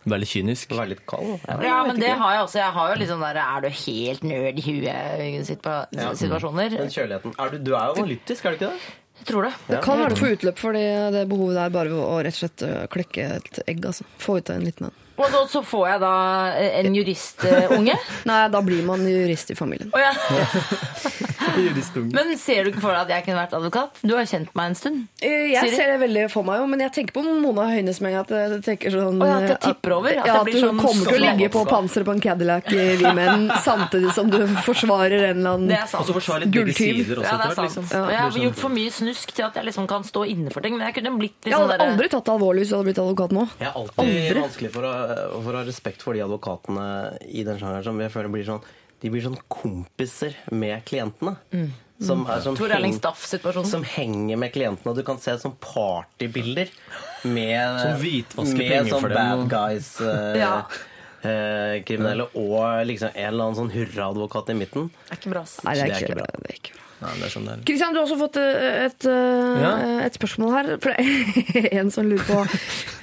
Veldig 0.09 0.29
kynisk. 0.31 0.71
være 0.71 0.89
litt 0.93 1.03
kald? 1.09 1.33
Ja. 1.43 1.55
Ja, 1.67 1.77
men 1.85 1.95
det 1.99 2.13
har 2.21 2.29
jeg 2.37 2.43
også. 2.47 2.57
Jeg 2.61 2.71
har 2.77 2.85
jo 2.93 2.97
litt 3.01 3.11
sånn 3.11 3.25
der 3.25 3.37
Er 3.43 3.59
du 3.65 3.69
helt 3.81 4.21
nerd 4.23 4.55
i 4.61 4.63
huet-situasjoner. 4.69 6.69
Den 6.79 6.93
kjøligheten. 6.95 7.35
Er 7.35 7.51
du, 7.53 7.57
du 7.59 7.71
er 7.75 7.91
jo 7.91 7.95
analytisk, 8.05 8.41
er 8.45 8.55
du 8.55 8.59
ikke 8.61 8.71
det? 8.71 8.79
Jeg 9.19 9.27
tror 9.29 9.47
det. 9.47 9.53
Det 9.67 9.81
kan 9.83 9.99
være 9.99 10.15
du 10.15 10.21
får 10.21 10.35
utløp 10.37 10.61
for 10.61 10.75
det, 10.77 10.87
det 11.15 11.27
behovet 11.29 11.59
der 11.59 11.75
bare 11.75 11.91
ved 11.91 12.01
å 12.01 12.17
rett 12.23 12.35
og 12.35 12.41
slett 12.41 12.65
øh, 12.65 12.81
klekke 12.91 13.29
et 13.37 13.61
egg. 13.67 13.85
altså. 13.91 14.07
Få 14.21 14.39
ut 14.39 14.51
en 14.53 14.65
liten 14.65 14.89
en. 14.89 15.05
Og 15.19 15.27
så, 15.27 15.41
så 15.51 15.61
får 15.67 15.87
jeg 15.89 16.01
da 16.05 16.13
eh, 16.55 16.77
en 16.79 16.95
juristunge. 16.95 17.97
Nei, 18.29 18.39
da 18.53 18.61
blir 18.63 18.85
man 18.87 19.03
jurist 19.03 19.51
i 19.51 19.57
familien. 19.59 19.91
Oh, 19.91 19.99
ja. 19.99 20.13
Men 22.17 22.31
ser 22.37 22.65
du 22.65 22.71
ikke 22.71 22.83
for 22.83 22.93
deg 22.93 23.01
at 23.05 23.11
jeg 23.13 23.25
kunne 23.27 23.39
vært 23.39 23.53
advokat? 23.57 23.99
Du 24.03 24.13
har 24.15 24.27
kjent 24.29 24.51
meg 24.57 24.71
en 24.71 24.77
stund. 24.77 25.03
Eh, 25.21 25.51
Jeg 25.53 25.63
Siri? 25.69 25.75
ser 25.77 25.91
det 25.93 25.99
veldig 26.03 26.25
for 26.33 26.47
meg, 26.47 26.59
jo, 26.61 26.67
men 26.69 26.83
jeg 26.83 26.93
tenker 26.97 27.15
på 27.15 27.23
Mona 27.25 27.67
Høines 27.71 28.01
med 28.03 28.17
at 28.19 28.33
jeg 28.35 28.59
tenker 28.65 28.93
sånn 28.93 29.21
oh, 29.21 29.27
ja, 29.27 29.37
at 29.39 29.47
det 29.47 29.55
eh, 29.55 29.61
tipper 29.69 29.95
over, 29.97 30.19
at 30.19 30.29
ja, 30.29 30.37
at 30.41 30.49
du 30.49 30.59
sånn 30.59 30.81
kommer 30.81 31.09
til 31.09 31.19
å 31.19 31.23
ligge 31.23 31.49
på 31.53 31.63
panseret 31.69 32.07
på 32.09 32.15
en 32.17 32.23
Cadillac 32.23 32.71
i 32.75 32.85
Vimen 32.99 33.47
samtidig 33.67 34.13
som 34.17 34.31
du 34.31 34.39
forsvarer 34.67 35.29
en 35.31 35.43
eller 35.45 35.75
er 35.75 35.85
annen 35.87 36.51
Gulltyv. 36.53 37.01
også. 37.15 37.23
Ja, 37.23 37.37
det 37.39 37.47
er 37.49 37.55
sant. 37.55 37.65
liksom. 37.67 37.87
Ja. 37.93 38.03
jeg 38.13 38.19
har 38.19 38.39
gjort 38.45 38.59
for 38.59 38.73
mye 38.73 38.91
snusk 38.93 39.33
til 39.35 39.47
at 39.47 39.59
jeg 39.59 39.69
liksom 39.69 39.87
kan 39.89 40.05
stå 40.07 40.25
inne 40.29 40.53
for 40.53 40.65
ting. 40.65 40.75
Men 40.77 40.89
jeg 40.89 40.97
kunne 40.99 41.15
blitt 41.19 41.37
liksom 41.39 41.51
Jeg 41.53 41.59
sånn 41.59 41.73
hadde 41.73 41.87
aldri 41.93 42.11
tatt 42.11 42.27
det 42.27 42.35
alvorlig 42.35 42.65
hvis 42.65 42.73
du 42.73 42.77
hadde 42.77 42.89
blitt 42.89 43.01
advokat 43.03 43.35
nå. 43.35 43.45
Jeg 43.59 43.69
er 43.69 43.79
alltid 43.79 44.03
Aldri. 44.05 44.43
vanskelig 44.43 44.73
for 44.75 44.89
å, 44.89 44.93
for 45.39 45.51
å 45.53 45.57
ha 45.61 45.65
respekt 45.67 46.05
for 46.05 46.17
de 46.17 46.23
advokatene 46.25 46.87
i 47.29 47.45
den 47.47 47.59
sjangeren 47.61 47.87
som 47.89 48.03
jeg 48.03 48.13
føler 48.13 48.33
blir 48.33 48.47
sånn 48.47 48.63
De 49.01 49.09
blir 49.13 49.23
sånn 49.23 49.37
kompiser 49.47 50.33
med 50.51 50.83
klientene. 50.89 51.37
Som 51.99 52.21
er 52.31 52.39
sånn 52.43 52.55
Tor 52.55 52.71
Erling 52.71 52.93
som 53.67 53.83
henger 53.83 54.37
med 54.39 54.53
klientene, 54.55 54.91
og 54.93 54.95
du 54.95 55.03
kan 55.07 55.17
se 55.19 55.33
sånn 55.41 55.55
partybilder 55.59 56.69
med, 57.27 57.79
Som 57.81 57.97
hvitvasker 57.99 58.69
med 58.69 58.87
sånn 58.91 59.07
dem, 59.09 59.17
bad 59.17 59.49
guys. 59.51 59.89
eh, 60.01 60.37
Ja. 60.43 60.53
eh, 61.23 61.81
kriminelle 61.83 62.29
og 62.39 62.85
liksom 62.87 63.11
en 63.13 63.27
eller 63.33 63.49
annen 63.49 63.59
sånn 63.59 63.73
hurraadvokat 63.75 64.53
i 64.53 64.59
midten. 64.61 64.87
Det 65.09 65.17
er 65.17 65.19
ikke 65.23 65.33
bra. 65.35 65.43
Nei, 65.65 65.73
det 65.75 65.81
er 65.81 65.85
Det 65.85 65.91
er 65.91 65.95
ikke, 65.95 66.05
ikke 66.05 66.19
bra. 66.21 66.29
det 66.39 66.49
er 66.53 66.59
ikke 66.61 66.77
bra. 66.77 66.85
Nei, 66.99 67.29
sånn. 67.31 67.45
Kristian, 67.63 67.93
du 67.95 68.01
har 68.01 68.05
også 68.07 68.17
fått 68.19 68.37
et, 68.41 68.63
et, 68.89 69.05
eh, 69.07 69.61
Ja. 69.63 69.71
et 70.03 70.17
spørsmål 70.17 70.51
her. 70.51 70.71
For 70.83 70.91
det 70.91 71.63
er 71.63 71.77
en 71.79 71.91
som 71.95 72.07
lurer 72.09 72.25
på 72.27 72.39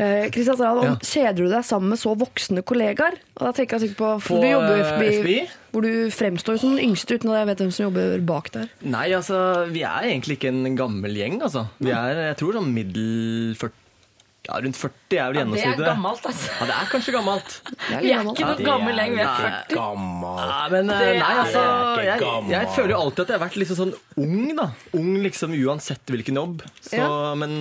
eh, 0.04 0.26
Kristian 0.34 0.58
Strand, 0.58 0.82
om 0.82 0.88
Ja. 0.90 0.96
Kjeder 1.00 1.46
du 1.46 1.48
deg 1.48 1.64
sammen 1.64 1.94
med 1.94 2.00
så 2.02 2.12
voksne 2.18 2.60
kollegaer? 2.66 3.16
Og 3.38 3.46
da 3.48 3.52
tenker 3.56 3.78
jeg 3.78 3.88
sikkert 3.88 4.02
på, 4.02 4.10
På, 4.26 4.40
du 4.42 4.48
jobber 4.50 4.76
jo 4.76 4.82
eh, 4.82 4.90
FBI, 4.92 5.14
FBI? 5.22 5.38
Hvor 5.72 5.84
du 5.88 6.10
fremstår 6.12 6.60
som 6.60 6.76
den 6.76 6.84
yngste, 6.90 7.16
uten 7.16 7.32
at 7.32 7.40
jeg 7.40 7.48
vet 7.52 7.64
hvem 7.64 7.72
som 7.72 7.86
jobber 7.88 8.20
bak 8.28 8.52
der. 8.52 8.68
Nei, 8.84 9.06
altså, 9.16 9.40
vi 9.72 9.82
er 9.84 10.10
egentlig 10.12 10.38
ikke 10.38 10.52
en 10.52 10.76
gammel 10.76 11.16
gjeng, 11.16 11.40
altså. 11.44 11.66
Vi 11.80 11.90
er, 11.92 12.22
jeg 12.30 12.38
tror, 12.40 12.60
sånn 12.60 12.72
middel 12.76 13.56
40 13.56 13.82
Ja, 14.46 14.60
rundt 14.62 14.78
40 14.78 15.18
er 15.18 15.32
vel 15.34 15.50
Det 15.56 15.62
er 15.66 15.80
gammelt, 15.82 16.26
altså. 16.30 16.52
Ja, 16.54 16.66
det 16.68 16.74
er 16.76 16.90
kanskje 16.92 17.14
gammelt. 17.16 17.56
Det 17.66 17.94
er 17.96 18.04
Vi 18.04 18.12
er 18.12 18.20
gammelt. 18.20 18.38
ikke 18.38 18.50
noe 18.52 18.66
gammel 18.68 18.98
lenger. 19.00 19.16
Vi 19.16 19.26
er 19.26 19.56
40. 19.66 19.74
Gammelt. 19.74 20.46
Ja, 20.46 20.60
men 20.74 20.92
eh, 20.94 21.10
nei, 21.18 21.34
altså 21.42 21.64
jeg, 22.06 22.30
jeg 22.54 22.70
føler 22.76 22.94
jo 22.94 23.00
alltid 23.02 23.24
at 23.24 23.32
jeg 23.34 23.38
har 23.40 23.44
vært 23.46 23.60
liksom 23.64 23.80
sånn 23.82 23.94
ung, 24.22 24.48
da. 24.60 24.68
Ung 25.00 25.12
liksom 25.26 25.56
uansett 25.58 26.14
hvilken 26.14 26.38
jobb. 26.42 26.62
Så, 26.86 27.10
men 27.42 27.58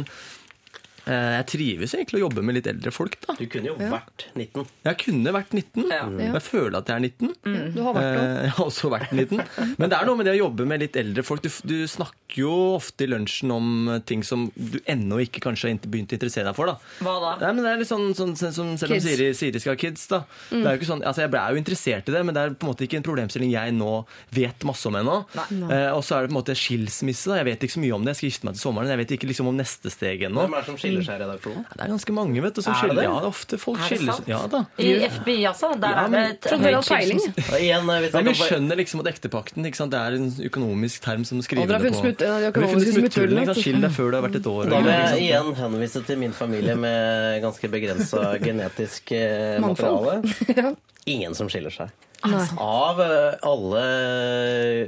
jeg 1.05 1.45
trives 1.51 1.93
egentlig 1.93 2.17
å 2.19 2.23
jobbe 2.25 2.41
med 2.45 2.55
litt 2.57 2.67
eldre 2.67 2.91
folk, 2.91 3.17
da. 3.25 3.35
Du 3.37 3.45
kunne 3.51 3.69
jo 3.69 3.75
vært 3.77 4.25
19. 4.35 4.65
Jeg 4.87 4.97
kunne 5.03 5.33
vært 5.35 5.51
19. 5.53 5.85
Ja. 5.91 6.05
Jeg 6.33 6.41
føler 6.45 6.77
at 6.79 6.89
jeg 6.89 6.95
er 6.95 7.05
19. 7.05 7.73
Du 7.75 7.81
har 7.85 7.93
vært 7.97 8.09
det. 8.15 8.23
Eh, 8.25 8.43
Jeg 8.45 8.53
har 8.57 8.65
også 8.65 8.89
vært 8.93 9.11
19. 9.13 9.75
Men 9.77 9.89
det 9.91 9.97
er 9.99 10.05
noe 10.09 10.17
med 10.19 10.25
det 10.29 10.33
å 10.35 10.39
jobbe 10.45 10.65
med 10.69 10.81
litt 10.81 10.95
eldre 10.97 11.23
folk. 11.27 11.41
Du, 11.45 11.49
du 11.69 11.77
snakker 11.87 12.41
jo 12.41 12.53
ofte 12.75 13.05
i 13.05 13.09
lunsjen 13.11 13.51
om 13.53 13.69
ting 14.05 14.23
som 14.25 14.47
du 14.55 14.79
ennå 14.89 15.19
ikke 15.25 15.43
kanskje 15.45 15.69
har 15.71 15.79
begynt 15.85 16.11
å 16.11 16.17
interessere 16.17 16.49
deg 16.49 16.57
for. 16.57 16.71
da. 16.73 16.77
Hva 17.05 17.15
da? 17.21 17.33
Nei, 17.45 17.53
men 17.57 17.63
det 17.65 17.71
er 17.75 17.81
litt 17.83 17.91
sånn, 17.91 18.09
sånn, 18.17 18.33
sånn 18.39 18.53
som 18.55 18.73
Selv 18.81 18.97
om 18.97 19.03
Siri, 19.05 19.29
Siri 19.37 19.61
skal 19.61 19.75
ha 19.75 19.79
kids, 19.79 20.07
da. 20.11 20.23
Det 20.49 20.61
er 20.63 20.75
jo 20.75 20.81
ikke 20.81 20.89
sånn, 20.89 21.03
altså 21.05 21.21
Jeg 21.25 21.33
er 21.35 21.53
jo 21.55 21.61
interessert 21.61 22.09
i 22.09 22.15
det, 22.15 22.23
men 22.25 22.35
det 22.35 22.41
er 22.47 22.55
på 22.57 22.65
en 22.67 22.71
måte 22.73 22.85
ikke 22.87 22.99
en 22.99 23.05
problemstilling 23.07 23.51
jeg 23.53 23.75
nå 23.77 23.91
vet 24.35 24.65
masse 24.67 24.89
om 24.89 24.97
ennå. 24.99 25.17
Eh, 25.45 25.91
og 25.93 26.01
så 26.05 26.17
er 26.17 26.25
det 26.25 26.31
på 26.31 26.35
en 26.35 26.39
måte 26.41 26.55
skilsmisse. 26.57 27.29
da. 27.31 27.39
Jeg 27.41 27.49
vet 27.51 27.63
ikke 27.67 27.77
så 27.77 27.83
mye 27.85 27.95
om 27.95 28.03
det. 28.05 28.15
Jeg 28.15 28.19
skal 28.21 28.29
gifte 28.31 28.49
meg 28.49 28.57
til 28.57 28.63
sommeren. 28.65 28.91
Jeg 28.93 29.01
vet 29.03 29.11
ikke 29.17 29.29
liksom 29.31 29.49
om 29.51 29.57
neste 29.59 29.91
steg 29.93 30.25
ennå. 30.29 30.45
Hvem 30.45 30.55
er 30.57 30.63
det 30.65 30.69
som 30.71 30.77
skiller 30.79 30.94
skiller 30.95 31.05
seg 31.07 31.19
i 31.19 31.23
redaksjonen? 31.25 31.65
Det 31.75 31.81
er 31.85 31.91
ganske 31.91 32.15
mange 32.15 32.43
vet 32.45 32.55
du, 32.55 32.61
som 32.65 32.73
Er 32.73 32.79
skiller 32.79 32.95
seg. 32.95 33.05
Ja, 33.05 33.13
det 33.15 33.25
er 33.25 33.29
ofte 33.29 33.59
folk 33.61 33.77
Er 33.79 33.83
det 33.83 33.99
skiller 33.99 34.19
seg. 34.19 34.29
Ja 34.31 34.39
da. 34.55 34.61
I 34.79 34.93
FBI, 35.09 35.37
altså. 35.51 35.71
Der 35.81 35.95
Ja, 35.95 36.05
er 36.05 36.15
det 36.15 36.23
et 36.31 36.65
høyt 36.65 36.89
peiling? 36.89 37.21
Ja, 37.65 37.81
men 37.85 38.07
vi 38.29 38.33
skjønner 38.39 38.79
liksom 38.81 39.03
at 39.03 39.11
ektepakten 39.13 39.65
ikke 39.69 39.81
sant? 39.81 39.91
det 39.95 39.99
er 40.01 40.17
en 40.17 40.31
økonomisk 40.49 41.03
term 41.05 41.25
som 41.27 41.41
skriver 41.45 41.67
det 41.67 41.91
på. 41.91 41.99
smutt- 42.01 42.25
ja, 42.25 42.49
økonomiske 42.49 42.95
smutthullene? 42.99 43.55
Skill 43.55 43.81
deg 43.83 43.91
før 43.95 44.11
det 44.11 44.21
har 44.21 44.27
vært 44.29 44.39
et 44.41 44.49
år. 44.55 44.69
Da 44.71 44.79
vil 44.81 44.91
jeg 44.95 45.21
igjen 45.29 45.53
henvise 45.59 46.01
til 46.07 46.17
min 46.17 46.33
familie 46.33 46.75
med 46.75 47.41
ganske 47.45 47.69
begrensa 47.71 48.25
genetisk 48.47 49.11
eh, 49.11 49.59
materiale. 49.63 50.21
Ingen 51.05 51.35
som 51.37 51.49
skiller 51.51 51.69
seg. 51.69 51.91
Av 52.25 52.97
eh, 53.03 53.35
alle 53.45 53.81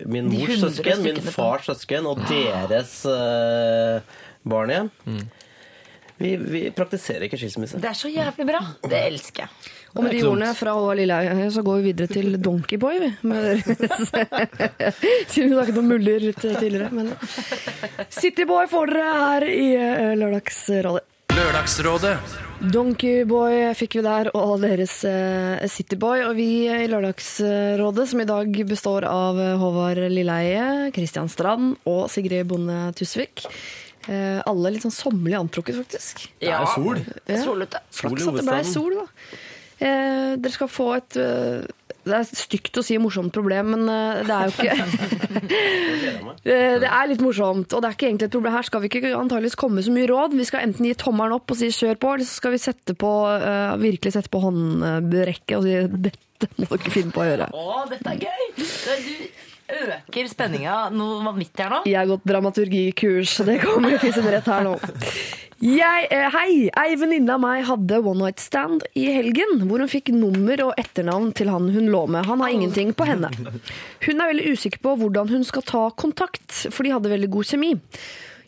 min 0.10 0.30
mors 0.32 0.55
søsken, 0.64 1.03
min 1.05 1.20
fars 1.22 1.68
søsken 1.70 2.08
og 2.10 2.24
deres 2.30 2.93
eh, 3.05 3.99
barn 4.47 4.74
igjen. 4.74 4.89
Vi, 6.18 6.36
vi 6.38 6.61
praktiserer 6.74 7.28
ikke 7.28 7.38
skilsmisse. 7.38 7.80
Det 7.82 7.89
er 7.91 7.97
så 7.97 8.09
jævlig 8.09 8.47
bra. 8.49 8.61
Det 8.89 9.01
elsker 9.11 9.45
jeg. 9.45 9.74
Og 9.97 10.03
med 10.03 10.13
de 10.13 10.24
ordene 10.28 10.49
fra 10.57 10.74
Håvard 10.78 10.99
Lilleheie 10.99 11.49
så 11.53 11.63
går 11.65 11.80
vi 11.80 11.91
videre 11.91 12.09
til 12.11 12.38
Donkeyboy, 12.41 12.97
vi. 13.01 13.11
Siden 15.32 15.49
vi 15.49 15.53
snakket 15.53 15.78
om 15.78 15.88
muller 15.89 16.28
tidligere. 16.38 16.89
Men 16.93 17.13
Cityboy 18.09 18.68
får 18.70 18.91
dere 18.93 19.13
her 19.22 19.47
i 19.49 19.70
eh, 19.78 20.11
Lørdagsrådet. 20.20 21.05
Lørdagsrådet. 21.38 22.13
Donkeyboy 22.74 23.74
fikk 23.78 23.99
vi 23.99 24.05
der, 24.05 24.32
og 24.38 24.61
deres 24.65 24.99
eh, 25.05 25.65
Cityboy. 25.70 26.28
Og 26.32 26.38
vi 26.38 26.49
i 26.65 26.86
Lørdagsrådet, 26.89 28.07
som 28.09 28.22
i 28.22 28.30
dag 28.30 28.61
består 28.70 29.05
av 29.09 29.41
Håvard 29.61 30.01
Lilleheie, 30.09 30.91
Kristian 30.97 31.30
Strand 31.30 31.76
og 31.89 32.07
Sigrid 32.13 32.49
Bonde 32.49 32.88
Tusvik. 32.97 33.45
Eh, 34.08 34.39
alle 34.47 34.72
litt 34.72 34.86
sånn 34.86 34.93
sommerlig 34.95 35.36
antrukket, 35.39 35.76
faktisk. 35.82 36.28
Det 36.39 36.47
er 36.53 36.66
sol. 36.72 37.01
Ja. 37.28 37.41
Solete. 37.43 37.82
Sol 37.91 38.14
i 38.14 38.22
Flaks 38.24 38.28
at 38.28 38.39
det 38.39 38.45
ble 38.47 38.64
sol, 38.72 38.93
da. 39.01 39.08
Eh, 39.78 40.32
dere 40.41 40.53
skal 40.55 40.70
få 40.74 40.88
et 40.97 41.18
eh, 41.22 41.68
Det 42.08 42.16
er 42.16 42.24
stygt 42.26 42.80
å 42.80 42.84
si 42.88 42.95
morsomt 42.97 43.30
problem, 43.36 43.76
men 43.76 43.84
eh, 43.91 44.24
det 44.26 44.34
er 44.34 44.47
jo 44.47 44.53
ikke 44.55 44.78
Det 46.47 46.88
er 46.89 47.10
litt 47.12 47.22
morsomt, 47.22 47.74
og 47.76 47.84
det 47.84 47.89
er 47.89 47.97
ikke 47.97 48.08
egentlig 48.10 48.30
et 48.30 48.36
problem. 48.38 48.55
Her 48.55 48.66
skal 48.68 48.82
vi 48.84 48.89
ikke 48.89 49.12
antageligvis 49.18 49.58
komme 49.60 49.84
så 49.86 49.93
mye 49.93 50.08
råd. 50.10 50.38
Vi 50.39 50.47
skal 50.47 50.64
enten 50.66 50.88
gi 50.88 50.95
tommelen 50.97 51.36
opp 51.38 51.51
og 51.53 51.60
si 51.60 51.70
kjør 51.76 51.99
på, 52.01 52.14
eller 52.16 52.26
så 52.30 52.39
skal 52.39 52.55
vi 52.55 52.62
sette 52.64 52.95
på, 52.97 53.12
eh, 53.36 53.76
virkelig 53.84 54.16
sette 54.16 54.32
på 54.34 54.41
håndbrekket 54.45 55.58
og 55.60 55.68
si 55.68 55.76
dette 56.08 56.49
må 56.62 56.70
dere 56.78 56.93
finne 56.93 57.14
på 57.14 57.24
å 57.24 57.28
gjøre. 57.28 57.49
Å, 57.51 57.78
dette 57.91 58.16
er 58.16 58.24
gøy! 58.24 58.43
Det- 58.58 59.01
Du 59.08 59.37
øker 59.68 60.30
spenninga 60.32 60.88
noe 60.95 61.20
vanvittig 61.26 61.65
her 61.65 61.74
nå. 61.74 61.82
Jeg 61.89 61.99
har 61.99 62.07
gått 62.09 62.28
dramaturgikurs, 62.28 63.36
det 63.47 63.59
kommer 63.63 63.97
til 64.01 64.15
sin 64.15 64.30
rett 64.32 64.47
her 64.47 64.65
nå. 64.68 64.78
Jeg, 65.57 66.05
eh, 66.13 66.28
hei! 66.30 66.68
Ei 66.78 66.93
venninne 67.01 67.34
av 67.34 67.41
meg 67.41 67.63
hadde 67.65 67.97
one 68.05 68.28
night 68.28 68.39
stand 68.39 68.84
i 68.93 69.07
helgen, 69.09 69.63
hvor 69.65 69.82
hun 69.82 69.89
fikk 69.89 70.11
nummer 70.13 70.61
og 70.68 70.78
etternavn 70.78 71.32
til 71.34 71.49
han 71.49 71.72
hun 71.74 71.89
lå 71.89 72.03
med. 72.13 72.28
Han 72.30 72.43
har 72.45 72.53
ingenting 72.53 72.93
på 72.93 73.07
henne. 73.09 73.32
Hun 74.05 74.22
er 74.22 74.30
veldig 74.30 74.53
usikker 74.53 74.84
på 74.86 74.93
hvordan 75.01 75.34
hun 75.34 75.43
skal 75.47 75.65
ta 75.65 75.84
kontakt, 75.97 76.53
for 76.70 76.86
de 76.86 76.93
hadde 76.93 77.09
veldig 77.09 77.32
god 77.34 77.49
kjemi. 77.49 77.74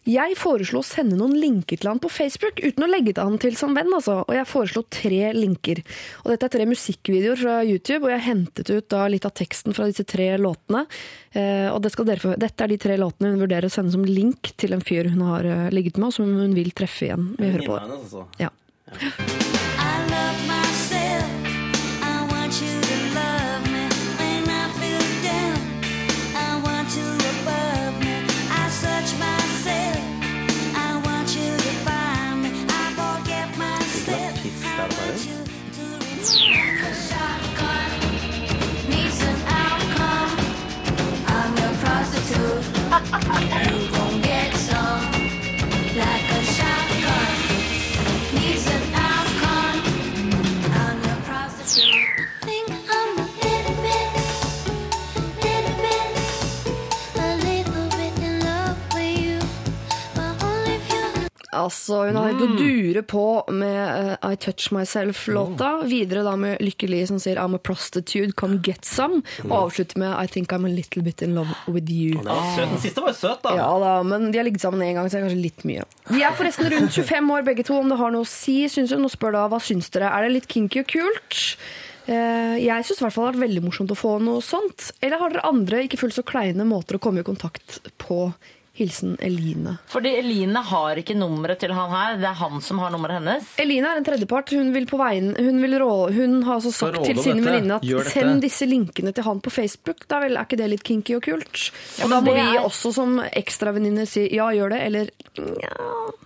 Jeg 0.08 0.38
foreslo 0.39 0.82
å 0.82 0.86
sende 0.86 1.18
noen 1.20 1.36
linker 1.39 1.80
til 1.80 1.89
han 1.91 2.02
på 2.02 2.12
Facebook, 2.12 2.62
uten 2.64 2.86
å 2.86 2.89
legge 2.89 3.14
til 3.16 3.26
han 3.26 3.39
til 3.41 3.58
som 3.60 3.76
venn. 3.78 3.91
Altså. 3.95 4.22
Og 4.26 4.36
jeg 4.36 4.47
foreslo 4.50 4.84
tre 4.91 5.34
linker. 5.36 5.84
Og 6.24 6.32
dette 6.34 6.47
er 6.47 6.56
tre 6.56 6.70
musikkvideoer 6.70 7.41
fra 7.41 7.58
YouTube, 7.68 8.06
og 8.06 8.14
jeg 8.14 8.26
hentet 8.30 8.72
ut 8.72 8.89
da 8.91 9.06
litt 9.12 9.28
av 9.28 9.36
teksten 9.38 9.76
fra 9.78 9.89
disse 9.89 10.08
tre 10.08 10.32
låtene. 10.39 10.86
Eh, 11.34 11.68
og 11.74 11.82
det 11.84 11.93
skal 11.95 12.10
dere 12.10 12.24
få. 12.24 12.38
Dette 12.39 12.66
er 12.66 12.74
de 12.74 12.80
tre 12.82 12.97
låtene 13.02 13.34
hun 13.34 13.43
vurderer 13.43 13.70
å 13.70 13.74
sende 13.74 13.93
som 13.95 14.08
link 14.08 14.54
til 14.60 14.78
en 14.78 14.86
fyr 14.86 15.12
hun 15.12 15.26
har 15.28 15.47
eh, 15.47 15.68
ligget 15.76 16.00
med, 16.00 16.12
og 16.12 16.18
som 16.20 16.32
hun 16.39 16.56
vil 16.58 16.74
treffe 16.78 17.10
igjen. 17.10 17.34
Vi 17.39 17.52
hører 17.52 17.68
på 17.68 17.78
det. 17.78 18.00
Altså. 18.00 18.26
Ja. 18.41 18.54
I 18.89 19.93
love 20.10 20.47
myself. 20.47 20.68
Yeah. 42.90 43.50
Altså, 61.56 62.04
hun 62.06 62.18
har 62.20 62.28
hengt 62.30 62.43
å 62.45 62.47
dure 62.60 63.02
på 63.10 63.24
med 63.50 64.18
uh, 64.22 64.28
I 64.30 64.36
Touch 64.38 64.68
Myself-låta. 64.76 65.70
Videre 65.89 66.22
da 66.28 66.36
med 66.38 66.60
Lykkelig 66.62 67.08
som 67.10 67.18
sier 67.22 67.39
I'm 67.41 67.56
a 67.58 67.62
prostitute, 67.62 68.36
come 68.38 68.60
get 68.66 68.86
some. 68.86 69.24
Og 69.47 69.56
avslutter 69.64 69.97
med 70.04 70.14
I 70.14 70.28
think 70.30 70.54
I'm 70.54 70.68
a 70.70 70.72
little 70.72 71.02
bit 71.06 71.24
in 71.26 71.34
love 71.38 71.56
with 71.68 71.89
you. 71.89 72.20
Søt. 72.22 72.68
Den 72.70 72.82
siste 72.84 73.02
var 73.02 73.16
jo 73.16 73.18
søt, 73.18 73.41
da. 73.47 73.56
Ja 73.58 73.70
da, 73.82 73.95
men 74.06 74.30
de 74.30 74.38
har 74.38 74.45
ligget 74.45 74.62
sammen 74.62 74.84
en 74.86 75.00
gang, 75.00 75.10
så 75.10 75.18
det 75.18 75.24
er 75.24 75.28
kanskje 75.30 75.43
litt 75.47 75.66
mye. 75.66 75.88
De 76.12 76.22
er 76.22 76.38
forresten 76.38 76.70
rundt 76.76 76.93
25 77.00 77.34
år 77.39 77.47
begge 77.50 77.66
to, 77.66 77.80
om 77.82 77.89
det 77.89 77.97
har 78.04 78.14
noe 78.14 78.28
å 78.28 78.30
si, 78.30 78.60
syns 78.70 78.93
hun. 78.93 79.08
Og 79.10 79.14
spør 79.16 79.34
da 79.39 79.47
hva 79.50 79.62
syns 79.64 79.89
dere. 79.95 80.12
Er 80.14 80.28
det 80.28 80.36
litt 80.38 80.50
kinky 80.54 80.84
og 80.84 80.91
kult? 80.93 81.41
Eh, 82.10 82.56
Jeg 82.62 82.86
syns 82.86 83.02
i 83.02 83.06
hvert 83.06 83.14
fall 83.18 83.26
det 83.26 83.32
har 83.32 83.36
vært 83.39 83.45
veldig 83.47 83.66
morsomt 83.66 83.91
å 83.93 83.97
få 83.97 84.16
noe 84.22 84.45
sånt. 84.45 84.91
Eller 85.02 85.22
har 85.22 85.34
dere 85.34 85.50
andre 85.50 85.84
ikke 85.86 85.97
fullt 86.02 86.18
så 86.18 86.26
kleine 86.26 86.66
måter 86.70 86.97
å 86.97 87.02
komme 87.02 87.22
i 87.26 87.28
kontakt 87.28 87.82
på? 88.02 88.28
Hilsen 88.80 89.17
Eline. 89.19 89.75
Fordi 89.91 90.13
Eline 90.21 90.61
har 90.63 90.95
ikke 91.01 91.15
nummeret 91.19 91.59
til 91.59 91.73
han 91.75 91.91
her. 91.91 92.15
Det 92.21 92.30
er 92.30 92.38
han 92.39 92.61
som 92.63 92.80
har 92.80 92.93
nummeret 92.95 93.19
hennes. 93.19 93.49
Eline 93.59 93.91
er 93.91 93.99
en 93.99 94.07
tredjepart. 94.07 94.53
Hun 94.55 94.71
vil 94.75 94.88
på 94.89 94.97
veien 95.01 95.34
Hun, 95.38 95.59
vil 95.61 95.75
rå, 95.82 95.89
hun 96.15 96.38
har 96.47 96.55
altså 96.61 96.71
sagt 96.73 97.01
til 97.05 97.19
sine 97.21 97.43
venninner 97.45 97.84
at 97.84 98.11
send 98.13 98.41
disse 98.45 98.65
linkene 98.69 99.11
til 99.13 99.27
han 99.27 99.41
på 99.43 99.51
Facebook. 99.53 100.05
Da 100.09 100.21
vel, 100.23 100.38
er 100.39 100.47
ikke 100.47 100.59
det 100.61 100.69
litt 100.71 100.84
kinky 100.88 101.17
og 101.19 101.25
kult? 101.27 101.69
Ja, 101.99 102.05
og 102.07 102.13
da 102.15 102.21
må 102.23 102.34
vi 102.38 102.45
er- 102.45 102.63
også 102.63 102.93
som 102.95 103.19
ekstravenninner 103.19 104.07
si 104.07 104.27
ja, 104.34 104.47
gjør 104.55 104.69
det, 104.75 104.82
eller 104.88 105.11
nja. 105.38 105.73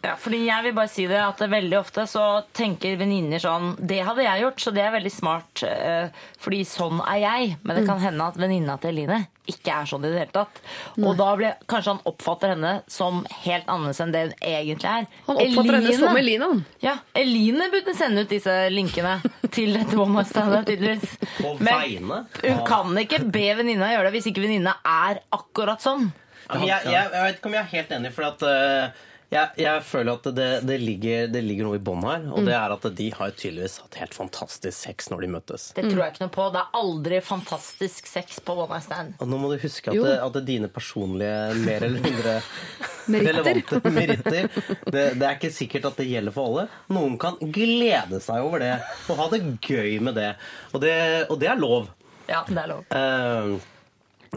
Ja, 0.03 0.15
fordi 0.19 0.45
jeg 0.45 0.63
vil 0.65 0.73
bare 0.75 0.91
si 0.91 1.05
det 1.07 1.19
at 1.23 1.39
veldig 1.39 1.77
ofte 1.79 2.03
så 2.11 2.43
tenker 2.53 2.97
venninner 2.99 3.39
sånn 3.39 3.73
Det 3.79 4.01
hadde 4.03 4.25
jeg 4.25 4.41
gjort, 4.43 4.59
så 4.59 4.73
det 4.75 4.83
er 4.83 4.91
veldig 4.99 5.11
smart. 5.11 5.63
eh, 5.63 6.09
Fordi 6.43 6.61
sånn 6.67 6.99
er 7.07 7.19
jeg. 7.23 7.57
Men 7.63 7.77
det 7.79 7.85
kan 7.87 7.99
hende 8.03 8.27
at 8.27 8.35
venninna 8.37 8.77
til 8.81 8.89
Eline 8.91 9.27
ikke 9.49 9.73
er 9.75 9.87
sånn 9.89 10.05
i 10.05 10.11
det 10.11 10.21
hele 10.21 10.33
tatt. 10.35 10.61
Og 11.01 11.17
da 11.19 11.27
blir 11.39 11.57
kanskje 11.69 11.93
han 11.95 12.01
oppfatter 12.09 12.53
henne 12.53 12.73
som 12.91 13.21
helt 13.43 13.67
annerledes 13.67 14.01
enn 14.03 14.13
det 14.15 14.23
hun 14.25 14.33
egentlig 14.39 14.89
er. 14.91 15.07
Han 15.27 15.41
oppfatter 15.43 15.77
henne 15.79 15.95
som 15.99 16.19
Eline. 16.19 16.49
Ja, 16.83 16.95
Eline 17.19 17.69
burde 17.73 17.95
sende 17.97 18.23
ut 18.23 18.31
disse 18.31 18.55
linkene 18.73 19.17
til 19.53 19.75
dette 19.77 19.99
one 19.99 20.19
night 20.19 20.31
standet, 20.31 20.67
tydeligvis. 20.69 21.17
Men 21.59 22.27
hun 22.43 22.65
kan 22.67 22.99
ikke 23.03 23.23
be 23.33 23.47
venninna 23.59 23.91
gjøre 23.93 24.09
det 24.09 24.17
hvis 24.17 24.29
ikke 24.31 24.45
venninna 24.45 24.77
er 24.87 25.23
akkurat 25.35 25.83
sånn. 25.83 26.11
Jeg, 26.53 26.67
jeg, 26.67 26.91
jeg 26.91 27.09
vet 27.23 27.37
ikke 27.39 27.49
om 27.49 27.55
jeg 27.55 27.63
er 27.63 27.71
helt 27.71 27.91
enig, 27.97 28.09
for 28.13 28.27
at 28.27 28.43
eh, 28.45 29.03
jeg, 29.33 29.49
jeg 29.63 29.83
føler 29.87 30.13
at 30.13 30.27
det, 30.37 30.49
det, 30.67 30.77
ligger, 30.81 31.27
det 31.33 31.41
ligger 31.43 31.67
noe 31.67 31.79
i 31.79 31.83
bånn 31.83 32.03
her. 32.05 32.27
Og 32.33 32.45
det 32.47 32.53
er 32.57 32.73
at 32.75 32.85
de 32.97 33.07
har 33.17 33.33
tydeligvis 33.33 33.79
hatt 33.83 33.97
helt 34.01 34.17
fantastisk 34.17 34.77
sex 34.77 35.09
når 35.11 35.25
de 35.25 35.29
møttes. 35.35 35.65
Det 35.77 35.85
tror 35.87 36.03
jeg 36.03 36.13
ikke 36.13 36.23
noe 36.25 36.33
på. 36.35 36.47
Det 36.53 36.61
er 36.61 36.77
aldri 36.79 37.21
fantastisk 37.25 38.09
sex 38.09 38.39
på 38.45 38.55
one 38.57 38.69
night 38.71 38.87
stand. 38.87 39.17
Og 39.23 39.31
nå 39.31 39.39
må 39.41 39.51
du 39.51 39.57
huske 39.61 39.91
at, 39.91 39.97
det, 39.97 40.15
at 40.21 40.35
det 40.35 40.43
er 40.43 40.49
dine 40.51 40.69
personlige 40.73 41.63
mer 41.63 41.87
eller 41.89 42.05
mindre 42.05 42.35
Meritter. 43.13 43.41
relevante 43.41 43.91
meritter 43.91 44.45
det, 44.87 45.01
det 45.19 45.25
er 45.27 45.33
ikke 45.35 45.51
sikkert 45.51 45.89
at 45.89 45.97
det 45.99 46.07
gjelder 46.07 46.35
for 46.35 46.51
alle. 46.51 46.67
Noen 46.95 47.17
kan 47.21 47.35
glede 47.41 48.21
seg 48.23 48.45
over 48.45 48.63
det 48.63 48.73
og 49.11 49.19
ha 49.19 49.29
det 49.33 49.41
gøy 49.59 49.97
med 50.03 50.17
det. 50.19 50.31
Og 50.71 50.83
det, 50.83 50.95
og 51.27 51.39
det 51.41 51.51
er 51.51 51.59
lov. 51.59 51.89
Ja, 52.29 52.45
det 52.47 52.59
er 52.61 52.69
lov. 52.71 52.85
Uh, 52.93 53.57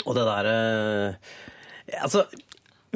og 0.04 0.16
det 0.16 0.24
derre 0.26 0.56
Altså, 2.02 2.24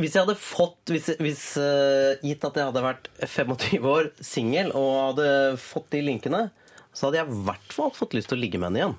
hvis 0.01 0.17
jeg 0.17 0.25
hadde 0.25 0.39
fått 0.41 0.91
Hvis, 0.93 1.11
hvis 1.21 1.45
uh, 1.61 2.17
gitt 2.25 2.45
at 2.47 2.57
jeg 2.59 2.71
hadde 2.71 2.83
vært 2.85 3.11
25 3.23 3.87
år 3.93 4.11
singel 4.25 4.73
og 4.77 4.91
hadde 5.11 5.29
fått 5.63 5.91
de 5.95 6.03
linkene, 6.09 6.49
så 6.93 7.07
hadde 7.07 7.21
jeg 7.21 7.31
i 7.31 7.45
hvert 7.47 7.77
fall 7.77 7.95
fått 7.95 8.17
lyst 8.19 8.33
til 8.33 8.39
å 8.39 8.43
ligge 8.43 8.59
med 8.59 8.71
henne 8.71 8.83
igjen. 8.83 8.99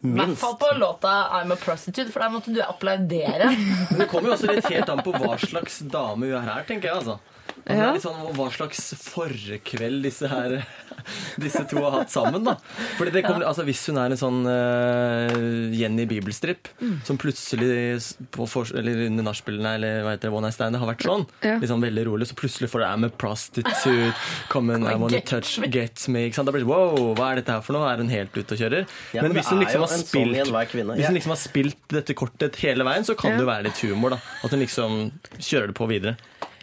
I 0.00 0.14
hvert 0.16 0.38
fall 0.40 0.54
på 0.56 0.68
låta 0.80 1.10
'I'm 1.28 1.52
a 1.52 1.56
Prostitute', 1.60 2.08
for 2.12 2.24
der 2.24 2.32
måtte 2.32 2.54
du 2.54 2.62
applaudere. 2.64 3.50
Men 3.90 3.98
det 4.00 4.08
kommer 4.08 4.30
jo 4.30 4.36
også 4.38 4.54
litt 4.54 4.70
helt 4.72 4.88
an 4.88 5.02
på 5.04 5.12
hva 5.12 5.36
slags 5.36 5.82
dame 5.84 6.30
hun 6.30 6.38
er 6.38 6.46
her, 6.46 6.64
tenker 6.64 6.88
jeg. 6.88 7.02
altså. 7.02 7.18
Ja. 7.68 7.92
litt 7.92 8.02
sånn, 8.02 8.34
Hva 8.34 8.48
slags 8.50 8.94
forkveld 8.96 10.02
disse 10.02 10.28
her 10.30 10.64
disse 11.40 11.62
to 11.70 11.76
har 11.82 11.90
hatt 12.00 12.10
sammen. 12.12 12.44
da. 12.44 12.56
Fordi 12.98 13.12
det 13.12 13.22
kommer, 13.24 13.44
altså 13.46 13.64
Hvis 13.64 13.86
hun 13.88 13.98
er 13.98 14.10
en 14.12 14.20
sånn 14.20 14.40
uh, 14.48 15.74
Jenny 15.76 16.06
Bibelstrip 16.06 16.68
Mm. 16.80 16.98
som 17.04 17.18
plutselig 17.20 18.16
på 18.32 18.46
for, 18.48 18.64
eller 18.76 19.06
under 19.06 19.24
nachspielene 19.26 19.74
eller 19.76 20.02
hva 20.04 20.14
heter 20.14 20.28
det, 20.28 20.32
One 20.32 20.46
Night 20.48 20.54
Stand 20.56 20.76
har 20.80 20.88
vært 20.88 21.04
sånn, 21.04 21.26
Ja. 21.44 21.58
sånn 21.60 21.82
veldig 21.84 22.04
rolig, 22.08 22.26
så 22.30 22.34
plutselig 22.38 22.70
får 22.72 22.80
du 22.80 22.86
I'm 22.86 23.04
a 23.04 23.10
prostitute, 23.10 24.14
come 24.48 24.70
and 24.74 24.84
I 24.88 24.94
wanna 24.94 25.10
Get 25.18 25.26
touch, 25.26 25.58
get 25.70 26.08
me. 26.08 26.26
ikke 26.28 26.34
sant? 26.40 26.46
Da 26.46 26.52
blir 26.52 26.64
det 26.64 26.70
wow, 26.70 27.14
hva 27.14 27.32
er 27.32 27.40
dette 27.42 27.52
her 27.52 27.60
for 27.60 27.74
noe? 27.76 27.86
Er 27.92 27.96
hun 27.98 28.08
helt 28.08 28.32
ute 28.36 28.52
og 28.56 28.58
kjører? 28.58 28.86
Ja, 29.14 29.22
men 29.22 29.32
men 29.32 29.42
hvis 29.42 29.50
hun 29.52 29.60
liksom 29.60 29.80
har 29.80 29.88
sånn 29.88 30.06
spilt. 30.06 30.96
Hvis 30.96 31.06
hun 31.06 31.14
liksom 31.18 31.34
har 31.34 31.40
spilt 31.40 31.76
dette 31.88 32.14
kortet 32.14 32.56
hele 32.64 32.84
veien, 32.84 33.04
så 33.04 33.16
kan 33.16 33.32
Ja. 33.32 33.36
det 33.36 33.44
jo 33.44 33.50
være 33.50 33.64
litt 33.64 33.80
humor. 33.84 34.10
da. 34.10 34.18
At 34.44 34.50
hun 34.50 34.60
liksom 34.60 35.12
kjører 35.38 35.66
det 35.68 35.74
på 35.76 35.86
videre. 35.88 36.16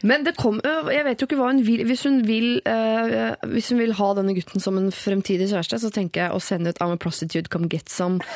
Men 0.03 0.23
det 0.23 0.35
kom, 0.37 0.59
jeg 0.63 1.03
vet 1.05 1.21
jo 1.21 1.25
ikke 1.25 1.37
hva 1.39 1.47
hun 1.49 1.63
vil. 1.65 1.83
Hvis 1.89 2.03
hun 2.05 2.19
vil, 2.27 2.61
øh, 2.67 3.35
hvis 3.49 3.69
hun 3.71 3.79
vil 3.79 3.93
ha 3.97 4.13
denne 4.13 4.35
gutten 4.37 4.61
som 4.61 4.77
en 4.77 4.91
fremtidig 4.91 5.49
kjæreste, 5.49 5.79
så 5.81 5.89
tenker 5.91 6.27
jeg 6.27 6.31
å 6.35 6.41
sende 6.43 6.69
ut 6.69 6.77
I'm 6.83 6.93
a 6.93 6.97
prostitute, 6.97 7.49
come 7.49 7.67
get 7.67 7.89
some. 7.89 8.19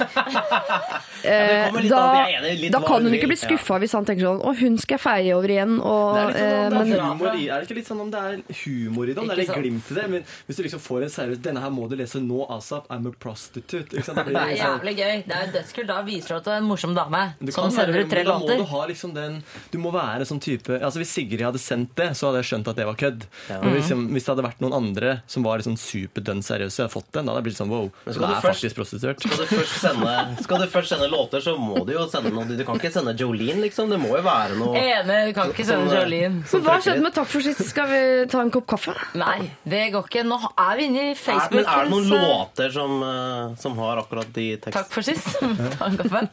Eh, 1.21 1.69
litt 1.77 1.91
da 1.91 2.25
da 2.73 2.79
kan 2.81 3.03
hun 3.05 3.13
ikke 3.13 3.27
bli 3.29 3.35
skuffa 3.37 3.75
hvis 3.77 3.91
han 3.93 4.07
tenker 4.07 4.25
sånn 4.25 4.39
Å, 4.41 4.53
hun 4.57 4.77
skal 4.81 4.95
jeg 4.97 5.01
feie 5.03 5.35
over 5.37 5.51
igjen. 5.53 5.75
Og, 5.77 6.15
Det 6.15 6.21
er, 6.21 6.31
litt 6.31 6.39
sånn, 6.39 6.47
eh, 6.49 6.65
om 6.65 6.73
men, 6.73 6.89
det 6.89 6.95
er, 6.97 7.03
humor 7.05 7.35
i, 7.37 7.43
er 7.45 7.61
det 7.61 7.67
ikke 7.67 7.77
litt 7.77 7.89
sånn 7.91 7.99
om 8.01 8.09
det 8.09 8.21
er 8.25 8.39
humor 8.63 9.03
i 9.05 9.13
det? 9.13 9.19
Om 9.21 9.27
det 9.29 9.35
er 9.35 9.41
litt 9.43 9.51
sant? 9.51 9.61
glimt 9.61 9.91
i 9.91 9.97
det? 9.99 10.05
Men 10.15 10.25
hvis 10.47 10.57
du 10.57 10.63
liksom 10.65 10.81
får 10.81 11.05
en 11.05 11.13
seriøs 11.13 11.41
Denne 11.45 11.61
her 11.61 11.69
må 11.75 11.85
du 11.91 11.93
lese 11.99 12.21
nå, 12.25 12.39
asap. 12.55 12.87
I'm 12.89 13.05
a 13.05 13.13
prostitute. 13.21 13.93
Ikke 13.93 14.07
sant? 14.07 14.17
Det, 14.17 14.25
blir 14.31 14.33
Det 14.33 14.41
er 14.41 14.63
sånn- 14.63 14.73
jævlig 14.81 14.95
gøy. 14.97 15.21
Det 15.29 15.37
er 15.37 15.53
dødskult. 15.59 15.87
Da 15.93 15.99
viser 16.09 16.27
du 16.33 16.35
at 16.39 16.43
du 16.43 16.51
er 16.55 16.57
en 16.63 16.69
morsom 16.71 16.95
dame 16.97 17.21
Du 17.37 17.51
som 17.51 17.69
kan 17.69 17.71
være- 17.71 17.85
server 17.85 18.09
tre 18.15 18.23
låter. 18.25 18.47
da 18.49 18.57
må. 18.57 18.57
Du, 18.57 18.65
ha 18.73 18.81
liksom 18.87 19.13
den, 19.13 19.37
du 19.71 19.77
må 19.77 19.91
være 19.93 20.25
sånn 20.25 20.41
type 20.41 20.81
altså 20.81 20.97
Hvis 21.03 21.13
Sigrid 21.13 21.50
hadde 21.51 21.61
sendt 21.63 21.93
det, 21.99 22.09
så 22.17 22.29
hadde 22.29 22.41
jeg 22.41 22.49
skjønt 22.51 22.71
at 22.71 22.79
det 22.79 22.87
var 22.89 22.97
kødd. 22.99 23.25
Men 23.51 23.75
hvis, 23.77 23.91
hvis 23.91 24.25
det 24.27 24.31
hadde 24.33 24.45
vært 24.47 24.63
noen 24.63 24.75
andre 24.77 25.13
som 25.31 25.45
var 25.45 25.61
liksom 25.61 25.77
superdønn 25.79 26.43
seriøse, 26.45 26.85
hadde 26.85 26.93
fått 26.93 27.11
den, 27.15 27.27
da 27.27 27.33
hadde 27.35 27.43
jeg 27.43 27.47
blitt 27.49 27.59
sånn 27.61 27.71
wow. 27.71 27.89
det 28.05 28.15
skal 28.15 28.25
du 28.25 28.27
er 28.27 28.35
først- 28.35 28.47
faktisk 28.51 28.79
prostituert. 28.81 29.25
Skal 29.25 29.37
du, 29.37 29.45
først 29.51 29.77
sende, 29.83 30.15
skal 30.45 30.63
du 30.63 30.67
først 30.71 30.95
sende 30.95 31.09
låter, 31.11 31.43
så 31.43 31.55
må 31.59 31.85
du 31.87 31.93
jo 31.95 32.07
sende 32.11 32.33
noe 32.33 32.47
Du 32.51 32.63
kan 32.67 32.79
ikke 32.79 32.93
sende 32.93 33.15
Jolene, 33.19 33.61
liksom. 33.65 33.91
Det 33.91 33.99
må 34.01 34.13
jo 34.15 34.23
være 34.25 34.57
noe 34.59 34.79
Enig, 34.79 35.19
du 35.29 35.33
kan 35.37 35.51
ikke 35.53 35.65
sende 35.67 35.91
Sånn, 35.91 35.97
Jolene. 36.05 36.43
så 36.49 36.61
hva 36.63 36.77
skjedde 36.81 37.05
med 37.05 37.15
Takk 37.15 37.29
for 37.31 37.45
sist? 37.45 37.63
Skal 37.71 37.89
vi 37.91 38.01
ta 38.31 38.41
en 38.43 38.51
kopp 38.53 38.67
kaffe? 38.71 38.95
Nei, 39.19 39.51
det 39.67 39.83
går 39.93 40.07
ikke. 40.07 40.23
Nå 40.27 40.39
er 40.49 40.79
vi 40.79 40.87
inne 40.89 41.03
i 41.09 41.15
er, 41.15 41.43
Men 41.51 41.65
er 41.65 41.83
det 41.83 41.91
noen 41.91 42.09
låter 42.11 42.71
som, 42.73 42.95
eh, 43.03 43.57
som 43.61 43.77
har 43.81 44.01
akkurat 44.03 44.31
de 44.33 44.47
tekstene? 44.57 44.79
Takk 44.79 44.95
for 44.95 45.05
sist. 45.05 45.35
Ta 45.77 45.91
en 45.91 45.99
kaffe. 46.01 46.25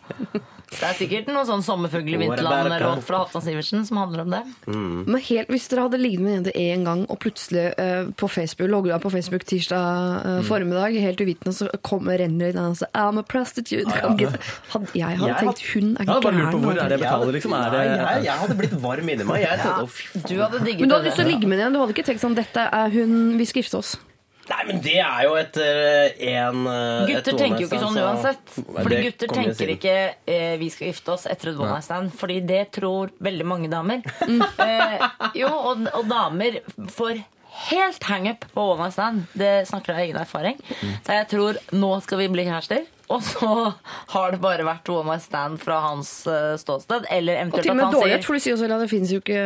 Det 0.68 0.84
er 0.84 0.94
sikkert 0.98 1.28
noen 1.32 1.46
sånn 1.48 1.62
'Sommerfugl 1.64 2.10
i 2.12 2.16
Året 2.18 2.38
vinterland'-låt 2.38 3.02
fra 3.06 3.22
Halvdan 3.22 3.42
Sivertsen 3.42 3.86
som 3.88 3.96
handler 4.02 4.20
om 4.20 4.30
det. 4.34 4.40
Men 4.68 5.20
helt, 5.20 5.48
hvis 5.48 5.68
dere 5.72 5.86
hadde 5.86 5.98
ligget 5.98 6.20
med 6.20 6.30
en 6.32 6.36
jente 6.44 6.52
én 6.60 6.84
gang, 6.84 7.06
og 7.08 7.18
plutselig 7.22 7.72
uh, 7.80 8.10
på 8.12 8.28
Facebook, 8.28 8.68
logger 8.70 9.00
på 9.00 9.10
Facebook 9.10 9.46
tirsdag 9.48 10.26
uh, 10.26 10.42
formiddag, 10.44 10.92
helt 11.00 11.20
uvitende, 11.24 11.54
så 11.56 11.70
kommer 11.82 12.18
renner 12.20 12.52
inn 12.52 12.60
og 12.60 12.76
sier 12.76 12.90
I'm 12.94 13.18
a 13.18 13.22
prostitute. 13.22 13.88
Ja, 13.88 14.12
ja. 14.18 14.30
Hadde, 14.74 14.92
jeg 14.94 15.16
hadde 15.22 15.28
Jeg 15.28 15.36
tenkt 15.40 15.64
hun 15.72 15.96
er 15.96 16.04
Jeg 16.04 16.22
på 16.22 16.32
gæren. 16.36 16.60
hvor 16.60 16.70
er 16.70 16.74
det 16.74 16.98
jeg 16.98 17.00
Jeg 17.00 17.08
hadde- 17.08 17.08
betaler, 17.08 17.32
liksom. 17.32 17.52
Er 17.58 17.70
det 17.70 17.82
jeg, 17.88 18.24
jeg 18.24 18.38
hadde 18.42 18.58
blitt 18.60 18.76
varm 18.82 19.08
inni 19.08 19.24
meg. 19.24 19.40
Jeg 19.40 19.58
tenkte, 19.64 19.88
fy. 19.88 20.18
Du 20.28 20.36
hadde 20.42 20.58
digget 20.64 20.80
Men 20.80 20.88
du 20.88 20.94
hadde 20.94 21.08
lyst 21.08 21.16
til 21.16 21.26
å 21.26 21.30
ligge 21.32 21.46
med 21.48 21.58
henne 21.58 21.64
igjen? 21.64 21.72
Du 21.72 21.80
hadde 21.80 21.94
ikke 21.96 22.06
tenkt 22.12 22.20
sånn 22.20 22.34
dette 22.36 22.68
er 22.72 22.88
hun, 22.90 23.38
vi 23.38 23.44
skal 23.48 23.62
gifte 23.62 23.78
oss? 23.78 23.96
Nei, 24.48 24.62
men 24.66 24.80
det 24.80 24.94
er 25.04 25.22
jo 25.26 25.34
etter 25.36 26.12
en 26.32 26.62
Gutter 26.64 27.08
et 27.08 27.24
Gutter 27.26 27.38
tenker 27.38 27.60
jo 27.64 27.68
ikke 27.68 27.80
sånn 27.82 27.98
uansett. 28.02 28.52
så- 28.54 28.64
Fordi 28.82 29.00
gutter 29.04 29.28
tenker 29.34 29.72
ikke 29.74 29.96
eh, 30.26 30.56
'vi 30.56 30.68
skal 30.70 30.88
gifte 30.88 31.12
oss' 31.12 31.26
etter 31.30 31.50
et 31.50 31.58
one 31.58 31.70
night 31.72 31.84
stand. 31.84 32.12
Fordi 32.16 32.40
det 32.46 32.72
tror 32.72 33.10
veldig 33.20 33.44
mange 33.46 33.68
damer. 33.70 34.02
Eh, 34.58 34.98
jo, 35.34 35.48
og, 35.48 35.88
og 35.94 36.08
damer 36.08 36.60
får 36.88 37.22
helt 37.70 38.02
hangup 38.04 38.44
på 38.54 38.64
one 38.72 38.82
night 38.82 38.92
stand. 38.92 39.26
Det 39.36 39.66
snakker 39.68 39.92
jeg 39.92 39.96
av 39.96 40.04
egen 40.06 40.20
erfaring. 40.22 40.60
Så 41.04 41.12
jeg 41.12 41.28
tror 41.28 41.58
nå 41.72 42.00
skal 42.02 42.18
vi 42.18 42.28
bli 42.28 42.44
kjærester. 42.44 42.86
Og 43.08 43.22
så 43.24 43.48
har 44.12 44.32
det 44.34 44.38
bare 44.42 44.64
vært 44.66 44.88
one 44.92 45.08
night 45.14 45.22
stand 45.24 45.58
fra 45.62 45.78
hans 45.86 46.10
eh, 46.28 46.56
ståsted. 46.60 47.06
Eller 47.14 47.38
Og 47.46 47.54
til 47.56 47.70
og 47.70 47.70
at 47.72 47.76
med 47.78 47.84
han 47.86 47.94
dårlighet, 47.94 48.20
sier 48.20 48.26
for 48.26 48.36
du 48.36 48.42
sier 48.44 48.52
jo 48.52 48.58
selv 48.60 48.74
at 48.76 48.82
det 48.84 48.88
finnes 48.90 49.12
jo 49.14 49.20
ikke 49.22 49.38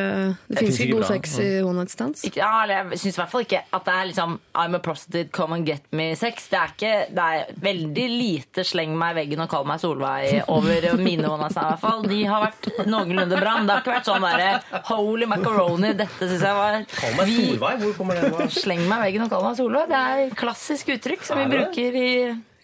Det 0.49 0.59
finnes 0.59 0.81
ikke 0.83 0.93
god 0.97 1.05
bra. 1.05 1.11
sex 1.13 1.37
i 1.39 1.49
one 1.63 1.77
night 1.79 1.93
stands. 1.95 2.25
ikke, 2.27 2.41
ja, 2.43 2.51
eller 2.65 2.91
jeg 2.93 3.01
syns 3.05 3.19
i 3.19 3.21
hvert 3.23 3.33
fall 3.37 3.47
ikke 3.47 3.61
at 3.79 3.87
det 3.87 3.95
er 4.01 4.09
liksom 4.11 4.35
I'm 4.65 4.75
a 4.75 4.81
prostitute, 4.83 5.31
come 5.33 5.57
and 5.61 5.67
get 5.71 5.87
me-sex. 5.95 6.49
Det 6.51 6.59
er 6.59 6.75
ikke, 6.75 6.93
det 7.15 7.29
er 7.37 7.55
veldig 7.69 8.09
lite 8.17 8.67
sleng 8.67 8.97
meg 8.99 9.15
i 9.15 9.21
veggen 9.23 9.45
og 9.47 9.51
kall 9.55 9.67
meg 9.71 9.81
Solveig 9.83 10.43
over 10.53 10.89
mine 11.01 11.31
one 11.31 11.47
night 11.47 11.55
stand, 11.55 11.67
i 11.67 11.73
hvert 11.73 11.85
fall. 11.87 12.03
De 12.11 12.21
har 12.29 12.47
vært 12.49 12.71
noenlunde 12.91 13.39
bra, 13.41 13.57
men 13.61 13.71
det 13.71 13.77
har 13.79 13.85
ikke 13.87 13.95
vært 13.97 14.11
sånn 14.11 14.27
derre 14.27 14.83
holy 14.91 15.31
macaroni, 15.31 15.95
dette 16.03 16.29
syns 16.31 16.43
jeg 16.51 16.59
var 16.59 16.81
Kall 16.99 17.15
meg 17.19 17.31
Solveig. 17.39 17.83
Hvor 17.87 17.97
kommer 18.03 18.19
det 18.19 18.33
fra? 18.35 18.51
Sleng 18.53 18.85
meg 18.91 18.99
i 18.99 19.07
veggen 19.09 19.27
og 19.29 19.33
kall 19.37 19.47
meg 19.47 19.59
Solveig. 19.63 19.87
Det 19.93 20.03
er 20.13 20.35
klassisk 20.43 20.91
uttrykk 20.97 21.23
som 21.31 21.39
vi 21.39 21.47
Er 21.47 21.53
bruker 21.55 21.97
i, 22.03 22.11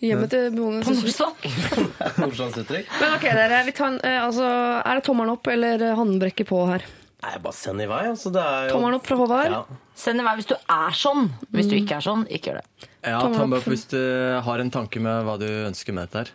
Hjemmet 0.04 0.30
til 0.30 0.52
bonde. 0.54 0.84
på 0.86 0.94
Nordstrand. 0.94 1.40
Men 3.00 3.16
ok, 3.16 3.26
dere. 3.26 3.62
Vi 3.66 3.74
tar 3.74 3.98
eh, 4.06 4.20
altså, 4.22 4.46
er 4.84 5.00
det 5.00 5.04
tommelen 5.08 5.34
opp 5.34 5.50
eller 5.50 5.82
eh, 5.88 5.96
håndbrekket 5.98 6.48
på 6.50 6.62
her? 6.70 6.86
Nei, 7.18 7.32
bare 7.42 7.56
send 7.56 7.82
i 7.82 7.88
vei. 7.90 8.04
Altså, 8.12 8.30
det 8.30 8.42
er 8.42 8.68
jo 8.68 8.76
Tommelen 8.76 9.00
opp 9.00 9.08
fra 9.08 9.16
Håvard. 9.18 9.54
Ja. 9.56 9.78
Send 9.98 10.22
i 10.22 10.26
vei 10.26 10.34
hvis 10.38 10.50
du 10.52 10.54
er 10.54 10.94
sånn. 10.94 11.32
Hvis 11.50 11.70
du 11.70 11.74
ikke 11.80 11.96
er 11.98 12.04
sånn, 12.06 12.22
ikke 12.30 12.52
gjør 12.52 12.60
det. 12.60 12.90
Ja, 13.02 13.18
Tommel 13.24 13.40
Tommel 13.40 13.58
opp. 13.58 13.64
opp 13.66 13.72
hvis 13.74 13.88
du 13.90 13.98
har 14.46 14.62
en 14.62 14.70
tanke 14.74 15.02
med 15.02 15.26
hva 15.26 15.34
du 15.40 15.48
ønsker 15.48 15.96
med 15.96 16.06
dette 16.06 16.22
her. 16.22 16.30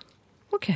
Ok. 0.54 0.74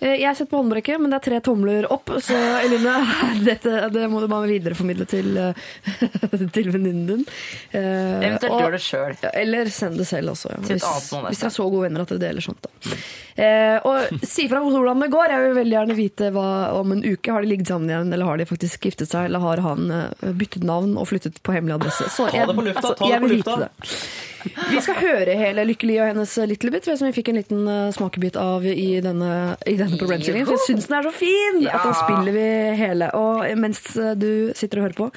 Eh, 0.00 0.16
Jeg 0.20 0.36
setter 0.36 0.50
på 0.52 0.60
håndbrekket, 0.60 1.00
men 1.00 1.10
det 1.12 1.18
er 1.20 1.24
tre 1.30 1.40
tomler 1.46 1.86
opp, 1.92 2.10
så 2.24 2.36
Eline, 2.64 2.94
dette, 3.48 3.76
det 3.94 4.06
må 4.12 4.20
du 4.20 4.28
bare 4.32 4.48
videreformidle 4.50 5.06
til, 5.08 5.30
eh, 5.40 5.52
til 6.56 6.72
venninnen 6.74 7.06
din. 7.10 7.24
Eh, 7.72 8.26
Eventuelt 8.30 8.60
gjør 8.60 8.76
det 8.76 8.82
sjøl. 8.84 9.16
Eller 9.32 9.70
send 9.72 9.96
det 10.00 10.08
selv 10.10 10.34
også. 10.34 10.52
Ja. 10.52 10.60
Hvis, 10.68 10.84
hvis 10.84 11.40
dere 11.44 11.52
er 11.52 11.56
så 11.60 11.68
gode 11.70 11.86
venner 11.88 12.04
at 12.04 12.12
dere 12.12 12.24
deler 12.28 12.44
sånt. 12.44 12.60
Da. 12.66 12.98
Eh, 13.36 13.76
og 13.84 14.22
si 14.24 14.46
fra 14.48 14.62
hvordan 14.64 15.02
det 15.04 15.10
går. 15.12 15.32
Jeg 15.34 15.44
vil 15.44 15.56
veldig 15.58 15.76
gjerne 15.76 15.96
vite 15.98 16.30
hva, 16.34 16.46
om 16.78 16.94
en 16.94 17.02
uke. 17.04 17.32
Har 17.32 17.44
de 17.44 17.50
ligget 17.50 17.72
sammen 17.72 17.90
igjen, 17.90 18.12
eller 18.12 18.30
har 18.30 18.40
de 18.40 18.48
faktisk 18.48 18.88
giftet 18.88 19.12
seg? 19.12 19.28
Eller 19.28 19.44
har 19.44 19.62
han 19.64 19.90
eh, 19.92 20.30
byttet 20.36 20.64
navn 20.66 20.96
og 20.96 21.10
flyttet 21.10 21.42
på 21.44 21.56
hemmelig 21.56 21.76
adresse? 21.76 22.08
Så 22.12 22.30
Ta 22.32 22.46
det 22.48 22.56
på 22.56 22.64
lufta, 22.64 22.94
ta 22.94 23.04
det 23.04 23.12
jeg 23.12 23.22
på 23.22 23.28
vil 23.28 23.36
vite 23.40 23.58
det. 23.66 23.90
Vi 24.70 24.80
skal 24.84 25.00
høre 25.00 25.34
hele 25.38 25.64
Lykkelig 25.66 25.96
og 26.00 26.10
hennes 26.12 26.36
Little 26.46 26.70
Bit, 26.70 26.86
som 26.86 27.08
vi 27.08 27.16
fikk 27.16 27.32
en 27.32 27.40
liten 27.40 27.66
eh, 27.70 27.88
smakebit 27.96 28.38
av 28.40 28.64
i 28.68 29.00
denne, 29.04 29.32
i 29.66 29.76
denne 29.78 29.98
problemstillingen. 30.00 30.48
For 30.48 30.56
jeg 30.56 30.68
syns 30.70 30.88
den 30.88 30.98
er 31.00 31.10
så 31.10 31.14
fin! 31.16 31.60
At 31.66 31.84
da 31.84 31.92
spiller 31.98 32.36
vi 32.36 32.46
hele. 32.80 33.10
Og 33.18 33.44
mens 33.60 33.82
eh, 34.00 34.14
du 34.16 34.30
sitter 34.56 34.80
og 34.80 34.88
hører 34.88 34.98
på, 35.02 35.10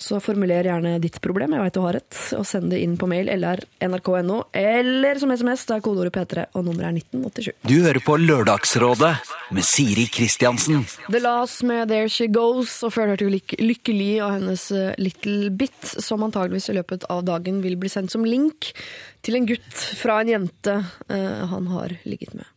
så 0.00 0.16
formuler 0.22 0.64
gjerne 0.64 0.94
ditt 1.02 1.18
problem, 1.20 1.52
jeg 1.54 1.64
vet 1.66 1.76
du 1.76 1.82
har 1.84 1.98
et, 1.98 2.20
og 2.38 2.46
send 2.48 2.70
det 2.72 2.80
inn 2.80 2.96
på 3.00 3.08
mail 3.10 3.28
eller 3.28 3.60
nrk.no, 3.84 4.38
eller 4.56 5.20
som 5.20 5.32
SMS, 5.34 5.66
det 5.68 5.76
er 5.76 5.82
kodeordet 5.84 6.14
P3, 6.14 6.46
og 6.56 6.64
nummeret 6.64 6.88
er 6.88 7.00
1987. 7.02 7.50
Du 7.68 7.76
hører 7.84 8.00
på 8.04 8.16
Lørdagsrådet 8.20 9.12
med 9.52 9.66
Siri 9.66 10.06
Kristiansen. 10.12 10.86
The 11.10 11.20
Last 11.20 11.64
med 11.68 11.92
There 11.92 12.08
She 12.08 12.30
Goes, 12.32 12.78
og 12.86 12.94
før 12.96 13.12
hørte 13.12 13.28
vi 13.28 13.36
Lyk 13.36 13.56
Lykkelig 13.60 14.10
og 14.24 14.32
hennes 14.38 14.64
eh, 14.72 14.94
Little 15.02 15.52
Bit, 15.60 15.92
som 16.00 16.24
antageligvis 16.24 16.70
i 16.72 16.78
løpet 16.78 17.04
av 17.12 17.20
dagen 17.28 17.60
vil 17.64 17.76
bli 17.80 17.92
sendt 17.92 18.14
som 18.14 18.24
link 18.24 18.72
til 19.20 19.36
en 19.36 19.50
gutt 19.50 19.84
fra 20.00 20.22
en 20.22 20.32
jente 20.32 20.78
eh, 21.12 21.44
han 21.52 21.68
har 21.74 21.92
ligget 22.08 22.32
med. 22.38 22.48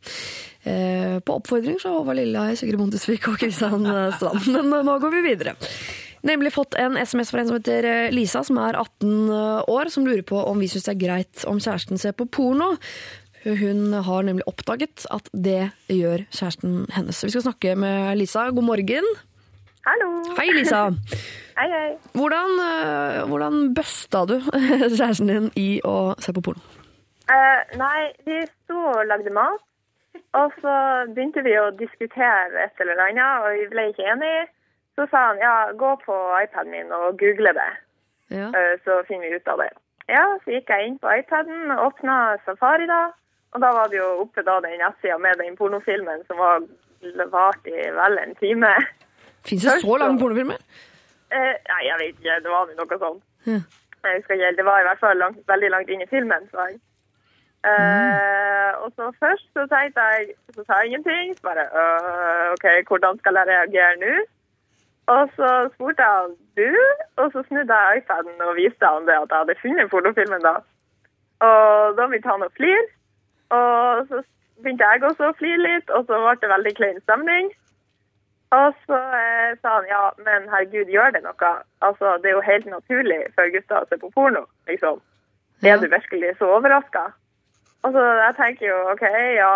Eh, 0.63 1.19
på 1.19 1.35
oppfordring 1.41 1.75
fra 1.81 1.91
Håvard 1.97 2.21
Lilleheie, 2.21 2.55
Sigrid 2.55 2.79
Montesvik 2.79 3.27
og 3.27 3.35
Kristian 3.41 3.83
Strand. 4.15 4.47
Men 4.55 4.71
nå 4.87 4.97
går 5.03 5.17
vi 5.17 5.27
videre. 5.27 5.57
Nemlig 6.23 6.53
fått 6.55 6.77
en 6.79 6.95
SMS 6.97 7.33
fra 7.33 7.41
en 7.41 7.49
som 7.49 7.57
heter 7.57 7.87
eh, 7.89 8.13
Lisa, 8.15 8.43
som 8.47 8.59
er 8.63 8.77
18 8.79 9.33
år, 9.67 9.91
som 9.91 10.07
lurer 10.07 10.23
på 10.27 10.39
om 10.39 10.61
vi 10.61 10.69
syns 10.71 10.87
det 10.87 10.95
er 10.95 11.01
greit 11.01 11.43
om 11.49 11.59
kjæresten 11.59 11.99
ser 11.99 12.15
på 12.15 12.29
porno. 12.31 12.77
Hun 13.43 13.91
har 14.07 14.23
nemlig 14.23 14.45
oppdaget 14.47 15.03
at 15.11 15.27
det 15.35 15.73
gjør 15.91 16.23
kjæresten 16.31 16.85
hennes. 16.95 17.19
Vi 17.25 17.31
skal 17.33 17.43
snakke 17.49 17.75
med 17.75 18.15
Lisa. 18.21 18.47
God 18.55 18.63
morgen. 18.63 19.09
Hallo. 19.83 20.23
Hei, 20.37 20.47
Lisa. 20.55 20.85
Hei, 21.59 21.67
hei. 21.69 21.89
Hvordan, 22.15 22.55
eh, 22.63 23.17
hvordan 23.29 23.73
busta 23.75 24.23
du 24.25 24.39
kjæresten 24.97 25.27
din 25.29 25.51
i 25.59 25.67
å 25.85 26.15
se 26.23 26.31
på 26.33 26.41
porno? 26.45 26.63
Uh, 27.27 27.59
nei, 27.79 28.09
vi 28.25 28.39
sto 28.47 28.79
og 28.93 29.03
lagde 29.07 29.31
mat, 29.35 29.61
og 30.39 30.55
så 30.63 30.73
begynte 31.13 31.43
vi 31.45 31.53
å 31.59 31.69
diskutere 31.77 32.65
et 32.65 32.81
eller 32.83 32.99
annet, 33.05 33.45
og 33.45 33.59
vi 33.59 33.67
ble 33.71 33.85
ikke 33.91 34.07
enige. 34.15 34.47
Så 34.95 35.07
sa 35.09 35.27
han, 35.27 35.37
ja, 35.41 35.71
gå 35.73 35.95
på 36.05 36.15
iPaden 36.43 36.71
min 36.71 36.91
og 36.91 37.17
google 37.19 37.53
det, 37.57 37.71
Ja. 38.31 38.47
eh, 38.53 38.75
så 38.85 38.99
finner 39.07 39.29
vi 39.29 39.35
ut 39.35 39.47
av 39.47 39.57
det. 39.63 39.69
Ja, 40.09 40.25
så 40.43 40.51
gikk 40.51 40.69
jeg 40.69 40.87
inn 40.87 40.99
på 40.99 41.09
iPaden, 41.19 41.71
åpna 41.71 42.37
Safari 42.45 42.85
da, 42.89 43.01
og 43.53 43.61
da 43.61 43.69
var 43.73 43.87
det 43.89 43.97
jo 43.97 44.09
oppe 44.25 44.43
da 44.43 44.59
den 44.61 44.77
nettsida 44.81 45.17
med 45.17 45.39
den 45.41 45.55
pornofilmen 45.57 46.25
som 46.27 46.37
var 46.37 46.61
vart 47.31 47.67
i 47.67 47.89
vel 47.99 48.17
en 48.21 48.35
time. 48.35 48.69
Fins 49.45 49.63
det 49.63 49.79
så 49.81 49.97
lange 49.97 50.19
pornofilmer? 50.19 50.59
Eh, 51.31 51.55
nei, 51.69 51.81
jeg 51.89 51.97
vet 51.99 52.19
ikke, 52.19 52.39
det 52.45 52.51
var 52.51 52.69
noe 52.77 52.99
sånt. 52.99 53.23
Ja. 53.45 53.59
Jeg 54.03 54.17
husker 54.19 54.33
ikke 54.35 54.45
helt, 54.45 54.57
det 54.57 54.65
var 54.65 54.79
i 54.79 54.87
hvert 54.87 54.99
fall 54.99 55.17
langt, 55.17 55.37
veldig 55.47 55.69
langt 55.71 55.89
inn 55.89 56.01
i 56.03 56.09
filmen. 56.11 56.49
Så 56.51 56.65
jeg. 56.69 56.79
Eh, 57.63 58.71
og 58.83 58.89
så 58.97 59.05
først 59.23 59.45
så 59.55 59.63
tenkte 59.71 60.03
jeg 60.11 60.33
Så 60.55 60.63
sa 60.67 60.79
jeg 60.81 60.85
ingenting. 60.91 61.31
Så 61.37 61.41
bare 61.47 61.63
øh, 61.81 62.51
OK, 62.53 62.65
hvordan 62.87 63.19
skal 63.19 63.37
jeg 63.39 63.47
reagere 63.47 63.95
nå? 64.03 64.13
Og 65.11 65.29
så 65.35 65.49
spurte 65.73 66.03
jeg 66.03 66.19
han 66.21 66.35
du, 66.57 66.69
og 67.19 67.31
så 67.31 67.43
snudde 67.47 67.75
jeg 67.75 67.97
iPaden 67.97 68.45
og 68.47 68.55
viste 68.55 68.85
han 68.85 69.07
det 69.07 69.17
at 69.17 69.31
jeg 69.31 69.41
hadde 69.41 69.61
funnet 69.61 69.89
pornofilmen 69.91 70.45
da. 70.45 70.53
Og 71.47 71.97
da 71.97 72.05
begynte 72.07 72.31
han 72.31 72.45
å 72.45 72.53
flire. 72.55 72.85
Og 73.57 74.07
så 74.07 74.21
begynte 74.63 74.87
jeg 74.87 75.03
også 75.03 75.31
å 75.31 75.35
flire 75.39 75.59
litt, 75.59 75.91
og 75.91 76.07
så 76.07 76.21
ble 76.23 76.37
det 76.41 76.51
veldig 76.53 76.73
klein 76.79 77.01
stemning. 77.03 77.51
Og 78.53 78.77
så 78.85 78.99
eh, 79.17 79.55
sa 79.61 79.79
han 79.79 79.89
ja, 79.89 80.03
men 80.25 80.45
herregud, 80.51 80.91
gjør 80.93 81.15
det 81.15 81.23
noe? 81.25 81.51
Altså, 81.81 82.17
det 82.21 82.29
er 82.29 82.37
jo 82.37 82.45
helt 82.45 82.69
naturlig 82.69 83.19
for 83.33 83.49
gutter 83.55 83.81
å 83.81 83.89
se 83.89 83.99
på 83.99 84.11
porno, 84.13 84.45
liksom. 84.69 85.01
Er 85.63 85.79
du 85.79 85.87
virkelig 85.89 86.35
så 86.37 86.49
overraska? 86.57 87.07
Altså, 87.83 88.03
jeg 88.19 88.35
tenker 88.37 88.67
jo 88.67 88.77
OK, 88.93 89.03
ja, 89.35 89.53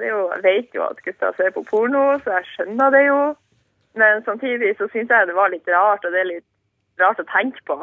jeg 0.00 0.42
vet 0.42 0.74
jo 0.74 0.86
at 0.86 1.02
gutter 1.04 1.36
ser 1.36 1.52
på 1.54 1.62
porno, 1.68 2.06
så 2.24 2.38
jeg 2.38 2.48
skjønner 2.54 2.94
det 2.94 3.04
jo. 3.06 3.20
Men 3.98 4.22
samtidig 4.26 4.74
så 4.78 4.88
syns 4.92 5.10
jeg 5.10 5.30
det 5.30 5.36
var 5.36 5.50
litt 5.52 5.68
rart, 5.72 6.04
og 6.06 6.14
det 6.14 6.20
er 6.22 6.30
litt 6.36 7.02
rart 7.02 7.22
å 7.22 7.26
tenke 7.30 7.62
på. 7.66 7.78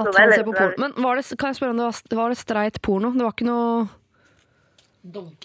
At 0.00 0.08
det 0.08 0.16
han 0.16 0.34
ser 0.34 0.46
på 0.48 0.56
porno. 0.56 0.76
Men 0.80 0.94
var 1.04 1.18
det, 1.18 1.24
kan 1.40 1.52
jeg 1.52 1.60
spørre 1.60 1.74
om 1.74 1.80
det 1.80 1.88
var, 1.88 2.20
var 2.20 2.34
det 2.34 2.40
streit 2.40 2.82
porno? 2.84 3.12
Det 3.16 3.24
var 3.26 3.34
ikke 3.36 3.48
noe 3.48 3.88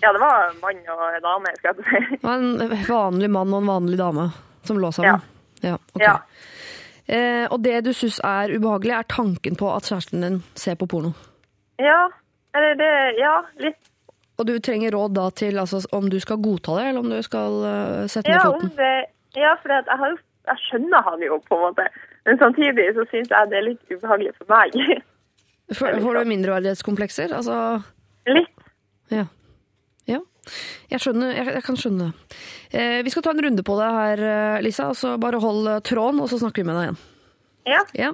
Ja, 0.03 0.11
det 0.11 0.19
var 0.19 0.49
en 0.49 0.59
mann 0.63 0.81
og 0.91 1.05
en 1.07 1.23
dame, 1.23 1.53
skal 1.59 1.71
jeg 1.71 1.87
si. 1.87 2.17
Det 2.17 2.27
var 2.27 2.43
en 2.43 2.75
vanlig 2.89 3.31
mann 3.31 3.55
og 3.55 3.63
en 3.63 3.71
vanlig 3.71 3.99
dame 4.01 4.29
som 4.67 4.79
lå 4.81 4.91
sammen? 4.91 5.23
Ja. 5.63 5.77
ok. 5.93 6.03
Ja. 6.03 6.19
Eh, 7.05 7.45
og 7.53 7.59
det 7.63 7.83
du 7.85 7.91
syns 7.93 8.17
er 8.25 8.51
ubehagelig, 8.55 8.95
er 8.97 9.09
tanken 9.09 9.57
på 9.59 9.69
at 9.71 9.87
kjæresten 9.87 10.25
din 10.25 10.39
ser 10.57 10.77
på 10.79 10.87
porno? 10.89 11.13
Ja, 11.79 12.07
eller 12.55 12.79
det 12.79 12.93
Ja, 13.19 13.35
litt. 13.61 13.79
Og 14.35 14.47
du 14.49 14.57
trenger 14.59 14.91
råd 14.91 15.13
da 15.15 15.29
til 15.31 15.59
altså, 15.59 15.79
om 15.95 16.09
du 16.11 16.17
skal 16.19 16.41
godta 16.43 16.75
det, 16.79 16.89
eller 16.89 16.99
om 17.05 17.09
du 17.09 17.21
skal 17.23 17.53
uh, 17.63 18.07
sette 18.11 18.33
Ja, 18.33 18.41
ned 18.43 18.65
om 18.65 18.73
det, 18.75 18.95
ja 19.39 19.55
for 19.61 19.73
jeg, 19.73 19.85
har 19.87 20.13
jo, 20.13 20.19
jeg 20.51 20.63
skjønner 20.67 21.05
han 21.07 21.25
jo, 21.25 21.39
på 21.47 21.57
en 21.57 21.65
måte. 21.67 21.87
Men 22.25 22.39
samtidig 22.41 22.87
så 22.97 23.05
syns 23.11 23.33
jeg 23.33 23.51
det 23.51 23.59
er 23.59 23.67
litt 23.69 23.93
ubehagelig 23.93 24.33
for 24.39 24.55
meg. 24.55 24.79
For, 25.73 25.89
får 25.97 26.13
du 26.19 26.29
mindreverdighetskomplekser? 26.29 27.31
Altså 27.33 27.55
Litt. 28.29 28.67
Ja. 29.09 29.23
ja. 30.05 30.19
Jeg 30.91 31.01
skjønner, 31.01 31.31
jeg, 31.33 31.47
jeg 31.55 31.63
kan 31.65 31.79
skjønne 31.81 32.05
det. 32.11 32.35
Eh, 32.69 32.99
vi 33.01 33.09
skal 33.09 33.25
ta 33.25 33.33
en 33.33 33.41
runde 33.41 33.65
på 33.65 33.77
det 33.79 33.87
her, 33.95 34.21
Lisa. 34.61 34.91
Lisa. 34.91 34.99
Så 34.99 35.15
bare 35.21 35.39
hold 35.41 35.71
eh, 35.71 35.79
tråden, 35.89 36.21
og 36.21 36.29
så 36.29 36.37
snakker 36.37 36.61
vi 36.61 36.67
med 36.69 36.77
deg 36.77 36.85
igjen. 36.85 36.99
Ja. 37.65 37.81
Ja. 37.97 38.11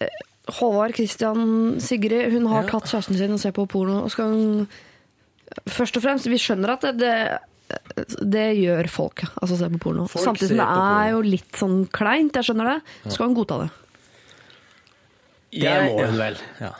Eh, 0.00 0.20
Håvard 0.58 0.94
Christian 0.96 1.80
Sigrid, 1.80 2.32
hun 2.32 2.46
har 2.52 2.68
tatt 2.68 2.88
kjæresten 2.88 3.18
sin 3.18 3.32
og 3.32 3.40
ser 3.42 3.56
på 3.56 3.66
porno. 3.68 4.02
Og 4.04 4.12
skal 4.12 4.32
hun 4.34 4.68
Først 5.64 5.96
og 5.96 6.02
fremst, 6.04 6.26
vi 6.28 6.36
skjønner 6.36 6.74
at 6.74 6.82
det, 6.84 6.90
det, 7.00 7.12
det 8.34 8.46
gjør 8.58 8.88
folk, 8.92 9.24
altså 9.42 9.58
se 9.60 9.68
på 9.74 9.80
porno. 9.82 10.06
Folk 10.08 10.24
Samtidig 10.24 10.54
som 10.54 10.62
det 10.62 10.68
er 11.02 11.10
jo 11.12 11.20
litt 11.26 11.58
sånn 11.58 11.78
kleint, 11.92 12.38
jeg 12.38 12.48
skjønner 12.48 12.70
det. 12.72 12.78
Skal 13.12 13.28
hun 13.28 13.36
godta 13.36 13.60
det? 13.64 13.68
Det 15.58 15.76
må 15.88 16.00
hun 16.02 16.18
vel. 16.20 16.40
Ja. 16.62 16.72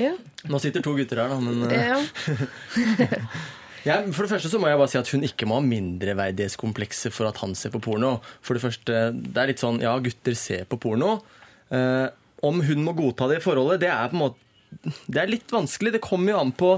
Ja. 0.00 0.12
Nå 0.48 0.58
sitter 0.62 0.84
to 0.84 0.94
gutter 0.96 1.20
her, 1.22 1.32
da, 1.32 1.40
men 1.40 1.66
eh, 1.68 1.90
Ja. 1.92 1.98
Ja, 3.82 3.96
for 4.14 4.22
det 4.22 4.30
første 4.30 4.46
så 4.46 4.60
må 4.62 4.68
jeg 4.70 4.78
bare 4.78 4.90
si 4.92 4.98
at 5.00 5.08
hun 5.10 5.24
ikke 5.26 5.46
må 5.50 5.56
ha 5.58 5.62
mindreverdighetskomplekser 5.66 7.10
for 7.10 7.26
at 7.26 7.40
han 7.42 7.56
ser 7.58 7.72
på 7.74 7.80
porno. 7.82 8.12
For 8.38 8.54
det 8.54 8.62
første, 8.62 8.98
det 9.10 9.40
er 9.42 9.50
litt 9.50 9.62
sånn, 9.62 9.80
ja, 9.82 9.96
gutter 9.98 10.36
ser 10.38 10.68
på 10.70 10.78
porno. 10.84 11.16
Eh, 11.74 12.06
om 12.46 12.62
hun 12.62 12.84
må 12.86 12.94
godta 12.94 13.26
det 13.30 13.40
i 13.40 13.42
forholdet, 13.42 13.82
det 13.82 13.90
er 13.90 14.12
på 14.12 14.18
en 14.18 14.22
måte 14.22 14.38
det 15.06 15.20
er 15.22 15.30
litt 15.30 15.52
vanskelig. 15.52 15.92
Det 15.96 16.02
kommer 16.04 16.32
jo 16.34 16.40
an 16.42 16.52
på 16.56 16.70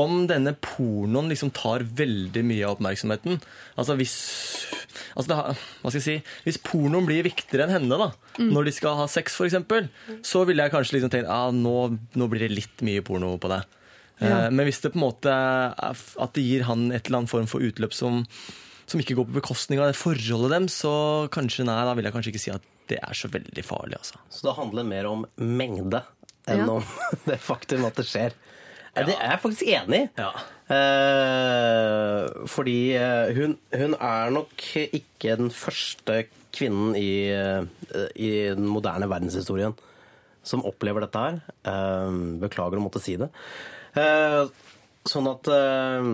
om 0.00 0.24
denne 0.30 0.52
pornoen 0.64 1.30
liksom 1.32 1.50
tar 1.56 1.84
veldig 1.84 2.44
mye 2.46 2.66
av 2.68 2.76
oppmerksomheten. 2.78 3.40
Altså 3.80 3.96
hvis 4.00 4.14
altså 5.16 5.28
det, 5.32 5.38
Hva 5.82 5.90
skal 5.90 5.98
jeg 6.00 6.06
si? 6.06 6.16
Hvis 6.46 6.60
pornoen 6.64 7.08
blir 7.08 7.26
viktigere 7.26 7.66
enn 7.66 7.74
henne, 7.78 7.98
da, 8.00 8.10
når 8.40 8.68
de 8.70 8.74
skal 8.76 8.96
ha 9.00 9.08
sex 9.10 9.36
f.eks., 9.40 9.58
så 10.26 10.44
ville 10.48 10.64
jeg 10.66 10.74
kanskje 10.74 10.98
liksom 10.98 11.12
tenkt 11.12 11.30
ah, 11.32 11.50
nå, 11.54 11.76
nå 12.16 12.30
blir 12.32 12.46
det 12.46 12.54
litt 12.54 12.82
mye 12.86 13.04
porno 13.06 13.34
på 13.40 13.50
deg. 13.52 13.66
Ja. 14.20 14.46
Eh, 14.46 14.48
Men 14.52 14.66
hvis 14.68 14.82
det 14.84 14.92
på 14.94 15.00
en 15.00 15.06
måte 15.08 15.32
at 15.34 16.34
det 16.36 16.44
gir 16.44 16.66
han 16.68 16.90
et 16.92 17.06
eller 17.08 17.22
annet 17.22 17.32
form 17.32 17.48
for 17.50 17.64
utløp 17.64 17.94
som, 17.96 18.22
som 18.90 19.00
ikke 19.00 19.16
går 19.18 19.28
på 19.30 19.38
bekostning 19.40 19.80
av 19.80 19.90
det 19.90 19.98
forholdet 20.00 20.52
dem, 20.56 20.68
så 20.72 20.92
kanskje 21.32 21.64
nei, 21.68 21.78
da 21.88 21.96
vil 21.96 22.08
jeg 22.08 22.16
kanskje 22.16 22.34
ikke 22.34 22.44
si 22.46 22.54
at 22.54 22.66
det 22.90 22.98
er 22.98 23.14
så 23.14 23.30
veldig 23.30 23.62
farlig. 23.62 24.00
altså. 24.00 24.18
Så 24.34 24.48
det 24.48 24.56
handler 24.56 24.86
mer 24.88 25.06
om 25.06 25.20
mengde 25.38 26.02
enn 26.48 26.62
Ja. 26.64 26.70
om 26.78 26.84
det 27.28 27.38
faktum 27.42 27.84
at 27.88 27.96
det 28.00 28.06
skjer. 28.08 28.32
Ja. 28.96 29.04
Det 29.06 29.14
er 29.14 29.30
jeg 29.36 29.40
faktisk 29.44 29.68
enig 29.70 30.00
i. 30.00 30.08
Ja. 30.18 30.30
Eh, 30.70 32.26
fordi 32.50 32.78
eh, 32.98 33.30
hun, 33.36 33.56
hun 33.74 33.94
er 33.96 34.32
nok 34.34 34.64
ikke 34.80 35.36
den 35.38 35.50
første 35.54 36.24
kvinnen 36.54 36.96
i, 36.98 37.30
eh, 37.30 37.62
i 38.18 38.30
den 38.56 38.66
moderne 38.66 39.06
verdenshistorien 39.10 39.76
som 40.42 40.64
opplever 40.66 41.04
dette 41.04 41.22
her. 41.22 41.40
Eh, 41.70 42.18
beklager 42.42 42.80
å 42.80 42.84
måtte 42.86 43.02
si 43.04 43.14
det. 43.20 43.30
Eh, 43.98 44.44
sånn 45.10 45.28
at 45.30 45.50
eh, 45.54 46.10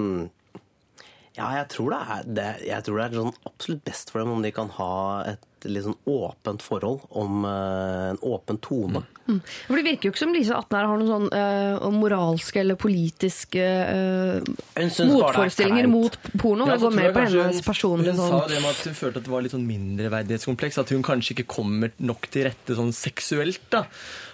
ja, 1.36 1.48
jeg 1.60 1.68
tror 1.72 1.92
det 1.92 2.00
er, 2.16 2.28
det, 2.38 2.46
jeg 2.68 2.84
tror 2.86 3.00
det 3.00 3.06
er 3.10 3.18
sånn 3.22 3.34
absolutt 3.48 3.84
best 3.88 4.12
for 4.12 4.22
dem 4.22 4.32
om 4.36 4.44
de 4.44 4.52
kan 4.56 4.70
ha 4.78 4.92
et 5.32 5.42
litt 5.68 5.84
sånn 5.86 5.98
åpent 6.06 6.64
forhold, 6.64 7.04
om 7.10 7.44
eh, 7.44 8.10
en 8.12 8.20
åpen 8.22 8.58
tone. 8.62 9.02
Mm. 9.26 9.40
For 9.66 9.74
Det 9.74 9.84
virker 9.88 10.06
jo 10.06 10.12
ikke 10.14 10.22
som 10.22 10.34
Lise 10.34 10.54
Atnær 10.54 10.86
har 10.86 11.00
noen 11.00 11.10
sånn 11.10 11.26
uh, 11.34 11.86
moralske 11.90 12.60
eller 12.62 12.78
politiske 12.78 13.62
eh, 13.62 14.36
er 14.78 15.08
motforestillinger 15.10 15.88
mot 15.90 16.14
porno. 16.38 16.68
Ja, 16.68 16.76
det 16.76 16.84
så 16.84 16.90
går 16.90 16.96
mer 17.00 17.16
på 17.16 17.24
hennes 17.24 17.58
hun- 17.58 17.66
personlige 17.66 18.14
Hun 18.14 18.20
sa 18.20 18.28
sånn 18.30 18.52
det 18.52 18.60
med 18.62 18.70
at 18.70 18.84
hun 18.86 18.98
følte 19.00 19.22
at 19.22 19.26
det 19.26 19.34
var 19.34 19.42
litt 19.42 19.56
sånn 19.56 19.66
mindreverdighetskompleks. 19.66 20.78
At 20.84 20.94
hun 20.94 21.02
kanskje 21.06 21.34
ikke 21.34 21.48
kommer 21.56 21.90
nok 21.98 22.30
til 22.30 22.46
rette 22.46 22.78
sånn 22.78 22.94
seksuelt. 22.94 23.66
da. 23.74 23.86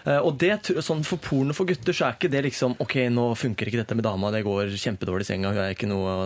Eh, 0.04 0.18
Og 0.18 0.34
det, 0.38 0.50
sånn 0.82 1.04
For 1.06 1.20
porno 1.22 1.54
for 1.54 1.68
gutter 1.68 1.94
så 1.94 2.08
er 2.08 2.16
ikke 2.16 2.30
det 2.32 2.40
liksom 2.48 2.74
Ok, 2.82 2.96
nå 3.14 3.28
funker 3.38 3.68
ikke 3.70 3.78
dette 3.84 3.94
med 3.94 4.02
dama, 4.06 4.32
det 4.34 4.42
går 4.46 4.72
kjempedårlig 4.74 5.22
i 5.26 5.30
senga, 5.30 5.52
hun 5.54 5.62
er 5.62 5.76
ikke 5.76 5.86
noe, 5.90 6.16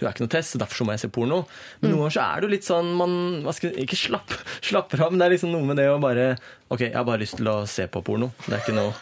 hun 0.00 0.06
er 0.06 0.12
ikke 0.14 0.24
noe 0.24 0.32
test, 0.32 0.56
derfor 0.60 0.80
så 0.80 0.86
må 0.88 0.94
jeg 0.96 1.02
se 1.04 1.10
porno. 1.12 1.42
Men 1.82 1.92
noen 1.92 2.06
ganger 2.06 2.16
så 2.16 2.24
er 2.24 2.40
det 2.40 2.48
jo 2.48 2.52
litt 2.56 2.68
sånn 2.68 2.90
man 2.96 3.14
hva 3.44 3.52
skal, 3.56 3.74
Ikke 3.84 3.98
slapp, 4.00 4.32
slapper 4.64 5.04
av, 5.04 5.12
men 5.12 5.20
det 5.20 5.28
er 5.28 5.34
liksom 5.36 5.52
noe 5.52 5.68
med 5.68 5.76
det 5.80 5.88
å 5.92 5.98
bare 6.00 6.30
Ok, 6.72 6.86
jeg 6.88 6.96
har 6.96 7.04
bare 7.08 7.20
lyst 7.24 7.36
til 7.40 7.48
å 7.52 7.62
se 7.68 7.86
på 7.88 8.00
porno. 8.04 8.30
Det 8.46 8.54
er 8.56 8.62
ikke 8.64 8.76
noe 8.80 8.92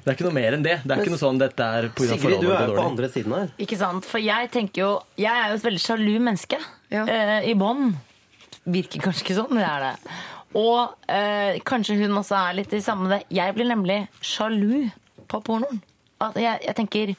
det 0.00 0.08
er 0.08 0.14
ikke 0.16 0.24
noe 0.30 0.32
mer 0.32 0.54
enn 0.56 0.62
det. 0.64 0.76
Det 0.80 0.94
er 0.94 1.00
ikke 1.02 1.12
noe 1.12 1.20
sånn 1.20 1.38
dette 1.42 1.60
er 1.60 1.88
på 1.92 2.06
grunn 2.06 2.14
av 2.14 2.22
Sigrid, 2.22 2.40
du 2.40 2.52
er 2.56 2.70
på 2.72 2.84
andre 2.86 3.08
siden 3.12 3.34
her. 3.36 3.50
Ikke 3.60 3.76
sant? 3.76 4.06
For 4.08 4.22
jeg 4.24 4.48
tenker 4.54 4.80
jo 4.80 4.92
Jeg 5.20 5.28
er 5.28 5.50
jo 5.52 5.58
et 5.58 5.66
veldig 5.66 5.82
sjalu 5.84 6.14
menneske 6.24 6.56
eh, 6.88 7.34
i 7.50 7.52
bånn. 7.60 7.90
Virker 8.64 9.04
kanskje 9.04 9.26
ikke 9.26 9.36
sånn, 9.42 9.50
men 9.52 9.60
det 9.60 9.68
er 9.68 9.84
det. 9.84 10.14
Og 10.58 10.94
eh, 11.08 11.60
kanskje 11.66 11.98
hun 12.00 12.16
også 12.18 12.36
er 12.38 12.56
litt 12.58 12.72
i 12.74 12.80
samme 12.82 13.10
det. 13.12 13.20
Jeg 13.30 13.54
blir 13.54 13.68
nemlig 13.70 14.00
sjalu 14.24 14.88
på 15.30 15.40
pornoen. 15.46 15.82
At 16.20 16.36
jeg, 16.40 16.58
jeg 16.66 16.76
tenker 16.76 17.12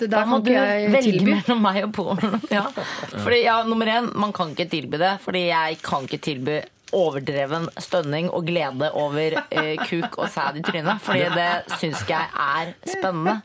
der 0.00 0.08
da 0.08 0.20
må 0.24 0.38
kan 0.38 0.44
du 0.44 0.50
ikke 0.52 0.66
jeg 0.66 0.90
velge 0.94 1.12
tilby. 1.12 1.30
mellom 1.34 1.58
meg 1.64 1.80
og 1.84 1.94
pornoen. 1.96 2.44
Ja. 2.56 2.66
Fordi, 2.72 3.40
ja, 3.44 3.56
nummer 3.68 3.88
én, 3.92 4.10
man 4.16 4.32
kan 4.36 4.52
ikke 4.54 4.68
tilby 4.72 5.00
det. 5.00 5.14
Fordi 5.24 5.46
jeg 5.50 5.80
kan 5.84 6.06
ikke 6.08 6.20
tilby 6.24 6.60
overdreven 6.96 7.68
stønning 7.78 8.30
og 8.34 8.48
glede 8.48 8.88
over 8.98 9.36
eh, 9.54 9.76
kuk 9.86 10.16
og 10.18 10.30
sæd 10.32 10.58
i 10.58 10.64
trynet. 10.66 10.98
Fordi 11.04 11.28
det 11.36 11.50
syns 11.78 12.00
ikke 12.02 12.16
jeg 12.16 12.32
er 12.46 12.72
spennende. 12.96 13.36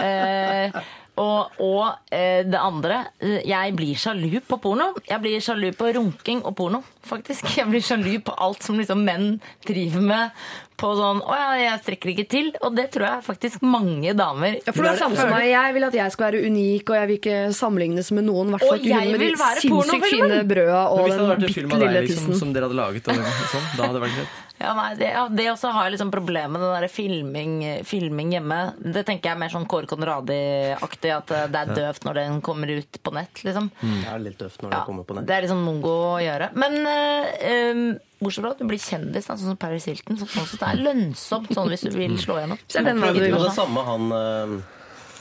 Eh, 0.00 0.78
og 1.18 1.58
og 1.64 2.14
eh, 2.14 2.44
det 2.46 2.60
andre 2.60 3.00
eh, 3.18 3.42
Jeg 3.48 3.74
blir 3.76 3.98
sjalu 3.98 4.38
på 4.46 4.60
porno. 4.62 4.92
Jeg 5.08 5.20
blir 5.24 5.42
sjalu 5.42 5.70
på 5.76 5.90
runking 5.96 6.44
og 6.46 6.54
porno, 6.58 6.82
faktisk. 7.06 7.48
Jeg 7.58 7.68
blir 7.70 7.84
sjalu 7.84 8.18
på 8.24 8.34
alt 8.38 8.64
som 8.64 8.78
liksom 8.78 9.04
menn 9.06 9.36
driver 9.66 10.04
med 10.04 10.42
på 10.78 10.92
sånn 10.94 11.20
Å 11.26 11.34
ja, 11.34 11.46
jeg 11.58 11.80
strekker 11.82 12.10
ikke 12.12 12.24
til. 12.30 12.50
Og 12.62 12.74
det 12.76 12.84
tror 12.94 13.08
jeg 13.08 13.24
faktisk 13.26 13.64
mange 13.66 14.12
damer 14.14 14.60
Ja, 14.60 14.70
for 14.70 14.86
det 14.86 14.92
er 14.92 15.00
samme 15.00 15.18
som 15.18 15.32
meg. 15.34 15.48
Jeg 15.50 15.74
vil 15.74 15.86
at 15.88 15.96
jeg 15.98 16.14
skal 16.14 16.28
være 16.28 16.42
unik, 16.46 16.92
og 16.92 16.98
jeg 17.00 17.10
vil 17.10 17.18
ikke 17.18 17.38
sammenlignes 17.58 18.12
med 18.14 18.28
noen. 18.28 18.52
hvert 18.54 18.66
fall 18.66 18.78
ikke 18.78 19.00
hun 19.00 19.10
med 19.10 19.18
de 19.18 19.24
vil 19.24 19.40
være 19.40 19.64
sinnssykt 19.64 20.10
fine 20.12 20.42
brøda 20.52 20.84
og 20.92 21.02
hvis 21.02 21.16
det 21.16 21.18
hadde 21.18 21.32
vært 21.32 21.42
den 21.42 21.50
en 21.50 21.56
film 21.58 21.72
bitte 21.72 21.80
av 21.80 21.82
lille 21.82 22.02
deg 22.04 22.12
liksom, 22.12 22.36
som 22.38 22.54
dere 22.54 22.68
hadde 22.68 22.78
laget, 22.78 23.10
og 23.10 23.50
sånn, 23.56 23.66
da 23.74 23.88
hadde 23.88 23.98
det 23.98 24.04
vært 24.06 24.20
greit. 24.20 24.47
Ja, 24.58 24.72
nei, 24.74 24.88
det, 24.98 25.12
ja, 25.14 25.24
det 25.30 25.44
også 25.52 25.70
har 25.70 25.86
jeg 25.86 25.94
liksom 25.94 26.10
problem 26.10 26.56
med, 26.56 26.62
den 26.64 26.72
der 26.74 26.90
filming, 26.90 27.52
filming 27.86 28.32
hjemme. 28.34 28.58
Det 28.78 29.04
tenker 29.06 29.30
jeg 29.30 29.36
er 29.36 29.40
mer 29.44 29.52
sånn 29.52 29.68
Kåre 29.70 29.86
Conradi-aktig, 29.90 31.12
at 31.14 31.30
eh, 31.34 31.46
det 31.52 31.60
er 31.60 31.74
døvt 31.76 32.08
når 32.08 32.18
den 32.18 32.40
kommer 32.44 32.72
ut 32.74 32.98
på 33.02 33.14
nett, 33.14 33.44
liksom. 33.46 33.70
Det 33.78 34.10
er 34.10 34.24
litt 34.24 34.38
døvt 34.42 34.64
når 34.66 34.74
det 34.74 34.82
kommer 34.88 35.06
på 35.06 35.14
nett. 35.14 35.28
Det 35.30 35.36
er 35.36 35.46
sånn 35.52 35.62
mongo 35.62 35.94
å 36.08 36.18
gjøre. 36.24 36.50
Men 36.58 36.74
eh, 36.90 37.70
um, 37.70 37.84
bortsett 38.18 38.42
fra 38.42 38.52
at 38.56 38.64
du 38.64 38.66
blir 38.66 38.82
kjendis, 38.82 39.30
da, 39.30 39.38
sånn 39.38 39.54
som 39.54 39.60
Paris 39.62 39.86
Hilton, 39.86 40.18
så 40.18 40.26
sånn 40.26 40.50
sett 40.50 40.64
det 40.64 40.72
er 40.72 40.84
lønnsomt 40.88 41.54
sånn 41.54 41.70
hvis 41.70 41.86
du 41.86 41.94
vil 41.94 42.18
slå 42.18 42.40
gjennom. 42.42 42.66
Så 42.66 42.82
er 42.82 42.90
den 42.90 43.02
det 43.06 43.54
samme 43.54 43.86
han 43.86 44.10
eh, 44.18 44.58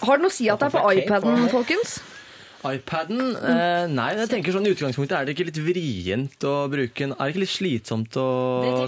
Har 0.01 0.18
det 0.18 0.26
noe 0.26 0.34
å 0.34 0.38
si 0.39 0.49
at 0.49 0.65
det 0.65 0.72
er 0.72 0.80
på 0.80 0.95
iPaden, 0.97 1.49
folkens? 1.53 1.99
iPaden? 2.65 3.21
Eh, 3.38 3.85
nei, 3.93 4.07
jeg 4.17 4.29
tenker 4.31 4.55
sånn 4.55 4.65
i 4.65 4.71
utgangspunktet 4.73 5.13
er 5.17 5.27
det 5.27 5.35
ikke 5.35 5.45
litt 5.49 5.59
vrient 5.61 6.47
å 6.47 6.55
bruke 6.71 7.05
en 7.05 7.13
Er 7.13 7.29
det 7.29 7.35
ikke 7.35 7.43
litt 7.43 7.53
slitsomt 7.53 8.17
å 8.17 8.27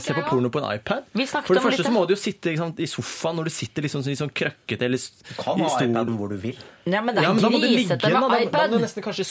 se 0.02 0.16
på 0.18 0.26
porno 0.30 0.50
på 0.54 0.64
en 0.64 0.68
iPad? 0.74 1.06
Vi 1.14 1.28
For 1.30 1.54
det 1.54 1.62
om 1.62 1.68
første 1.70 1.84
litt 1.84 1.92
så 1.92 1.94
må 1.94 2.06
du 2.10 2.16
jo 2.16 2.20
sitte 2.22 2.54
ikke 2.54 2.64
sant, 2.66 2.82
i 2.82 2.90
sofaen 2.90 3.40
når 3.40 3.52
du 3.52 3.54
sitter 3.60 3.86
liksom 3.86 4.06
sånn, 4.06 4.18
sånn 4.26 4.34
krøkkete 4.34 4.90
eller 4.90 4.98
Du 4.98 5.34
kan 5.38 5.62
ha 5.62 5.72
iPaden 5.86 6.18
hvor 6.20 6.34
du 6.34 6.38
vil. 6.42 6.58
Ja, 6.90 7.04
men 7.06 7.14
det 7.14 7.22
er 7.22 7.30
Ja, 7.30 7.34
men 7.34 7.44
da 7.46 7.54
må 7.54 7.62
du 7.62 7.68
ligge 7.68 7.84
grisete 7.84 8.10
med 8.10 8.20
Da, 8.20 8.44
da 8.58 8.68
må 8.68 8.80
du 8.80 8.86
nesten 8.88 9.06
kanskje 9.06 9.28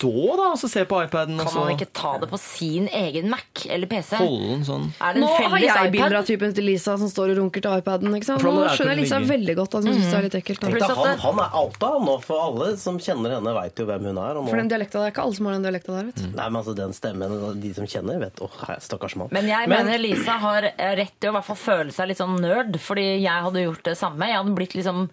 stå 0.00 0.36
da, 0.38 0.48
og 0.54 0.70
se 0.70 0.82
på 0.88 0.98
iPaden. 1.04 1.40
Kan 1.40 1.56
man 1.60 1.72
ikke 1.74 1.88
ta 1.96 2.14
det 2.20 2.28
på 2.30 2.38
sin 2.40 2.88
egen 2.88 3.28
Mac 3.32 3.64
eller 3.68 3.90
PC? 3.90 4.16
holde 4.16 4.48
den 4.54 4.64
sånn. 4.66 4.86
Er 5.00 5.16
det 5.16 5.22
Nå 5.22 5.30
har 5.36 5.64
jeg 5.64 5.92
bilder 5.94 6.18
av 6.20 6.28
typen 6.28 6.54
til 6.56 6.66
Lisa 6.68 6.96
som 7.00 7.10
står 7.10 7.34
og 7.34 7.40
runker 7.42 7.64
til 7.64 7.82
iPaden. 7.82 8.14
Ikke 8.16 8.30
sant? 8.30 8.44
Nå 8.44 8.64
skjønner 8.72 8.94
jeg 8.94 9.02
Lisa 9.02 9.20
veldig 9.28 9.56
godt 9.60 9.76
at 9.80 9.88
hun 9.88 9.96
syns 9.96 10.08
det 10.08 10.18
er 10.20 10.26
litt 10.28 10.38
ekkelt. 10.40 10.64
Tenk 10.64 10.86
han, 11.00 11.22
han 11.24 11.42
er 11.44 11.56
outa 11.60 11.92
nå, 12.00 12.16
for 12.24 12.44
alle 12.46 12.70
som 12.80 13.00
kjenner 13.02 13.36
henne, 13.36 13.54
veit 13.56 13.82
jo 13.82 13.88
hvem 13.88 14.08
hun 14.10 14.20
er. 14.22 14.40
Og 14.40 14.46
nå, 14.46 14.52
For 14.52 14.62
den 14.62 14.70
dialekta 14.72 15.02
der, 15.04 15.14
ikke 15.14 15.26
alle 15.26 15.38
som 15.38 15.50
har 15.50 15.58
den 15.58 15.66
dialekta 15.68 15.96
der. 15.98 16.08
Vet. 16.10 16.22
du. 16.22 16.28
Nei, 16.38 16.46
men 16.46 16.60
altså, 16.62 16.76
den 16.78 16.96
stemmen, 16.96 17.36
de 17.60 17.74
som 17.76 17.90
kjenner, 17.90 18.20
vet 18.24 18.40
Å, 18.40 18.50
hei, 18.66 18.78
stakkars 18.84 19.18
mann. 19.20 19.32
Men 19.36 19.50
jeg 19.50 19.70
mener 19.70 20.00
Lisa 20.00 20.38
har 20.40 20.70
eh, 20.70 20.94
rett 21.02 21.16
til 21.18 21.30
å 21.30 21.34
i 21.34 21.38
hvert 21.38 21.50
fall 21.50 21.60
føle 21.60 21.94
seg 21.94 22.10
litt 22.10 22.20
sånn 22.22 22.38
nerd, 22.40 22.80
fordi 22.80 23.06
jeg 23.20 23.46
hadde 23.48 23.66
gjort 23.66 23.84
det 23.90 23.98
samme. 24.00 24.30
Jeg 24.30 24.40
hadde 24.40 24.56
blitt 24.56 24.78
liksom 24.78 25.04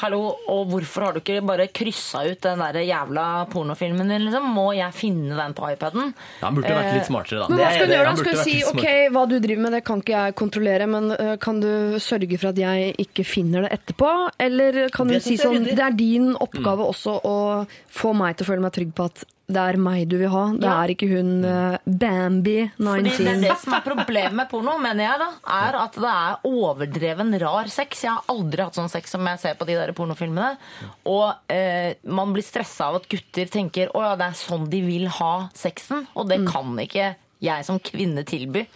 Hallo, 0.00 0.18
og 0.50 0.66
hvorfor 0.70 1.04
har 1.04 1.12
du 1.14 1.20
ikke 1.20 1.42
bare 1.46 1.66
kryssa 1.68 2.22
ut 2.26 2.40
den 2.42 2.58
der 2.58 2.78
jævla 2.82 3.26
pornofilmen 3.52 4.08
din, 4.10 4.24
liksom? 4.26 4.46
Må 4.56 4.64
jeg 4.74 4.90
finne 4.96 5.36
den 5.38 5.52
på 5.54 5.68
iPaden? 5.72 6.12
Ja, 6.40 6.46
Han 6.48 6.56
burde 6.56 6.72
vært 6.74 6.96
litt 6.96 7.06
smartere, 7.10 7.42
da. 7.44 7.48
Men 7.52 7.60
hva 7.60 7.68
skal 7.74 7.86
du 7.86 7.94
gjøre 7.94 8.04
da? 8.06 8.10
Han 8.10 8.20
Skal 8.22 8.38
du 8.38 8.42
si 8.42 8.56
ok, 8.70 8.86
hva 9.14 9.24
du 9.30 9.36
driver 9.44 9.62
med 9.66 9.76
det 9.76 9.82
kan 9.84 10.02
ikke 10.02 10.16
jeg 10.16 10.36
kontrollere, 10.40 10.86
men 10.90 11.10
øh, 11.14 11.34
kan 11.44 11.60
du 11.62 11.68
sørge 12.02 12.38
for 12.40 12.50
at 12.50 12.58
jeg 12.62 12.94
ikke 13.04 13.24
finner 13.28 13.66
det 13.68 13.72
etterpå? 13.78 14.10
Eller 14.42 14.88
kan 14.94 15.06
du 15.12 15.18
si 15.20 15.36
sånn, 15.40 15.62
det 15.68 15.78
er 15.78 15.90
din 15.98 16.32
Mm. 16.32 16.38
oppgave 16.40 16.84
også 16.86 17.18
å 17.26 17.36
få 17.92 18.12
meg 18.16 18.36
til 18.36 18.46
å 18.46 18.48
føle 18.52 18.62
meg 18.64 18.72
trygg 18.72 18.92
på 18.94 19.04
at 19.10 19.24
det 19.54 19.62
er 19.62 19.78
meg 19.80 20.04
du 20.10 20.16
vil 20.20 20.30
ha, 20.32 20.42
det 20.56 20.66
Ja. 20.68 20.74
er 20.82 20.92
ikke 20.94 21.08
hun 21.10 21.30
øh, 21.44 21.76
Bambi 21.86 22.56
Fordi 22.76 23.02
det 23.10 23.18
19. 23.20 23.40
det 23.44 23.56
som 23.62 23.74
er 23.76 23.84
problemet 23.86 24.32
med 24.38 24.48
porno, 24.50 24.78
mener 24.82 25.04
jeg 25.04 25.18
da, 25.22 25.28
er 25.58 25.78
at 25.82 25.98
det 26.02 26.12
er 26.12 26.46
overdreven 26.48 27.34
rar 27.42 27.68
sex. 27.72 28.02
Jeg 28.04 28.12
har 28.16 28.24
aldri 28.32 28.62
hatt 28.66 28.78
sånn 28.78 28.90
sex 28.92 29.10
som 29.14 29.26
jeg 29.26 29.38
ser 29.42 29.54
på 29.60 29.66
de 29.68 29.76
der 29.78 29.92
pornofilmene. 29.96 30.56
Og 31.06 31.34
eh, 31.52 31.94
man 32.04 32.32
blir 32.34 32.44
stressa 32.46 32.88
av 32.90 33.00
at 33.02 33.08
gutter 33.12 33.46
tenker 33.52 33.92
å 33.96 34.02
ja, 34.06 34.14
det 34.20 34.30
er 34.32 34.38
sånn 34.42 34.68
de 34.72 34.80
vil 34.86 35.06
ha 35.20 35.48
sexen. 35.54 36.06
Og 36.16 36.28
det 36.32 36.42
kan 36.48 36.74
ikke 36.82 37.14
jeg 37.42 37.64
som 37.66 37.78
kvinne 37.82 38.22
tilby. 38.28 38.66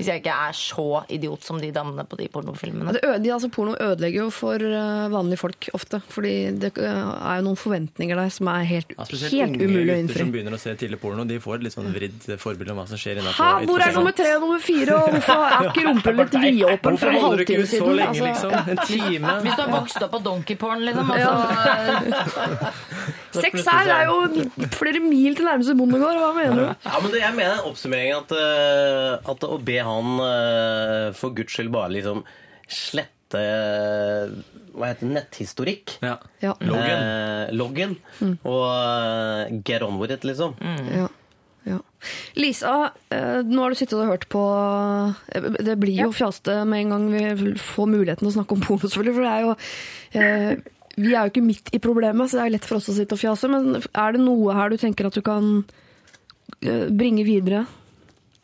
Hvis 0.00 0.08
jeg 0.08 0.22
ikke 0.22 0.32
er 0.48 0.54
så 0.56 0.86
idiot 1.12 1.44
som 1.44 1.60
de 1.60 1.68
damene 1.76 2.06
på 2.08 2.16
de 2.16 2.26
pornofilmene. 2.32 2.94
Det 2.96 3.02
øde, 3.04 3.32
altså 3.34 3.50
porno 3.52 3.74
ødelegger 3.76 4.22
jo 4.24 4.30
for 4.32 4.64
vanlige 5.12 5.40
folk 5.42 5.68
ofte, 5.76 6.00
fordi 6.08 6.32
det 6.62 6.72
er 6.80 7.36
jo 7.40 7.44
noen 7.44 7.58
forventninger 7.60 8.16
der 8.16 8.32
som 8.32 8.48
er 8.48 8.64
helt, 8.64 8.94
Ja, 8.96 9.04
spesielt 9.04 9.34
helt 9.36 9.56
unge 9.60 9.68
umulig 9.68 9.92
å 9.92 9.98
gutter 10.00 10.22
som 10.24 10.32
begynner 10.32 10.56
å 10.56 10.60
se 10.62 10.74
tidlig 10.80 11.00
porno, 11.02 11.24
de 11.28 11.36
får 11.44 11.58
et 11.60 11.66
litt 11.68 11.76
sånn 11.76 11.90
vridd 11.92 12.28
forbilde 12.40 12.72
om 12.72 12.80
hva 12.80 12.86
som 12.88 12.98
skjer 13.00 13.20
innafor. 13.20 13.66
hvor 13.68 13.84
er 13.84 13.92
nummer 13.98 14.16
tre 14.16 14.30
og 14.36 14.40
nummer 14.46 14.62
fire, 14.64 14.96
og 14.96 15.10
hvorfor 15.14 15.44
er 15.44 15.66
ikke 15.70 15.84
rumpehullet 15.88 16.34
litt 16.38 16.42
vidåpen 16.48 16.96
for 16.96 17.12
en 17.12 17.18
Hvorfor 17.20 17.26
holder 17.26 17.36
du 17.36 17.44
ikke 17.44 17.58
halvtime 17.60 17.62
ut 17.62 17.68
så 17.68 17.76
siden? 17.76 17.96
lenge, 18.00 18.08
Altså, 18.10 18.24
liksom? 18.30 18.50
En 18.70 18.80
time? 18.88 19.36
Hvis 19.44 19.56
du 19.56 19.62
har 19.66 19.72
vokst 19.76 20.02
opp 20.06 20.12
på 20.16 20.22
donkeyporn, 20.24 20.80
liksom. 20.88 21.12
Altså, 21.14 21.32
Sex 23.40 23.62
her 23.66 23.86
er 23.94 24.08
jo 24.08 24.46
flere 24.74 25.00
mil 25.02 25.36
til 25.38 25.46
nærmeste 25.46 25.74
bondegård, 25.78 26.18
hva 26.18 26.30
mener 26.34 26.56
du? 26.58 26.64
Ja, 26.88 26.96
men 27.02 27.12
det, 27.12 27.20
Jeg 27.22 27.34
mener 27.36 27.66
oppsummeringen 27.68 28.16
at, 28.24 28.32
at 29.30 29.44
å 29.46 29.58
be 29.62 29.76
han 29.78 29.89
eh, 30.24 31.10
for 31.18 31.34
guds 31.36 31.56
skyld 31.56 31.72
bare 31.74 31.90
liksom 31.96 32.22
slette 32.70 33.40
eh, 33.40 34.30
hva 34.74 34.90
heter 34.90 35.06
det, 35.06 35.14
netthistorikk. 35.16 35.96
Ja. 36.04 36.16
Ja. 36.42 36.54
Loggen. 36.62 37.06
Eh, 37.06 37.54
loggen. 37.56 37.96
Og 38.46 38.66
eh, 38.70 39.56
get 39.66 39.82
on 39.86 39.98
with 40.00 40.14
it, 40.14 40.26
liksom. 40.26 40.54
Ja. 40.94 41.08
Ja. 41.68 41.76
Lisa, 42.40 42.74
eh, 43.12 43.42
nå 43.44 43.60
har 43.62 43.72
du 43.72 43.76
sittet 43.76 43.98
og 43.98 44.08
hørt 44.08 44.22
på 44.32 44.40
Det 45.60 45.74
blir 45.76 45.98
jo 46.06 46.12
fjaste 46.16 46.62
med 46.64 46.86
en 46.86 46.94
gang 46.94 47.34
vi 47.36 47.50
får 47.60 47.90
muligheten 47.92 48.24
til 48.24 48.30
å 48.30 48.36
snakke 48.38 48.56
om 48.56 48.62
porno, 48.64 48.88
selvfølgelig. 48.88 49.16
For 49.18 49.26
det 49.26 49.34
er 49.34 49.44
jo 49.44 49.52
eh, 50.22 50.70
Vi 50.96 51.12
er 51.12 51.26
jo 51.26 51.34
ikke 51.34 51.44
midt 51.44 51.74
i 51.76 51.82
problemet, 51.82 52.30
så 52.30 52.40
det 52.40 52.46
er 52.46 52.54
lett 52.56 52.70
for 52.70 52.80
oss 52.80 52.88
å 52.92 52.96
sitte 52.96 53.18
og 53.18 53.20
fjase. 53.20 53.50
Men 53.52 53.76
er 53.82 54.16
det 54.16 54.24
noe 54.24 54.56
her 54.56 54.72
du 54.72 54.78
tenker 54.80 55.10
at 55.10 55.18
du 55.18 55.22
kan 55.26 55.52
bringe 56.60 57.22
videre? 57.24 57.66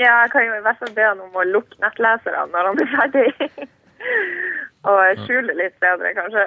Ja, 0.03 0.13
jeg 0.27 0.31
kan 0.35 0.45
jo 0.45 0.59
i 0.59 0.63
hvert 0.65 0.79
fall 0.83 0.93
be 0.97 1.05
han 1.09 1.21
om 1.25 1.37
å 1.41 1.45
lukke 1.49 1.79
nettleserne 1.81 2.47
når 2.53 2.71
han 2.71 2.83
er 2.85 2.91
ferdig. 2.93 3.67
Og 4.91 5.23
skjule 5.25 5.55
litt 5.57 5.77
bedre, 5.83 6.13
kanskje. 6.15 6.45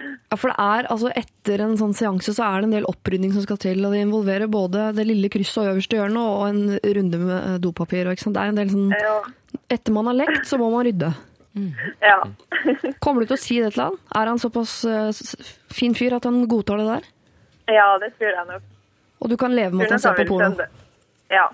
Ja, 0.00 0.36
for 0.40 0.48
det 0.48 0.56
er, 0.64 0.86
altså 0.92 1.10
Etter 1.16 1.60
en 1.64 1.74
sånn 1.76 1.92
seanse 1.96 2.32
så 2.32 2.44
er 2.46 2.62
det 2.62 2.68
en 2.70 2.74
del 2.78 2.86
opprydning 2.88 3.34
som 3.34 3.44
skal 3.44 3.58
til. 3.60 3.82
og 3.84 3.92
Det 3.94 4.00
involverer 4.06 4.48
både 4.50 4.90
det 4.96 5.04
lille 5.08 5.28
krysset 5.32 5.62
og 5.62 5.74
øverste 5.74 5.98
hjørnet 5.98 6.20
og 6.20 6.44
en 6.48 6.94
runde 6.98 7.20
med 7.20 7.60
dopapir. 7.64 8.08
og 8.08 8.16
Ikke 8.16 8.26
sant? 8.26 8.36
Det 8.38 8.44
er 8.44 8.52
en 8.54 8.60
del 8.60 8.72
sånn, 8.74 8.90
Ja. 8.96 9.18
Etter 9.70 9.92
man 9.94 10.06
har 10.10 10.16
lekt, 10.18 10.44
så 10.48 10.58
må 10.60 10.70
man 10.72 10.86
rydde. 10.88 11.12
ja. 12.02 12.18
Kommer 13.04 13.22
du 13.22 13.30
til 13.30 13.36
å 13.36 13.42
si 13.42 13.60
det 13.60 13.72
til 13.74 13.82
han? 13.88 13.96
Er 14.16 14.30
han 14.30 14.38
såpass 14.42 14.74
eh, 14.88 15.10
fin 15.74 15.94
fyr 15.98 16.14
at 16.18 16.26
han 16.28 16.44
godtar 16.50 16.80
det 16.82 16.86
der? 16.90 17.08
ja, 17.70 17.86
det 18.02 18.12
tror 18.18 18.34
jeg 18.34 18.46
nok. 18.48 18.62
Og 19.20 19.28
du 19.30 19.36
kan 19.38 19.52
leve 19.54 19.76
med 19.76 19.86
at 19.86 19.92
han 19.94 20.00
ser 20.02 20.16
på 20.18 20.24
porno? 20.32 20.64
Ja, 21.30 21.44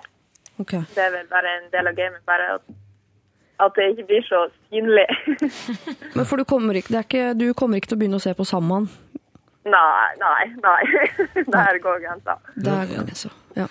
Ok. 0.59 0.73
det 0.95 1.03
er 1.05 1.11
vel 1.15 1.27
bare 1.31 1.55
en 1.61 1.71
del 1.73 1.91
av 1.91 1.97
gamet. 1.99 2.23
Bare 2.29 2.47
at, 2.57 2.63
at 3.67 3.75
det 3.77 3.91
ikke 3.95 4.07
blir 4.09 4.23
så 4.29 4.45
synlig. 4.71 5.07
Men 6.17 6.25
for 6.29 6.37
du 6.41 6.45
kommer, 6.49 6.79
ikke, 6.81 6.93
det 6.95 7.01
er 7.03 7.09
ikke, 7.11 7.27
du 7.41 7.47
kommer 7.59 7.81
ikke 7.81 7.93
til 7.93 7.99
å 7.99 8.03
begynne 8.05 8.21
å 8.21 8.25
se 8.27 8.35
på 8.39 8.47
sammen? 8.49 8.89
nei, 9.67 10.11
nei, 10.21 10.45
nei. 10.63 10.83
Der 11.51 11.79
går 11.83 11.97
grensa. 12.05 12.37
Der 12.63 12.85
går 12.87 13.09
det 13.09 13.17
så. 13.19 13.33
Ja. 13.59 13.65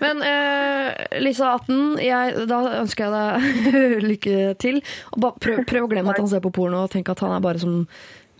Men 0.00 0.22
eh, 0.24 1.18
Lisa 1.20 1.50
18, 1.58 1.98
jeg, 2.00 2.46
da 2.48 2.60
ønsker 2.78 3.04
jeg 3.04 3.12
deg 3.12 4.06
lykke 4.10 4.36
til. 4.62 4.80
Prøv, 5.12 5.60
prøv 5.68 5.84
å 5.84 5.90
glemme 5.92 6.14
at 6.14 6.22
han 6.22 6.30
ser 6.32 6.40
på 6.40 6.52
porno, 6.56 6.86
og 6.86 6.94
tenk 6.94 7.12
at 7.12 7.20
han 7.26 7.34
er 7.36 7.44
bare 7.44 7.60
som 7.60 7.82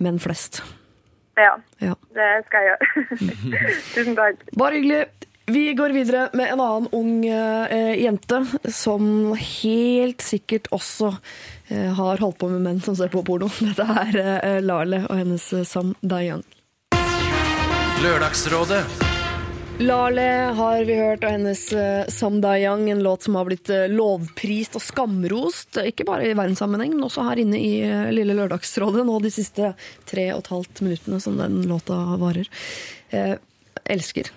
menn 0.01 0.16
flest. 0.22 0.62
Ja, 1.36 1.59
Ja. 1.84 1.93
det 2.16 2.30
skal 2.48 2.64
jeg 2.64 2.72
gjøre. 2.72 3.28
Tusen 3.93 4.16
takk. 4.16 4.40
Bare 4.56 4.80
hyggelig. 4.80 5.02
Vi 5.47 5.74
går 5.74 5.90
videre 5.90 6.28
med 6.32 6.52
en 6.52 6.60
annen 6.60 6.89
ung 6.93 7.27
eh, 7.27 7.94
jente 7.98 8.44
som 8.70 9.32
helt 9.35 10.23
sikkert 10.23 10.69
også 10.70 11.16
eh, 11.69 11.89
har 11.98 12.23
holdt 12.23 12.39
på 12.39 12.51
med 12.52 12.62
menn 12.62 12.82
som 12.85 12.94
ser 12.94 13.10
på 13.10 13.24
porno. 13.27 13.48
Dette 13.59 13.86
er 14.05 14.19
eh, 14.23 14.59
Lale 14.62 15.02
og 15.09 15.19
hennes 15.19 15.48
eh, 15.52 15.64
Sam 15.66 15.97
Dayan. 16.01 16.44
Lørdagsrådet 18.02 18.85
Lale 19.82 20.27
har 20.55 20.85
vi 20.86 20.94
hørt, 20.94 21.24
og 21.24 21.32
hennes 21.35 21.62
eh, 21.74 22.05
Sam 22.12 22.36
Dayang, 22.44 22.85
en 22.93 23.02
låt 23.02 23.27
som 23.27 23.35
har 23.35 23.48
blitt 23.48 23.70
eh, 23.73 23.89
lovprist 23.90 24.77
og 24.78 24.85
skamrost. 24.85 25.81
Ikke 25.82 26.06
bare 26.06 26.28
i 26.28 26.36
verdenssammenheng, 26.39 26.93
men 26.94 27.09
også 27.09 27.24
her 27.27 27.40
inne 27.43 27.59
i 27.59 27.73
Lille 28.14 28.36
Lørdagsrådet 28.39 29.02
nå 29.09 29.19
de 29.24 29.32
siste 29.35 29.73
tre 30.06 30.28
og 30.36 30.44
et 30.44 30.52
halvt 30.55 30.85
minuttene 30.86 31.19
som 31.24 31.40
den 31.40 31.64
låta 31.66 31.98
varer. 32.20 32.47
Eh, 33.10 33.35
elsker. 33.90 34.31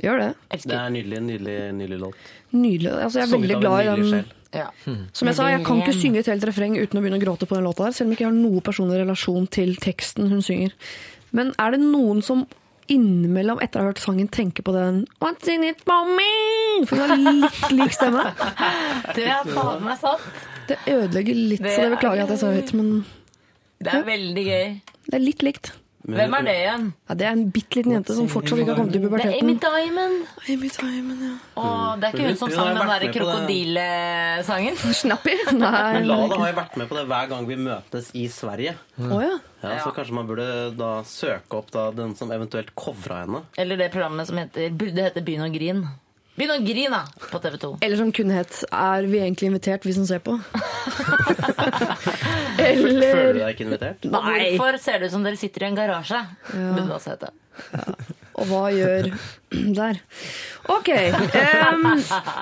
Gjør 0.00 0.18
det. 0.22 0.28
Det 0.64 0.76
er 0.76 0.90
nydelig, 0.94 1.18
nydelig, 1.28 1.56
nydelig 1.76 1.98
låt. 2.00 2.28
Nydelig. 2.56 2.92
Altså, 3.04 3.18
jeg 3.20 3.26
er 3.26 3.32
Sunget 3.34 3.50
veldig 3.50 3.60
glad 3.60 3.80
i 3.80 4.12
den. 4.12 4.30
ja. 4.56 4.68
Som 5.12 5.28
jeg 5.28 5.36
sa, 5.36 5.48
jeg 5.52 5.64
kan 5.66 5.82
ikke 5.82 5.92
synge 5.98 6.22
et 6.22 6.30
helt 6.32 6.46
refreng 6.48 6.78
uten 6.80 6.98
å 6.98 7.02
begynne 7.04 7.18
å 7.20 7.24
gråte 7.24 7.46
på 7.50 7.58
den 7.58 7.66
låta 7.68 7.84
der, 7.88 7.92
selv 7.98 8.08
om 8.08 8.14
jeg 8.14 8.20
ikke 8.20 8.30
har 8.30 8.38
noe 8.38 8.62
personlig 8.64 9.02
relasjon 9.02 9.46
til 9.52 9.76
teksten 9.76 10.30
hun 10.32 10.40
synger. 10.42 10.72
Men 11.36 11.52
er 11.60 11.76
det 11.76 11.82
noen 11.84 12.22
som 12.26 12.46
innimellom, 12.90 13.60
etter 13.62 13.78
å 13.78 13.84
ha 13.84 13.90
hørt 13.92 14.00
sangen, 14.02 14.26
tenker 14.34 14.64
på 14.66 14.72
den 14.74 15.04
What's 15.22 15.46
in 15.52 15.62
it 15.68 15.78
for 15.86 16.08
me? 16.10 16.86
For 16.90 16.96
hun 16.98 17.12
har 17.12 17.20
litt 17.44 17.68
lik 17.76 17.92
stemme. 17.94 18.24
Det 19.16 19.28
er 19.30 19.46
faen 19.46 19.84
meg 19.84 20.00
sant. 20.00 20.24
Det 20.66 20.78
ødelegger 20.90 21.34
litt, 21.38 21.62
Det 21.62 21.74
så 21.76 21.84
det 21.84 21.90
er 21.90 21.94
beklager 21.94 22.16
jeg 22.22 22.24
at 22.26 22.32
jeg 22.34 22.40
sa 22.42 22.50
høyt, 22.56 22.72
men 22.80 22.90
Det 23.84 23.94
er 23.94 24.02
veldig 24.08 24.44
gøy. 24.48 24.66
det 25.06 25.14
er 25.20 25.22
litt 25.22 25.42
likt. 25.46 25.70
Hvem 26.18 26.34
er 26.38 26.46
det 26.46 26.54
igjen? 26.58 26.86
Ja, 27.08 27.14
det 27.20 27.26
er 27.28 27.36
en 27.36 27.44
bitte 27.54 27.78
liten 27.80 27.94
jente 27.94 28.16
som 28.16 28.28
fortsatt 28.30 28.62
ikke 28.62 28.72
har 28.72 28.80
kommet 28.80 28.96
til 28.96 29.04
Det 29.06 29.20
er 29.28 29.36
Amy. 29.38 29.54
Diamond. 29.62 30.26
Amy 30.48 30.70
Diamond, 30.74 31.22
ja. 31.26 31.32
Åh, 31.60 31.86
det 32.00 32.08
er 32.08 32.16
ikke 32.16 32.26
hun 32.28 32.40
som 32.40 32.54
sang 32.54 32.70
den 32.70 32.90
derre 32.90 33.06
med 33.06 33.14
krokodillesangen? 33.16 34.76
Snappy? 35.02 35.36
Nei. 35.54 35.70
Men 35.94 36.02
det 36.02 36.10
Lala 36.10 36.40
har 36.42 36.52
jo 36.52 36.58
vært 36.60 36.76
med 36.80 36.90
på 36.90 36.98
det 36.98 37.06
hver 37.12 37.30
gang 37.32 37.48
vi 37.48 37.58
møtes 37.60 38.12
i 38.18 38.26
Sverige. 38.32 38.76
Å 39.00 39.22
ja. 39.24 39.32
Ja, 39.60 39.78
Så 39.84 39.92
kanskje 39.96 40.16
man 40.16 40.28
burde 40.28 40.46
da 40.76 40.92
søke 41.04 41.58
opp 41.58 41.72
da 41.74 41.90
den 41.92 42.14
som 42.16 42.30
eventuelt 42.32 42.72
covra 42.78 43.24
henne. 43.24 43.42
Eller 43.60 43.76
det 43.80 43.90
programmet 43.92 44.30
som 44.30 44.40
heter, 44.40 44.70
burde 44.72 45.04
hete 45.04 45.24
Begynn 45.24 45.44
å 45.44 45.50
grin. 45.52 45.82
Begynn 46.38 46.52
å 46.54 46.58
grine! 46.64 47.00
På 47.30 47.40
TV 47.42 47.56
2. 47.60 47.70
Eller 47.84 47.98
som 48.00 48.12
kun 48.14 48.30
het 48.32 48.60
Er 48.70 49.06
vi 49.10 49.18
egentlig 49.18 49.50
invitert, 49.50 49.84
vi 49.84 49.92
som 49.96 50.06
ser 50.08 50.22
på? 50.24 50.36
Eller 52.60 53.02
Føler 53.02 53.34
du 53.34 53.40
deg 53.42 53.52
ikke 53.54 53.66
invitert? 53.66 54.06
Og 54.08 54.30
hvorfor 54.30 54.78
ser 54.80 55.00
det 55.02 55.10
ut 55.10 55.14
som 55.16 55.26
dere 55.26 55.40
sitter 55.40 55.66
i 55.66 55.68
en 55.70 55.76
garasje? 55.78 56.22
Burde 56.54 56.86
det 56.86 56.96
også 56.96 57.14
hete. 57.14 57.30
og 58.40 58.46
hva 58.48 58.62
gjør 58.72 59.08
der? 59.80 60.00
Ok. 60.70 60.88
Um, 60.94 61.86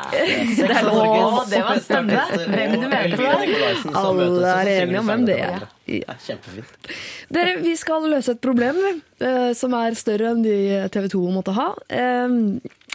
det 0.13 0.69
er 0.69 0.87
lov. 0.87 1.03
Å, 1.09 1.43
det 1.51 1.63
var 1.65 1.81
stemme. 1.83 2.23
Hvem 2.45 2.75
du 2.77 2.87
mente 2.93 3.19
det? 3.19 3.75
Alle 3.99 4.53
er 4.53 4.73
enige 4.77 5.03
om 5.03 5.11
hvem 5.11 5.27
det 5.29 5.39
er. 5.49 5.67
Ja, 5.89 6.19
kjempefint. 6.27 6.91
Dere, 7.35 7.57
vi 7.65 7.73
skal 7.81 8.07
løse 8.13 8.37
et 8.37 8.43
problem 8.45 8.79
eh, 8.85 9.51
som 9.57 9.75
er 9.79 9.97
større 9.99 10.35
enn 10.35 10.45
de 10.45 10.59
TV 10.93 11.09
2 11.17 11.23
måtte 11.39 11.55
ha. 11.57 11.71
Eh, 11.89 12.29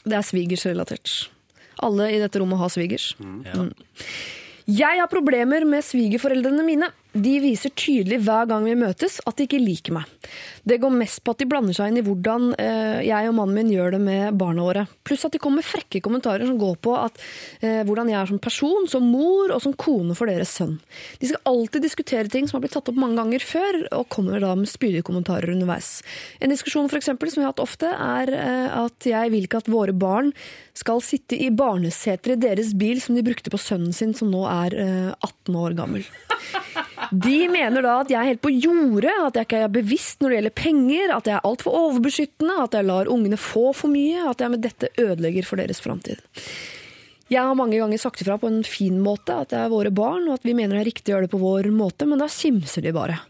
det 0.07 0.17
er 0.17 0.25
svigersrelatert. 0.27 1.13
Alle 1.83 2.09
i 2.13 2.19
dette 2.21 2.41
rommet 2.41 2.59
har 2.61 2.71
svigers. 2.71 3.13
Mm. 3.19 3.71
Jeg 4.69 4.99
har 4.99 5.09
problemer 5.11 5.65
med 5.67 5.83
svigerforeldrene 5.83 6.63
mine. 6.63 6.87
De 7.11 7.33
viser 7.43 7.73
tydelig 7.75 8.21
hver 8.23 8.47
gang 8.47 8.63
vi 8.63 8.77
møtes 8.79 9.19
at 9.27 9.35
de 9.37 9.47
ikke 9.47 9.59
liker 9.59 9.97
meg. 9.97 10.07
Det 10.63 10.77
går 10.79 10.93
mest 10.95 11.19
på 11.23 11.33
at 11.33 11.41
de 11.41 11.47
blander 11.49 11.75
seg 11.75 11.91
inn 11.91 11.99
i 11.99 12.03
hvordan 12.05 12.53
eh, 12.55 13.01
jeg 13.03 13.27
og 13.27 13.35
mannen 13.35 13.57
min 13.57 13.71
gjør 13.73 13.97
det 13.97 13.99
med 14.03 14.37
barna 14.39 14.63
våre. 14.63 14.85
Pluss 15.03 15.25
at 15.27 15.33
de 15.35 15.41
kommer 15.43 15.59
med 15.59 15.67
frekke 15.67 15.99
kommentarer 16.03 16.47
som 16.47 16.59
går 16.61 16.77
på 16.83 16.93
at, 16.95 17.19
eh, 17.59 17.81
hvordan 17.83 18.11
jeg 18.11 18.19
er 18.21 18.31
som 18.31 18.39
person, 18.43 18.87
som 18.87 19.09
mor 19.11 19.51
og 19.51 19.59
som 19.65 19.75
kone 19.75 20.15
for 20.15 20.31
deres 20.31 20.53
sønn. 20.55 20.77
De 21.19 21.27
skal 21.29 21.43
alltid 21.51 21.83
diskutere 21.83 22.31
ting 22.31 22.47
som 22.47 22.57
har 22.57 22.63
blitt 22.65 22.77
tatt 22.77 22.93
opp 22.93 22.99
mange 22.99 23.19
ganger 23.19 23.43
før, 23.43 23.79
og 23.99 24.07
kommer 24.13 24.39
da 24.39 24.53
med 24.55 24.71
spydige 24.71 25.03
kommentarer 25.03 25.51
underveis. 25.51 25.97
En 26.39 26.53
diskusjon 26.53 26.87
for 26.87 27.01
eksempel, 27.01 27.31
som 27.33 27.41
vi 27.41 27.47
har 27.47 27.51
hatt 27.51 27.63
ofte, 27.63 27.91
er 27.91 28.31
eh, 28.37 28.79
at 28.85 29.09
jeg 29.11 29.35
vil 29.35 29.49
ikke 29.49 29.65
at 29.65 29.71
våre 29.73 29.91
barn 29.91 30.31
skal 30.73 31.03
sitte 31.03 31.37
i 31.37 31.51
barneseter 31.53 32.33
i 32.33 32.39
deres 32.39 32.71
bil 32.79 33.03
som 33.03 33.19
de 33.19 33.25
brukte 33.25 33.51
på 33.51 33.59
sønnen 33.59 33.91
sin, 33.93 34.15
som 34.15 34.31
nå 34.31 34.47
er 34.47 34.79
eh, 34.79 35.11
18 35.19 35.59
år 35.59 35.77
gammel. 35.77 36.07
De 37.11 37.47
mener 37.51 37.83
da 37.83 37.99
at 38.01 38.11
jeg 38.11 38.17
er 38.19 38.31
helt 38.31 38.41
på 38.43 38.53
jordet, 38.53 39.11
at 39.11 39.37
jeg 39.37 39.47
ikke 39.47 39.61
er 39.65 39.73
bevisst 39.73 40.21
når 40.21 40.31
det 40.31 40.37
gjelder 40.37 40.52
penger, 40.57 41.11
at 41.15 41.27
jeg 41.29 41.37
er 41.37 41.47
altfor 41.47 41.75
overbeskyttende, 41.79 42.55
at 42.63 42.77
jeg 42.77 42.87
lar 42.87 43.11
ungene 43.11 43.39
få 43.39 43.71
for 43.77 43.91
mye, 43.93 44.23
at 44.29 44.41
jeg 44.43 44.53
med 44.53 44.63
dette 44.65 44.91
ødelegger 45.01 45.47
for 45.47 45.61
deres 45.61 45.81
framtid. 45.83 46.21
Jeg 47.31 47.41
har 47.41 47.57
mange 47.57 47.79
ganger 47.79 48.01
sagt 48.01 48.21
ifra 48.21 48.37
på 48.37 48.49
en 48.51 48.63
fin 48.67 48.97
måte 49.01 49.33
at 49.33 49.53
det 49.53 49.61
er 49.61 49.71
våre 49.71 49.93
barn, 49.95 50.27
og 50.27 50.37
at 50.37 50.47
vi 50.47 50.55
mener 50.57 50.77
det 50.77 50.83
er 50.83 50.91
riktig 50.91 51.11
å 51.11 51.15
gjøre 51.15 51.27
det 51.29 51.33
på 51.33 51.41
vår 51.41 51.69
måte, 51.73 52.07
men 52.09 52.21
da 52.21 52.29
kimser 52.29 52.85
de 52.85 52.93
bare. 52.95 53.21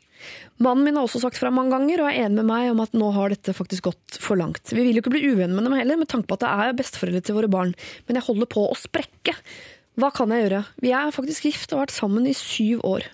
Mannen 0.64 0.86
min 0.86 0.98
har 0.98 1.08
også 1.08 1.22
sagt 1.24 1.40
fra 1.40 1.52
mange 1.54 1.74
ganger, 1.74 2.04
og 2.04 2.10
er 2.10 2.26
enig 2.26 2.40
med 2.42 2.50
meg 2.50 2.72
om 2.72 2.82
at 2.84 2.94
nå 2.98 3.10
har 3.16 3.34
dette 3.34 3.56
faktisk 3.56 3.90
gått 3.90 4.20
for 4.22 4.40
langt. 4.40 4.64
Vi 4.70 4.82
vil 4.82 4.96
jo 4.96 5.04
ikke 5.04 5.16
bli 5.16 5.26
uvenner 5.32 5.56
med 5.56 5.68
dem 5.68 5.78
heller, 5.78 6.00
med 6.00 6.12
tanke 6.12 6.30
på 6.30 6.38
at 6.38 6.46
det 6.46 6.52
er 6.52 6.78
besteforeldre 6.80 7.24
til 7.26 7.38
våre 7.40 7.52
barn, 7.52 7.74
men 8.08 8.20
jeg 8.20 8.28
holder 8.28 8.52
på 8.54 8.68
å 8.70 8.78
sprekke. 8.80 9.36
Hva 10.00 10.10
kan 10.16 10.34
jeg 10.34 10.46
gjøre? 10.46 10.64
Vi 10.82 10.94
er 10.96 11.14
faktisk 11.14 11.50
gift 11.50 11.74
og 11.74 11.80
har 11.80 11.88
vært 11.88 11.98
sammen 11.98 12.30
i 12.30 12.38
syv 12.38 12.86
år. 12.88 13.10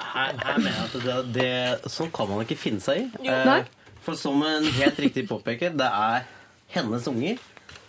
Her, 0.00 0.34
her 0.40 0.58
mener 0.58 0.76
jeg 0.76 0.88
at 0.88 1.04
det, 1.04 1.16
det, 1.36 1.92
sånn 1.92 2.10
kan 2.14 2.28
man 2.30 2.42
ikke 2.44 2.58
finne 2.58 2.82
seg 2.82 3.06
i. 3.20 3.28
Eh, 3.28 3.68
For 4.04 4.16
som 4.18 4.40
en 4.46 4.66
helt 4.78 5.00
riktig 5.04 5.26
påpeker, 5.28 5.74
det 5.76 5.86
er 5.86 6.24
hennes 6.74 7.06
unger. 7.10 7.40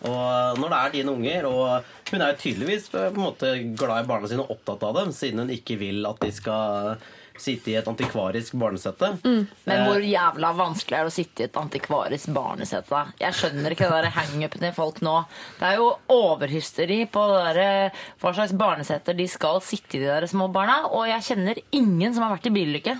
Og 0.01 0.57
når 0.59 0.71
det 0.73 0.77
er 0.79 0.93
dine 0.95 1.13
unger, 1.13 1.47
og 1.47 2.11
hun 2.11 2.23
er 2.25 2.38
tydeligvis 2.39 2.89
på 2.91 3.01
en 3.07 3.19
måte 3.21 3.51
glad 3.77 4.03
i 4.03 4.09
barna 4.09 4.29
sine 4.29 4.43
og 4.43 4.55
opptatt 4.57 4.83
av 4.88 4.95
dem, 4.97 5.11
siden 5.15 5.43
hun 5.43 5.53
ikke 5.53 5.77
vil 5.79 6.07
at 6.09 6.21
de 6.23 6.31
skal 6.33 6.95
sitte 7.41 7.72
i 7.73 7.76
et 7.80 7.88
antikvarisk 7.89 8.55
barnesette. 8.61 9.09
Men 9.26 9.47
Eh, 9.72 9.84
hvor 9.88 10.03
jævla 10.05 10.51
vanskelig 10.57 10.97
er 10.97 11.07
det 11.07 11.11
å 11.11 11.15
sitte 11.15 11.43
i 11.43 11.47
et 11.49 11.59
antikvarisk 11.59 12.31
barnesete? 12.35 13.03
Jeg 13.22 13.38
skjønner 13.38 13.76
ikke 13.76 13.89
det 13.91 14.13
hangupen 14.15 14.65
til 14.65 14.73
folk 14.77 15.01
nå. 15.05 15.15
Det 15.59 15.69
er 15.72 15.80
jo 15.81 15.91
overhysteri 16.13 17.03
på 17.11 17.23
der, 17.34 17.91
hva 18.22 18.34
slags 18.35 18.53
barneseter 18.57 19.18
de 19.18 19.27
skal 19.31 19.61
sitte 19.65 19.97
i, 19.97 20.03
de 20.03 20.09
der 20.09 20.27
små 20.30 20.47
barna. 20.53 20.84
Og 20.91 21.07
jeg 21.09 21.27
kjenner 21.31 21.61
ingen 21.72 22.13
som 22.13 22.26
har 22.27 22.35
vært 22.38 22.49
i 22.51 22.55
bilulykke. 22.55 22.97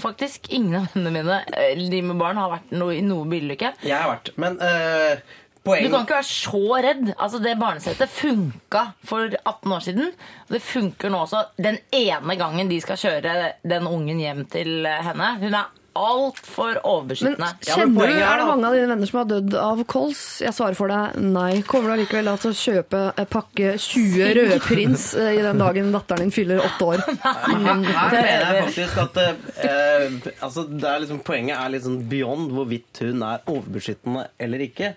Faktisk. 0.00 0.48
Ingen 0.56 0.78
av 0.78 0.88
vennene 0.94 1.12
mine 1.18 1.42
eh, 1.52 1.76
de 1.90 2.02
med 2.02 2.18
barn 2.20 2.38
har 2.40 2.50
vært 2.54 2.72
noe, 2.72 2.94
i 2.96 3.04
noe 3.04 3.26
bilulykke. 3.28 3.74
Jeg 3.84 3.96
har 3.96 4.08
vært. 4.14 4.32
Men 4.40 4.56
eh, 4.64 5.20
poeng 5.64 5.84
Du 5.84 5.90
kan 5.92 6.06
ikke 6.06 6.20
være 6.20 6.30
så 6.30 6.62
redd. 6.86 7.10
Altså 7.16 7.42
Det 7.42 7.56
barnesettet 7.60 8.14
funka 8.14 8.84
for 9.04 9.28
18 9.44 9.76
år 9.76 9.84
siden. 9.88 10.14
Og 10.46 10.56
det 10.56 10.62
funker 10.64 11.12
nå 11.12 11.24
også. 11.26 11.44
Den 11.60 11.78
ene 11.92 12.38
gangen 12.40 12.70
de 12.70 12.80
skal 12.80 13.00
kjøre 13.00 13.52
den 13.62 13.90
ungen 13.90 14.22
hjem 14.22 14.46
til 14.50 14.86
henne. 14.86 15.34
Hun 15.42 15.54
er 15.54 15.68
altfor 16.00 16.76
Men 16.76 16.84
overbeskyttende. 16.86 17.48
kjenner 17.66 18.06
du, 18.06 18.18
er 18.22 18.38
det 18.38 18.46
mange 18.46 18.68
av 18.68 18.74
dine 18.76 18.88
venner 18.92 19.08
som 19.10 19.18
har 19.20 19.28
dødd 19.30 19.56
av 19.58 19.82
kols? 19.90 20.20
Jeg 20.44 20.54
svarer 20.54 20.78
for 20.78 20.92
deg 20.92 21.18
nei. 21.24 21.62
Kommer 21.66 21.90
du 21.90 21.94
allikevel 21.96 22.30
til 22.40 22.52
å 22.52 22.58
kjøpe 22.60 23.00
pakke 23.32 23.72
20 23.74 24.32
rødprins 24.38 25.06
eh, 25.18 25.32
i 25.40 25.44
den 25.44 25.60
dagen 25.60 25.90
datteren 25.94 26.28
din 26.28 26.34
fyller 26.34 26.62
åtte 26.62 26.90
år? 26.92 27.04
Her 27.26 27.58
mener 27.58 27.90
jeg 27.90 28.64
faktisk 28.68 29.00
at 29.02 29.20
eh, 29.24 30.18
altså 30.40 30.66
det 30.70 30.88
er 30.88 31.02
liksom, 31.04 31.22
Poenget 31.26 31.58
er 31.58 31.74
sånn 31.84 32.02
beyond 32.10 32.54
hvorvidt 32.54 33.02
hun 33.04 33.26
er 33.26 33.42
overbeskyttende 33.50 34.28
eller 34.40 34.66
ikke. 34.70 34.94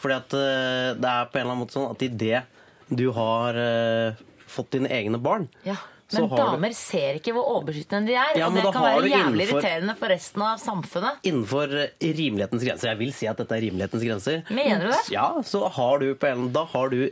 Fordi 0.00 0.14
at 0.16 0.34
eh, 0.34 0.90
det 1.00 1.08
er 1.12 1.30
på 1.30 1.38
en 1.38 1.40
eller 1.44 1.52
annen 1.54 1.62
måte 1.64 1.76
sånn 1.78 1.90
at 1.90 2.02
idet 2.02 2.42
du 2.90 3.06
har 3.14 3.54
eh, 3.54 4.20
fått 4.50 4.70
dine 4.74 4.88
egne 4.90 5.18
barn 5.22 5.48
Ja. 5.64 5.76
Men 6.12 6.26
damer 6.28 6.72
du- 6.72 6.74
ser 6.74 7.20
ikke 7.20 7.30
hvor 7.36 7.46
overbeskyttende 7.52 8.08
de 8.10 8.14
er. 8.18 8.32
Ja, 8.40 8.48
og 8.48 8.56
det 8.58 8.64
kan 8.74 8.82
være 8.82 9.04
jævlig 9.06 9.44
innenfor- 9.46 9.60
irriterende 9.62 9.94
for 9.96 10.08
resten 10.10 10.42
av 10.42 10.56
samfunnet. 10.58 11.20
Innenfor 11.22 11.68
rimelighetens 12.02 12.64
grenser. 12.66 12.88
Jeg 12.90 12.98
vil 12.98 13.12
si 13.14 13.28
at 13.30 13.36
dette 13.38 13.54
er 13.54 13.62
rimelighetens 13.62 14.02
grenser. 14.08 14.42
Mener 14.50 14.80
du 14.82 14.88
det? 14.90 14.98
Ja, 15.14 15.28
så 15.46 15.68
har 15.70 16.00
du 16.02 16.08
på 16.18 16.26
en, 16.32 16.48
da 16.50 16.64
har 16.72 16.90
du 16.90 17.04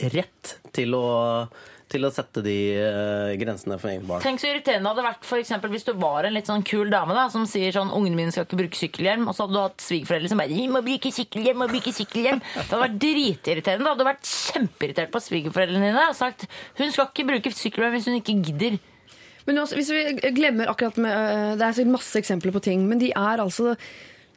rett 0.00 0.54
til 0.72 0.96
å, 0.96 1.48
til 1.92 2.06
å 2.06 2.10
sette 2.10 2.42
de 2.42 2.56
uh, 2.82 3.32
grensene 3.38 3.78
for 3.78 3.92
egne 3.92 4.08
barn. 4.08 4.22
Tenk 4.24 4.42
så 4.42 4.48
irriterende 4.50 4.88
det 4.88 4.92
hadde 4.94 5.04
vært 5.06 5.28
for 5.28 5.42
eksempel, 5.42 5.70
hvis 5.70 5.86
du 5.86 5.92
var 6.00 6.26
en 6.26 6.34
litt 6.34 6.50
sånn 6.50 6.64
kul 6.66 6.90
dame 6.90 7.14
da, 7.14 7.28
som 7.32 7.46
sier 7.46 7.74
sånn 7.74 7.92
'ungene 7.94 8.18
mine 8.18 8.34
skal 8.34 8.46
ikke 8.48 8.58
bruke 8.62 8.80
sykkelhjelm', 8.80 9.28
og 9.28 9.36
så 9.36 9.46
hadde 9.46 9.54
du 9.54 9.62
hatt 9.62 9.84
svigerforeldre 9.84 10.32
som 10.32 10.42
bare 10.42 10.50
'de 10.50 10.66
må 10.72 10.82
bruke 10.86 11.12
sykkelhjelm', 11.14 11.62
må 11.62 11.70
bruke 11.70 11.94
sykkelhjelm. 11.94 12.42
Det 12.42 12.66
hadde 12.66 12.82
vært 12.82 12.98
dritirriterende. 13.06 13.86
Da 13.86 13.92
hadde 13.92 14.02
du 14.02 14.10
vært 14.10 14.32
kjempeirritert 14.32 15.14
på 15.14 15.24
svigerforeldrene 15.28 15.92
dine 15.92 16.08
og 16.10 16.18
sagt 16.18 16.48
'hun 16.80 16.92
skal 16.92 17.10
ikke 17.12 17.28
bruke 17.30 17.54
sykkelhjelm 17.54 17.96
hvis 17.98 18.10
hun 18.10 18.20
ikke 18.20 18.38
gidder'. 18.50 18.78
Men 19.46 19.62
også, 19.62 19.78
hvis 19.78 19.92
vi 19.94 20.32
glemmer 20.34 20.66
akkurat 20.66 20.96
med 20.98 21.12
øh, 21.14 21.58
Det 21.58 21.62
er 21.62 21.72
sikkert 21.72 21.92
masse 21.92 22.18
eksempler 22.18 22.52
på 22.52 22.64
ting, 22.66 22.88
men 22.88 22.98
de 22.98 23.12
er 23.14 23.38
altså 23.38 23.76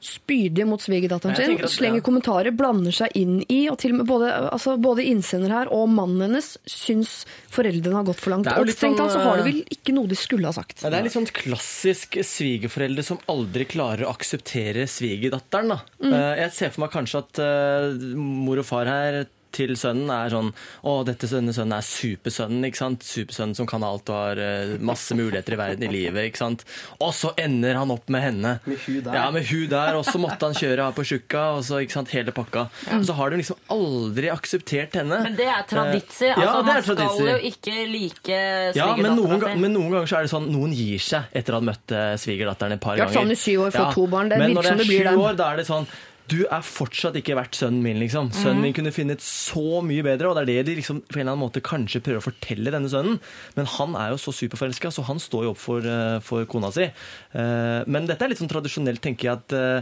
spydige 0.04 0.66
mot 0.70 0.82
svigerdatteren 0.82 1.36
sin. 1.36 1.56
Det, 1.60 1.70
Slenger 1.72 2.00
ja. 2.02 2.06
kommentarer, 2.06 2.56
blander 2.56 2.96
seg 2.96 3.16
inn 3.20 3.40
i, 3.48 3.62
og 3.72 3.80
til 3.82 3.94
og 3.94 4.02
med 4.02 4.10
både, 4.10 4.32
altså 4.54 4.76
både 4.82 5.06
innsender 5.10 5.54
her 5.54 5.72
og 5.76 5.90
mannen 5.92 6.24
hennes 6.28 6.54
syns 6.70 7.24
foreldrene 7.52 8.00
har 8.00 8.08
gått 8.08 8.22
for 8.22 8.36
langt. 8.36 8.50
Og 8.54 8.72
strengt 8.74 9.00
tatt 9.02 9.14
så 9.16 9.24
har 9.26 9.40
de 9.42 9.46
øh, 9.46 9.50
vel 9.50 9.62
ikke 9.76 9.96
noe 9.96 10.10
de 10.12 10.20
skulle 10.20 10.48
ha 10.50 10.56
sagt. 10.56 10.84
Ja, 10.84 10.92
det 10.94 11.02
er 11.02 11.10
litt 11.10 11.18
sånn 11.18 11.30
klassisk 11.34 12.20
svigerforeldre 12.26 13.06
som 13.06 13.20
aldri 13.32 13.68
klarer 13.70 14.08
å 14.08 14.14
akseptere 14.14 14.88
svigerdatteren. 14.90 15.76
da. 15.76 15.82
Mm. 16.04 16.14
Eh, 16.14 16.32
Jeg 16.46 16.56
ser 16.56 16.74
for 16.76 16.86
meg 16.86 16.96
kanskje 16.96 17.24
at 17.26 17.44
eh, 17.44 18.08
mor 18.20 18.64
og 18.64 18.68
far 18.70 18.90
her 18.90 19.24
til 19.56 19.74
sønnen 19.80 20.10
er 20.14 20.30
sånn 20.34 20.52
Å, 20.84 20.94
dette 21.08 21.28
sønnen, 21.30 21.54
sønnen 21.56 21.78
er 21.78 21.86
supersønnen, 21.86 22.66
ikke 22.70 22.80
sant? 22.82 23.04
Supersønnen 23.08 23.56
som 23.58 23.68
kan 23.70 23.84
alt 23.84 24.10
og 24.10 24.16
har 24.20 24.42
eh, 24.44 24.74
masse 24.80 25.16
muligheter 25.18 25.56
i 25.56 25.60
verden 25.60 25.86
i 25.88 25.92
livet, 25.94 26.30
ikke 26.30 26.42
sant? 26.44 26.66
Og 27.00 27.14
så 27.18 27.32
ender 27.40 27.76
han 27.80 27.92
opp 27.94 28.10
med 28.14 28.22
henne. 28.26 28.54
Med 28.66 28.78
hu 28.86 29.00
der. 29.06 29.16
Ja, 29.20 29.26
med 29.36 29.48
hu 29.50 29.66
der, 29.72 29.98
og 30.00 30.06
så 30.08 30.20
måtte 30.22 30.50
han 30.50 30.58
kjøre 30.58 30.86
av 30.90 30.96
på 30.98 31.06
tjukka, 31.10 31.44
og 31.58 31.64
så, 31.68 31.80
ikke 31.84 31.98
sant, 31.98 32.14
hele 32.16 32.32
pakka. 32.36 32.68
Så 33.06 33.16
har 33.18 33.30
de 33.34 33.40
liksom 33.42 33.60
aldri 33.76 34.30
akseptert 34.34 34.96
henne. 35.00 35.22
Men 35.26 35.36
det 35.40 35.48
er 35.50 35.66
traditsi. 35.70 36.30
Eh, 36.30 36.38
Altså, 36.40 36.46
ja, 36.46 36.60
det 36.60 36.66
man 36.70 36.78
er 36.78 36.86
skal 36.86 37.00
traditsi. 37.00 37.26
jo 37.30 37.54
ikke 37.54 37.78
like 37.90 38.40
Ja, 38.78 38.86
men 38.96 39.16
noen, 39.16 39.34
svigerdattera 39.40 39.54
si. 39.56 39.60
men 39.66 39.74
noen 39.76 39.92
ganger 39.96 40.08
så 40.14 40.18
er 40.20 40.28
det 40.28 40.32
sånn 40.34 40.48
noen 40.54 40.74
gir 40.76 41.00
seg 41.04 41.34
etter 41.36 41.56
å 41.56 41.60
ha 41.60 41.66
møtt 41.70 41.94
svigerdatteren 42.22 42.78
et 42.78 42.82
par 42.84 42.96
I 42.96 43.02
hvert 43.02 43.12
ganger. 43.14 43.26
fall 43.26 43.32
i 43.32 43.40
syv 43.44 43.66
år, 43.68 43.72
får 43.76 43.94
to 43.98 44.06
barn. 44.14 44.30
Det 44.30 44.38
men 44.40 44.54
virker 44.54 44.60
når 44.62 44.70
som 44.70 44.78
det 44.84 44.88
blir 44.90 45.10
er 45.10 45.18
år, 45.26 45.36
da 45.40 45.50
er 45.54 45.58
det 45.62 45.68
sånn 45.70 45.88
du 46.30 46.40
er 46.46 46.62
fortsatt 46.66 47.16
ikke 47.20 47.36
verdt 47.38 47.58
sønnen 47.60 47.82
min, 47.84 47.98
liksom. 48.02 48.30
Sønnen 48.36 48.60
Mhm. 48.60 48.66
min 48.68 48.74
kunne 48.78 48.92
funnet 48.96 49.22
så 49.26 49.82
mye 49.86 50.04
bedre, 50.06 50.30
og 50.30 50.36
det 50.36 50.44
er 50.44 50.64
det 50.64 50.66
de 50.70 50.76
liksom 50.82 51.02
på 51.02 51.18
en 51.18 51.22
eller 51.22 51.32
annen 51.34 51.44
måte 51.46 51.62
kanskje 51.66 52.02
prøver 52.06 52.22
å 52.22 52.28
fortelle 52.30 52.72
denne 52.72 52.90
sønnen. 52.92 53.20
Men 53.56 53.66
han 53.66 53.96
er 53.96 54.10
jo 54.14 54.18
så 54.22 54.32
superforelska, 54.36 54.92
så 54.92 55.04
han 55.06 55.18
står 55.20 55.44
jo 55.48 55.52
opp 55.52 55.58
for, 55.58 55.80
eh, 55.80 56.20
for 56.20 56.46
kona 56.46 56.72
si. 56.72 56.84
Eh, 56.84 57.84
men 57.88 58.06
dette 58.08 58.22
er 58.22 58.30
litt 58.30 58.40
sånn 58.40 58.50
tradisjonelt, 58.52 59.02
tenker 59.02 59.24
jeg, 59.30 59.38
at 59.38 59.54
eh, 59.54 59.82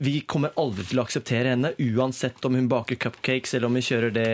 vi 0.00 0.20
kommer 0.22 0.50
aldri 0.56 0.84
til 0.86 0.98
å 1.00 1.04
akseptere 1.06 1.54
henne, 1.54 1.74
uansett 1.78 2.44
om 2.44 2.54
hun 2.54 2.68
baker 2.68 2.96
cupcakes, 2.96 3.54
eller 3.54 3.66
om 3.66 3.74
vi 3.74 3.80
kjører 3.80 4.12
det, 4.12 4.28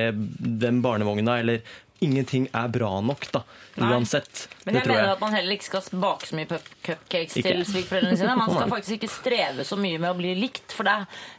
den 0.59 0.83
barnevogna, 0.83 1.39
eller 1.41 1.61
Ingenting 2.03 2.49
er 2.53 2.71
bra 2.75 2.89
nok, 3.05 3.29
da. 3.35 3.43
Nei. 3.81 3.89
Uansett. 3.95 4.49
Men 4.67 4.77
jeg 4.77 4.85
tror 4.85 4.97
mener 4.99 5.13
at 5.15 5.21
man 5.23 5.33
heller 5.33 5.55
ikke 5.57 5.65
skal 5.65 6.01
bake 6.03 6.27
så 6.29 6.37
mye 6.37 6.59
cupcakes 6.85 7.37
Ikke. 7.41 7.47
til 7.49 7.63
svigerforeldrene 7.65 8.19
sine. 8.21 8.35
Man 8.37 8.51
skal 8.57 8.69
faktisk 8.73 8.97
ikke 8.99 9.11
streve 9.13 9.65
så 9.65 9.79
mye 9.81 10.01
med 10.03 10.11
å 10.11 10.19
bli 10.19 10.35
likt, 10.37 10.75
for 10.77 10.85
det, 10.89 10.97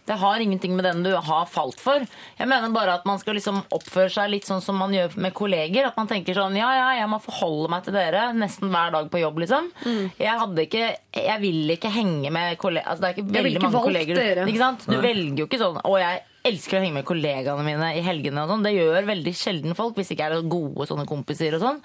det 0.09 0.17
har 0.23 0.41
ingenting 0.43 0.73
med 0.77 0.87
den 0.87 1.03
du 1.05 1.11
har 1.13 1.45
falt 1.51 1.83
for. 1.83 2.07
Jeg 2.39 2.49
mener 2.49 2.73
bare 2.73 2.95
at 2.97 3.05
man 3.09 3.21
skal 3.21 3.37
liksom 3.37 3.61
oppføre 3.75 4.09
seg 4.15 4.31
litt 4.33 4.49
sånn 4.49 4.63
som 4.65 4.79
man 4.81 4.95
gjør 4.95 5.13
med 5.21 5.35
kolleger. 5.37 5.91
At 5.91 5.99
man 5.99 6.09
tenker 6.09 6.39
sånn 6.39 6.57
ja, 6.57 6.71
ja, 6.79 6.89
jeg 7.03 7.11
må 7.11 7.21
forholde 7.23 7.69
meg 7.75 7.85
til 7.85 7.97
dere 7.99 8.25
nesten 8.37 8.73
hver 8.73 8.95
dag 8.97 9.13
på 9.13 9.21
jobb, 9.21 9.43
liksom. 9.45 9.69
Mm. 9.85 10.03
Jeg 10.17 10.39
hadde 10.43 10.67
ikke 10.67 10.85
Jeg 11.13 11.39
vil 11.43 11.71
ikke 11.75 11.91
henge 11.93 12.31
med 12.33 12.57
kolleger 12.61 12.87
altså, 12.89 13.03
Det 13.03 13.09
er 13.09 13.13
ikke 13.13 13.23
Jeg 13.23 13.29
ville 13.29 13.43
veldig 13.43 13.57
ikke 13.59 13.67
mange 13.67 13.77
valgt 13.77 13.89
kolleger. 13.91 14.19
dere. 14.23 14.45
Ikke 14.49 14.63
sant? 14.63 14.85
Du 14.89 14.95
Nei. 14.97 15.01
velger 15.05 15.43
jo 15.43 15.47
ikke 15.51 15.59
sånn 15.61 15.77
Å, 15.83 15.91
jeg 16.01 16.21
elsker 16.45 16.77
å 16.77 16.81
henge 16.83 16.93
med 16.99 17.05
kollegaene 17.07 17.63
mine 17.63 17.89
i 17.97 18.01
helgene. 18.03 18.43
og 18.43 18.49
sånn. 18.51 18.63
Det 18.65 18.73
gjør 18.75 19.05
veldig 19.07 19.33
sjelden 19.33 19.75
folk, 19.75 19.95
hvis 19.95 20.11
ikke 20.11 20.25
er 20.27 20.35
det 20.35 20.49
gode 20.51 20.87
sånne 20.89 21.05
kompiser 21.07 21.55
og 21.55 21.61
sånn. 21.63 21.79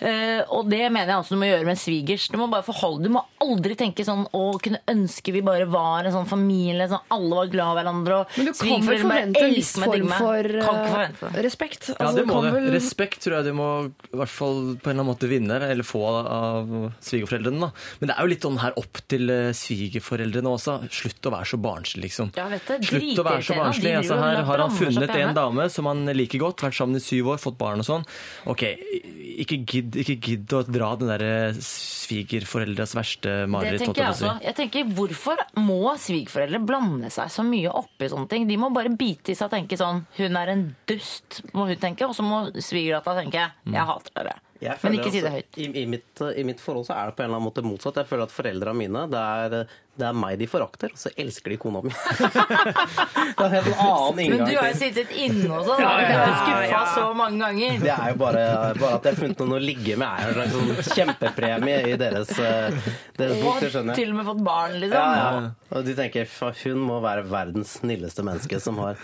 Eh, 0.00 0.42
og 0.48 0.68
det 0.70 0.90
mener 0.92 1.12
jeg 1.12 1.20
også 1.22 1.36
du 1.36 1.40
må 1.42 1.48
gjøre 1.50 1.66
med 1.68 1.76
svigers. 1.80 2.28
Du 2.32 2.38
må 2.40 2.48
bare 2.50 2.64
forholde 2.66 3.02
Du 3.04 3.10
må 3.14 3.22
aldri 3.44 3.76
tenke 3.76 4.04
sånn 4.06 4.24
å, 4.32 4.58
kunne 4.62 4.80
ønske 4.88 5.32
vi 5.32 5.42
bare 5.42 5.66
var 5.70 6.04
en 6.08 6.12
sånn 6.14 6.26
familie, 6.28 6.88
sånn 6.88 7.04
alle 7.14 7.34
var 7.42 7.46
glad 7.52 7.72
i 7.72 7.78
hverandre 7.82 8.16
og 8.22 8.26
Men 8.38 8.46
du 8.46 8.52
kan 8.58 8.86
vel 8.88 8.98
forvente 9.04 9.42
en 9.44 9.54
viss 9.54 9.72
form 9.78 10.08
for 10.18 10.42
det. 10.48 11.44
respekt? 11.44 11.88
Ja, 11.88 11.94
Altså, 12.08 12.16
det 12.16 12.26
må 12.26 12.42
du. 12.42 12.50
vel- 12.50 12.70
Respekt 12.72 13.20
tror 13.24 13.36
jeg 13.38 13.44
du 13.44 13.52
må 13.54 13.68
i 14.12 14.16
hvert 14.16 14.28
fall 14.32 14.76
på 14.80 14.88
en 14.90 14.96
eller 14.96 15.04
annen 15.04 15.12
måte 15.12 15.28
vinne, 15.28 15.60
eller 15.68 15.82
få 15.84 16.02
av 16.08 16.92
svigerforeldrene. 17.00 17.60
da. 17.60 17.70
Men 18.00 18.08
det 18.08 18.16
er 18.16 18.22
jo 18.22 18.32
litt 18.32 18.40
sånn 18.42 18.58
her 18.58 18.72
opp 18.76 18.98
til 19.08 19.30
eh, 19.30 19.52
svigerforeldrene 19.52 20.48
også. 20.48 20.78
Slutt 20.90 21.28
å 21.28 21.32
være 21.34 21.46
så 21.52 21.58
barnslig, 21.60 22.02
liksom. 22.08 22.32
Ja, 22.36 22.48
vet 22.48 22.64
du, 22.66 22.74
Slutt 22.88 23.18
å 23.18 23.24
være 23.26 23.42
så 23.44 23.54
barnslig. 23.58 23.97
Altså, 24.00 24.18
her 24.22 24.42
har 24.48 24.62
han 24.64 24.74
funnet 24.74 25.14
en 25.18 25.34
dame 25.36 25.68
som 25.72 25.88
han 25.90 26.04
liker 26.16 26.42
godt, 26.42 26.64
vært 26.66 26.78
sammen 26.78 26.98
i 26.98 27.02
syv 27.04 27.32
år, 27.34 27.40
fått 27.42 27.58
barn 27.60 27.82
og 27.82 27.88
sånn. 27.88 28.06
Ok, 28.50 28.64
ikke 29.44 29.60
gidd, 29.62 29.98
ikke 30.04 30.18
gidd 30.24 30.56
å 30.56 30.62
dra 30.66 30.92
den 30.98 31.12
derre 31.12 31.34
svigerforeldres 32.08 32.94
verste 32.96 33.34
mareritt. 33.50 33.82
Det 33.82 33.88
tenker 33.88 34.04
jeg 34.04 34.16
også. 34.16 34.34
Jeg 34.46 34.58
tenker, 34.58 34.92
Hvorfor 34.98 35.42
må 35.60 35.94
svigerforeldre 36.00 36.62
blande 36.64 37.12
seg 37.12 37.30
så 37.32 37.44
mye 37.46 37.70
opp 37.70 38.02
i 38.02 38.10
sånne 38.10 38.30
ting? 38.30 38.48
De 38.48 38.58
må 38.60 38.72
bare 38.74 38.92
bite 38.92 39.34
i 39.34 39.38
seg 39.38 39.50
og 39.50 39.56
tenke 39.56 39.78
sånn 39.78 40.04
Hun 40.18 40.38
er 40.40 40.52
en 40.54 40.66
dust, 40.88 41.42
må 41.52 41.68
hun 41.68 41.80
tenke. 41.80 42.08
Og 42.08 42.16
så 42.16 42.26
må 42.26 42.46
svigerdattera 42.54 43.22
tenke 43.22 43.48
Jeg 43.68 43.88
hater 43.92 44.14
dere. 44.16 44.38
Jeg 44.58 44.74
Men 44.82 44.96
ikke 44.96 45.10
si 45.14 45.20
det 45.22 45.30
altså, 45.30 45.38
høyt. 45.38 45.58
I, 45.62 45.66
i, 45.82 45.84
mitt, 45.86 46.22
I 46.34 46.44
mitt 46.46 46.62
forhold 46.62 46.88
så 46.88 46.96
er 46.96 47.10
det 47.10 47.14
på 47.18 47.22
en 47.22 47.28
eller 47.28 47.38
annen 47.38 47.46
måte 47.46 47.62
motsatt. 47.62 48.00
Jeg 48.00 48.10
føler 48.10 48.26
at 48.26 48.34
foreldra 48.34 48.74
mine, 48.74 49.04
det 49.12 49.20
er, 49.22 49.76
det 49.98 50.06
er 50.06 50.14
meg 50.14 50.38
de 50.38 50.46
forakter, 50.46 50.92
og 50.94 51.00
så 51.00 51.10
elsker 51.18 51.50
de 51.54 51.58
kona 51.60 51.80
mi. 51.82 51.90
det 51.92 52.28
er 52.28 53.44
en 53.44 53.54
helt 53.56 53.70
annen 53.74 54.20
inngang. 54.22 54.38
Men 54.38 54.48
du 54.48 54.54
har 54.58 54.68
jo 54.70 54.78
sittet 54.78 55.12
inne 55.18 55.50
og 55.58 55.66
sånn. 55.66 55.82
Ja, 55.82 55.92
ja, 56.00 56.08
Du 56.08 56.14
ja, 56.14 56.38
skuffa 56.42 56.70
ja. 56.70 56.82
så 56.94 57.06
mange 57.18 57.40
ganger. 57.42 57.78
Det 57.82 57.92
er 57.94 58.12
jo 58.12 58.18
bare, 58.22 58.44
bare 58.78 58.94
at 58.98 59.08
jeg 59.08 59.16
har 59.16 59.20
funnet 59.24 59.42
noen 59.44 59.56
å 59.58 59.60
ligge 59.62 59.98
med, 60.00 60.24
er 60.28 60.42
en 60.44 60.54
sånn 60.54 60.72
kjempepremie 60.94 61.78
i 61.92 61.96
deres, 62.00 62.34
eh, 62.38 62.80
deres 63.18 63.40
bok. 63.42 63.58
Det 63.58 63.68
har 63.68 63.74
skjønner 63.78 63.94
jeg. 63.94 64.02
til 64.04 64.12
og 64.14 64.20
med 64.20 64.30
fått 64.32 64.44
barn, 64.48 64.76
liksom. 64.82 65.16
Ja, 65.18 65.30
ja. 65.42 65.54
Og 65.78 65.84
de 65.84 65.94
tenker 65.98 66.28
"Fa, 66.30 66.52
hun 66.64 66.78
må 66.88 67.00
være 67.04 67.26
verdens 67.28 67.78
snilleste 67.82 68.24
menneske 68.24 68.60
som 68.62 68.78
har 68.80 68.96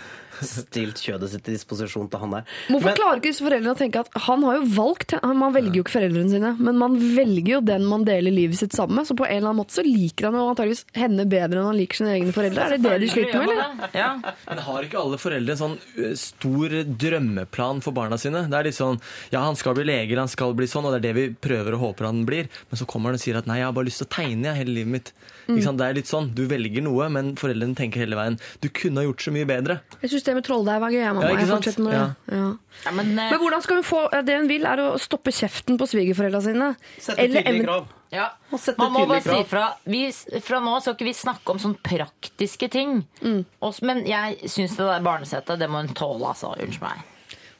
stilt 0.43 0.99
kjødet 0.99 1.29
sitt 1.31 1.43
til 1.45 1.55
disposisjon 1.55 2.09
til 2.11 2.19
han 2.19 2.33
der. 2.35 2.43
Hvorfor 2.67 2.89
Men- 2.89 2.97
klarer 2.97 3.19
ikke 3.21 3.29
disse 3.31 3.45
foreldrene 3.45 3.75
å 3.75 3.79
tenke 3.79 4.01
at 4.01 4.09
han 4.25 4.43
har 4.43 4.57
jo 4.59 4.65
valgt 4.75 5.13
Man 5.23 5.53
velger 5.53 5.75
jo 5.75 5.83
ikke 5.83 5.95
foreldrene 5.95 6.29
sine, 6.29 6.55
men 6.59 6.77
man 6.77 6.97
velger 6.99 7.53
jo 7.55 7.61
den 7.61 7.85
man 7.85 8.03
deler 8.03 8.31
livet 8.31 8.57
sitt 8.57 8.71
sammen 8.75 8.95
med. 8.95 9.07
Så 9.07 9.15
på 9.15 9.25
en 9.25 9.37
eller 9.37 9.49
annen 9.53 9.61
måte 9.63 9.77
så 9.77 9.83
liker 9.85 10.25
han 10.29 10.33
jo 10.35 10.49
antageligvis 10.51 10.84
henne 10.95 11.25
bedre 11.27 11.59
enn 11.59 11.67
han 11.67 11.77
liker 11.77 11.99
sine 11.99 12.13
egne 12.15 12.33
foreldre. 12.35 12.65
Er 12.65 12.75
det 12.75 12.83
det 12.85 12.99
de 13.03 13.09
sliter 13.11 13.41
med, 13.41 13.51
eller? 13.51 14.33
Men 14.47 14.61
har 14.67 14.85
ikke 14.87 15.01
alle 15.01 15.19
foreldre 15.19 15.55
en 15.55 15.61
sånn 15.61 15.77
stor 16.21 16.75
drømmeplan 17.05 17.81
for 17.83 17.95
barna 17.97 18.19
sine? 18.21 18.45
Det 18.51 18.59
er 18.59 18.69
litt 18.69 18.77
sånn 18.79 19.01
Ja, 19.33 19.41
han 19.43 19.59
skal 19.59 19.75
bli 19.75 19.87
lege, 19.87 20.13
eller 20.13 20.25
han 20.25 20.31
skal 20.31 20.55
bli 20.55 20.69
sånn, 20.71 20.87
og 20.87 20.95
det 20.95 21.01
er 21.01 21.07
det 21.09 21.15
vi 21.17 21.25
prøver 21.49 21.75
og 21.75 21.83
håper 21.89 22.09
han 22.09 22.23
blir. 22.27 22.47
Men 22.69 22.79
så 22.79 22.87
kommer 22.89 23.11
han 23.11 23.19
og 23.19 23.25
sier 23.25 23.39
at 23.41 23.49
nei, 23.49 23.59
jeg 23.59 23.69
har 23.69 23.75
bare 23.75 23.89
lyst 23.89 24.03
til 24.03 24.09
å 24.09 24.15
tegne 24.15 24.51
jeg, 24.51 24.61
hele 24.63 24.77
livet 24.79 24.95
mitt. 24.95 25.13
Mm. 25.45 25.55
Ikke 25.57 25.63
sant? 25.63 25.77
Det 25.77 25.85
er 25.87 25.93
litt 25.93 26.07
sånn, 26.09 26.33
Du 26.33 26.47
velger 26.49 26.81
noe, 26.81 27.07
men 27.09 27.35
foreldrene 27.35 27.75
tenker 27.77 28.01
hele 28.01 28.15
veien 28.17 28.39
du 28.61 28.69
kunne 28.69 28.97
ha 29.01 29.05
gjort 29.05 29.21
så 29.21 29.31
mye 29.31 29.45
bedre. 29.45 29.79
Jeg 30.01 30.09
syns 30.11 30.23
det 30.25 30.33
med 30.35 30.45
trolldeig 30.47 30.79
var 30.81 30.89
gøy. 30.89 31.03
mamma. 31.13 31.21
Ja, 31.21 31.29
ikke 31.35 31.39
Jeg 31.45 31.47
Ja. 31.93 32.07
det. 32.25 32.35
Ja. 32.35 32.91
men, 32.91 33.15
Men 33.15 33.39
hvordan 33.39 33.61
skal 33.61 33.75
hun 33.75 33.83
få 33.83 34.09
Det 34.25 34.37
hun 34.39 34.47
vil, 34.47 34.65
er 34.65 34.77
å 34.77 34.97
stoppe 34.99 35.31
kjeften 35.31 35.77
på 35.77 35.85
svigerforeldra 35.87 36.41
sine. 36.41 36.75
Sette 36.99 37.19
Eller 37.19 37.41
tydelige 37.43 37.63
krav. 37.65 37.87
Ja. 38.11 38.29
sette 38.57 38.77
Man 38.77 38.91
må 38.93 39.07
bare 39.07 39.21
krav. 39.21 39.43
si 39.43 39.49
fra. 39.49 39.73
Vi, 39.85 40.11
fra 40.41 40.59
nå 40.59 40.81
skal 40.81 40.93
ikke 40.95 41.05
vi 41.09 41.13
snakke 41.13 41.49
om 41.51 41.57
sånne 41.59 41.81
praktiske 41.83 42.69
ting. 42.71 43.05
Mm. 43.21 43.45
Også, 43.61 43.83
men 43.83 44.05
jeg 44.05 44.37
syns 44.45 44.75
det 44.77 44.85
der 44.85 45.01
barnesettet, 45.01 45.59
det 45.59 45.69
må 45.69 45.81
hun 45.85 45.93
tåle, 45.93 46.25
altså. 46.33 46.55
Unnskyld 46.57 46.81
meg. 46.81 47.03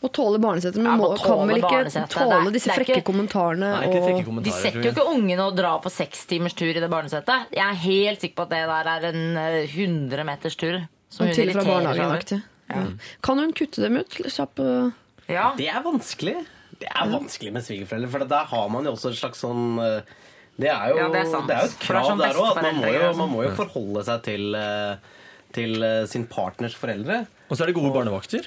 Å 0.06 0.10
tåle 0.14 0.40
barnesetter, 0.44 0.78
men 0.84 0.92
Ja, 0.92 0.98
må, 1.00 1.08
kan 1.18 1.48
vel 1.50 1.58
ikke 1.58 1.70
barnesetet. 1.72 2.10
Det 2.10 2.18
tåle 2.20 2.40
er- 2.48 2.52
disse 2.54 2.70
det 2.70 2.74
er 2.76 2.80
frekke 2.80 2.98
ikke- 3.02 3.08
kommentarene 3.10 3.70
og 3.76 4.44
De 4.46 4.52
setter 4.52 4.84
jo 4.84 4.92
ikke 4.92 5.06
ungene 5.16 5.40
og 5.48 5.56
drar 5.58 5.80
på 5.82 5.90
sekstimerstur 5.92 6.70
i 6.76 6.80
det 6.80 6.90
barnesettet. 6.92 7.48
Jeg 7.52 7.66
er 7.66 7.80
helt 7.86 8.22
sikker 8.22 8.36
på 8.36 8.44
at 8.46 8.50
det 8.50 8.66
der 8.70 8.92
er 8.96 9.08
en 9.12 9.38
eh, 9.38 9.66
100 9.66 10.24
meters 10.26 10.56
tur. 10.56 10.88
Som 11.10 11.28
hun 11.28 11.36
til 11.36 11.52
fra 11.54 11.64
barnehagen. 11.64 12.44
Ja. 12.70 12.84
Kan 13.24 13.38
hun 13.40 13.54
kutte 13.54 13.82
dem 13.82 13.98
ut? 13.98 14.10
Kjapp 14.10 14.60
ja. 15.30 15.54
Det 15.58 15.68
er 15.70 15.82
vanskelig. 15.82 16.36
Det 16.80 16.90
er 16.92 17.08
vanskelig 17.08 17.54
med 17.56 17.64
svigerforeldre, 17.64 18.10
for 18.12 18.26
der 18.26 18.46
har 18.52 18.70
man 18.70 18.84
jo 18.84 18.92
også 18.92 19.10
et 19.14 19.18
slags 19.18 19.40
sånn 19.42 19.80
eh, 19.80 20.02
Det 20.60 20.70
er 20.70 20.90
jo, 20.92 20.98
Ja, 20.98 21.08
det 21.10 21.22
er 21.22 21.32
sant. 21.32 21.48
jo 21.50 21.56
et 21.56 21.70
det 21.72 21.80
er 21.82 21.86
krav 21.88 22.06
sånn 22.10 22.20
der 22.20 22.34
òg, 22.40 22.62
man 22.62 22.76
må, 22.76 22.92
jo, 22.94 23.14
man 23.18 23.30
må 23.32 23.44
jo 23.44 23.52
forholde 23.56 24.04
seg 24.08 24.22
til, 24.24 24.56
eh, 24.56 24.96
til 25.56 25.84
eh, 25.84 26.06
sin 26.06 26.26
partners 26.28 26.76
foreldre. 26.76 27.28
Og 27.50 27.58
så 27.58 27.64
er 27.64 27.68
det 27.72 27.76
gode 27.76 27.94
barnevakter. 27.96 28.46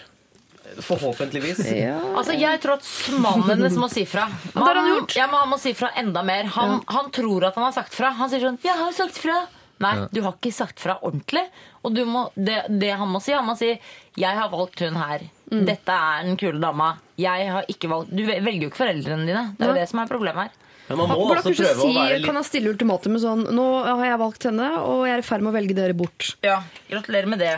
Forhåpentligvis. 0.85 1.61
Altså, 2.19 2.32
Jeg 2.39 2.61
tror 2.62 2.78
at 2.78 2.89
mannen 3.20 3.78
må 3.78 3.89
si 3.93 4.05
fra. 4.09 4.27
det 4.53 4.62
har 4.62 4.74
han 4.74 4.90
gjort. 4.95 5.16
Ja, 5.16 5.27
men 5.31 5.40
han 5.43 5.53
må 5.53 5.59
si 5.61 5.73
fra 5.78 5.90
enda 5.97 6.23
mer. 6.27 6.45
Han, 6.57 6.81
han 6.86 7.11
tror 7.15 7.49
at 7.49 7.55
han 7.59 7.69
har 7.69 7.73
sagt 7.77 7.95
fra. 7.95 8.11
Han 8.19 8.31
sier 8.31 8.40
sånn 8.45 8.59
'Jeg 8.62 8.77
har 8.78 8.93
sagt 8.93 9.19
fra'. 9.19 9.47
Nei, 9.81 9.95
Ja. 9.95 10.07
du 10.11 10.23
har 10.23 10.32
ikke 10.35 10.53
sagt 10.53 10.81
fra 10.81 10.99
ordentlig. 11.07 11.45
Og 11.85 11.95
du 11.95 12.05
må, 12.05 12.31
det, 12.35 12.65
det 12.69 12.90
han 12.99 13.09
må 13.09 13.20
si, 13.23 13.32
han 13.32 13.47
må 13.47 13.57
si 13.57 13.78
'Jeg 14.16 14.35
har 14.36 14.49
valgt 14.51 14.81
hun 14.81 14.97
her'. 14.99 15.28
Mm. 15.53 15.65
Dette 15.66 15.89
er 15.95 16.24
den 16.24 16.36
kule 16.36 16.61
dama. 16.61 16.99
Jeg 17.16 17.49
har 17.51 17.65
ikke 17.69 17.89
valgt 17.89 18.11
Du 18.15 18.24
velger 18.27 18.62
jo 18.62 18.69
ikke 18.70 18.82
foreldrene 18.85 19.27
dine. 19.27 19.55
Det 19.57 19.65
er 19.65 19.70
jo 19.73 19.78
det 19.81 19.89
som 19.89 20.01
er 20.01 20.07
problemet 20.11 20.49
her. 20.51 20.51
Men 20.89 20.98
man 21.02 21.10
må 21.12 21.16
Burde 21.28 21.43
altså 21.43 21.52
prøve 21.52 21.74
si, 21.82 21.86
å 21.86 21.93
være 21.94 22.16
litt 22.16 22.24
Kan 22.27 22.39
han 22.39 22.47
stille 22.47 22.70
ultimatumet 22.73 23.20
sånn 23.20 23.43
Nå 23.56 23.65
har 23.85 24.05
jeg 24.06 24.20
valgt 24.23 24.47
henne, 24.48 24.69
og 24.81 25.02
jeg 25.09 25.15
er 25.19 25.23
i 25.23 25.27
ferd 25.27 25.44
med 25.44 25.52
å 25.52 25.56
velge 25.59 25.77
dere 25.77 25.97
bort. 25.98 26.31
Ja, 26.47 26.62
Gratulerer 26.89 27.28
med 27.28 27.43
det, 27.43 27.52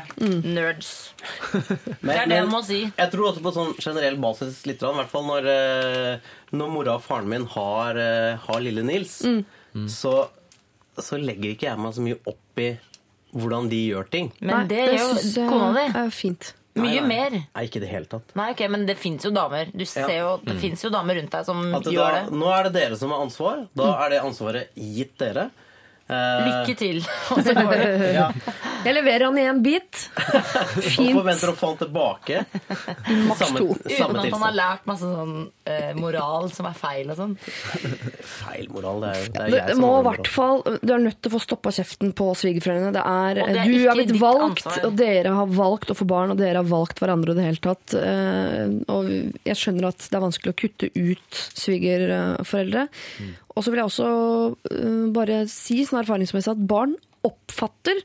nerds. 0.45 0.91
det 2.03 2.17
er 2.17 2.27
det 2.31 2.41
han 2.41 2.51
må 2.51 2.63
si. 2.67 2.81
Jeg 2.89 3.13
tror 3.13 3.31
også 3.31 3.45
på 3.45 3.53
sånn 3.55 3.73
generell 3.79 4.19
basis 4.23 4.65
litt, 4.67 4.83
i 4.83 4.93
hvert 4.99 5.13
fall 5.13 5.27
når, 5.29 5.47
eh, 5.55 6.31
når 6.57 6.73
mora 6.75 6.97
og 6.99 7.05
faren 7.07 7.31
min 7.31 7.47
har, 7.55 7.99
eh, 8.01 8.37
har 8.49 8.63
lille 8.67 8.83
Nils, 8.87 9.21
Mm. 9.71 9.87
så, 9.87 10.27
så 10.99 11.15
legger 11.23 11.53
ikke 11.53 11.69
jeg 11.69 11.79
meg 11.79 11.93
så 11.95 12.03
mye 12.03 12.17
opp 12.27 12.59
i 12.59 12.73
hvordan 13.39 13.69
de 13.71 13.79
gjør 13.93 14.09
ting. 14.11 14.33
Men 14.43 14.67
det 14.67 14.81
gjør 14.97 15.13
jo 15.23 15.45
kona 15.47 15.69
di. 15.77 16.11
fint. 16.11 16.49
Mye 16.77 16.83
Nei, 16.87 17.01
nei. 17.01 17.07
mer. 17.09 17.31
Nei, 17.55 17.65
ikke 17.67 17.77
i 17.77 17.81
det 17.81 17.89
hele 17.91 18.07
tatt. 18.07 18.35
Nei, 18.39 18.51
ok, 18.53 18.61
Men 18.71 18.87
det 18.87 18.97
fins 18.97 19.25
jo 19.25 19.31
damer. 19.35 19.73
Du 19.75 19.85
ser 19.85 20.09
jo, 20.21 20.37
Det 20.45 20.55
Mm. 20.55 20.61
finnes 20.61 20.83
jo 20.85 20.91
damer 20.91 21.15
rundt 21.17 21.31
deg 21.31 21.45
som 21.45 21.63
det 21.73 21.83
gjør 21.93 22.13
da, 22.13 22.21
det. 22.25 22.31
nå 22.33 22.47
er 22.59 22.63
det 22.65 22.73
dere 22.75 22.97
som 22.97 23.11
har 23.11 23.25
ansvar. 23.27 23.67
Da 23.75 24.07
er 24.07 24.11
det 24.11 24.21
ansvaret 24.23 24.69
gitt 24.77 25.17
dere. 25.19 25.51
Eh, 26.11 26.41
Lykke 26.49 26.75
til. 26.81 26.97
Og 27.37 27.43
så 27.47 27.55
går 27.55 27.71
det. 27.71 28.13
Ja. 28.21 28.29
Jeg 28.81 28.95
leverer 28.97 29.27
han 29.29 29.37
i 29.39 29.43
en 29.45 29.59
bit. 29.63 29.99
Og 30.79 30.83
Fint. 30.83 31.13
forventer 31.19 31.51
å 31.53 31.55
få 31.59 31.69
han 31.75 31.79
tilbake. 31.83 32.39
Maks 33.29 33.43
Samme- 33.45 33.61
to. 33.61 33.75
Uten 33.85 34.17
at 34.23 34.31
han 34.33 34.45
har 34.47 34.55
lært 34.57 34.87
masse 34.89 35.05
sånn 35.11 35.35
eh, 35.69 35.91
moral 35.99 36.49
som 36.55 36.67
er 36.71 36.79
feil 36.81 37.13
og 37.13 37.19
sånn. 37.21 37.35
Feil 38.25 38.71
moral. 38.73 39.03
Det 39.05 39.11
er, 39.11 39.21
jo- 39.21 39.33
det 39.37 39.43
er 39.45 39.57
jeg 39.59 39.75
som 39.77 39.83
må 39.85 39.91
i 39.91 39.97
har 39.99 40.07
hvert 40.09 40.31
fall, 40.33 40.65
Du 40.81 40.95
er 40.97 41.03
nødt 41.05 41.21
til 41.21 41.31
å 41.31 41.35
få 41.37 41.43
stoppa 41.45 41.73
kjeften 41.77 42.15
på 42.17 42.31
svigerforeldrene. 42.41 42.95
Det 42.97 43.05
er, 43.05 43.43
Og 43.45 43.53
det 43.53 43.61
er 43.61 43.69
du 43.69 43.77
ikke 43.77 43.91
har 43.93 44.01
blitt 44.01 44.13
ditt 44.15 44.23
valgt, 44.25 44.65
ansvar. 44.67 44.85
og 44.89 44.97
dere 45.03 45.37
har 45.37 45.53
valgt 45.61 45.93
å 45.95 45.99
få 46.01 46.09
barn, 46.11 46.33
og 46.35 46.41
dere 46.41 46.63
har 46.63 46.71
valgt 46.73 47.05
hverandre 47.05 47.37
i 47.37 47.39
det 47.39 47.47
hele 47.51 47.63
tatt. 47.69 47.97
Eh, 48.01 48.75
Og 48.91 49.13
jeg 49.45 49.61
skjønner 49.61 49.91
at 49.93 50.09
det 50.09 50.17
er 50.19 50.25
vanskelig 50.25 50.55
å 50.57 50.59
kutte 50.65 50.91
ut 50.97 51.45
svigerforeldre. 51.61 52.89
Og 53.55 53.65
så 53.65 53.73
vil 53.73 53.83
jeg 53.83 53.91
også 53.91 54.11
uh, 54.55 55.07
bare 55.15 55.45
si 55.51 55.81
sånn 55.87 56.03
erfaringsmessig 56.03 56.53
at 56.55 56.69
barn 56.71 56.95
oppfatter 57.27 57.99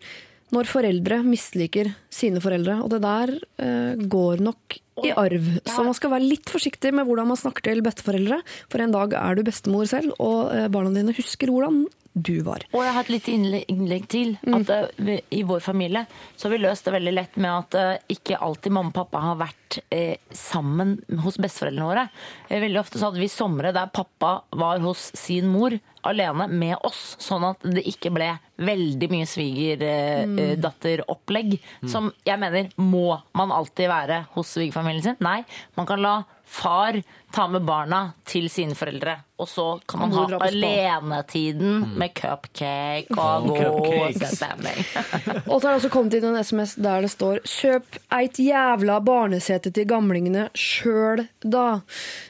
når 0.53 0.69
foreldre 0.69 1.19
misliker 1.25 1.91
sine 2.13 2.41
foreldre. 2.43 2.79
Og 2.85 2.91
det 2.93 3.01
der 3.05 3.35
uh, 3.35 4.07
går 4.09 4.43
nok 4.45 4.79
i 5.03 5.11
arv. 5.11 5.47
Så 5.67 5.83
man 5.83 5.95
skal 5.97 6.13
være 6.13 6.27
litt 6.29 6.51
forsiktig 6.51 6.93
med 6.95 7.07
hvordan 7.07 7.27
man 7.31 7.39
snakker 7.39 7.65
til 7.67 7.83
besteforeldre. 7.85 8.39
For 8.71 8.83
en 8.83 8.95
dag 8.95 9.15
er 9.19 9.35
du 9.35 9.43
bestemor 9.47 9.87
selv, 9.89 10.15
og 10.23 10.53
eh, 10.55 10.69
barna 10.71 10.93
dine 10.95 11.15
husker 11.17 11.51
hvordan 11.51 11.83
du 12.15 12.39
var. 12.47 12.63
Og 12.71 12.79
jeg 12.85 12.93
har 12.95 13.03
et 13.03 13.09
lite 13.11 13.31
innlegg, 13.67 14.07
til. 14.07 14.37
At 14.47 14.69
mm. 14.71 15.05
vi- 15.05 15.21
I 15.31 15.43
vår 15.43 15.59
familie 15.59 16.05
så 16.37 16.47
har 16.47 16.51
vi 16.55 16.63
løst 16.63 16.85
det 16.85 16.93
veldig 16.93 17.13
lett 17.13 17.35
med 17.35 17.51
at 17.51 17.75
uh, 17.75 17.97
ikke 18.07 18.37
alltid 18.39 18.71
mamma 18.71 18.89
og 18.89 18.93
pappa 18.95 19.19
har 19.19 19.35
vært 19.35 19.79
eh, 19.91 20.15
sammen 20.31 21.01
hos 21.19 21.37
besteforeldrene 21.41 21.85
våre. 21.89 22.09
Eh, 22.47 22.61
veldig 22.61 22.79
ofte 22.79 22.97
så 22.99 23.05
hadde 23.09 23.19
vi 23.19 23.27
somre 23.27 23.71
der 23.75 23.87
pappa 23.91 24.41
var 24.55 24.79
hos 24.79 25.11
sin 25.17 25.47
mor 25.51 25.71
alene 26.05 26.47
med 26.47 26.77
oss, 26.85 27.15
sånn 27.19 27.43
at 27.49 27.59
det 27.65 27.83
ikke 27.89 28.11
ble 28.13 28.37
veldig 28.61 29.09
mye 29.11 29.25
svigerdatteropplegg. 29.27 31.59
Som 31.89 32.11
jeg 32.27 32.39
mener 32.39 32.69
må 32.77 33.21
man 33.35 33.51
alltid 33.51 33.89
være 33.91 34.25
hos 34.37 34.47
svigerfamilien 34.55 35.03
sin. 35.03 35.15
Nei, 35.25 35.43
man 35.75 35.85
kan 35.89 36.01
la 36.05 36.23
far 36.45 37.01
tar 37.35 37.51
med 37.51 37.65
barna 37.67 38.01
til 38.25 38.47
sine 38.49 38.75
foreldre, 38.77 39.17
og 39.35 39.49
så 39.51 39.65
kan 39.87 40.05
man 40.05 40.13
ha 40.15 40.39
alenetiden 40.47 41.81
med 41.99 42.13
cupcake 42.15 43.11
og 43.19 43.49
god 43.51 44.21
stemning. 44.31 44.77
Og 45.51 45.59
så 45.59 45.67
har 45.67 45.73
det 45.73 45.79
også 45.81 45.91
kommet 45.91 46.15
inn 46.15 46.29
en 46.29 46.39
SMS 46.39 46.77
der 46.79 47.03
det 47.03 47.11
står 47.11 47.41
'Kjøp 47.43 47.99
eit 48.15 48.39
jævla 48.39 49.01
barnesete 49.03 49.73
til 49.75 49.87
gamlingene 49.89 50.47
sjøl 50.55 51.25
da'. 51.43 51.81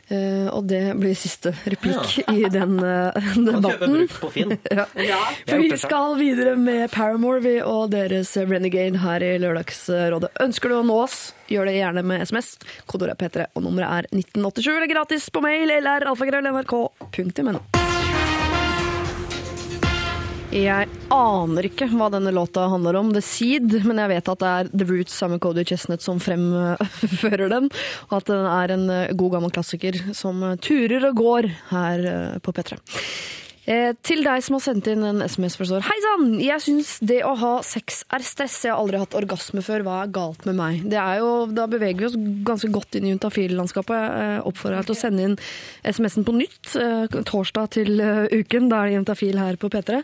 Uh, 0.05 0.49
og 0.53 0.67
det 0.69 0.93
blir 1.01 1.15
siste 1.17 1.49
replikk 1.65 2.19
i 2.29 2.45
den 2.53 2.77
uh, 2.77 3.09
debatten. 3.37 4.05
Ja. 4.75 5.21
For 5.47 5.61
vi 5.61 5.77
skal 5.77 6.17
videre 6.19 6.55
med 6.59 6.91
Paramore 6.93 7.41
vi, 7.41 7.55
og 7.61 7.89
deres 7.93 8.35
Renegade 8.37 9.01
her 9.01 9.23
i 9.25 9.31
Lørdagsrådet. 9.41 10.29
Ønsker 10.45 10.69
du 10.69 10.77
å 10.77 10.85
nå 10.85 10.97
oss, 11.05 11.33
gjør 11.49 11.69
det 11.69 11.77
gjerne 11.77 12.03
med 12.05 12.21
SMS. 12.25 12.53
Kodeordet 12.89 13.15
er 13.15 13.21
P3, 13.21 13.47
og 13.57 13.65
nummeret 13.65 14.05
er 14.05 14.09
1987. 14.13 14.94
Gratis 14.95 15.27
på 15.29 15.41
mail 15.43 15.73
eller 15.75 16.05
alfakrøll.nrk.no. 16.07 17.59
Jeg 20.55 20.87
aner 21.11 21.67
ikke 21.67 21.89
hva 21.91 22.07
denne 22.13 22.31
låta 22.31 22.69
handler 22.71 22.95
om, 23.01 23.09
The 23.11 23.19
Seed, 23.19 23.73
men 23.83 23.99
jeg 23.99 24.13
vet 24.13 24.29
at 24.31 24.39
det 24.39 24.51
er 24.51 24.69
The 24.71 24.87
Roots 24.87 25.17
sammen 25.19 25.35
med 25.35 25.43
Cody 25.43 25.65
Chestnut 25.67 26.05
som 26.05 26.21
fremfører 26.23 27.51
den, 27.51 27.67
og 28.07 28.13
at 28.21 28.31
den 28.31 28.47
er 28.47 28.75
en 28.77 28.85
eh, 28.93 29.11
god 29.19 29.35
gammel 29.35 29.51
klassiker 29.51 29.99
som 30.15 30.39
turer 30.63 31.09
og 31.09 31.19
går 31.19 31.49
her 31.73 32.07
eh, 32.13 32.37
på 32.39 32.55
P3. 32.55 32.79
Eh, 33.65 33.95
til 34.05 34.21
deg 34.21 34.43
som 34.45 34.59
har 34.59 34.61
sendt 34.61 34.87
inn 34.91 35.01
en 35.01 35.23
SMS 35.25 35.55
for 35.57 35.65
står 35.65 35.85
Hei 35.87 35.95
sann! 36.03 36.35
Jeg 36.43 36.61
syns 36.61 36.91
det 37.01 37.23
å 37.25 37.33
ha 37.41 37.53
sex 37.65 38.03
er 38.13 38.25
stress. 38.25 38.59
Jeg 38.67 38.75
har 38.75 38.81
aldri 38.81 38.99
hatt 39.01 39.17
orgasme 39.17 39.63
før. 39.65 39.85
Hva 39.87 39.99
er 40.03 40.11
galt 40.13 40.45
med 40.45 40.59
meg? 40.59 40.83
Det 40.91 40.99
er 41.01 41.23
jo, 41.23 41.31
da 41.49 41.65
beveger 41.71 42.03
vi 42.03 42.09
oss 42.11 42.17
ganske 42.45 42.69
godt 42.73 42.99
inn 42.99 43.09
i 43.09 43.13
juntafil-landskapet. 43.15 44.09
Jeg 44.21 44.43
oppfordrer 44.51 44.83
deg 44.83 44.89
til 44.89 44.97
å 44.97 44.99
sende 44.99 45.29
inn 45.29 45.39
SMS-en 45.81 46.27
på 46.27 46.35
nytt 46.37 46.75
eh, 46.77 47.21
torsdag 47.31 47.71
til 47.79 47.95
eh, 47.97 48.27
uken. 48.37 48.69
Da 48.69 48.83
er 48.83 48.91
det 48.91 48.99
juntafil 48.99 49.41
her 49.41 49.57
på 49.61 49.73
P3. 49.73 50.03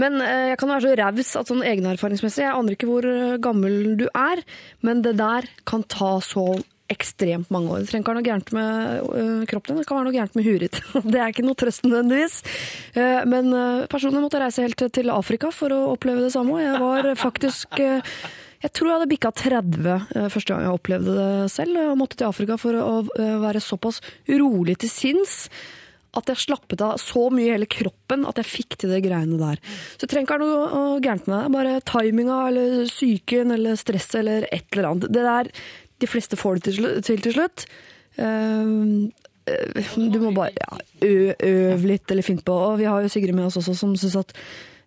Men 0.00 0.20
eh, 0.20 0.52
jeg 0.52 0.60
kan 0.60 0.72
være 0.72 0.84
så 0.86 0.94
raus 1.00 1.34
at 1.40 1.50
sånn 1.50 1.66
egenerfaringsmessig 1.66 2.44
Jeg 2.44 2.54
aner 2.54 2.76
ikke 2.76 2.88
hvor 2.90 3.06
eh, 3.08 3.36
gammel 3.42 3.96
du 3.98 4.06
er, 4.12 4.42
men 4.86 5.02
det 5.04 5.16
der 5.20 5.48
kan 5.68 5.84
ta 5.88 6.16
så 6.24 6.52
ekstremt 6.92 7.50
mange 7.54 7.72
år. 7.72 7.82
Det 7.84 7.90
trenger 7.90 8.04
ikke 8.04 8.14
være 8.14 8.20
noe 8.20 8.28
gærent 8.30 8.52
med 8.56 9.10
øh, 9.20 9.44
kroppen 9.50 9.74
din, 9.74 9.82
det 9.82 9.88
kan 9.88 9.98
være 10.00 10.08
noe 10.08 10.16
gærent 10.16 10.38
med 10.38 10.48
huet. 10.48 10.80
Det 11.12 11.20
er 11.20 11.34
ikke 11.34 11.46
noe 11.46 11.58
trøst 11.58 11.86
nødvendigvis. 11.86 12.40
Eh, 12.94 13.20
Men 13.26 13.52
personen 13.92 14.22
måtte 14.24 14.40
reise 14.42 14.64
helt 14.64 14.86
til 14.92 15.12
Afrika 15.14 15.50
for 15.54 15.74
å 15.74 15.84
oppleve 15.94 16.26
det 16.26 16.34
samme. 16.34 16.56
og 16.56 16.64
Jeg 16.64 16.82
var 16.82 17.14
faktisk 17.26 17.80
øh, 17.82 18.18
jeg 18.64 18.72
tror 18.72 18.88
jeg 18.88 18.96
hadde 18.96 19.10
bikka 19.10 19.30
30 19.36 19.88
øh, 19.94 20.28
første 20.32 20.52
gang 20.52 20.64
jeg 20.64 20.76
opplevde 20.78 21.16
det 21.16 21.50
selv. 21.52 21.76
Jeg 21.76 21.98
måtte 22.00 22.18
til 22.18 22.28
Afrika 22.30 22.56
for 22.60 22.78
å 22.80 22.94
øh, 23.04 23.34
være 23.44 23.62
såpass 23.62 24.00
rolig 24.30 24.78
til 24.82 24.90
sinns 24.92 25.36
at 26.16 26.30
jeg 26.32 26.40
slappet 26.46 26.80
av 26.80 26.96
så 26.96 27.26
mye 27.28 27.44
i 27.44 27.52
hele 27.52 27.68
kroppen 27.68 28.22
at 28.24 28.38
jeg 28.40 28.48
fikk 28.48 28.78
til 28.80 28.94
de 28.94 29.02
greiene 29.04 29.36
der. 29.36 29.60
Så 29.94 30.06
det 30.06 30.10
trenger 30.14 30.24
ikke 30.24 30.38
være 30.38 30.46
noe 30.46 30.68
øh, 30.96 31.00
gærent 31.04 31.28
med 31.28 31.42
det. 31.42 31.50
Bare 31.58 31.74
timinga 31.92 32.38
eller 32.48 32.78
psyken 32.88 33.52
eller 33.58 33.76
stresset 33.80 34.22
eller 34.22 34.48
et 34.48 34.66
eller 34.72 34.90
annet. 34.90 35.10
Det 35.12 35.26
der 35.26 35.52
de 36.02 36.10
fleste 36.10 36.38
får 36.38 36.58
det 36.58 36.72
til. 36.72 36.88
Til, 37.06 37.32
slutt. 37.36 37.66
Uh, 38.18 39.08
du 39.96 40.18
må 40.18 40.32
bare 40.34 40.54
ja, 40.56 40.78
øve 41.06 41.92
litt 41.92 42.10
eller 42.10 42.26
finne 42.26 42.42
på. 42.42 42.54
Og 42.70 42.80
vi 42.80 42.88
har 42.88 43.04
jo 43.04 43.10
Sigrid 43.12 43.36
med 43.36 43.46
oss 43.46 43.58
også 43.60 43.76
som 43.78 43.92
syns 43.98 44.16
at 44.18 44.34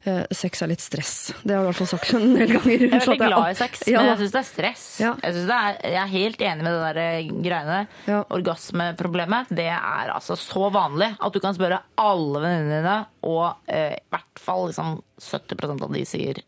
øh, 0.08 0.26
sex 0.36 0.64
er 0.64 0.72
litt 0.72 0.84
stress. 0.84 1.14
Det 1.44 1.56
har 1.56 1.64
du 1.64 1.70
i 1.70 1.70
hvert 1.70 1.80
fall 1.80 1.92
sagt 1.94 2.14
en 2.18 2.34
del 2.36 2.54
ganger. 2.58 2.86
Jeg 2.86 2.92
er 2.92 3.06
veldig 3.06 3.30
glad 3.30 3.48
i 3.54 3.58
sex, 3.60 3.84
Ja, 3.88 4.02
men 4.02 4.12
jeg 4.12 4.22
syns 4.22 4.36
det 4.36 4.42
er 4.42 4.48
stress. 4.50 4.86
Ja. 5.02 5.14
Jeg, 5.24 5.36
synes 5.38 5.50
det 5.50 5.60
er, 5.60 5.80
jeg 5.96 6.02
er 6.04 6.14
helt 6.14 6.46
enig 6.50 6.68
med 6.68 6.76
det 6.76 6.82
der 6.88 7.02
eh, 7.04 7.34
greiene 7.48 7.80
Ja. 8.10 8.22
Orgasmeproblemet 8.38 9.54
det 9.56 9.70
er 9.72 10.14
altså 10.16 10.38
så 10.40 10.72
vanlig 10.74 11.12
at 11.16 11.36
du 11.36 11.42
kan 11.44 11.58
spørre 11.58 11.82
alle 12.00 12.44
venninnene 12.44 12.80
dine, 12.80 12.98
og 13.30 13.72
eh, 13.72 13.96
i 13.96 14.10
hvert 14.14 14.44
fall 14.44 14.68
liksom 14.70 15.00
70 15.24 15.72
av 15.78 15.94
de 15.96 16.04
sier. 16.08 16.44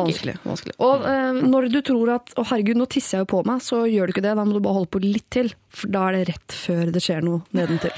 Vanskelig. 0.00 0.36
vanskelig. 0.44 0.74
Og 0.82 1.06
eh, 1.10 1.40
når 1.42 1.68
du 1.72 1.80
tror 1.82 2.14
at 2.16 2.34
'å 2.36 2.46
herregud, 2.50 2.80
nå 2.80 2.86
tisser 2.88 3.18
jeg 3.18 3.26
jo 3.26 3.30
på 3.36 3.44
meg', 3.46 3.62
så 3.62 3.84
gjør 3.84 4.06
du 4.06 4.14
ikke 4.14 4.24
det. 4.24 4.36
Da 4.36 4.44
må 4.44 4.56
du 4.56 4.60
bare 4.64 4.78
holde 4.78 4.92
på 4.92 5.02
litt 5.02 5.28
til. 5.30 5.52
For 5.76 5.92
da 5.92 6.06
er 6.08 6.16
det 6.16 6.28
rett 6.30 6.56
før 6.56 6.92
det 6.94 7.02
skjer 7.04 7.24
noe 7.26 7.42
nedentil. 7.52 7.92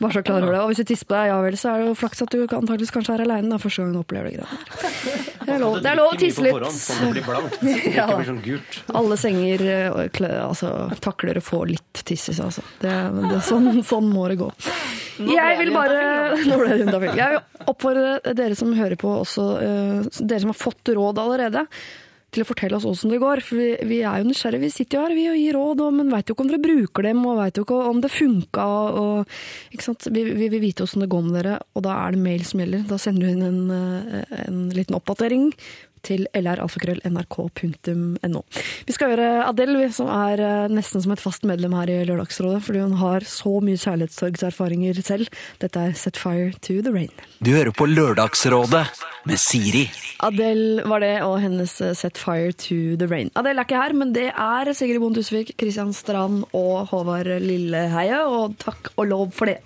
Bare 0.00 0.12
så 0.12 0.22
klar 0.24 0.42
over 0.42 0.52
det. 0.52 0.60
Og 0.60 0.68
hvis 0.72 0.82
du 0.82 0.88
tisser 0.90 1.08
på 1.08 1.16
deg, 1.16 1.30
ja 1.32 1.38
vel, 1.40 1.56
så 1.56 1.72
er 1.72 1.80
det 1.80 1.88
jo 1.88 1.94
flaks 1.96 2.22
at 2.22 2.34
du 2.34 2.44
antakeligvis 2.44 2.92
kanskje 2.92 3.14
er 3.16 3.24
aleine 3.24 3.58
første 3.62 3.82
gang 3.82 3.94
du 3.94 4.02
opplever 4.02 4.28
det 4.28 4.36
greiene 4.36 4.58
der. 4.60 5.33
Det 5.44 5.54
er 5.54 5.60
lov, 5.62 5.78
det 5.84 5.90
er 5.90 5.98
lov 5.98 6.12
å 6.14 6.18
tisse 6.18 6.44
litt. 6.44 6.66
Sånn 6.74 7.10
det 7.10 7.12
blir 7.18 7.26
blankt. 7.26 7.58
Det 7.64 7.94
Ja 7.94 8.06
blir 8.10 8.28
sånn 8.28 8.42
gult. 8.44 8.78
Alle 9.00 9.18
senger 9.20 9.64
altså, 10.40 10.70
takler 11.04 11.40
å 11.40 11.44
få 11.44 11.64
litt 11.68 12.04
tiss 12.04 12.28
i 12.32 12.36
seg, 12.36 12.46
altså. 12.48 12.64
Det, 12.82 12.94
det, 13.30 13.40
sånn, 13.46 13.82
sånn 13.86 14.08
må 14.12 14.26
det 14.32 14.38
gå. 14.40 14.50
Jeg 15.24 15.58
vil 15.60 15.70
bare 15.74 15.98
Nå 16.48 16.56
ble 16.58 16.70
det 16.72 16.80
juntafil. 16.84 17.12
Jeg 17.18 17.36
vil 17.36 17.68
oppfordre 17.74 18.34
dere 18.34 18.56
som 18.58 18.72
hører 18.76 18.98
på, 19.00 19.12
også 19.24 19.44
dere 20.20 20.42
som 20.42 20.52
har 20.52 20.58
fått 20.58 20.94
råd 20.96 21.20
allerede, 21.22 21.64
til 22.34 22.44
å 22.44 22.48
fortelle 22.48 22.78
oss 22.78 22.86
åssen 22.88 23.14
det 23.14 23.20
går. 23.22 23.42
For 23.46 23.60
vi, 23.60 23.68
vi 23.88 24.00
er 24.02 24.20
jo 24.20 24.28
nysgjerrige. 24.28 24.64
Vi 24.66 24.72
sitter 24.74 24.98
jo 24.98 25.06
her 25.06 25.16
vi 25.16 25.28
og 25.30 25.38
gir 25.40 25.58
råd, 25.58 25.84
og, 25.86 25.96
men 26.00 26.12
veit 26.12 26.28
jo 26.28 26.36
ikke 26.36 26.46
om 26.46 26.52
dere 26.52 26.64
bruker 26.66 27.08
dem, 27.08 27.24
og 27.30 27.40
veit 27.40 27.60
jo 27.60 27.66
ikke 27.66 27.80
om 27.90 28.02
det 28.04 28.12
funka. 28.12 28.68
Og, 29.00 29.34
sant? 29.84 30.10
Vi, 30.14 30.26
vi 30.30 30.50
vil 30.52 30.62
vite 30.62 30.86
åssen 30.86 31.04
det 31.04 31.10
går 31.14 31.26
med 31.26 31.38
dere, 31.40 31.58
og 31.74 31.86
da 31.86 31.96
er 32.02 32.14
det 32.14 32.22
mail 32.26 32.46
som 32.48 32.62
gjelder. 32.62 32.86
Da 32.90 33.00
sender 33.00 33.26
du 33.26 33.32
inn 33.34 33.48
en, 33.48 33.60
eh, 33.74 34.38
en 34.44 34.62
liten 34.74 34.98
oppdatering 34.98 35.52
til 36.04 36.26
lralfakrøll.nrk.no. 36.36 38.42
Vi 38.86 38.96
skal 38.96 39.12
gjøre 39.12 39.48
Adele, 39.48 39.88
som 39.94 40.10
er 40.12 40.42
eh, 40.44 40.68
nesten 40.72 41.02
som 41.04 41.14
et 41.14 41.22
fast 41.22 41.46
medlem 41.48 41.74
her 41.78 41.92
i 41.92 42.04
Lørdagsrådet, 42.08 42.62
fordi 42.66 42.84
hun 42.84 42.98
har 43.00 43.26
så 43.28 43.52
mye 43.64 43.80
kjærlighetssorgserfaringer 43.80 45.00
selv. 45.04 45.30
Dette 45.62 45.80
er 45.80 45.96
Set 45.98 46.20
Fire 46.20 46.52
to 46.60 46.80
the 46.84 46.92
Rain. 46.94 47.12
Du 47.40 47.52
hører 47.54 47.72
på 47.74 47.88
Lørdagsrådet 47.90 48.86
med 49.24 49.40
Siri. 49.40 49.86
Adele 50.24 50.84
var 50.88 51.04
det, 51.04 51.14
og 51.26 51.38
hennes 51.42 51.72
eh, 51.80 51.96
Set 51.96 52.20
Fire 52.20 52.52
to 52.52 52.96
the 53.00 53.08
Rain. 53.10 53.32
Adele 53.34 53.62
er 53.62 53.68
ikke 53.68 53.82
her, 53.82 53.96
men 53.96 54.14
det 54.16 54.30
er 54.30 54.72
Sigrid 54.76 55.00
Bonde 55.02 55.22
Tusvik, 55.22 55.54
Kristian 55.60 55.94
Strand 55.96 56.44
og 56.52 56.88
Håvard 56.92 57.30
Lilleheie, 57.42 58.24
og 58.28 58.58
takk 58.62 58.92
og 58.96 59.08
lov 59.10 59.30
for 59.36 59.50
det. 59.50 59.60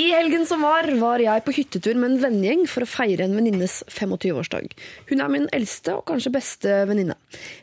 I 0.00 0.08
helgen 0.14 0.46
som 0.48 0.62
var, 0.64 0.86
var 0.96 1.20
jeg 1.20 1.42
på 1.44 1.52
hyttetur 1.52 1.98
med 2.00 2.14
en 2.14 2.20
vennegjeng 2.22 2.62
for 2.70 2.84
å 2.84 2.88
feire 2.88 3.26
en 3.26 3.34
venninnes 3.36 3.82
25-årsdag. 3.92 4.72
Hun 5.10 5.20
er 5.20 5.32
min 5.32 5.48
eldste 5.52 5.98
og 5.98 6.06
kanskje 6.08 6.32
beste 6.32 6.76
venninne. 6.88 7.18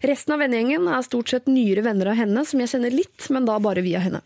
Resten 0.05 0.35
av 0.35 0.43
vennegjengen 0.43 0.85
er 0.93 1.05
stort 1.07 1.33
sett 1.33 1.49
nyere 1.49 1.83
venner 1.87 2.11
av 2.11 2.19
henne, 2.19 2.43
som 2.45 2.61
jeg 2.61 2.69
kjenner 2.75 2.93
litt, 2.93 3.29
men 3.33 3.49
da 3.49 3.57
bare 3.63 3.81
via 3.85 4.01
henne. 4.03 4.21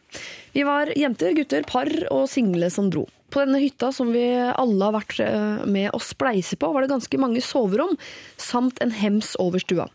Vi 0.53 0.65
var 0.67 0.91
jenter, 0.99 1.31
gutter, 1.37 1.63
par 1.69 1.89
og 2.11 2.27
single 2.31 2.67
som 2.73 2.91
dro. 2.91 3.05
På 3.33 3.45
denne 3.45 3.61
hytta 3.63 3.93
som 3.95 4.11
vi 4.13 4.25
alle 4.35 4.83
har 4.83 4.97
vært 4.97 5.21
eh, 5.23 5.63
med 5.63 5.95
å 5.95 6.01
spleise 6.03 6.59
på, 6.59 6.73
var 6.75 6.83
det 6.83 6.91
ganske 6.91 7.21
mange 7.21 7.41
soverom, 7.41 7.95
samt 8.35 8.83
en 8.83 8.91
hems 8.93 9.31
over 9.41 9.63
stua. 9.63 9.87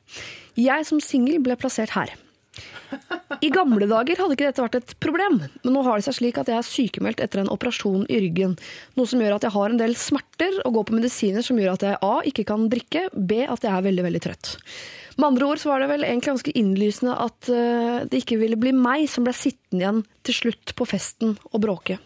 Jeg 0.59 0.89
som 0.89 1.03
singel 1.05 1.43
ble 1.45 1.61
plassert 1.61 1.93
her. 1.95 2.17
I 3.45 3.51
gamle 3.55 3.87
dager 3.91 4.21
hadde 4.23 4.37
ikke 4.37 4.49
dette 4.49 4.65
vært 4.65 4.79
et 4.81 4.95
problem, 5.03 5.41
men 5.63 5.75
nå 5.75 5.83
har 5.87 5.99
det 5.99 6.09
seg 6.09 6.19
slik 6.19 6.41
at 6.41 6.51
jeg 6.51 6.59
er 6.59 6.67
sykemeldt 6.67 7.23
etter 7.25 7.43
en 7.43 7.51
operasjon 7.53 8.07
i 8.11 8.21
ryggen. 8.25 8.57
Noe 8.99 9.11
som 9.11 9.23
gjør 9.23 9.37
at 9.37 9.47
jeg 9.47 9.55
har 9.55 9.75
en 9.75 9.81
del 9.81 9.97
smerter 9.99 10.61
og 10.65 10.79
går 10.79 10.89
på 10.89 10.99
medisiner 10.99 11.45
som 11.45 11.61
gjør 11.61 11.77
at 11.77 11.87
jeg 11.87 12.01
A. 12.03 12.15
ikke 12.31 12.47
kan 12.49 12.69
drikke, 12.73 13.09
B. 13.15 13.45
at 13.47 13.67
jeg 13.67 13.75
er 13.75 13.87
veldig, 13.87 14.07
veldig 14.09 14.25
trøtt. 14.27 14.55
Med 15.19 15.33
andre 15.33 15.49
ord 15.51 15.59
så 15.59 15.73
var 15.73 15.83
det 15.83 15.91
vel 15.91 16.07
egentlig 16.07 16.31
ganske 16.31 16.55
innlysende 16.61 17.17
at 17.19 17.49
eh, 17.51 18.05
det 18.07 18.23
ikke 18.23 18.39
ville 18.39 18.59
bli 18.61 18.71
meg 18.77 19.09
som 19.11 19.27
ble 19.27 19.35
sittende 19.35 19.83
igjen 19.83 20.05
til 20.27 20.37
slutt 20.37 20.77
på 20.79 20.87
festen 20.87 21.35
og 21.51 21.59
bråke. 21.65 21.99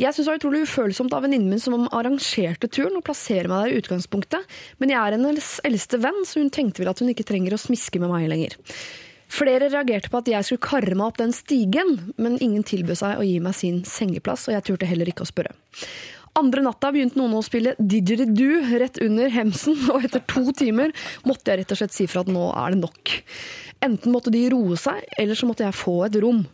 Jeg 0.00 0.14
syns 0.14 0.24
det 0.24 0.30
var 0.30 0.38
utrolig 0.38 0.62
ufølsomt 0.64 1.12
av 1.12 1.26
venninnen 1.26 1.50
min 1.50 1.60
som 1.60 1.74
arrangerte 1.90 2.70
turen 2.72 2.96
og 2.96 3.04
plassere 3.04 3.50
meg 3.50 3.66
der 3.66 3.74
i 3.74 3.82
utgangspunktet, 3.82 4.46
men 4.80 4.94
jeg 4.94 5.00
er 5.00 5.16
hennes 5.18 5.48
eldste 5.68 6.00
venn, 6.00 6.22
så 6.24 6.40
hun 6.40 6.48
tenkte 6.54 6.80
vel 6.80 6.92
at 6.92 7.02
hun 7.02 7.10
ikke 7.12 7.26
trenger 7.28 7.56
å 7.56 7.60
smiske 7.60 8.00
med 8.00 8.08
meg 8.14 8.30
lenger. 8.30 8.56
Flere 9.30 9.68
reagerte 9.70 10.10
på 10.10 10.20
at 10.20 10.28
jeg 10.30 10.46
skulle 10.46 10.64
karre 10.64 10.96
meg 10.98 11.12
opp 11.12 11.20
den 11.20 11.34
stigen, 11.34 11.98
men 12.18 12.38
ingen 12.42 12.64
tilbød 12.66 12.98
seg 12.98 13.20
å 13.20 13.26
gi 13.26 13.36
meg 13.42 13.54
sin 13.54 13.84
sengeplass, 13.86 14.48
og 14.48 14.56
jeg 14.56 14.66
turte 14.66 14.88
heller 14.90 15.10
ikke 15.10 15.22
å 15.22 15.30
spørre. 15.30 15.54
Andre 16.38 16.62
natta 16.62 16.92
begynte 16.94 17.18
noen 17.18 17.34
å 17.38 17.42
spille 17.42 17.74
didgeridoo 17.78 18.78
rett 18.82 19.00
under 19.02 19.30
hemsen, 19.34 19.76
og 19.94 20.06
etter 20.06 20.22
to 20.30 20.44
timer 20.56 20.94
måtte 21.26 21.52
jeg 21.52 21.62
rett 21.62 21.74
og 21.74 21.82
slett 21.82 21.96
si 21.96 22.08
fra 22.10 22.24
at 22.24 22.32
nå 22.32 22.48
er 22.54 22.74
det 22.74 22.82
nok. 22.84 23.14
Enten 23.86 24.14
måtte 24.14 24.34
de 24.34 24.44
roe 24.52 24.78
seg, 24.78 25.02
eller 25.18 25.38
så 25.38 25.48
måtte 25.48 25.66
jeg 25.66 25.78
få 25.78 26.00
et 26.06 26.18
rom. 26.22 26.44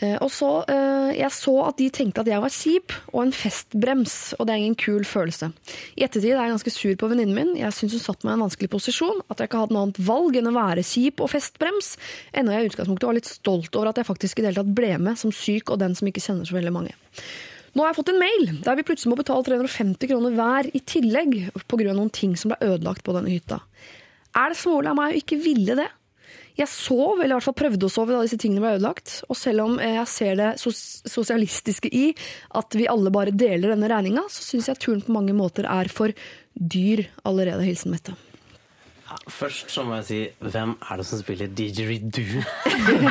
Eh, 0.00 0.18
Og 0.20 0.30
så, 0.30 0.64
eh, 0.68 1.14
Jeg 1.14 1.30
så 1.30 1.68
at 1.68 1.76
de 1.76 1.88
tenkte 1.90 2.20
at 2.20 2.26
jeg 2.26 2.40
var 2.40 2.50
kjip 2.50 2.92
og 3.12 3.22
en 3.22 3.32
festbrems, 3.32 4.34
og 4.38 4.46
det 4.46 4.54
er 4.54 4.58
ingen 4.58 4.74
kul 4.74 5.04
følelse. 5.04 5.52
I 5.96 6.02
ettertid 6.02 6.34
er 6.34 6.42
jeg 6.48 6.54
ganske 6.56 6.72
sur 6.72 6.94
på 6.96 7.08
venninnen 7.08 7.34
min. 7.34 7.56
Jeg 7.56 7.70
syns 7.70 7.92
hun 7.92 8.00
satt 8.00 8.24
meg 8.24 8.32
i 8.32 8.34
en 8.40 8.48
vanskelig 8.48 8.70
posisjon. 8.70 9.20
At 9.30 9.38
jeg 9.38 9.48
ikke 9.48 9.60
hadde 9.62 9.72
noe 9.76 9.86
annet 9.86 10.00
valg 10.02 10.36
enn 10.36 10.50
å 10.50 10.56
være 10.56 10.82
kjip 10.82 11.20
og 11.20 11.30
festbrems. 11.30 11.96
Enda 12.34 12.52
jeg 12.52 12.64
i 12.64 12.68
utgangspunktet 12.74 13.06
var 13.06 13.14
litt 13.14 13.30
stolt 13.30 13.76
over 13.76 13.88
at 13.88 13.96
jeg 13.96 14.06
faktisk 14.06 14.38
i 14.38 14.42
det 14.42 14.50
hele 14.52 14.64
tatt 14.64 14.74
ble 14.74 14.98
med 14.98 15.16
som 15.16 15.30
syk 15.30 15.70
og 15.70 15.78
den 15.78 15.94
som 15.94 16.08
ikke 16.08 16.24
kjenner 16.24 16.44
så 16.44 16.58
veldig 16.58 16.72
mange. 16.74 16.94
Nå 17.74 17.82
har 17.82 17.92
jeg 17.92 18.04
fått 18.04 18.12
en 18.14 18.22
mail 18.22 18.62
der 18.62 18.76
vi 18.78 18.86
plutselig 18.86 19.10
må 19.10 19.18
betale 19.18 19.42
350 19.46 20.10
kroner 20.10 20.34
hver 20.34 20.70
i 20.74 20.80
tillegg 20.80 21.50
pga. 21.66 21.94
noen 21.94 22.10
ting 22.10 22.36
som 22.36 22.50
ble 22.50 22.58
ødelagt 22.62 23.02
på 23.02 23.14
denne 23.14 23.30
hytta. 23.30 23.60
Er 24.34 24.50
det 24.50 24.58
smålig 24.58 24.90
av 24.90 24.96
meg 24.96 25.14
å 25.14 25.18
ikke 25.18 25.42
ville 25.42 25.74
det? 25.78 25.88
Jeg 26.54 26.70
sov, 26.70 27.18
eller 27.18 27.32
i 27.32 27.36
hvert 27.36 27.48
fall 27.48 27.56
prøvde 27.58 27.88
å 27.88 27.92
sove 27.92 28.14
da 28.14 28.20
disse 28.22 28.38
tingene 28.40 28.62
ble 28.62 28.74
ødelagt. 28.76 29.16
Og 29.28 29.38
selv 29.38 29.64
om 29.66 29.78
jeg 29.82 30.04
ser 30.10 30.36
det 30.38 30.50
sos 30.62 30.82
sosialistiske 31.10 31.90
i 31.90 32.04
at 32.54 32.78
vi 32.78 32.90
alle 32.90 33.12
bare 33.14 33.34
deler 33.34 33.74
denne 33.74 33.90
regninga, 33.90 34.26
så 34.30 34.46
syns 34.46 34.70
jeg 34.70 34.82
turen 34.82 35.02
på 35.04 35.16
mange 35.16 35.34
måter 35.36 35.66
er 35.70 35.90
for 35.90 36.14
dyr 36.54 37.08
allerede. 37.26 37.66
Hilsen 37.66 37.94
Mette. 37.94 38.14
Først 39.30 39.70
så 39.72 39.82
må 39.88 39.94
jeg 40.00 40.04
si 40.04 40.16
hvem 40.44 40.74
er 40.84 41.00
det 41.00 41.04
som 41.08 41.20
spiller 41.22 41.48
didgeridoo 41.56 42.42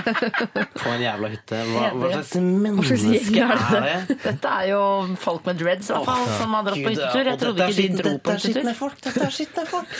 på 0.83 0.91
en 0.91 1.01
jævla 1.01 1.29
hytte? 1.33 1.61
Hva, 1.71 1.87
hva 1.97 2.11
slags 2.13 2.35
menneske 2.37 3.41
er 3.47 3.63
det? 3.87 4.17
Dette 4.23 4.51
er 4.59 4.67
jo 4.69 4.81
folk 5.23 5.47
med 5.49 5.57
dreads 5.63 5.89
i 5.89 5.95
hvert 5.95 6.05
fall, 6.11 6.27
som 6.37 6.53
har 6.57 6.67
dratt 6.67 6.83
på 6.85 6.93
hyttetur. 6.93 7.29
Jeg 7.31 7.41
trodde 7.41 7.67
ikke 7.73 7.87
de 7.87 8.03
dro 8.03 8.13
på 8.27 8.35
hyttetur. 8.37 8.95
Dette 9.07 9.25
er 9.25 9.33
skitne 9.39 9.65
folk! 9.71 9.97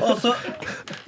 Og 0.00 0.12
så, 0.24 0.34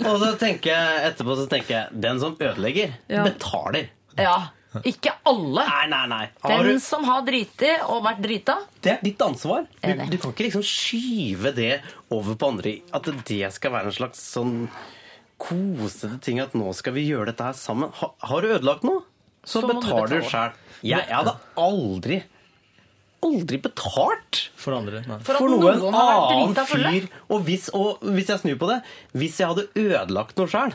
og 0.06 0.14
så 0.22 0.30
tenker 0.40 0.72
jeg 0.76 1.02
etterpå 1.10 1.36
så 1.42 1.48
tenker 1.50 1.74
jeg 1.76 2.02
den 2.06 2.22
som 2.22 2.38
ødelegger, 2.38 2.94
Ja. 3.10 3.24
betaler. 3.26 3.90
Ja. 4.18 4.38
Ikke 4.86 5.10
alle. 5.26 5.64
Nei, 5.66 5.86
nei, 5.90 6.02
nei. 6.12 6.26
Har 6.44 6.62
Den 6.62 6.76
du, 6.76 6.82
som 6.84 7.02
har 7.08 7.24
driti 7.26 7.72
og 7.88 8.04
vært 8.06 8.20
drita. 8.22 8.54
det 8.84 8.92
er 8.92 9.00
ditt 9.02 9.18
ansvar. 9.26 9.64
Du, 9.82 9.88
Enig. 9.90 10.06
du 10.12 10.16
kan 10.22 10.30
ikke 10.30 10.46
liksom 10.46 10.62
skyve 10.62 11.50
det 11.56 11.72
over 12.14 12.36
på 12.38 12.50
andre. 12.52 12.76
At 12.94 13.08
det 13.26 13.40
skal 13.56 13.72
være 13.74 13.90
en 13.90 13.96
slags 13.98 14.22
sånn 14.36 14.68
kosete 15.40 16.18
ting 16.22 16.38
at 16.42 16.54
nå 16.54 16.70
skal 16.76 16.94
vi 16.94 17.06
gjøre 17.08 17.32
dette 17.32 17.46
her 17.50 17.56
sammen. 17.58 17.90
Ha, 18.00 18.10
har 18.30 18.42
du 18.44 18.52
ødelagt 18.54 18.84
noe, 18.86 19.02
så, 19.42 19.60
Så 19.60 19.62
må 19.64 19.72
du 19.74 19.80
betaler 19.80 20.06
du 20.12 20.18
betale. 20.20 20.30
sjøl. 20.30 20.76
Jeg, 20.82 21.06
jeg 21.08 21.16
hadde 21.16 21.36
aldri 21.60 22.20
Aldri 23.20 23.58
betalt 23.60 24.38
For 24.56 24.72
andre. 24.72 25.02
Nei. 25.04 25.18
For 25.26 25.36
at 25.36 25.42
for 25.42 25.52
noe 25.52 25.72
en 25.74 25.82
noen 25.82 25.92
har 25.92 26.06
vært 26.08 26.30
annen 26.32 26.54
drita 26.54 26.62
fulle. 26.70 26.92
fyr. 26.94 27.08
Og 27.28 27.42
hvis, 27.44 27.66
og 27.76 28.06
hvis 28.16 28.30
jeg 28.32 28.40
snur 28.40 28.56
på 28.62 28.68
det 28.70 28.78
Hvis 29.12 29.36
jeg 29.42 29.50
hadde 29.50 29.66
ødelagt 29.76 30.40
noe 30.40 30.48
sjøl, 30.48 30.72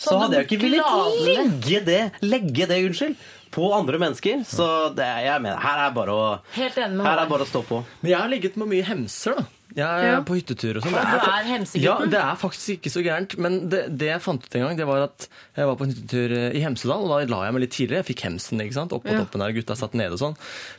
så 0.00 0.14
Sånn 0.14 0.22
hadde 0.24 0.38
jeg 0.38 0.48
ikke 0.48 0.60
villet 0.62 1.20
legge 1.28 1.80
det, 1.84 2.00
legge 2.24 2.66
det 2.70 2.78
unnskyld, 2.88 3.16
på 3.52 3.68
andre 3.76 3.98
mennesker. 4.00 4.44
Så 4.48 4.66
det, 4.96 5.08
jeg 5.26 5.42
mener, 5.44 5.60
her 5.60 5.82
er 5.84 5.92
bare 5.92 6.14
å 6.16 6.26
Helt 6.54 6.78
enig 6.80 6.96
med 6.96 7.04
Her 7.04 7.20
er 7.24 7.28
bare 7.28 7.44
å 7.44 7.50
stå 7.50 7.60
på. 7.68 7.82
Men 8.00 8.12
jeg 8.14 8.20
har 8.22 8.30
ligget 8.32 8.56
med 8.62 8.70
mye 8.72 8.86
hemser, 8.86 9.36
da. 9.36 9.44
Jeg 9.76 9.86
er 9.86 10.06
Ja. 10.10 10.20
på 10.26 10.34
hyttetur 10.34 10.76
og 10.80 10.82
sånn. 10.82 10.94
Du 10.96 10.98
er 11.30 11.44
hemsegutten. 11.46 11.82
Ja, 11.84 11.94
det 12.10 12.18
er 12.18 12.36
faktisk 12.40 12.72
ikke 12.78 12.90
så 12.90 13.02
gærent. 13.06 13.36
Men 13.38 13.68
det, 13.70 13.84
det 14.00 14.08
jeg 14.10 14.22
fant 14.24 14.42
ut 14.42 14.54
en 14.58 14.64
gang, 14.66 14.76
det 14.80 14.86
var 14.88 15.04
at 15.06 15.28
jeg 15.56 15.66
var 15.68 15.76
på 15.78 15.84
en 15.86 15.92
hyttetur 15.94 16.34
eh, 16.34 16.56
i 16.58 16.62
Hemsedal, 16.64 17.04
og 17.06 17.12
da 17.12 17.18
la 17.30 17.44
jeg 17.46 17.54
meg 17.54 17.62
litt 17.62 17.74
tidligere. 17.76 18.00
Jeg 18.02 18.08
fikk 18.10 18.24
hemsen 18.26 18.62
ikke 18.64 18.74
sant? 18.74 18.92
opp 18.96 19.04
på 19.06 19.12
Ja. 19.14 19.20
toppen 19.22 19.44
der, 19.44 19.52
gutta 19.54 19.76
satt 19.78 19.94
nede 19.94 20.16
og 20.16 20.22
sånn. 20.22 20.34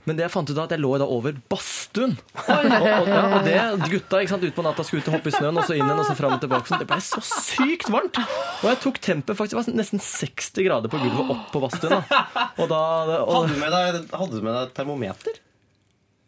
Men 0.05 0.18
det 0.19 0.26
jeg 0.27 0.34
fant 0.35 0.49
ut 0.51 0.55
da, 0.59 0.63
at 0.68 0.76
jeg 0.76 0.84
lå 0.84 0.91
da 0.99 1.05
over 1.07 1.38
badstuen. 1.51 2.18
Og, 2.41 2.49
og, 2.49 3.07
ja, 3.07 3.22
og 3.38 3.45
det, 3.47 3.55
gutta 3.93 4.19
ikke 4.26 4.34
sant, 4.35 4.43
ut 4.43 4.55
på 4.59 4.65
natta 4.68 4.84
skulle 4.84 5.01
ut 5.05 5.07
og 5.11 5.15
hoppe 5.19 5.31
i 5.31 5.35
snøen, 5.38 5.57
og 5.61 5.63
så 5.69 5.77
inn 5.77 5.85
igjen, 5.88 6.01
og 6.03 6.07
så 6.11 6.15
fram 6.19 6.35
og 6.35 6.41
tilbake. 6.43 6.68
Sånn. 6.68 6.84
Det 6.84 6.89
ble 6.91 6.99
så 7.05 7.22
sykt 7.23 7.88
varmt! 7.93 8.19
Og 8.19 8.68
jeg 8.69 8.81
tok 8.84 8.99
tempen 9.07 9.35
faktisk, 9.39 9.55
det 9.55 9.61
var 9.72 9.80
nesten 9.80 10.03
60 10.03 10.68
grader 10.68 10.91
på 10.91 10.99
gulvet 11.01 11.31
opp 11.38 11.47
på 11.55 11.63
badstuen. 11.63 11.95
da. 12.11 12.49
Og 12.59 12.68
da, 12.72 12.81
og, 13.23 13.31
Hadde 13.39 13.55
du 13.55 13.59
med 13.63 13.72
deg, 13.72 14.11
hadde 14.19 14.35
du 14.35 14.43
med 14.45 14.53
deg 14.59 14.76
termometer? 14.77 15.39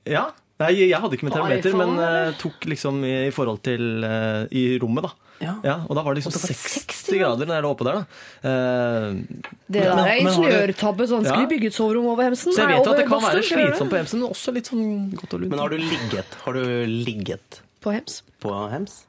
ja. 0.07 0.29
Nei, 0.63 0.71
jeg 0.87 1.01
hadde 1.03 1.17
ikke 1.17 1.27
med 1.27 1.35
termometer, 1.35 1.75
men 1.79 1.99
eh, 2.03 2.31
tok 2.39 2.67
liksom 2.71 3.03
i, 3.07 3.13
i 3.27 3.33
forhold 3.35 3.61
til 3.65 4.05
uh, 4.05 4.43
i 4.51 4.65
rommet, 4.81 5.09
da. 5.09 5.13
Ja. 5.43 5.73
og 5.89 5.97
da 5.97 6.03
var 6.05 6.13
det 6.15 6.21
liksom 6.21 6.35
60 6.39 7.17
grader 7.19 7.49
når 7.49 7.57
jeg 7.57 7.63
lå 7.65 7.71
oppe 7.73 7.87
der, 7.87 7.97
da. 7.99 8.03
Uh, 8.45 9.47
Det 9.67 9.83
der 9.83 10.03
er 10.03 10.21
ingeniørtabbe. 10.21 11.07
Sånn, 11.09 11.25
skulle 11.27 11.47
Ja. 11.49 11.69
et 11.71 11.75
soverom 11.75 12.07
over 12.13 12.29
Hemsen? 12.29 12.53
Så 12.55 12.63
jeg 12.63 12.71
vet 12.73 12.85
jo 12.85 12.93
at 12.93 13.01
det 13.01 13.07
kan 13.09 13.23
være 13.23 13.41
vi 13.41 13.47
gjøre 13.49 13.71
slitsomt 13.73 13.93
på 13.93 13.99
Hemsen, 13.99 14.21
men 14.23 14.29
også 14.29 14.53
litt 14.55 14.69
sånn 14.71 14.85
godt 15.19 15.33
og 15.35 15.43
lunt. 15.43 15.51
Men 15.51 15.63
har 15.65 15.73
du 15.73 15.77
ligget? 15.81 16.37
Har 16.45 16.59
du 16.59 16.63
ligget 16.87 17.61
På 17.83 17.91
Hems. 17.91 18.21
på 18.39 18.53
hems? 18.71 19.03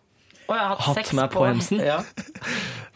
Og 0.49 0.55
jeg 0.57 0.61
har 0.65 0.75
hatt, 0.75 0.81
Hatt 0.85 0.97
sex 1.01 1.13
meg 1.17 1.31
på 1.33 1.45
Hemsen? 1.49 1.81
Ja. 1.81 2.01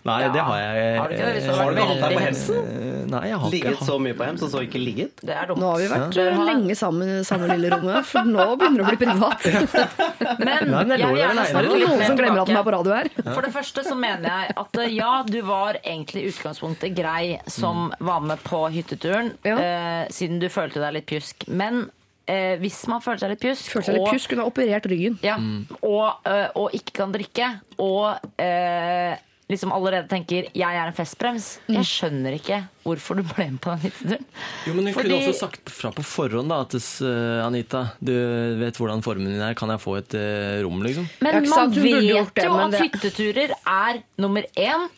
Nei, 0.08 0.22
det 0.32 0.40
har 0.40 0.56
jeg 0.56 0.98
Har 0.98 1.08
du 1.10 1.14
ikke 1.14 1.32
det? 1.34 1.40
Har 1.58 1.72
du 1.74 1.78
hatt 1.82 1.98
deg 2.00 2.12
på 2.16 2.20
Hemsen? 2.22 2.58
eh, 2.68 2.98
Nei, 3.08 3.20
jeg 3.28 3.38
har 3.40 3.50
Ligget 3.52 3.72
ikke. 3.74 3.86
så 3.88 3.94
mye 4.04 4.14
på 4.16 4.24
hems, 4.28 4.42
og 4.44 4.50
så 4.52 4.60
ikke 4.66 4.80
ligget? 4.80 5.20
Det 5.24 5.32
er 5.32 5.46
dumt. 5.48 5.60
Nå 5.62 5.68
har 5.72 5.78
vi 5.80 5.86
vært 5.88 6.16
Ja. 6.18 6.24
eh, 6.28 6.40
lenge 6.48 6.74
sammen 6.76 7.08
i 7.08 7.24
samme 7.24 7.48
lille 7.48 7.70
rommet, 7.72 8.04
for 8.08 8.28
nå 8.28 8.44
begynner 8.60 8.78
det 8.78 8.84
å 8.84 8.90
bli 8.92 9.00
privat. 9.00 9.46
Men 10.44 10.70
Nei, 10.70 10.84
men 10.84 10.92
jeg 11.00 11.08
vil 11.08 11.20
gjerne. 11.22 11.40
Er 11.44 11.50
snakke 11.52 11.72
litt 11.72 11.88
noen 11.88 11.98
mer 11.98 12.06
som 12.12 12.20
glemmer 12.20 12.40
at 12.42 12.46
den 12.46 12.54
tilbake. 12.54 12.60
er 12.60 12.68
på 12.68 12.74
radio 12.76 12.92
her? 12.98 13.10
For 13.34 13.42
det 13.48 13.52
første 13.56 13.84
så 13.88 13.96
mener 13.98 14.28
jeg 14.28 14.56
at 14.64 14.80
eh, 14.84 14.92
ja, 14.96 15.12
du 15.28 15.38
var 15.48 15.80
egentlig 15.82 16.24
i 16.24 16.32
utgangspunktet 16.34 16.96
grei 16.96 17.38
som 17.48 17.88
var 18.00 18.20
med 18.28 18.44
på 18.44 18.62
hytteturen, 18.76 19.32
Ja. 19.48 19.56
eh, 19.58 20.08
siden 20.12 20.38
du 20.40 20.48
følte 20.52 20.80
deg 20.84 20.92
litt 21.00 21.06
pjusk. 21.08 21.48
Men 21.48 21.86
eh, 22.28 22.56
hvis 22.60 22.82
man 22.90 23.00
føler 23.04 23.18
seg 23.24 23.30
litt 23.34 23.40
pjusk, 23.40 23.70
Føler 23.72 23.84
seg 23.88 23.94
litt 23.98 24.02
og- 24.06 24.12
pjusk, 24.14 24.30
hun 24.34 24.38
har 24.44 24.50
operert 24.52 24.86
ryggen. 24.90 25.18
ja, 25.24 25.36
og, 25.82 26.20
eh, 26.28 26.48
og 26.54 26.70
ikke 26.76 26.92
kan 27.00 27.12
drikke, 27.14 27.48
og 27.78 28.18
eh, 28.38 29.16
liksom 29.48 29.72
allerede 29.72 30.08
tenker 30.10 30.50
'jeg 30.52 30.74
er 30.76 30.86
en 30.86 30.92
festbrems', 30.92 31.58
jeg 31.68 31.84
skjønner 31.88 32.34
ikke 32.36 32.68
hvorfor 32.84 33.16
du 33.16 33.22
ble 33.22 33.50
med 33.50 33.60
på 33.60 33.70
den 33.72 33.78
hytteturen. 33.90 34.24
Jo, 34.66 34.74
men 34.74 34.84
Hun 34.86 34.94
Fordi- 34.94 35.08
kunne 35.08 35.28
også 35.32 35.38
sagt 35.40 35.70
fra 35.70 35.90
på 35.90 36.02
forhånd 36.04 36.48
da, 36.48 36.60
at 36.60 36.74
eh, 36.74 37.46
Anita, 37.46 37.92
du 38.02 38.12
vet 38.60 38.74
hvordan 38.76 39.02
formen 39.02 39.24
din 39.32 39.40
er, 39.40 39.54
kan 39.54 39.70
jeg 39.70 39.80
få 39.80 39.96
et 39.98 40.12
eh, 40.14 40.62
rom, 40.62 40.82
liksom? 40.82 41.08
Men 41.22 41.34
ikke 41.34 41.48
man 41.48 41.58
sant, 41.58 41.74
hun 41.74 41.82
burde 41.82 42.12
vet 42.12 42.34
det, 42.34 42.44
jo 42.44 42.52
men 42.56 42.60
at 42.60 42.70
det- 42.72 42.92
hytteturer 42.92 43.50
er 43.66 44.02
nummer 44.18 44.44
én. 44.56 44.88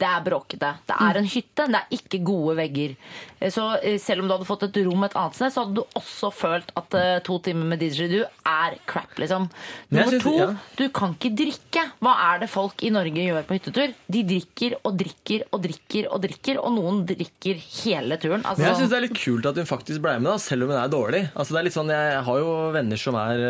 Det 0.00 0.08
er 0.08 0.22
bråkete. 0.24 0.74
Det 0.86 0.96
er 0.98 1.16
en 1.18 1.24
hytte, 1.26 1.66
det 1.68 1.74
er 1.76 1.86
ikke 1.92 2.24
gode 2.24 2.56
vegger. 2.56 2.96
Eh, 3.40 3.50
Så 3.50 3.64
eh, 3.82 3.98
selv 3.98 4.20
om 4.22 4.28
du 4.28 4.34
hadde 4.36 4.46
fått 4.48 4.62
et 4.68 4.76
rom 4.86 5.04
et 5.06 5.14
annet 5.16 5.34
sted, 5.38 5.52
så 5.54 5.64
hadde 5.64 5.78
du 5.80 5.98
også 5.98 6.30
følt 6.34 6.70
at 6.76 6.94
eh, 6.98 7.18
to 7.26 7.38
timer 7.44 7.64
med 7.72 7.80
didgeridoo 7.80 8.26
er 8.46 8.76
crap, 8.86 9.14
liksom. 9.18 9.48
Nummer 9.90 10.10
synes- 10.12 10.22
to, 10.22 10.34
ja. 10.38 10.48
du 10.76 10.88
kan 10.90 11.14
ikke 11.16 11.32
drikke. 11.38 11.84
Hva 12.04 12.14
er 12.34 12.40
det 12.44 12.50
folk 12.52 12.82
i 12.84 12.90
Norge 12.94 13.16
gjør 13.24 13.46
på 13.48 13.56
hyttetur? 13.58 13.94
De 14.10 14.22
drikker 14.28 14.76
og 14.84 14.98
drikker 15.00 15.46
og 15.50 15.62
drikker 15.64 16.10
og 16.12 16.20
drikker, 16.24 16.60
og 16.60 16.74
noen 16.76 17.02
drikker 17.08 17.56
hele 17.84 18.18
turen. 18.20 18.44
Altså, 18.44 18.60
Men 18.60 18.68
jeg 18.70 18.80
syns 18.82 18.90
det 18.92 18.98
er 19.00 19.06
litt 19.08 19.18
kult 19.24 19.46
at 19.50 19.56
hun 19.62 19.70
faktisk 19.70 20.02
ble 20.04 20.16
med, 20.20 20.30
da, 20.30 20.36
selv 20.42 20.64
om 20.66 20.74
hun 20.74 20.80
er 20.82 20.92
dårlig. 20.92 21.22
Altså, 21.34 21.54
det 21.56 21.60
er 21.62 21.68
litt 21.70 21.78
sånn, 21.78 21.88
Jeg 21.90 22.22
har 22.26 22.38
jo 22.38 22.50
venner 22.74 22.96
som 23.00 23.16
er 23.18 23.40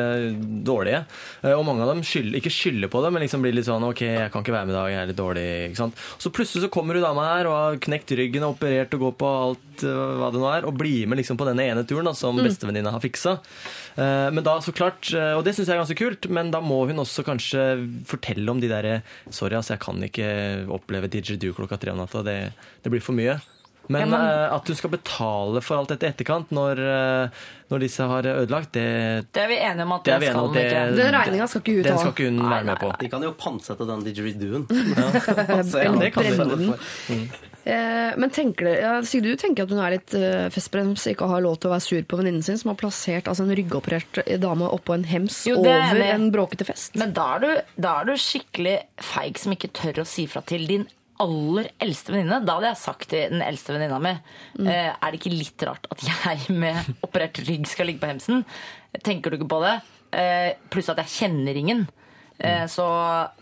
dårlige, 0.65 1.05
og 1.51 1.65
mange 1.67 1.83
av 1.85 1.91
dem 1.93 2.03
skylder, 2.07 2.39
ikke 2.41 2.53
skylder 2.55 2.89
på 2.93 3.03
det, 3.05 3.13
men 3.13 3.23
liksom 3.25 3.43
blir 3.45 3.55
litt 3.57 3.67
sånn 3.69 3.85
Ok, 3.91 4.01
jeg 4.07 4.31
kan 4.33 4.45
ikke 4.45 4.55
være 4.55 4.69
med 4.69 4.75
i 4.75 4.79
dag, 4.79 4.89
jeg 4.93 5.03
er 5.03 5.11
litt 5.11 5.21
dårlig. 5.21 5.49
Så 6.21 6.31
plutselig 6.33 6.65
så 6.67 6.71
kommer 6.73 6.95
hun 6.97 7.03
dama 7.05 7.27
her 7.35 7.49
og 7.51 7.57
har 7.59 7.81
knekt 7.83 8.15
ryggen 8.17 8.45
og 8.47 8.57
operert 8.57 8.95
og 8.95 9.01
går 9.07 9.15
på 9.21 9.31
alt 9.41 9.80
eh, 9.85 10.17
hva 10.21 10.31
det 10.35 10.41
nå 10.43 10.49
er, 10.53 10.67
og 10.69 10.77
bli 10.81 11.05
med 11.11 11.21
liksom 11.21 11.39
på 11.41 11.47
denne 11.49 11.67
ene 11.71 11.85
turen 11.89 12.09
da, 12.11 12.15
som 12.17 12.37
bestevenninna 12.41 12.93
har 12.95 13.01
fiksa. 13.05 13.37
Eh, 13.97 14.31
Men 14.31 14.45
da, 14.47 14.59
så 14.65 14.73
klart, 14.77 15.13
eh, 15.15 15.35
og 15.39 15.45
det 15.47 15.55
syns 15.57 15.69
jeg 15.69 15.77
er 15.77 15.83
ganske 15.85 15.99
kult, 16.01 16.29
men 16.31 16.51
da 16.55 16.61
må 16.65 16.83
hun 16.91 17.01
også 17.05 17.25
kanskje 17.27 17.65
fortelle 18.09 18.49
om 18.51 18.61
de 18.61 18.69
derre 18.71 19.01
Sorry, 19.31 19.55
altså, 19.59 19.75
jeg 19.77 19.85
kan 19.87 20.03
ikke 20.07 20.29
oppleve 20.71 21.09
didgeridoo 21.11 21.55
klokka 21.57 21.79
tre 21.81 21.93
om 21.95 21.99
natta. 22.03 22.23
Det, 22.27 22.39
det 22.85 22.91
blir 22.93 23.01
for 23.05 23.13
mye. 23.17 23.39
Men, 23.91 24.05
Ja, 24.05 24.07
men- 24.07 24.53
at 24.55 24.65
du 24.69 24.75
skal 24.79 24.91
betale 24.93 25.59
for 25.67 25.81
alt 25.81 25.89
dette 25.91 26.07
i 26.07 26.11
etterkant 26.13 26.53
når, 26.55 26.79
når 27.73 27.81
disse 27.83 28.05
har 28.07 28.23
ødelagt, 28.23 28.71
det, 28.77 29.27
det 29.35 29.43
er 29.43 29.49
vi 29.51 29.57
enige 29.59 29.83
om 29.83 29.93
at 29.97 30.05
det 30.07 30.13
er 30.15 30.27
skal 30.29 30.47
hun 30.47 30.55
ikke. 30.61 30.85
Den 30.95 31.15
regninga 31.17 31.49
skal 31.51 31.61
ikke 31.65 31.75
hun 31.75 31.83
den 31.89 31.99
skal 31.99 32.13
ikke 32.15 32.29
hun 32.31 32.39
være 32.53 32.69
med 32.69 32.79
på. 32.85 32.91
De 33.01 33.09
kan 33.11 33.27
jo 33.27 33.33
pantsette 33.41 33.89
den 33.91 34.05
didgeridooen. 34.07 34.69
Ja, 35.01 35.91
det 36.05 36.13
kan 36.15 36.23
de. 36.23 36.37
den. 36.39 37.27
Eh, 37.65 38.13
Men 38.17 38.31
tenker 38.33 38.65
det, 38.65 38.77
ja, 38.81 38.93
Sigrid, 39.05 39.37
du 39.37 39.43
tenker 39.43 39.67
at 39.67 39.73
hun 39.75 39.83
er 39.83 39.97
litt 39.97 40.15
uh, 40.17 40.47
festbrems, 40.53 41.05
ikke 41.11 41.29
har 41.29 41.43
lov 41.45 41.59
til 41.61 41.71
å 41.71 41.75
være 41.75 41.85
sur 41.85 42.07
på 42.09 42.21
venninnen 42.21 42.45
sin, 42.45 42.59
som 42.61 42.73
har 42.73 42.79
plassert 42.81 43.29
altså, 43.29 43.45
en 43.45 43.57
ryggoperert 43.59 44.23
dame 44.41 44.71
oppå 44.71 44.97
en 44.97 45.05
hems 45.09 45.43
Jo, 45.51 45.59
er 45.65 45.91
over 45.93 46.05
en 46.07 46.31
bråkete 46.33 46.67
fest? 46.69 46.97
Men 47.01 47.13
da 47.17 47.27
er, 47.37 47.45
du, 47.45 47.77
da 47.85 47.99
er 48.01 48.09
du 48.09 48.15
skikkelig 48.21 48.79
feig 49.11 49.41
som 49.41 49.55
ikke 49.57 49.73
tør 49.77 50.03
å 50.05 50.09
si 50.09 50.27
fra 50.31 50.43
til 50.47 50.67
din 50.71 50.89
aller 51.21 51.71
eldste 51.83 52.15
venninne. 52.15 52.41
Da 52.47 52.57
hadde 52.57 52.71
jeg 52.71 52.81
sagt 52.81 53.11
til 53.13 53.33
den 53.35 53.45
eldste 53.45 53.75
venninna 53.75 54.01
mi 54.03 54.13
eh, 54.65 54.91
Er 54.91 55.11
det 55.11 55.21
ikke 55.21 55.35
litt 55.35 55.65
rart 55.69 55.89
at 55.93 56.05
jeg 56.07 56.57
med 56.57 56.95
operert 57.07 57.41
rygg 57.45 57.69
skal 57.69 57.91
ligge 57.91 58.03
på 58.03 58.11
hemsen? 58.11 58.45
Tenker 59.05 59.31
du 59.31 59.41
ikke 59.41 59.51
på 59.53 59.63
det? 59.65 59.77
Eh, 60.17 60.53
pluss 60.73 60.91
at 60.93 61.03
jeg 61.05 61.17
kjenner 61.19 61.59
ingen. 61.61 61.85
Eh, 62.41 62.67
så, 62.73 62.87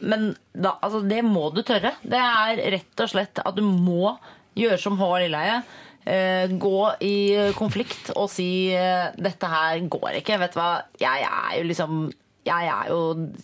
men 0.03 0.33
da, 0.53 0.77
altså, 0.83 1.03
det 1.07 1.23
må 1.27 1.49
du 1.55 1.62
tørre. 1.62 1.95
Det 2.03 2.19
er 2.19 2.62
rett 2.77 3.05
og 3.05 3.12
slett 3.12 3.43
at 3.45 3.59
du 3.59 3.62
må 3.65 4.16
gjøre 4.59 4.81
som 4.83 4.99
Håvard 4.99 5.27
Lilleheie. 5.27 5.61
Eh, 6.09 6.55
gå 6.59 6.79
i 7.05 7.16
konflikt 7.59 8.15
og 8.15 8.31
si 8.33 8.70
eh, 8.73 9.11
'dette 9.19 9.51
her 9.51 9.83
går 9.93 10.23
ikke'. 10.23 10.39
Vet 10.41 10.57
du 10.57 10.61
hva, 10.61 10.70
jeg 10.99 11.29
er 11.29 11.59
jo 11.61 11.69
liksom 11.69 12.09
jeg 12.49 12.69
er 12.73 12.89
jo 12.89 13.01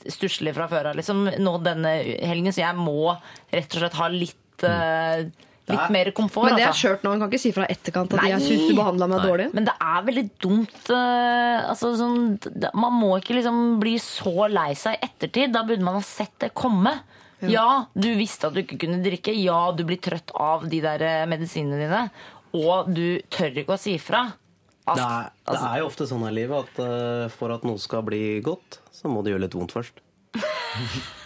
stusslig 0.08 0.54
fra 0.56 0.66
før 0.70 0.90
av 0.90 0.96
liksom, 0.96 1.26
nå 1.42 1.54
denne 1.64 1.90
helgen, 2.24 2.54
så 2.54 2.62
jeg 2.62 2.78
må 2.78 3.12
rett 3.52 3.74
og 3.74 3.82
slett 3.82 3.98
ha 3.98 4.06
litt, 4.08 4.64
eh, 4.64 5.26
litt 5.70 5.92
mer 5.94 6.10
komfort. 6.16 6.48
Men 6.48 6.58
det 6.58 6.64
er 6.66 6.70
altså. 6.70 6.88
skjørt 6.88 7.04
nå, 7.04 7.14
han 7.14 7.22
kan 7.22 7.32
ikke 7.32 7.42
si 7.42 7.52
fra 7.56 7.66
etterkant 7.72 8.12
at 8.14 8.20
Nei. 8.20 8.30
jeg 8.34 8.44
syns 8.44 8.68
du 8.68 8.76
behandla 8.78 9.08
meg 9.10 9.24
dårlig. 9.24 9.48
Men 9.56 9.68
det 9.68 9.74
er 9.86 10.06
veldig 10.08 10.24
dumt 10.44 10.92
eh, 10.92 11.64
altså, 11.70 11.94
sånn, 11.98 12.22
Man 12.76 12.96
må 13.00 13.14
ikke 13.20 13.38
liksom 13.38 13.60
bli 13.82 13.96
så 14.02 14.48
lei 14.52 14.70
seg 14.78 14.98
i 14.98 15.08
ettertid. 15.08 15.54
Da 15.56 15.64
burde 15.66 15.86
man 15.86 15.98
ha 16.00 16.04
sett 16.04 16.36
det 16.44 16.52
komme. 16.56 16.94
Ja, 17.44 17.86
du 17.92 18.08
visste 18.16 18.48
at 18.48 18.56
du 18.56 18.62
ikke 18.62 18.78
kunne 18.86 19.02
drikke. 19.04 19.34
Ja, 19.36 19.66
du 19.76 19.84
blir 19.88 20.00
trøtt 20.04 20.32
av 20.36 20.68
de 20.70 20.80
der 20.84 21.04
eh, 21.04 21.26
medisinene 21.30 21.80
dine. 21.80 22.06
Og 22.54 22.92
du 22.94 23.20
tør 23.32 23.64
ikke 23.64 23.76
å 23.78 23.80
si 23.80 23.96
fra. 23.98 24.28
Det 24.84 25.00
er, 25.00 25.30
det 25.48 25.60
er 25.64 25.78
jo 25.80 25.88
ofte 25.88 26.04
sånn 26.08 26.26
i 26.28 26.32
livet 26.36 26.66
at 26.66 26.80
eh, 26.84 27.26
for 27.32 27.54
at 27.54 27.64
noe 27.64 27.80
skal 27.80 28.04
bli 28.04 28.42
godt, 28.44 28.82
så 28.92 29.08
må 29.08 29.24
det 29.24 29.32
gjøre 29.32 29.46
litt 29.46 29.56
vondt 29.56 29.72
først. 29.72 30.02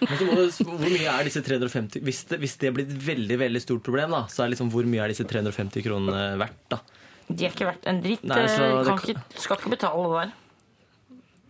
Men 0.00 0.50
så 0.52 0.66
hvor 0.66 0.82
mye 0.82 1.08
er 1.08 1.24
disse 1.28 1.40
350 1.44 2.02
Hvis 2.04 2.18
det, 2.28 2.38
hvis 2.42 2.56
det 2.60 2.72
blir 2.76 2.84
et 2.84 2.98
veldig 3.06 3.38
veldig 3.40 3.62
stort 3.64 3.84
problem, 3.86 4.12
da, 4.12 4.24
så 4.32 4.44
er 4.44 4.52
liksom 4.52 4.70
hvor 4.74 4.88
mye 4.88 5.04
er 5.04 5.14
disse 5.14 5.24
350 5.28 5.84
kronene 5.86 6.26
verdt? 6.40 6.58
da? 6.72 6.80
De 7.26 7.46
er 7.46 7.54
ikke 7.54 7.66
verdt 7.66 7.88
en 7.90 8.02
dritt. 8.04 8.26
Nei, 8.28 8.42
eh, 8.44 8.76
det 8.86 8.96
ikke, 9.00 9.24
skal 9.42 9.58
ikke 9.58 9.72
betale 9.72 10.04
det 10.04 10.20
der. 10.20 10.34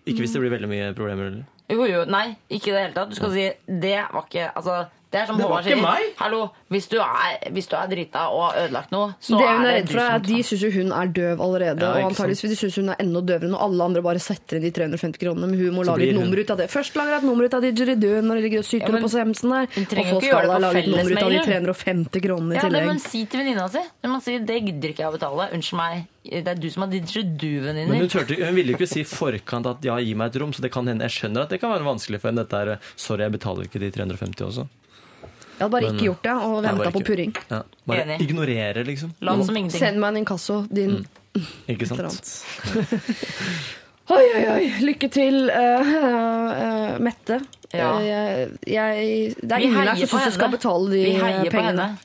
Ikke 0.07 0.23
hvis 0.23 0.37
det 0.37 0.41
blir 0.45 0.55
veldig 0.55 0.71
mye 0.71 0.93
problemer? 0.97 1.33
eller? 1.33 1.45
Jo, 1.73 1.83
jo, 1.91 2.05
nei, 2.09 2.29
ikke 2.47 2.71
i 2.71 2.75
det 2.77 2.83
hele 2.85 2.95
tatt. 2.95 3.11
Du 3.11 3.19
skal 3.19 3.33
si 3.35 3.47
det 3.67 3.97
var 4.15 4.29
ikke 4.29 4.47
Altså, 4.53 4.77
det 5.13 5.21
er 5.23 5.27
som 5.31 5.37
Det 5.39 5.47
var 5.49 5.63
ikke 5.63 5.81
meg. 5.81 6.03
Hallo, 6.19 6.41
hvis 6.69 6.89
du, 6.91 6.97
er, 6.99 7.37
hvis 7.55 7.69
du 7.71 7.77
er 7.79 7.87
drita 7.89 8.25
og 8.35 8.41
har 8.51 8.57
ødelagt 8.65 8.91
noe, 8.91 9.15
så 9.23 9.39
det 9.39 9.47
hun 9.47 9.63
er 9.63 9.69
er 9.71 9.77
redd 9.79 9.87
det 9.87 9.93
for, 9.93 9.97
du 9.97 10.03
er 10.03 10.09
som 10.11 10.17
at 10.19 10.27
de 10.27 10.39
syns 10.49 10.63
jo 10.67 10.71
hun 10.75 10.91
er 10.93 11.13
døv 11.19 11.41
allerede. 11.47 11.81
Ja, 11.87 11.91
og 12.03 12.11
antakeligvis 12.11 12.43
de 12.53 12.59
synes 12.59 12.77
hun 12.81 12.89
er 12.91 12.97
enda 13.05 13.23
døvere 13.31 13.51
når 13.53 13.63
alle 13.67 13.87
andre 13.87 14.03
bare 14.03 14.23
setter 14.23 14.59
inn 14.59 14.67
de 14.67 14.73
350 14.75 15.21
kronene. 15.23 15.47
Men 15.47 15.59
hun 15.63 15.75
må 15.79 15.85
Så 15.87 15.93
lage 15.95 16.09
et 16.09 16.15
hun- 16.15 16.25
nummer 16.27 16.43
ut 16.43 16.51
av 16.51 16.59
det. 16.59 16.69
Først 16.75 16.97
lager 16.99 17.15
hun 17.15 17.19
et 17.23 17.29
nummer 17.31 17.45
ut 17.47 17.55
av 17.55 17.63
det 17.63 17.73
ligger 17.77 18.59
og 18.59 18.67
syter 18.67 18.93
Ja, 18.93 19.01
på 19.03 19.11
semsen 19.11 19.51
der. 19.51 19.67
Og 19.67 20.05
så 20.07 20.21
skal 20.23 20.51
hun 20.51 20.61
lage 20.63 20.79
et 20.83 20.89
nummer 20.91 21.11
ut 21.13 21.23
av 21.23 21.31
de 21.31 21.41
350 21.47 22.21
kronene 22.27 22.53
i 22.53 22.57
Ja, 22.57 22.69
det 22.69 22.83
må 22.83 22.93
hun 22.95 22.99
si 22.99 23.25
til 23.27 23.41
venninna 23.41 23.69
si. 23.71 23.79
Det 24.03 24.11
må 24.11 24.19
hun 24.19 24.21
si, 24.27 24.39
det 24.39 24.59
gidder 24.67 24.89
ikke 24.93 25.03
jeg 25.05 25.11
å 25.11 25.17
betale. 25.17 25.49
Unnskyld 25.57 25.79
meg, 25.81 26.07
det 26.25 26.49
er 26.49 26.55
du 26.55 26.69
som 26.71 26.83
har 26.83 26.89
Men 26.91 26.99
hun, 26.99 27.07
didgeridoo-venninner. 27.07 28.09
turte, 28.11 28.35
hun 28.47 28.55
ville 28.55 28.73
jo 28.73 28.77
ikke 28.79 28.89
si 28.91 29.01
i 29.01 29.05
forkant 29.05 29.67
at 29.67 29.85
ja, 29.87 29.97
gi 29.99 30.15
meg 30.15 30.35
et 30.35 30.41
rom. 30.41 30.53
Så 30.53 30.61
det 30.63 30.73
kan 30.73 30.87
hende, 30.87 31.03
jeg 31.07 31.15
skjønner 31.31 31.43
at 31.47 31.49
det 31.51 31.61
kan 31.61 31.71
være 31.71 31.87
vanskelig 31.87 32.21
for 32.21 32.29
henne. 32.31 32.43
Dette 32.47 32.57
er, 32.57 32.79
sorry, 32.97 33.23
jeg 33.27 33.33
betaler 33.39 33.65
ikke 33.69 33.81
de 33.81 33.91
350 33.91 34.43
også. 34.51 34.67
Jeg 35.57 35.65
hadde 35.65 35.73
bare 35.73 35.83
Men- 35.87 35.95
ikke 35.97 36.05
gjort 36.11 36.23
det 36.23 36.33
og 36.47 36.63
venta 36.63 36.91
på 36.93 37.01
purring. 37.07 37.33
Ja, 37.51 37.63
bare 37.89 38.03
Enig. 38.05 38.21
ignorere, 38.29 38.85
liksom. 38.85 39.13
Land 39.25 39.45
som 39.47 39.57
ingenting. 39.57 39.81
Send 39.81 39.99
meg 39.99 40.09
en 40.13 40.17
inkasso, 40.25 40.67
din 40.69 41.07
Ikke 41.69 41.87
eller 41.89 42.09
sant? 42.11 42.45
Oi, 44.09 44.23
oi, 44.37 44.43
oi. 44.53 44.67
Lykke 44.87 45.09
til, 45.11 45.49
eh, 45.51 45.89
eh, 45.97 46.99
Mette. 47.03 47.41
Ja. 47.75 47.89
Eh, 47.99 48.07
jeg, 48.07 48.51
jeg, 48.71 49.35
det 49.43 49.51
er 49.51 49.59
Vi 49.59 49.65
ingen 49.67 49.81
her 49.81 49.89
heier 49.95 50.07
som 50.07 50.13
på 50.13 50.21
syns 50.23 50.31
du 50.31 50.37
skal 50.37 50.47
henne. 50.47 50.59
betale 50.61 50.91
de 50.93 51.01
Vi 51.03 51.15
heier 51.19 51.45
på 51.45 51.51
pengene. 51.57 51.87
henne. 51.89 51.99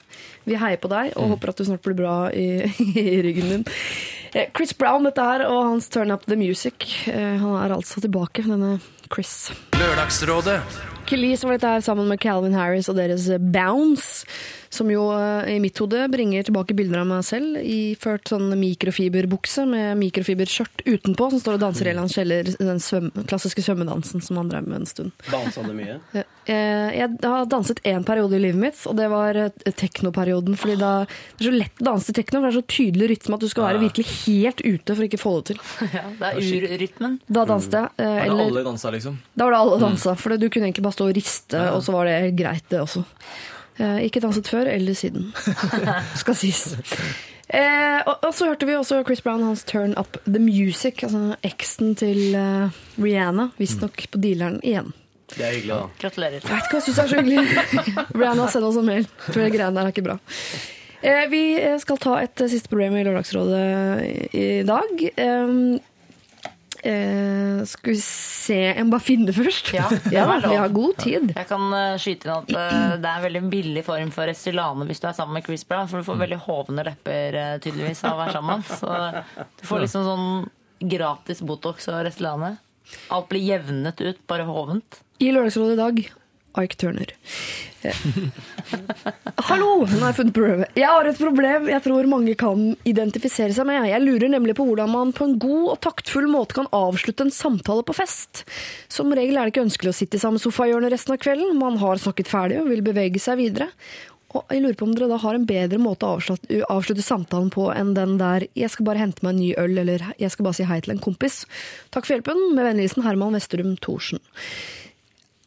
Vi 0.49 0.55
heier 0.57 0.77
på 0.81 0.89
deg 0.89 1.11
og 1.15 1.29
håper 1.35 1.49
at 1.53 1.57
du 1.61 1.63
snart 1.67 1.83
blir 1.85 1.95
bra 1.99 2.15
i, 2.33 2.47
i 3.03 3.21
ryggen 3.21 3.51
din. 3.53 3.65
Eh, 4.33 4.47
Chris 4.57 4.73
Brown 4.73 5.03
dette 5.05 5.21
her, 5.21 5.45
og 5.45 5.67
hans 5.75 5.87
Turn 5.93 6.09
Up 6.11 6.25
The 6.25 6.35
Music. 6.39 6.87
Eh, 7.11 7.37
Han 7.37 7.53
er 7.61 7.75
altså 7.77 8.01
tilbake, 8.01 8.41
denne 8.49 8.79
Chris. 9.13 9.51
Lørdagsrådet 9.77 10.57
Kelis 11.11 11.41
var 11.43 11.57
dette 11.57 11.67
her 11.67 11.81
sammen 11.83 12.07
med 12.07 12.21
Calvin 12.23 12.53
Harris 12.55 12.87
og 12.87 12.95
deres 12.95 13.25
Bounce, 13.51 14.23
som 14.71 14.87
jo 14.91 15.09
eh, 15.13 15.49
i 15.55 15.59
mitt 15.59 15.77
hode 15.83 16.05
bringer 16.13 16.45
tilbake 16.47 16.73
bilder 16.77 17.01
av 17.03 17.09
meg 17.09 17.25
selv 17.27 17.59
iført 17.59 18.29
sånn 18.31 18.49
mikrofiberbukse 18.55 19.65
med 19.67 19.97
mikrofiberskjørt 19.99 20.85
utenpå, 20.87 21.27
som 21.33 21.41
står 21.43 21.57
og 21.57 21.63
danser 21.65 21.89
i 21.91 21.95
hans 21.97 22.15
kjeller, 22.15 22.47
den 22.57 22.79
svøm, 22.79 23.09
klassiske 23.27 23.63
svømmedansen 23.65 24.23
som 24.23 24.39
han 24.39 24.49
drev 24.51 24.69
med 24.71 24.81
en 24.81 24.87
stund. 24.89 25.11
Dansa 25.31 25.65
du 25.67 25.73
mye? 25.75 25.99
Eh, 26.15 26.95
Jeg 26.97 27.19
har 27.21 27.45
danset 27.51 27.81
én 27.85 28.05
periode 28.07 28.39
i 28.39 28.41
livet 28.47 28.61
mitt, 28.63 28.79
og 28.89 28.95
det 28.97 29.09
var 29.11 29.35
eh, 29.37 29.51
teknoperioden. 29.77 30.55
fordi 30.57 30.77
da, 30.79 30.93
Det 31.37 31.45
er 31.45 31.51
så 31.51 31.55
lett 31.59 31.83
å 31.83 31.89
danse 31.91 32.07
til 32.09 32.17
tekno, 32.23 32.39
for 32.41 32.47
det 32.49 32.55
er 32.55 32.59
så 32.61 32.67
tydelig 32.77 33.09
rytme 33.11 33.35
at 33.37 33.43
du 33.45 33.49
skal 33.51 33.67
være 33.67 33.83
virkelig 33.83 34.07
helt 34.23 34.63
ute 34.65 34.95
for 34.95 35.03
ikke 35.05 35.19
å 35.19 35.25
få 35.27 35.35
det 35.41 35.45
til. 35.51 35.61
Ja, 36.01 36.07
det 36.17 36.31
er 36.31 36.67
urrytmen. 36.71 37.19
Da 37.27 37.43
danset 37.45 37.75
jeg. 37.75 37.89
eh, 37.99 38.17
var 38.31 38.37
det 38.39 38.45
alle 38.47 38.63
dansa, 38.71 38.91
liksom? 38.95 39.19
da 39.35 39.45
var 39.49 39.51
det 39.57 39.61
alle 39.65 39.79
dansa, 39.83 40.15
for 40.17 40.37
du 40.39 40.47
kunne 40.49 40.69
egentlig 40.71 40.87
bare 40.87 40.95
stå 40.95 41.09
og 41.11 41.17
riste, 41.19 41.65
og 41.75 41.83
så 41.83 41.93
var 41.99 42.07
det 42.09 42.17
greit, 42.39 42.63
det 42.71 42.79
også. 42.87 43.03
Eh, 43.81 44.05
ikke 44.05 44.21
danset 44.21 44.49
før 44.51 44.69
eller 44.69 44.97
siden, 44.97 45.31
skal 46.21 46.37
sies. 46.37 46.63
Eh, 47.51 47.99
og, 48.05 48.21
og 48.27 48.33
så 48.35 48.51
hørte 48.51 48.67
vi 48.69 48.77
også 48.77 49.01
Chris 49.07 49.23
Brown 49.25 49.43
hans 49.43 49.63
Turn 49.67 49.95
Up 49.99 50.19
The 50.27 50.39
Music, 50.39 51.01
altså 51.03 51.35
eksen 51.43 51.95
til 51.99 52.35
uh, 52.37 52.69
Rihanna, 53.01 53.49
visstnok 53.59 54.05
på 54.11 54.21
dealeren 54.21 54.59
igjen. 54.63 54.93
Det 55.31 55.47
er 55.47 55.55
hyggelig, 55.55 55.73
da. 55.73 55.87
Gratulerer. 56.03 56.37
Jeg 56.43 56.43
vet 56.43 56.67
ikke 56.67 56.75
hva 56.75 56.79
jeg 56.81 56.87
syns 56.89 57.01
er 57.01 57.09
så 57.09 57.21
hyggelig. 57.21 57.43
Rihanna, 58.19 58.47
send 58.51 58.67
oss 58.67 58.79
en 58.79 58.87
mail, 58.87 59.09
for 59.25 59.39
det 59.39 59.49
greiene 59.55 59.75
der 59.79 59.89
er 59.89 59.95
ikke 59.95 60.05
bra. 60.05 60.17
Eh, 61.01 61.23
vi 61.31 61.43
skal 61.81 61.97
ta 61.97 62.17
et 62.21 62.43
eh, 62.43 62.51
siste 62.51 62.69
problem 62.69 62.99
i 62.99 63.05
Lørdagsrådet 63.07 63.61
i, 64.05 64.17
i 64.37 64.49
dag. 64.67 65.05
Eh, 65.09 65.55
eh, 66.87 67.61
skal 67.69 67.93
vi 67.93 67.97
se 68.01 68.57
Jeg 68.57 68.85
må 68.85 68.95
bare 68.95 69.05
finne 69.05 69.27
det 69.29 69.35
først. 69.37 69.71
Ja, 69.75 69.87
det 69.91 70.13
ja, 70.15 70.25
vi 70.43 70.55
har 70.59 70.73
god 70.73 70.97
tid. 71.01 71.33
Jeg 71.35 71.49
kan 71.49 71.67
eh, 71.77 71.97
skyte 72.01 72.27
inn 72.27 72.33
at 72.35 72.53
eh, 72.53 72.95
det 73.01 73.11
er 73.11 73.19
en 73.19 73.25
veldig 73.27 73.43
billig 73.51 73.83
form 73.87 74.13
for 74.15 74.29
Restylane 74.29 74.87
hvis 74.89 75.03
du 75.03 75.09
er 75.09 75.17
sammen 75.17 75.37
med 75.37 75.47
Chris 75.47 75.65
Brown, 75.67 75.89
for 75.91 76.01
du 76.01 76.07
får 76.07 76.23
veldig 76.23 76.41
hovne 76.47 76.87
lepper 76.87 77.39
eh, 77.41 77.53
tydeligvis 77.63 78.03
av 78.07 78.17
å 78.17 78.23
være 78.23 78.37
sammen. 78.39 78.65
Så 78.71 78.95
du 79.61 79.67
får 79.69 79.85
liksom 79.85 80.07
sånn 80.07 80.27
gratis 80.91 81.43
Botox 81.45 81.89
og 81.91 82.01
Restylane. 82.07 82.55
Alt 83.13 83.29
blir 83.31 83.43
jevnet 83.45 84.01
ut, 84.01 84.25
bare 84.27 84.47
hovent. 84.47 85.03
I 85.21 85.29
Lørdagsrådet 85.31 85.77
i 85.77 85.81
dag 85.81 86.01
Ike 86.57 86.75
Turner. 86.75 87.13
Eh, 87.81 87.95
Hallo! 89.47 89.85
Nå 89.87 90.01
har 90.01 90.11
jeg 90.11 90.17
funnet 90.19 90.35
problemet. 90.35 90.75
Jeg 90.77 90.89
har 90.91 91.07
et 91.09 91.21
problem 91.21 91.69
jeg 91.71 91.83
tror 91.85 92.09
mange 92.11 92.35
kan 92.39 92.65
identifisere 92.87 93.55
seg 93.55 93.67
med. 93.69 93.87
Jeg 93.89 94.03
lurer 94.03 94.31
nemlig 94.33 94.55
på 94.59 94.65
hvordan 94.67 94.91
man 94.91 95.13
på 95.15 95.27
en 95.27 95.37
god 95.41 95.73
og 95.75 95.81
taktfull 95.87 96.27
måte 96.31 96.57
kan 96.59 96.69
avslutte 96.75 97.25
en 97.25 97.33
samtale 97.33 97.85
på 97.87 97.95
fest. 97.97 98.43
Som 98.91 99.13
regel 99.15 99.37
er 99.37 99.47
det 99.47 99.55
ikke 99.55 99.65
ønskelig 99.65 99.93
å 99.93 99.99
sitte 100.01 100.19
i 100.19 100.23
samme 100.23 100.41
sofahjørne 100.43 100.91
resten 100.93 101.15
av 101.15 101.21
kvelden. 101.23 101.57
Man 101.59 101.79
har 101.81 102.01
snakket 102.01 102.31
ferdig 102.31 102.61
og 102.61 102.71
vil 102.71 102.85
bevege 102.85 103.21
seg 103.21 103.39
videre. 103.41 103.71
Og 104.31 104.47
jeg 104.47 104.63
lurer 104.63 104.77
på 104.79 104.87
om 104.87 104.93
dere 104.95 105.09
da 105.11 105.17
har 105.19 105.35
en 105.35 105.47
bedre 105.47 105.79
måte 105.81 106.07
å 106.07 106.15
avslutte, 106.15 106.61
avslutte 106.71 107.03
samtalen 107.03 107.49
på 107.51 107.67
enn 107.73 107.93
den 107.97 108.17
der 108.17 108.47
'jeg 108.55 108.69
skal 108.71 108.85
bare 108.85 109.03
hente 109.03 109.23
meg 109.23 109.33
en 109.33 109.41
ny 109.41 109.53
øl', 109.57 109.79
eller 109.79 109.99
'jeg 110.17 110.31
skal 110.31 110.43
bare 110.43 110.55
si 110.55 110.63
hei 110.63 110.79
til 110.79 110.91
en 110.91 111.03
kompis'. 111.03 111.45
Takk 111.91 112.05
for 112.05 112.15
hjelpen. 112.15 112.55
Med 112.55 112.63
vennligheten 112.65 113.03
Herman 113.03 113.33
Vesterum 113.33 113.75
Thorsen. 113.77 114.19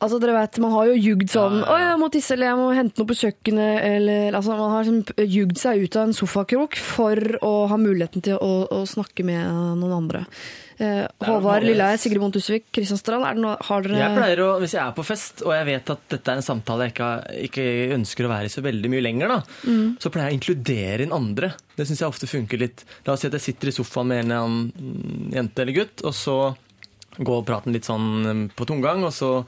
Altså, 0.05 0.19
dere 0.21 0.35
vet, 0.37 0.59
Man 0.63 0.75
har 0.77 0.91
jo 0.91 0.97
jugd 1.01 1.31
sånn 1.33 1.63
'Å, 1.65 1.75
jeg 1.81 1.99
må 2.01 2.11
tisse', 2.13 2.33
eller 2.37 2.47
'jeg 2.51 2.59
må 2.61 2.67
hente 2.77 2.99
noe 3.01 3.09
på 3.09 3.17
kjøkkenet', 3.23 3.81
eller 3.97 4.33
altså, 4.37 4.57
Man 4.59 4.71
har 4.75 4.85
sånn, 4.85 5.01
jugd 5.25 5.57
seg 5.59 5.83
ut 5.85 5.97
av 5.97 6.03
en 6.09 6.13
sofakrok 6.13 6.77
for 6.77 7.17
å 7.41 7.55
ha 7.73 7.77
muligheten 7.81 8.23
til 8.23 8.37
å, 8.37 8.69
å 8.69 8.85
snakke 8.87 9.25
med 9.25 9.49
noen 9.81 9.97
andre. 9.97 10.27
Eh, 10.81 11.07
Håvard 11.23 11.63
Lilleheie, 11.63 11.97
Sigrid 12.03 12.19
Bonde 12.19 12.35
Tusvik, 12.35 12.65
Kristian 12.75 12.99
Strand, 12.99 13.23
er 13.25 13.35
det 13.37 13.43
noe, 13.45 13.57
har 13.63 13.83
dere 13.85 13.95
Jeg 13.97 14.17
pleier 14.19 14.41
å, 14.43 14.49
Hvis 14.59 14.73
jeg 14.75 14.83
er 14.83 14.91
på 14.97 15.05
fest, 15.07 15.43
og 15.47 15.53
jeg 15.55 15.67
vet 15.67 15.91
at 15.95 16.01
dette 16.11 16.29
er 16.33 16.41
en 16.41 16.43
samtale 16.43 16.89
jeg 16.89 16.95
ikke, 16.97 17.11
ikke 17.47 17.67
ønsker 17.95 18.27
å 18.27 18.33
være 18.33 18.49
i 18.51 18.55
så 18.55 18.61
veldig 18.65 18.91
mye 18.91 19.05
lenger, 19.07 19.29
da, 19.29 19.43
Mm. 19.71 19.97
så 20.03 20.11
pleier 20.11 20.31
jeg 20.31 20.35
å 20.35 20.39
inkludere 20.41 21.01
inn 21.07 21.13
andre. 21.15 21.55
Det 21.77 21.87
syns 21.87 22.01
jeg 22.03 22.09
ofte 22.11 22.27
funker 22.27 22.59
litt. 22.59 22.83
La 23.07 23.13
oss 23.15 23.21
si 23.23 23.29
at 23.29 23.33
jeg 23.39 23.47
sitter 23.55 23.69
i 23.69 23.77
sofaen 23.79 24.07
med 24.09 24.25
en 24.25 24.31
eller 24.33 24.43
annen 24.43 25.31
jente 25.33 25.63
eller 25.63 25.73
gutt, 25.79 26.03
og 26.03 26.13
så 26.13 26.57
går 27.23 27.45
praten 27.47 27.73
litt 27.73 27.85
sånn 27.87 28.51
på 28.57 28.67
tomgang, 28.67 29.05
og 29.05 29.13
så 29.15 29.47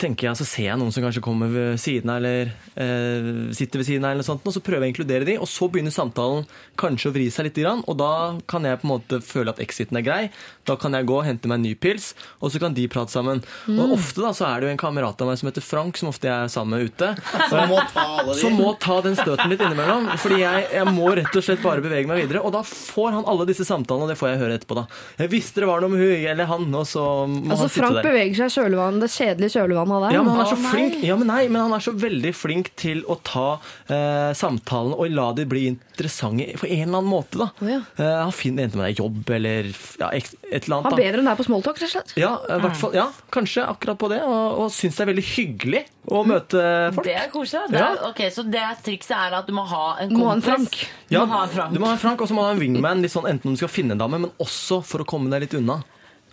tenker 0.00 0.28
jeg, 0.30 0.38
så 0.40 0.46
ser 0.48 0.66
jeg 0.70 0.80
noen 0.80 0.92
som 0.94 1.04
kanskje 1.04 1.22
kommer 1.24 1.50
ved 1.52 1.78
siden 1.82 2.10
av, 2.12 2.20
eller 2.22 2.50
eh, 2.80 3.30
sitter 3.56 3.82
ved 3.82 3.88
siden 3.90 4.04
av, 4.06 4.14
eller 4.14 4.24
noe 4.24 4.30
sånt, 4.30 4.46
og 4.48 4.54
så 4.56 4.62
prøver 4.64 4.86
jeg 4.86 4.90
å 4.90 4.94
inkludere 4.94 5.28
de, 5.28 5.36
og 5.42 5.48
så 5.50 5.68
begynner 5.70 5.94
samtalen 5.94 6.46
kanskje 6.80 7.10
å 7.10 7.14
vri 7.16 7.26
seg 7.32 7.48
litt, 7.50 7.58
grann, 7.60 7.82
og 7.90 7.98
da 8.00 8.10
kan 8.48 8.64
jeg 8.64 8.80
på 8.80 8.86
en 8.88 8.92
måte 8.94 9.20
føle 9.24 9.52
at 9.52 9.60
exiten 9.60 9.98
er 10.00 10.04
grei. 10.06 10.20
Da 10.68 10.76
kan 10.80 10.94
jeg 10.96 11.04
gå 11.08 11.16
og 11.18 11.26
hente 11.26 11.48
meg 11.50 11.58
en 11.60 11.64
ny 11.66 11.74
pils, 11.76 12.12
og 12.40 12.52
så 12.54 12.60
kan 12.62 12.72
de 12.76 12.86
prate 12.90 13.12
sammen. 13.12 13.42
Mm. 13.68 13.80
Og 13.82 13.96
ofte 13.98 14.22
da 14.24 14.30
så 14.36 14.46
er 14.48 14.60
det 14.62 14.68
jo 14.70 14.74
en 14.76 14.80
kamerat 14.80 15.20
av 15.20 15.28
meg 15.28 15.40
som 15.40 15.50
heter 15.50 15.64
Frank, 15.66 15.98
som 16.00 16.08
ofte 16.12 16.28
jeg 16.30 16.46
er 16.46 16.52
sammen 16.52 16.78
med 16.78 16.88
ute. 16.88 17.10
Som 17.50 18.56
må 18.56 18.60
må 18.60 18.70
ta 18.80 19.00
den 19.04 19.16
støten 19.18 19.50
litt 19.52 19.62
innimellom. 19.64 20.08
Fordi 20.20 20.40
jeg, 20.42 20.64
jeg 20.76 20.92
må 20.94 21.08
rett 21.16 21.36
og 21.36 21.44
slett 21.44 21.62
bare 21.64 21.82
bevege 21.84 22.08
meg 22.08 22.22
videre. 22.22 22.42
Og 22.46 22.52
da 22.54 22.60
får 22.66 23.16
han 23.18 23.26
alle 23.30 23.46
disse 23.48 23.64
samtalene, 23.68 24.06
og 24.06 24.12
det 24.12 24.18
får 24.20 24.32
jeg 24.32 24.40
høre 24.42 24.56
etterpå. 24.60 24.76
da. 24.78 24.84
Jeg 25.20 25.32
visste 25.32 25.62
det 25.64 25.68
var 25.70 25.82
noe 25.84 25.92
med 25.92 26.02
hun 26.04 26.26
eller 26.30 26.48
han, 26.50 26.66
og 26.76 26.86
så 26.88 27.04
må 27.30 27.50
Altså, 27.50 27.66
han 27.66 27.72
sitte 27.72 27.82
Frank 27.82 27.98
der. 27.98 28.08
beveger 28.10 28.38
seg 28.40 28.52
i 28.52 28.56
kjølvannet, 28.58 29.04
det 29.04 29.10
kjedelige 29.14 29.54
kjølvannet 29.56 29.89
av 29.96 30.04
deg. 30.06 30.14
Ja, 30.16 30.22
men 30.22 30.32
han 30.36 30.40
er 30.44 30.50
så 30.50 30.58
nei. 30.60 30.70
flink 30.72 31.02
ja, 31.04 31.16
men 31.16 31.26
nei, 31.30 31.48
men 31.48 31.62
han 31.62 31.72
er 31.76 31.84
så 31.84 31.92
veldig 31.96 32.32
flink 32.36 32.70
til 32.80 33.02
å 33.10 33.16
ta 33.26 33.46
eh, 33.88 34.30
samtalen 34.36 34.94
og 34.96 35.10
la 35.14 35.28
de 35.36 35.44
bli 35.50 35.66
interessante 35.70 36.46
på 36.60 36.66
en 36.68 36.82
eller 36.88 36.98
annen 37.00 37.10
måte. 37.10 37.38
da. 37.40 37.48
Oh, 37.60 37.68
ja. 37.70 37.80
Eh, 37.96 38.16
han 38.24 38.32
finner 38.32 38.64
enten 38.68 38.80
med 38.80 38.90
deg 38.90 39.02
jobb 39.02 39.30
eller 39.36 39.70
ja, 40.00 40.10
et 40.16 40.30
eller 40.64 40.82
Han 40.86 40.92
er 40.94 41.02
bedre 41.02 41.22
enn 41.24 41.30
deg 41.30 41.38
på 41.40 41.46
smalltalk, 41.48 41.80
rett 41.80 41.88
og 41.88 41.94
slett. 41.96 42.14
Ja, 42.20 42.32
fall, 42.80 42.94
ja, 42.96 43.08
kanskje 43.34 43.66
akkurat 43.70 43.98
på 44.00 44.08
det. 44.12 44.20
Og, 44.26 44.64
og 44.64 44.72
syns 44.74 44.96
det 44.98 45.04
er 45.06 45.10
veldig 45.12 45.26
hyggelig 45.34 45.84
å 46.10 46.24
møte 46.26 46.62
folk. 46.96 47.06
Det 47.06 47.14
er 47.20 47.28
koselig. 47.32 47.66
Det 47.70 47.78
er, 47.80 47.98
Ja. 48.00 48.08
ok, 48.10 48.20
så 48.34 48.42
det 48.50 48.64
trikset 48.86 49.16
er 49.16 49.38
at 49.40 49.46
du 49.46 49.52
må 49.56 49.64
ha 49.68 49.84
en 50.02 50.10
kompis. 50.16 50.44
Frank. 50.48 50.80
Du 51.10 51.14
Ja, 51.16 51.24
må 51.26 51.34
ha 51.38 51.44
en 51.44 51.54
Frank. 51.54 51.72
du 51.74 51.80
må 51.82 51.86
ha 51.86 51.92
en 51.98 52.02
Frank, 52.02 52.20
og 52.20 52.28
så 52.30 52.34
må 52.34 52.42
du 52.44 52.50
ha 52.50 52.52
en 52.54 52.60
wingman, 52.62 53.02
litt 53.02 53.12
sånn, 53.14 53.26
enten 53.30 53.50
om 53.50 53.54
du 53.56 53.60
skal 53.60 53.68
finne 53.72 53.92
en 53.96 53.98
dame, 54.02 54.18
men 54.26 54.30
også 54.40 54.80
for 54.86 55.02
å 55.02 55.06
komme 55.08 55.30
deg 55.32 55.42
litt 55.48 55.54
unna. 55.58 55.80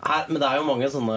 Nei, 0.08 0.20
men 0.30 0.40
det 0.40 0.48
er 0.48 0.60
jo 0.62 0.68
mange 0.68 0.88
sånne 0.94 1.16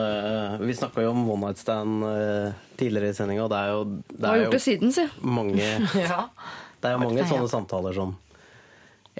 Vi 0.64 0.74
snakka 0.74 1.04
jo 1.04 1.12
om 1.14 1.20
one 1.30 1.46
night 1.50 1.60
stand 1.62 2.02
eh, 2.08 2.48
tidligere 2.80 3.12
i 3.12 3.18
sendinga, 3.18 3.44
og 3.46 3.52
det 3.52 3.60
er 3.60 3.70
jo, 3.74 3.84
det 4.16 4.26
er 4.32 4.42
gjort 4.44 4.56
det 4.56 4.64
siden, 4.64 4.90
si. 4.96 5.04
mange, 5.22 5.68
Ja. 6.08 6.24
det 6.80 6.90
er 6.90 6.96
jo 6.96 7.04
mange 7.04 7.26
sånne 7.30 7.50
samtaler 7.52 7.94
som 7.96 8.16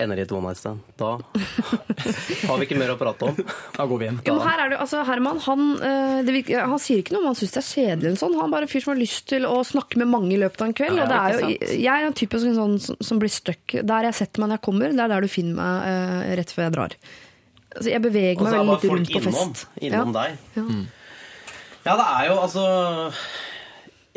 ender 0.01 0.17
i 0.17 0.23
et 0.23 0.31
one 0.33 0.47
night 0.49 0.57
stand. 0.57 0.81
Da 0.97 1.09
har 2.49 2.61
vi 2.61 2.65
ikke 2.65 2.79
mer 2.79 2.93
å 2.95 2.97
prate 2.97 3.27
om. 3.27 3.37
Da 3.75 3.85
går 3.91 3.99
vi 4.01 4.07
hjem. 4.07 4.21
Jo, 4.25 4.37
men 4.39 4.47
her 4.47 4.63
er 4.63 4.71
det, 4.73 4.79
altså 4.81 5.03
Herman 5.05 5.41
han, 5.45 5.65
eh, 5.85 6.21
det 6.25 6.35
virker, 6.39 6.63
han 6.71 6.81
sier 6.81 7.03
ikke 7.03 7.13
noe 7.17 7.25
om 7.27 7.29
han 7.33 7.37
syns 7.37 7.53
det 7.53 7.61
er 7.61 7.67
kjedelig. 7.69 8.07
eller 8.09 8.21
sånn. 8.23 8.37
Han 8.39 8.47
er 8.49 8.55
bare 8.55 8.69
en 8.69 8.73
fyr 8.73 8.85
som 8.87 8.95
har 8.95 9.01
lyst 9.03 9.27
til 9.29 9.45
å 9.51 9.59
snakke 9.67 10.01
med 10.01 10.09
mange 10.09 10.33
i 10.33 10.41
løpet 10.41 10.63
av 10.65 10.71
en 10.71 10.77
kveld. 10.79 10.97
Ja, 10.97 11.05
og 11.05 11.13
det 11.13 11.19
er 11.21 11.35
jo, 11.35 11.41
sant. 11.43 11.75
jeg 11.85 11.91
er 11.93 12.07
en 12.09 12.17
typisk 12.23 12.49
sånn 12.57 12.79
som, 12.87 12.97
som 13.11 13.21
blir 13.21 13.35
stuck. 13.35 13.77
Der 13.93 14.09
jeg 14.09 14.19
setter 14.23 14.41
meg 14.45 14.53
når 14.55 14.61
jeg 14.61 14.67
kommer, 14.71 14.95
det 14.97 15.05
er 15.05 15.13
der 15.13 15.27
du 15.27 15.35
finner 15.35 15.59
meg 15.59 15.91
eh, 15.91 16.31
rett 16.41 16.55
før 16.55 16.67
jeg 16.69 16.77
drar. 16.79 16.97
Altså, 17.71 17.91
jeg 17.93 18.03
beveger 18.03 18.41
meg 18.43 18.51
så 18.51 18.57
veldig 18.59 18.75
lite 18.75 18.91
rundt 18.95 19.13
på 19.13 19.21
innom, 19.21 19.55
fest. 19.55 19.69
innom 19.79 20.11
ja. 20.11 20.25
deg. 20.25 20.41
Ja. 20.57 20.65
Ja, 21.81 21.95
det 21.97 22.07
er 22.07 22.27
jo 22.29 22.35
altså 22.43 22.65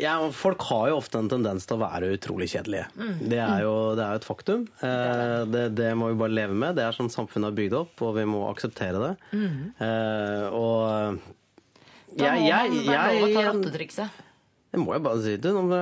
ja, 0.00 0.16
folk 0.34 0.62
har 0.66 0.88
jo 0.90 0.96
ofte 0.98 1.20
en 1.22 1.28
tendens 1.30 1.68
til 1.68 1.76
å 1.76 1.84
være 1.84 2.08
utrolig 2.16 2.48
kjedelige. 2.50 2.88
Mm. 2.98 3.12
Det, 3.30 3.38
er 3.38 3.60
jo, 3.62 3.74
det 3.94 4.02
er 4.02 4.16
jo 4.16 4.20
et 4.20 4.26
faktum. 4.26 4.64
Eh, 4.82 5.36
det, 5.46 5.62
det 5.78 5.92
må 5.98 6.08
vi 6.10 6.18
bare 6.18 6.34
leve 6.34 6.56
med. 6.58 6.74
Det 6.74 6.82
er 6.82 6.96
sånn 6.96 7.12
samfunnet 7.14 7.52
er 7.52 7.58
bygd 7.60 7.76
opp, 7.78 8.02
og 8.02 8.16
vi 8.18 8.24
må 8.26 8.42
akseptere 8.48 9.02
det. 9.04 9.12
Mm. 9.30 9.60
Eh, 9.86 10.44
og 10.50 11.22
Da 12.18 12.34
må 12.34 12.42
jeg, 12.42 12.82
jeg, 12.90 13.46
rottetrikset. 13.46 14.20
det 14.74 14.82
må 14.82 14.96
jeg 14.96 15.06
bare 15.06 15.22
si 15.22 15.38
om 15.50 15.70
det 15.70 15.80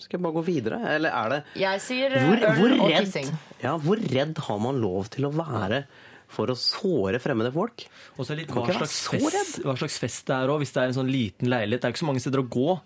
Skal 0.00 0.18
jeg 0.18 0.24
bare 0.24 0.36
gå 0.36 0.42
videre? 0.44 0.80
Eller 0.92 1.14
er 1.20 1.30
det 1.32 1.38
Jeg 1.60 1.84
sier 1.84 2.16
eh, 2.16 2.26
hvor, 2.26 2.42
øl 2.48 2.58
hvor, 2.58 2.74
og 2.80 2.92
redd, 2.92 3.30
ja, 3.62 3.76
hvor 3.80 4.02
redd 4.16 4.42
har 4.48 4.60
man 4.64 4.80
lov 4.80 5.12
til 5.12 5.28
å 5.28 5.32
være 5.36 5.84
for 6.32 6.50
å 6.50 6.56
såre 6.58 7.20
fremmede 7.22 7.52
folk? 7.54 7.84
Og 8.16 8.26
så 8.26 8.36
litt 8.38 8.50
hva 8.52 8.64
slags, 8.66 8.98
fest, 9.12 9.60
hva 9.64 9.74
slags 9.78 9.98
fest 10.02 10.26
det 10.28 10.36
er 10.36 10.52
òg. 10.52 10.60
Hvis 10.62 10.74
det 10.74 10.82
er 10.82 10.92
en 10.92 10.96
sånn 10.98 11.10
liten 11.12 11.50
leilighet. 11.52 11.82
Det 11.82 11.88
er 11.88 11.92
jo 11.92 11.96
ikke 11.96 12.04
så 12.04 12.08
mange 12.10 12.22
steder 12.24 12.42
å 12.42 12.46
gå. 12.50 12.76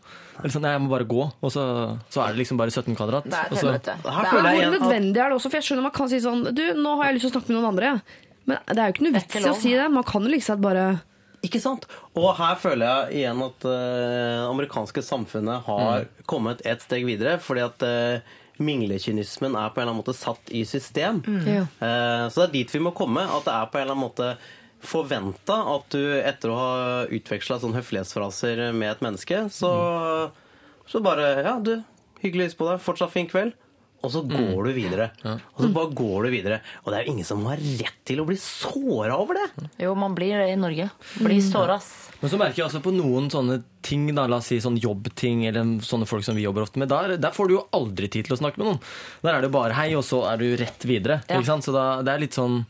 Eller 0.40 0.54
sånn, 0.54 0.64
nei, 0.66 0.72
jeg 0.76 0.82
må 0.84 0.90
bare 0.92 1.08
gå, 1.10 1.26
og 1.28 1.52
så, 1.52 1.64
så 2.12 2.24
er 2.24 2.34
det 2.34 2.42
liksom 2.42 2.60
bare 2.60 2.72
17 2.72 2.96
kvadrat. 2.98 3.28
Det 3.28 3.36
er 3.36 3.52
et 3.52 3.60
helvete. 3.60 3.98
Hvor 4.06 4.48
nødvendig 4.76 5.22
er 5.22 5.32
det 5.32 5.38
også? 5.38 5.52
For 5.52 5.60
jeg 5.60 5.68
skjønner 5.68 5.86
man 5.88 5.94
kan 5.96 6.10
si 6.12 6.20
sånn 6.24 6.42
Du, 6.56 6.64
nå 6.78 6.96
har 7.00 7.10
jeg 7.10 7.18
lyst 7.18 7.26
til 7.28 7.32
å 7.32 7.36
snakke 7.38 7.52
med 7.52 7.58
noen 7.60 7.70
andre. 7.74 7.94
Men 8.48 8.60
det 8.66 8.80
er 8.80 8.90
jo 8.90 8.96
ikke 8.96 9.06
noe 9.06 9.16
vits 9.18 9.38
i 9.40 9.46
å 9.50 9.54
si 9.58 9.76
det. 9.76 9.86
Man 9.92 10.06
kan 10.08 10.26
jo 10.26 10.32
liksom 10.32 10.60
bare 10.64 10.84
Ikke 11.46 11.60
sant? 11.62 11.86
Og 12.18 12.30
her 12.40 12.58
føler 12.60 12.84
jeg 12.84 13.22
igjen 13.22 13.44
at 13.46 13.64
det 13.64 13.80
amerikanske 14.48 15.04
samfunnet 15.06 15.68
har 15.68 16.08
kommet 16.28 16.64
et 16.68 16.82
steg 16.84 17.06
videre. 17.08 17.38
Fordi 17.40 17.64
at 17.64 17.86
eh, 17.86 18.36
minglekynismen 18.60 19.56
er 19.56 19.72
på 19.72 19.80
en 19.80 19.84
eller 19.84 19.94
annen 19.94 20.02
måte 20.02 20.16
satt 20.16 20.50
i 20.52 20.64
system. 20.68 21.22
Ja. 21.46 21.66
Eh, 21.66 22.24
så 22.28 22.42
det 22.42 22.48
er 22.48 22.56
dit 22.58 22.74
vi 22.74 22.82
må 22.84 22.94
komme. 22.96 23.24
At 23.24 23.46
det 23.48 23.54
er 23.56 23.70
på 23.70 23.80
en 23.80 23.86
eller 23.86 23.96
annen 23.96 24.06
måte 24.08 24.32
forventa 24.80 25.58
at 25.74 25.92
du 25.92 26.00
etter 26.16 26.52
å 26.52 26.58
ha 26.58 26.74
utveksla 27.12 27.58
sånn 27.60 27.76
høflighetsfraser 27.76 28.70
med 28.72 28.94
et 28.94 29.02
menneske, 29.04 29.42
så, 29.52 29.72
så 30.88 31.02
bare 31.04 31.34
Ja, 31.44 31.58
du, 31.60 31.74
hyggelig 32.22 32.46
å 32.46 32.48
hilse 32.48 32.60
på 32.60 32.70
deg. 32.70 32.84
Fortsatt 32.84 33.12
fin 33.12 33.28
kveld. 33.28 33.56
Og 34.00 34.12
så 34.14 34.22
går 34.24 34.64
du 34.64 34.70
videre. 34.72 35.10
Og 35.28 35.60
så 35.60 35.68
bare 35.74 35.92
går 35.96 36.24
du 36.26 36.30
videre. 36.32 36.60
Og 36.84 36.88
det 36.92 36.98
er 36.98 37.04
jo 37.04 37.12
ingen 37.12 37.26
som 37.28 37.42
har 37.50 37.60
rett 37.60 37.98
til 38.08 38.22
å 38.22 38.26
bli 38.28 38.36
såra 38.40 39.18
over 39.20 39.36
det. 39.36 39.68
Jo, 39.84 39.92
man 39.98 40.14
blir 40.16 40.40
det 40.40 40.46
i 40.54 40.56
Norge. 40.60 40.88
Blir 41.20 41.42
såra, 41.44 41.76
ass. 41.76 42.08
Men 42.22 42.32
så 42.32 42.40
merker 42.40 42.62
jeg 42.62 42.68
også 42.70 42.82
på 42.84 42.94
noen 42.96 43.28
sånne 43.32 43.60
ting, 43.84 44.08
da, 44.16 44.26
la 44.28 44.40
oss 44.40 44.48
si 44.52 44.60
sånn 44.60 44.80
jobbting, 44.80 45.44
eller 45.50 45.78
sånne 45.84 46.08
folk 46.08 46.24
som 46.24 46.36
vi 46.36 46.44
jobber 46.46 46.64
ofte 46.64 46.80
med, 46.80 46.90
der, 46.92 47.16
der 47.20 47.36
får 47.36 47.48
du 47.48 47.56
jo 47.58 47.62
aldri 47.76 48.08
tid 48.12 48.28
til 48.28 48.36
å 48.36 48.40
snakke 48.40 48.60
med 48.60 48.70
noen. 48.70 48.82
Der 49.24 49.36
er 49.36 49.44
det 49.44 49.52
bare 49.54 49.76
hei, 49.76 49.90
og 49.96 50.04
så 50.06 50.22
er 50.32 50.40
du 50.40 50.48
rett 50.60 50.84
videre. 50.88 51.20
Ja. 51.28 51.38
Ikke 51.38 51.52
sant? 51.52 51.68
Så 51.68 51.76
da, 51.76 51.86
det 52.04 52.14
er 52.14 52.24
litt 52.24 52.36
sånn 52.36 52.62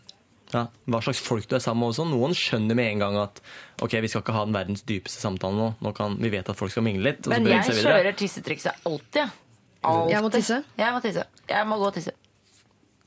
ja, 0.50 0.64
hva 0.90 0.98
slags 1.04 1.20
folk 1.22 1.46
du 1.46 1.54
er 1.58 1.62
sammen 1.62 1.84
med 1.84 1.92
også. 1.92 2.06
Noen 2.10 2.34
skjønner 2.36 2.78
med 2.78 2.94
en 2.94 3.04
gang 3.04 3.18
at 3.22 3.38
ok, 3.82 4.00
vi 4.02 4.10
skal 4.10 4.24
ikke 4.24 4.34
ha 4.34 4.46
den 4.48 4.56
verdens 4.56 4.82
dypeste 4.86 5.22
samtalen 5.22 5.60
nå. 5.60 5.68
nå 5.84 5.94
kan, 5.96 6.16
vi 6.18 6.32
vet 6.32 6.50
at 6.50 6.58
folk 6.58 6.74
skal 6.74 6.86
mingle 6.86 7.12
litt. 7.12 7.26
Og 7.26 7.34
Men 7.34 7.46
jeg 7.50 7.78
kjører 7.84 8.16
tissetrikset 8.18 8.86
alltid. 8.88 9.30
Jeg. 9.82 9.90
Alltid. 9.90 10.12
Jeg 10.14 10.22
må 10.22 10.30
tisse. 10.34 10.58
Jeg 10.78 10.92
må 10.94 11.00
tisse. 11.04 11.24
Jeg 11.48 11.66
må 11.66 11.78
gå 11.80 11.86
og 11.90 11.94
tisse. 11.94 12.12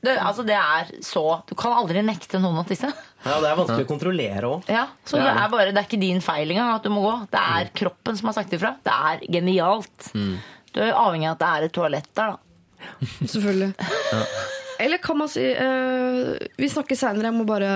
Du, 0.04 0.10
altså, 0.12 0.42
det 0.44 0.52
er 0.58 0.90
så 1.00 1.22
Du 1.48 1.54
kan 1.56 1.72
aldri 1.72 2.02
nekte 2.04 2.36
noen 2.42 2.58
å 2.60 2.64
tisse. 2.68 2.90
Ja, 3.24 3.38
Det 3.40 3.48
er 3.48 3.56
vanskelig 3.56 3.86
å 3.86 3.88
kontrollere 3.88 4.50
òg. 4.50 4.66
Ja, 4.68 4.82
så 5.08 5.16
det 5.16 5.30
er 5.32 5.48
bare, 5.48 5.70
det 5.72 5.80
er 5.80 5.86
ikke 5.88 6.00
din 6.02 6.20
feil 6.20 6.50
engang 6.52 6.74
at 6.74 6.84
du 6.84 6.90
må 6.92 7.00
gå. 7.06 7.14
Det 7.32 7.40
er 7.40 7.70
kroppen 7.72 8.18
som 8.18 8.28
har 8.28 8.36
sagt 8.36 8.52
ifra. 8.52 8.74
Det 8.84 8.92
er 8.92 9.22
genialt. 9.32 10.10
Du 10.12 10.82
er 10.84 10.92
avhengig 10.92 11.30
av 11.30 11.38
at 11.38 11.40
det 11.40 11.52
er 11.54 11.68
et 11.70 11.72
toalett 11.78 12.10
der, 12.18 12.34
da. 12.34 12.90
Selvfølgelig. 13.32 13.70
Eller 14.84 14.98
kan 14.98 15.16
man 15.16 15.28
si 15.30 15.40
uh, 15.40 16.34
Vi 16.58 16.68
snakkes 16.68 16.98
seinere, 17.00 17.30
jeg 17.30 17.36
må 17.36 17.44
bare 17.48 17.68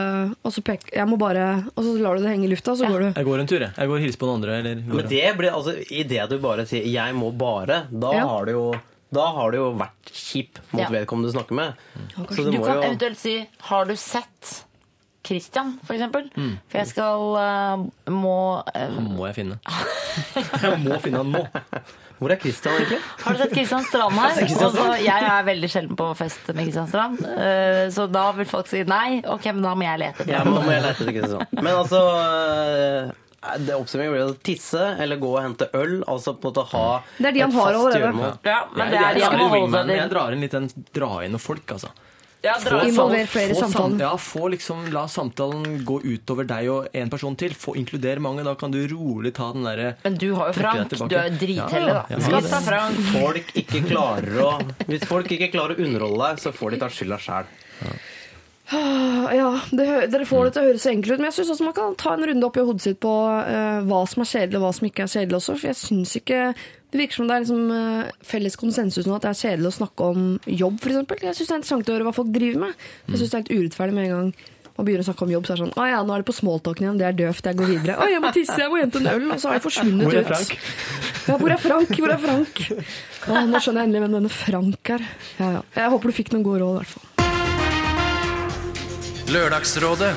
Og 0.43 0.51
så 0.53 0.61
pek, 0.66 0.89
jeg 0.93 1.07
må 1.09 1.15
bare 1.16 1.45
Og 1.77 1.87
så 1.87 1.93
lar 2.03 2.19
du 2.19 2.25
det 2.27 2.33
henge 2.33 2.49
i 2.49 2.51
lufta, 2.51 2.75
så 2.77 2.91
går 2.91 3.05
du. 3.05 3.07
Jeg 3.15 3.29
går 3.29 3.43
en 3.45 3.49
tur, 3.49 3.62
jeg. 3.62 3.73
Jeg 3.79 3.89
går 3.89 4.01
og 4.01 4.05
hilser 4.05 4.20
på 4.20 4.29
noen 4.29 4.41
andre. 4.43 4.57
Eller 4.59 4.83
går 4.83 4.99
Men 4.99 5.09
det 5.15 5.23
blir, 5.39 5.55
altså, 5.55 5.77
i 5.95 6.03
det 6.11 6.27
du 6.29 6.37
bare 6.43 6.66
sier 6.69 6.85
'jeg 6.85 7.15
må 7.16 7.31
bare', 7.33 7.87
da 7.89 8.12
Ja. 8.19 8.27
har 8.27 8.45
du 8.47 8.53
jo 8.53 8.65
da 9.15 9.27
har 9.33 9.51
du 9.53 9.57
jo 9.59 9.69
vært 9.81 10.11
kjip 10.13 10.59
mot 10.73 10.83
Ja. 10.83 10.89
vedkommende 10.93 11.31
du 11.33 11.37
snakker 11.39 11.55
med. 11.57 11.75
Så 12.31 12.45
Du 12.45 12.51
du 12.51 12.59
må 12.59 12.65
kan 12.67 12.77
jo 12.77 12.83
eventuelt 12.91 13.19
si 13.19 13.49
'Har 13.71 13.85
du 13.87 13.95
sett 13.97 14.65
Christian', 15.25 15.79
for 15.85 15.95
eksempel? 15.95 16.29
For 16.69 16.79
jeg 16.79 16.87
skal 16.89 17.21
uh, 17.37 18.11
må 18.13 18.63
uh, 18.65 18.73
Han 18.75 19.17
må 19.17 19.27
jeg 19.27 19.35
finne. 19.35 19.59
Jeg 20.63 20.79
må 20.83 20.99
finne 21.01 21.19
han 21.19 21.31
nå. 21.31 21.43
Hvor 22.19 22.33
er 22.33 22.37
Christian 22.41 22.75
egentlig? 22.75 22.99
Har 23.23 23.33
du 23.33 23.39
sett 23.39 23.53
Christian 23.55 23.85
Strand 23.85 24.15
her? 24.19 24.31
Christian 24.49 24.71
Strand? 24.73 24.89
Og 24.91 25.05
jeg 25.05 25.23
er 25.31 25.45
veldig 25.47 25.69
sjelden 25.71 25.97
på 25.97 26.09
fest 26.19 26.49
med 26.49 26.65
Christian 26.65 26.89
Strand. 26.89 27.21
uh, 27.23 27.91
Så 27.95 28.07
da 28.11 28.33
vil 28.33 28.47
folk 28.47 28.67
si 28.67 28.83
nei. 28.85 29.23
Ok, 29.25 29.45
men 29.53 29.63
da 29.63 29.75
må 29.75 29.85
jeg 29.87 29.99
lete 30.01 30.23
etter 30.25 30.33
Ja, 30.33 30.45
men 30.45 30.55
nå 30.55 30.63
må 30.65 30.73
jeg 30.73 30.83
lete 30.83 31.05
etter 31.05 31.13
Christian. 31.21 31.47
Men 31.53 31.75
altså 31.77 32.03
det 33.62 33.74
Oppsummeringen 33.78 34.16
blir 34.16 34.32
å 34.32 34.36
tisse 34.43 34.81
eller 34.98 35.20
gå 35.23 35.28
og 35.31 35.40
hente 35.44 35.69
øl. 35.78 36.01
Altså 36.10 36.35
på 36.35 36.51
en 36.51 36.55
måte 36.56 36.66
ha 36.73 36.85
Det 37.19 37.31
er 37.31 37.36
de 37.36 37.44
han 37.47 37.52
har 37.55 37.69
fast 37.73 37.78
allerede. 37.78 38.02
gjøremål. 38.02 38.36
Ja, 38.43 38.59
men 38.74 38.90
det 38.90 38.98
er 38.98 39.15
de 39.15 39.24
skal 39.28 39.48
holde 39.55 39.73
seg 39.78 39.97
jeg 39.98 40.10
drar 40.10 40.35
inn 40.35 40.44
litt 40.44 40.56
den 40.59 40.69
dra 40.98 41.10
inn 41.24 41.35
noen 41.36 41.44
folk, 41.44 41.74
altså. 41.77 41.94
Ja, 42.39 42.52
Involver 42.86 43.27
flere 43.27 43.51
i 43.51 43.55
Få 43.56 43.65
samtalen. 43.66 43.98
Ja, 43.98 44.12
få 44.23 44.48
liksom, 44.52 44.85
La 44.94 45.09
samtalen 45.10 45.81
gå 45.85 45.97
utover 46.05 46.47
deg 46.47 46.69
og 46.70 46.86
en 46.94 47.10
person 47.10 47.35
til. 47.39 47.55
Få 47.59 47.74
inkludere 47.78 48.23
mange. 48.23 48.44
Da 48.47 48.55
kan 48.55 48.70
du 48.70 48.78
rolig 48.93 49.32
ta 49.35 49.48
den 49.52 49.66
derre 49.66 49.97
Men 50.05 50.15
du 50.23 50.28
har 50.39 50.52
jo 50.52 50.55
Frank. 50.55 50.94
Du 50.94 51.16
er 51.19 51.32
jo 51.35 51.48
ja. 51.56 51.66
Ja, 51.74 52.05
ja. 52.15 52.60
Frank. 52.62 53.01
Folk 53.10 53.51
ikke 53.59 53.82
klarer 53.89 54.39
å, 54.44 54.52
hvis 54.86 55.06
folk 55.10 55.35
ikke 55.35 55.51
klarer 55.51 55.74
å 55.74 55.82
underholde 55.82 56.31
deg, 56.31 56.44
så 56.47 56.55
får 56.55 56.77
de 56.77 56.81
ta 56.85 56.90
skylda 56.94 57.19
sjæl. 57.27 57.51
Ah, 58.70 59.28
Ja, 59.32 59.61
det, 59.73 59.86
Dere 60.12 60.27
får 60.28 60.49
det 60.49 60.53
til 60.55 60.62
å 60.62 60.69
høres 60.69 60.82
så 60.85 60.90
enkelt 60.93 61.15
ut, 61.15 61.20
men 61.23 61.28
jeg 61.31 61.39
syns 61.39 61.53
også 61.55 61.69
man 61.69 61.77
kan 61.77 61.95
ta 62.01 62.15
en 62.15 62.27
runde 62.28 62.49
opp 62.49 62.59
i 62.61 62.65
hodet 62.69 62.85
sitt 62.85 62.99
på 63.01 63.12
uh, 63.12 63.78
hva 63.89 64.03
som 64.11 64.24
er 64.24 64.28
kjedelig 64.32 64.59
og 64.61 64.66
hva 64.66 64.73
som 64.77 64.89
ikke 64.89 65.07
er 65.07 65.12
kjedelig 65.15 65.39
også. 65.40 65.57
For 65.57 65.70
jeg 65.70 65.78
syns 65.82 66.12
ikke 66.20 66.43
Det 66.89 67.01
virker 67.03 67.19
som 67.19 67.28
det 67.28 67.35
er 67.36 67.43
liksom, 67.45 67.65
uh, 67.73 68.12
felles 68.24 68.57
konsensus 68.61 69.09
nå 69.09 69.16
at 69.16 69.24
det 69.27 69.32
er 69.32 69.40
kjedelig 69.43 69.70
å 69.73 69.77
snakke 69.78 70.12
om 70.12 70.28
jobb, 70.49 70.78
f.eks. 70.85 71.24
Jeg 71.24 71.36
syns 71.40 71.49
det 71.49 71.57
er 71.57 71.59
interessant 71.62 71.90
å 71.90 71.97
høre 71.97 72.07
hva 72.09 72.15
folk 72.16 72.31
driver 72.32 72.62
med. 72.66 72.86
Jeg 73.09 73.20
syns 73.23 73.32
det 73.35 73.36
er 73.39 73.43
helt 73.45 73.57
urettferdig 73.59 73.99
med 73.99 74.09
en 74.09 74.15
gang 74.16 74.31
man 74.78 74.86
begynner 74.86 75.03
å 75.03 75.09
snakke 75.09 75.24
om 75.27 75.32
jobb, 75.32 75.47
så 75.47 75.53
er 75.53 75.59
det 75.59 75.65
sånn 75.65 75.73
Å 75.74 75.86
ja, 75.90 76.03
nå 76.07 76.15
er 76.15 76.23
det 76.23 76.28
på 76.28 76.35
smalltalken 76.36 76.85
igjen, 76.86 76.99
det 77.01 77.07
er 77.09 77.16
døvt, 77.19 77.49
jeg 77.51 77.59
går 77.59 77.70
videre. 77.73 77.97
Å, 77.99 78.07
jeg 78.12 78.23
må 78.23 78.31
tisse, 78.36 78.59
jeg 78.62 78.70
må 78.70 78.78
hente 78.78 79.01
en 79.03 79.11
øl, 79.11 79.27
og 79.35 79.43
så 79.43 79.51
har 79.51 79.59
jeg 79.59 79.65
forsvunnet 79.65 80.07
Hvor 80.07 80.15
er 80.15 80.23
ut. 80.23 80.31
Frank? 80.31 80.55
Ja, 81.27 81.35
hvor 81.43 81.51
er 81.57 81.62
Frank? 81.65 81.95
Hvor 81.99 82.15
er 82.15 82.23
Frank? 82.23 82.62
Å, 83.27 83.43
nå 83.51 83.59
skjønner 83.65 83.82
jeg 83.82 83.90
endelig 83.90 84.05
hvem 84.07 84.19
denne 84.20 84.31
Frank 84.39 84.95
er. 85.01 85.09
Ja, 85.43 85.51
ja. 85.59 85.65
Jeg 85.82 85.95
håper 85.97 86.12
du 86.15 86.20
fikk 86.23 86.31
noen 86.36 86.47
gode 86.47 86.62
råd, 86.62 86.77
i 86.77 86.85
hvert 86.85 86.95
fall. 86.95 87.18
Lørdagsrådet. 89.29 90.15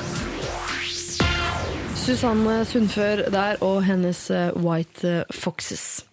Susanne 2.00 2.62
Sundfør 2.64 3.26
der 3.28 3.58
og 3.60 3.82
hennes 3.84 4.22
eh, 4.32 4.54
White 4.56 5.08
eh, 5.08 5.34
Foxes. 5.36 6.06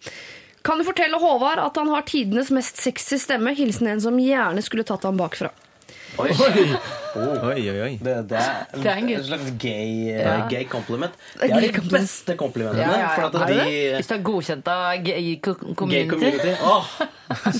Kan 0.60 0.78
du 0.78 0.84
fortelle 0.84 1.16
Håvard 1.16 1.62
at 1.64 1.80
han 1.80 1.88
har 1.88 2.04
tidenes 2.04 2.50
mest 2.52 2.76
sexy 2.76 3.16
stemme? 3.22 3.54
Hilsen 3.56 3.88
en 3.88 4.02
som 4.04 4.20
gjerne 4.20 4.60
skulle 4.60 4.84
tatt 4.84 5.08
ham 5.08 5.16
bakfra. 5.16 5.48
Oi. 6.20 6.30
Oi, 7.10 7.62
oi, 7.72 7.78
oi. 7.82 7.92
Det, 7.98 8.12
det, 8.30 8.38
er, 8.38 8.58
Det 8.70 8.86
er 8.86 8.98
en 9.00 9.24
slags 9.26 9.48
gay, 9.58 10.12
eh, 10.12 10.20
Ja. 10.20 10.34
gay 10.50 10.64
compliment. 10.70 11.12
Det 11.40 11.48
er 11.50 11.64
de 11.72 11.80
beste 11.90 12.36
komplimentene. 12.38 12.84
Ja, 12.84 12.90
ja, 12.92 13.00
ja. 13.00 13.08
For 13.16 13.26
at 13.26 13.34
Er 13.34 13.54
de, 13.54 13.96
Hvis 13.96 14.06
du 14.10 14.14
er 14.14 14.22
godkjent 14.28 14.68
av 14.70 15.02
gay 15.08 15.34
community. 15.42 15.96
Gay 15.96 16.06
community. 16.12 16.52
Oh, 16.62 16.86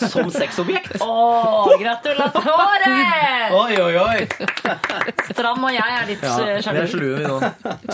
som 0.08 0.30
sexobjekt! 0.30 1.00
Oh, 1.10 1.66
gratulerer! 1.80 3.52
Oi, 3.54 3.74
oi, 3.80 3.94
oi! 3.98 4.26
Stram 5.30 5.64
og 5.66 5.72
jeg 5.74 5.94
er 5.96 6.06
litt 6.08 6.22
Ja, 6.24 6.34
eh, 6.38 6.46
vi 6.46 6.80
er 6.82 6.88
sjalu. 6.90 7.08
vi 7.18 7.24
nå. 7.26 7.38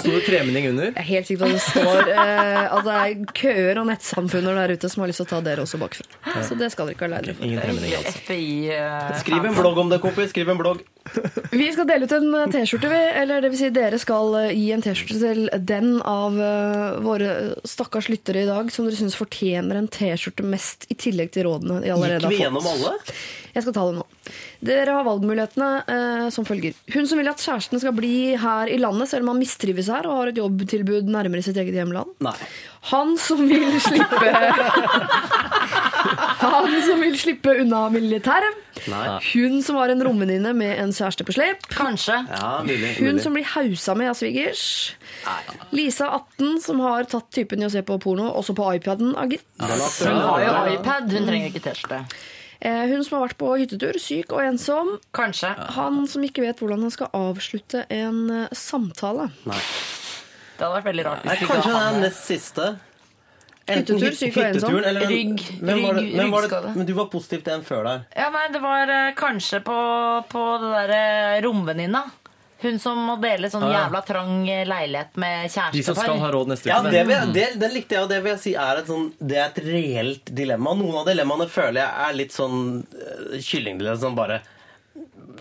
Stor 0.00 0.18
tremenning 0.26 0.68
under. 0.72 0.90
Jeg 0.90 1.00
er 1.02 1.08
helt 1.08 1.28
sikker 1.30 1.42
på 1.42 1.48
at 1.48 1.56
det 1.56 1.64
står 1.64 2.10
eh, 2.12 2.76
at 2.76 2.84
det 2.86 2.96
er 3.00 3.26
køer 3.40 3.80
og 3.82 3.88
nettsamfunner 3.90 4.60
der 4.60 4.74
ute 4.76 4.90
som 4.92 5.04
har 5.04 5.12
lyst 5.12 5.22
til 5.22 5.28
å 5.28 5.30
ta 5.34 5.40
dere 5.46 5.64
også 5.64 5.80
bakfra. 5.80 6.06
Så 6.46 6.56
det 6.60 6.70
skal 6.74 6.90
dere 6.90 6.96
ikke 6.98 7.06
være 7.08 7.14
lei 7.16 7.22
dere 7.26 7.36
for. 7.38 7.48
Ingen 7.48 7.64
tremenning, 7.64 7.96
altså. 7.96 8.12
Eh, 8.36 9.20
Skriv 9.22 9.48
en 9.50 9.56
blogg 9.56 9.80
om 9.84 9.92
det, 9.92 10.00
kompis. 10.04 10.30
Skriv 10.34 10.52
en 10.52 10.55
blogg. 10.60 10.84
Vi 11.50 11.66
skal 11.72 11.86
dele 11.88 12.06
ut 12.06 12.14
en 12.16 12.34
eh, 12.34 12.48
T-skjorte, 12.52 12.90
vi. 12.90 13.00
Eller 13.20 13.44
det 13.44 13.52
vil 13.52 13.60
si, 13.60 13.70
dere 13.74 13.98
skal 14.02 14.34
eh, 14.40 14.52
gi 14.56 14.70
en 14.74 14.84
T-skjorte 14.84 15.18
til 15.22 15.42
den 15.68 15.96
av 16.02 16.38
eh, 16.42 16.98
våre 17.04 17.32
stakkars 17.68 18.10
lyttere 18.12 18.42
i 18.42 18.48
dag 18.48 18.72
som 18.74 18.88
dere 18.88 18.98
syns 18.98 19.18
fortjener 19.18 19.78
en 19.78 19.90
T-skjorte 19.92 20.46
mest, 20.46 20.88
i 20.92 20.98
tillegg 20.98 21.32
til 21.36 21.48
rådene 21.48 21.80
de 21.84 21.92
allerede 21.94 22.26
Gikk 22.26 22.36
vi 22.36 22.42
gjennom 22.44 22.70
alle? 22.72 22.96
Jeg 23.56 23.64
skal 23.64 23.76
ta 23.76 23.86
det 23.88 23.96
nå. 23.96 24.06
Dere 24.66 24.96
har 24.96 25.06
valgmulighetene 25.06 25.70
eh, 25.86 26.26
som 26.34 26.46
følger. 26.48 26.74
Hun 26.94 27.06
som 27.08 27.20
vil 27.20 27.30
at 27.30 27.42
kjæresten 27.42 27.80
skal 27.82 27.94
bli 27.96 28.34
her 28.40 28.70
i 28.72 28.78
landet, 28.82 29.10
selv 29.10 29.26
om 29.26 29.34
han 29.34 29.42
mistrives 29.42 29.90
her 29.92 30.08
og 30.08 30.20
har 30.20 30.32
et 30.32 30.40
jobbtilbud 30.40 31.10
nærmere 31.12 31.44
sitt 31.46 31.58
eget 31.60 31.76
hjemland. 31.76 32.16
Nei. 32.24 32.34
Han 32.90 33.16
som 33.20 33.42
vil 33.48 33.78
slippe 33.82 34.20
Han 36.36 36.68
som 36.86 37.00
vil 37.02 37.16
slippe 37.18 37.54
unna 37.62 37.86
militæret. 37.90 38.62
Nei. 38.90 39.16
Hun 39.32 39.62
som 39.64 39.78
har 39.80 39.90
en 39.90 40.02
romvenninne 40.04 40.52
med 40.56 40.76
en 40.82 40.92
kjæreste 40.94 41.26
på 41.26 41.34
slep. 41.34 41.64
Kanskje. 41.72 42.20
Ja, 42.30 42.50
mulig. 42.66 42.92
Hun 43.00 43.18
som 43.22 43.34
blir 43.34 43.46
hausa 43.56 43.96
med 43.98 44.12
av 44.12 44.18
svigers. 44.18 44.62
Lisa 45.74 46.10
18 46.12 46.60
som 46.62 46.82
har 46.84 47.08
tatt 47.10 47.30
typen 47.34 47.62
i 47.62 47.66
å 47.66 47.72
se 47.72 47.82
på 47.86 47.98
porno, 48.02 48.28
også 48.38 48.54
på 48.56 48.68
iPaden 48.76 49.14
Hun 49.16 50.22
har 50.28 50.44
jo 50.44 50.56
iPad, 50.76 51.12
hun 51.12 51.30
trenger 51.30 51.50
ikke 51.50 51.64
T-skjorte. 51.66 52.04
Eh, 52.60 52.86
Hun 52.88 53.04
som 53.04 53.18
har 53.18 53.28
vært 53.28 53.36
på 53.38 53.50
hyttetur, 53.60 53.98
syk 54.00 54.32
og 54.32 54.40
ensom. 54.46 54.98
Kanskje. 55.12 55.50
Han 55.76 56.06
som 56.08 56.22
ikke 56.24 56.42
vet 56.46 56.58
hvordan 56.62 56.80
han 56.86 56.90
skal 56.94 57.10
avslutte 57.12 57.84
en 57.92 58.30
eh, 58.30 58.48
samtale. 58.56 59.30
Nei. 59.44 59.60
Det 60.56 60.64
hadde 60.64 60.76
vært 60.78 60.86
veldig 60.88 61.04
rart 61.04 61.24
Nei, 61.28 61.36
kanskje 61.36 61.72
det 61.72 61.80
er 61.84 62.00
nest 62.00 62.22
siste. 62.24 62.68
Enten 63.66 63.98
Hyttetur, 63.98 64.14
syk 64.16 64.36
og 64.38 64.44
ensom. 64.46 64.76
eller 64.78 65.00
Rygg- 65.10 65.60
men 65.60 65.82
var 65.82 65.94
det- 65.94 66.02
rygg- 66.04 66.16
men 66.16 66.30
var 66.30 66.42
det- 66.48 66.76
Men 66.76 66.86
du 66.86 66.92
var 66.94 67.06
positiv 67.10 67.42
til 67.44 67.52
en 67.52 67.62
før 67.66 67.82
der. 67.84 68.06
Ja, 68.16 68.30
nei, 68.30 68.46
det 68.52 68.62
var 68.62 68.88
eh, 68.88 69.12
kanskje 69.14 69.60
på, 69.64 69.78
på 70.30 70.44
det 70.62 70.70
derre 70.88 71.42
romvenninna. 71.42 72.04
Hun 72.66 72.80
som 72.82 72.98
må 73.06 73.14
dele 73.22 73.48
sånn 73.52 73.64
jævla 73.70 74.02
trang 74.08 74.34
eh, 74.50 74.64
leilighet 74.68 75.16
med 75.22 75.46
kjærestepar. 75.46 75.76
De 75.78 75.84
som 75.86 75.98
skal 75.98 76.20
ha 76.24 76.30
råd 76.34 76.50
neste 76.52 76.70
Ja, 76.72 76.80
uke. 76.82 76.92
det, 76.94 77.04
vil, 77.08 77.32
det, 77.36 77.46
det 77.62 77.70
likte 77.74 77.96
jeg, 77.98 78.04
og 78.06 78.10
det 78.12 78.20
vil 78.24 78.32
jeg 78.34 78.42
si 78.42 78.56
er 78.66 78.82
et, 78.82 78.90
sånn, 78.90 79.08
det 79.20 79.38
er 79.40 79.46
et 79.52 79.62
reelt 79.64 80.34
dilemma. 80.42 80.74
Noen 80.82 81.00
av 81.02 81.08
dilemmaene 81.08 81.48
føler 81.52 81.80
jeg 81.84 82.10
er 82.10 82.20
litt 82.20 82.34
sånn 82.36 82.60
uh, 82.82 83.38
kyllingdilemma. 83.38 84.02
Sånn 84.02 84.18
bare 84.18 84.42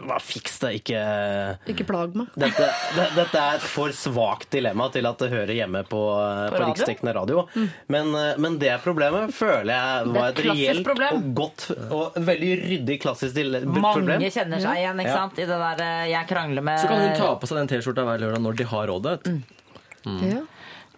Hva, 0.01 0.17
fiks 0.19 0.59
det, 0.59 0.71
ikke 0.81 0.99
Ikke 1.71 1.85
plag 1.87 2.15
meg. 2.17 2.27
dette, 2.35 2.67
det, 2.95 3.05
dette 3.15 3.41
er 3.41 3.59
et 3.59 3.67
for 3.69 3.93
svakt 3.95 4.49
dilemma 4.51 4.89
til 4.93 5.05
at 5.09 5.21
det 5.23 5.29
hører 5.31 5.53
hjemme 5.55 5.83
på, 5.87 6.01
på, 6.05 6.55
på, 6.55 6.61
riksdekkende 6.69 7.13
radio. 7.15 7.45
Men, 7.87 8.11
eh, 8.15 8.33
men 8.41 8.57
det 8.61 8.73
problemet 8.83 9.33
føler 9.35 9.71
jeg 9.73 9.99
er 10.01 10.11
var 10.15 10.29
et 10.31 10.39
et 10.39 10.49
reelt 10.49 10.85
problem. 10.87 11.15
og 11.15 11.33
godt 11.41 11.67
og 11.89 12.19
veldig 12.31 12.51
ryddig 12.65 12.99
klassisk 13.03 13.35
problem. 13.35 13.69
Mange 13.79 13.93
problem. 13.99 14.25
kjenner 14.31 14.63
seg 14.63 14.81
igjen 14.83 14.99
ikke 15.05 15.13
Ja. 15.13 15.21
sant? 15.21 15.39
i 15.39 15.45
det 15.45 15.59
der 15.65 15.85
eh, 15.85 16.07
'jeg 16.11 16.27
krangler 16.27 16.61
med 16.61 16.79
Så 16.79 16.87
kan 16.87 16.99
hun 17.01 17.15
ta 17.15 17.35
på 17.35 17.47
seg 17.47 17.57
den 17.57 17.67
T-skjorta 17.71 18.03
hver 18.05 18.19
lørdag 18.19 18.41
når 18.41 18.55
de 18.55 18.63
har 18.63 18.87
rådet. 18.87 19.43
Ja. 20.05 20.41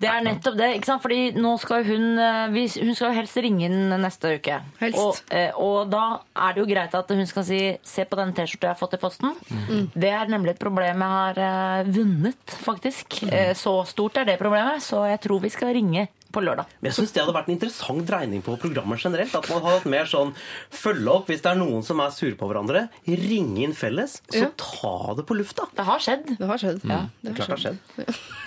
Det 0.02 0.10
er 0.10 0.24
nettopp 0.26 0.58
det. 0.60 0.70
ikke 0.78 0.90
sant? 0.90 1.04
Fordi 1.04 1.20
nå 1.38 1.54
skal 1.62 1.86
hun 1.88 2.20
eh, 2.22 2.58
Hun 2.78 2.96
skal 2.96 3.12
jo 3.12 3.18
helst 3.18 3.40
ringe 3.44 3.68
inn 3.68 3.96
neste 4.02 4.36
uke. 4.38 4.60
Og, 4.92 5.22
eh, 5.34 5.52
og 5.56 5.90
da 5.92 6.20
er 6.36 6.56
det 6.56 6.64
jo 6.64 6.70
greit 6.70 6.98
at 6.98 7.14
hun 7.14 7.26
skal 7.30 7.46
si 7.48 7.62
'se 7.84 8.06
på 8.06 8.20
den 8.20 8.34
T-skjorta 8.34 8.68
jeg 8.68 8.76
har 8.76 8.82
fått 8.82 8.94
i 8.94 9.02
posten'. 9.02 9.36
Mm. 9.50 9.90
Det 9.94 10.12
er 10.12 10.28
nemlig 10.28 10.56
et 10.56 10.60
problem 10.60 11.02
jeg 11.02 11.14
har 11.18 11.38
eh, 11.38 11.84
vunnet, 11.88 12.58
faktisk. 12.68 13.24
Mm. 13.24 13.56
så 13.56 13.86
stort 13.88 14.18
er 14.18 14.26
det 14.26 14.40
problemet, 14.40 14.82
så 14.82 15.06
jeg 15.08 15.20
tror 15.22 15.42
vi 15.42 15.50
skal 15.50 15.74
ringe 15.74 16.08
på 16.38 16.46
lørdag. 16.46 16.70
Men 16.80 16.92
jeg 16.92 16.98
synes 17.02 17.16
det 17.18 17.24
hadde 17.26 17.36
vært 17.40 17.50
en 17.50 17.56
interessant 17.58 18.06
dreining 18.08 18.46
på 18.46 18.56
programmet 18.62 19.02
generelt. 19.02 19.34
At 19.42 19.50
man 19.50 19.64
hadde 19.66 19.80
hatt 19.80 19.90
mer 19.98 20.06
sånn 20.14 20.36
følge 20.72 21.10
opp 21.18 21.28
hvis 21.34 21.42
det 21.44 21.52
er 21.56 21.60
noen 21.60 21.84
som 21.88 22.00
er 22.06 22.14
sure 22.16 22.38
på 22.38 22.48
hverandre. 22.52 22.86
Ringe 23.08 23.66
inn 23.66 23.74
felles, 23.78 24.20
så 24.30 24.46
Ja. 24.46 24.52
ta 24.56 25.14
det 25.18 25.26
på 25.26 25.36
lufta. 25.40 25.66
Det 25.76 25.86
har 25.90 26.00
skjedd. 26.00 26.38
Det 26.38 26.48
har 26.48 26.58
skjedd. 26.62 26.80
Ja, 26.86 27.02
det 27.26 27.34
har 27.34 27.38
Klart 27.42 27.48
det 27.48 27.58
har 27.58 27.64
skjedd. 27.66 27.78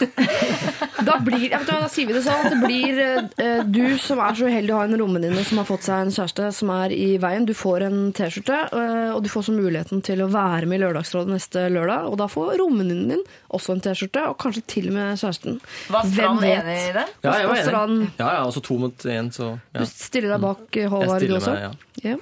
Da, 1.01 1.15
blir, 1.25 1.47
ja, 1.51 1.59
vet 1.59 1.67
du 1.67 1.73
da 1.73 1.89
sier 1.89 2.07
vi 2.11 2.15
det 2.15 2.21
sånn 2.27 2.45
at 2.45 2.53
det 2.53 2.59
blir 2.61 2.99
eh, 3.41 3.63
du 3.65 3.97
som 4.03 4.21
er 4.21 4.35
så 4.37 4.49
uheldig 4.51 4.73
å 4.75 4.81
ha 4.83 4.85
en 4.89 4.97
romvenninne 5.01 5.43
som 5.49 5.61
har 5.61 5.67
fått 5.69 5.87
seg 5.87 6.05
en 6.05 6.13
kjæreste 6.13 6.51
som 6.57 6.73
er 6.75 6.93
i 6.93 7.07
veien. 7.23 7.47
Du 7.49 7.55
får 7.57 7.87
en 7.89 7.99
T-skjorte, 8.17 8.59
eh, 8.77 9.11
og 9.15 9.23
du 9.25 9.31
får 9.33 9.47
så 9.49 9.55
muligheten 9.57 10.03
til 10.07 10.21
å 10.25 10.29
være 10.33 10.69
med 10.69 10.81
i 10.81 10.83
Lørdagsrådet 10.85 11.33
neste 11.33 11.65
lørdag. 11.73 12.09
Og 12.11 12.19
da 12.21 12.29
får 12.31 12.53
romvenninnen 12.61 13.15
din 13.15 13.25
også 13.57 13.75
en 13.77 13.83
T-skjorte, 13.87 14.27
og 14.31 14.37
kanskje 14.43 14.65
til 14.75 14.91
og 14.93 14.97
med 14.99 15.17
kjæresten. 15.23 15.57
Var 15.91 16.11
Strand 16.13 16.41
Hvem 16.41 16.45
vet? 16.45 16.61
enig 16.61 16.79
i 16.91 16.93
det? 16.99 17.07
Ja, 17.25 17.33
jeg 17.41 17.49
var 17.49 17.57
Strand. 17.65 17.80
Enig. 17.85 18.09
Ja, 18.19 18.29
ja, 18.37 18.43
altså 18.45 18.63
to 18.65 18.77
mot 18.81 19.07
én, 19.07 19.31
så 19.35 19.53
ja. 19.57 19.81
Du 19.83 19.89
stiller 19.89 20.35
deg 20.35 20.43
bak 20.45 20.79
eh, 20.81 20.89
Håvard, 20.91 21.25
du 21.25 21.35
også? 21.37 21.55
meg, 21.55 21.65
ja. 21.69 21.73
Yeah. 22.01 22.17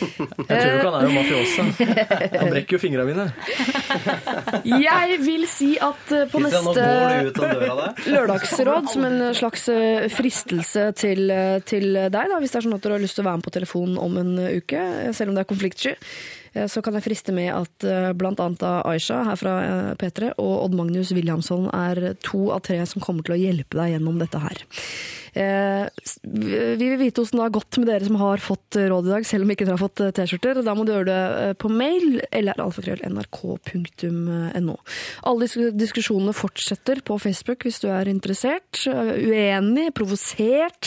Jeg 0.48 0.60
tror 0.60 0.74
ikke 0.74 0.90
han 0.90 0.96
er 0.98 1.06
jo 1.08 1.14
mafiosa. 1.14 1.64
Han 2.42 2.52
brekker 2.52 2.76
jo 2.76 2.80
fingrene 2.82 3.06
mine. 3.08 3.24
Jeg 4.84 5.18
vil 5.24 5.48
si 5.50 5.72
at 5.82 6.14
eh, 6.14 6.28
på 6.30 6.42
neste 6.44 6.86
lørdagsråd, 8.14 8.92
som 8.92 9.08
en 9.08 9.26
slags 9.34 9.66
eh, 9.72 10.06
fristelse 10.12 10.86
til, 11.00 11.34
til 11.66 11.90
deg, 11.98 12.14
da, 12.14 12.38
hvis 12.38 12.54
det 12.54 12.60
er 12.60 12.68
sånn 12.68 12.78
at 12.78 12.86
du 12.86 12.94
har 12.94 13.02
lyst 13.02 13.18
til 13.18 13.26
å 13.26 13.30
være 13.32 13.42
med 13.42 13.48
på 13.48 13.56
telefonen 13.58 13.98
om 13.98 14.22
en 14.22 14.32
uke, 14.60 14.86
selv 15.16 15.32
om 15.32 15.38
det 15.38 15.44
er 15.44 15.50
konfliktsky, 15.50 15.98
så 16.70 16.82
kan 16.84 16.94
jeg 16.94 17.06
friste 17.08 17.34
med 17.34 17.50
at 17.50 17.74
bl.a. 17.82 18.12
blant 18.14 18.40
annet 18.42 18.62
Aisha 18.86 19.24
her 19.26 19.38
fra 19.40 19.54
eh, 19.64 19.90
P3 19.98 20.34
og 20.38 20.52
Odd 20.66 20.76
Magnus 20.78 21.10
Williamson 21.16 21.66
er 21.74 22.14
to 22.22 22.46
av 22.54 22.62
tre 22.68 22.78
som 22.86 23.02
kommer 23.02 23.26
til 23.26 23.36
å 23.36 23.40
hjelpe 23.40 23.80
deg 23.80 23.96
gjennom 23.96 24.20
dette 24.22 24.42
her. 24.42 24.62
Eh, 25.34 25.88
Vi 26.22 26.78
vil 26.78 26.94
vite 27.00 27.18
hvordan 27.20 27.38
det 27.40 27.44
har 27.44 27.50
gått 27.56 27.78
med 27.80 27.88
dere 27.90 28.06
som 28.06 28.16
har 28.20 28.38
fått 28.42 28.76
eh, 28.78 28.86
råd 28.90 29.06
i 29.08 29.10
dag, 29.16 29.24
selv 29.26 29.42
om 29.46 29.50
ikke 29.54 29.64
dere 29.66 29.74
har 29.74 29.82
fått 29.82 30.00
eh, 30.04 30.12
T-skjorter. 30.14 30.54
Da 30.62 30.74
må 30.78 30.82
du 30.86 30.92
gjøre 30.94 31.10
det 31.10 31.22
på 31.62 31.68
mail 31.72 32.06
eller 32.30 32.54
alfakrøll.nrk.no. 32.62 34.76
Alle 35.30 35.46
diskusjonene 35.74 36.34
fortsetter 36.36 36.96
på 37.06 37.14
Facebook 37.22 37.60
hvis 37.66 37.80
du 37.82 37.88
er 37.90 38.06
interessert, 38.10 38.84
uenig, 38.86 39.88
provosert, 39.98 40.84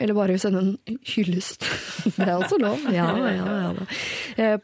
eller 0.00 0.14
bare 0.16 0.38
sende 0.40 0.60
en 0.64 0.72
hyllest. 1.14 1.60
Det 2.16 2.24
er 2.24 2.36
også 2.38 2.56
lov. 2.62 2.78
Ja, 2.94 3.08
ja, 3.18 3.28
ja. 3.36 3.50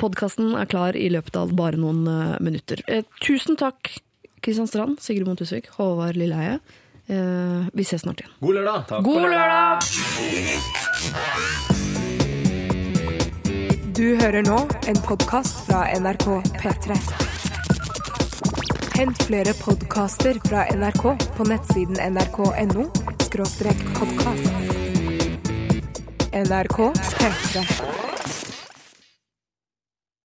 Podkasten 0.01 0.55
er 0.57 0.67
klar 0.71 0.93
i 0.97 1.09
løpet 1.13 1.37
av 1.37 1.53
bare 1.57 1.77
noen 1.81 2.05
minutter. 2.45 2.77
Tusen 3.25 3.57
takk, 3.61 3.81
Kristian 4.43 4.69
Strand, 4.71 5.01
Sigrid 5.05 5.27
Montusvik, 5.29 5.67
Håvard 5.77 6.17
Lilleheie. 6.19 6.57
Eh, 7.07 7.67
Vi 7.73 7.85
ses 7.85 8.03
snart 8.03 8.21
igjen. 8.21 8.33
God 8.41 8.55
lørdag! 8.55 9.03
God 9.03 9.21
lørdag! 9.21 9.79
Du 13.97 14.17
hører 14.21 14.43
nå 14.47 14.59
en 14.89 15.01
podkast 15.07 15.67
fra 15.67 15.83
NRK 15.99 16.29
P3. 16.61 16.97
Hent 18.97 19.23
flere 19.27 19.55
podkaster 19.59 20.39
fra 20.47 20.65
NRK 20.77 21.03
på 21.37 21.49
nettsiden 21.49 21.99
nrk.no 22.15 22.87
podkast. 23.99 24.53
NRK 26.33 26.79
P3. 27.19 28.52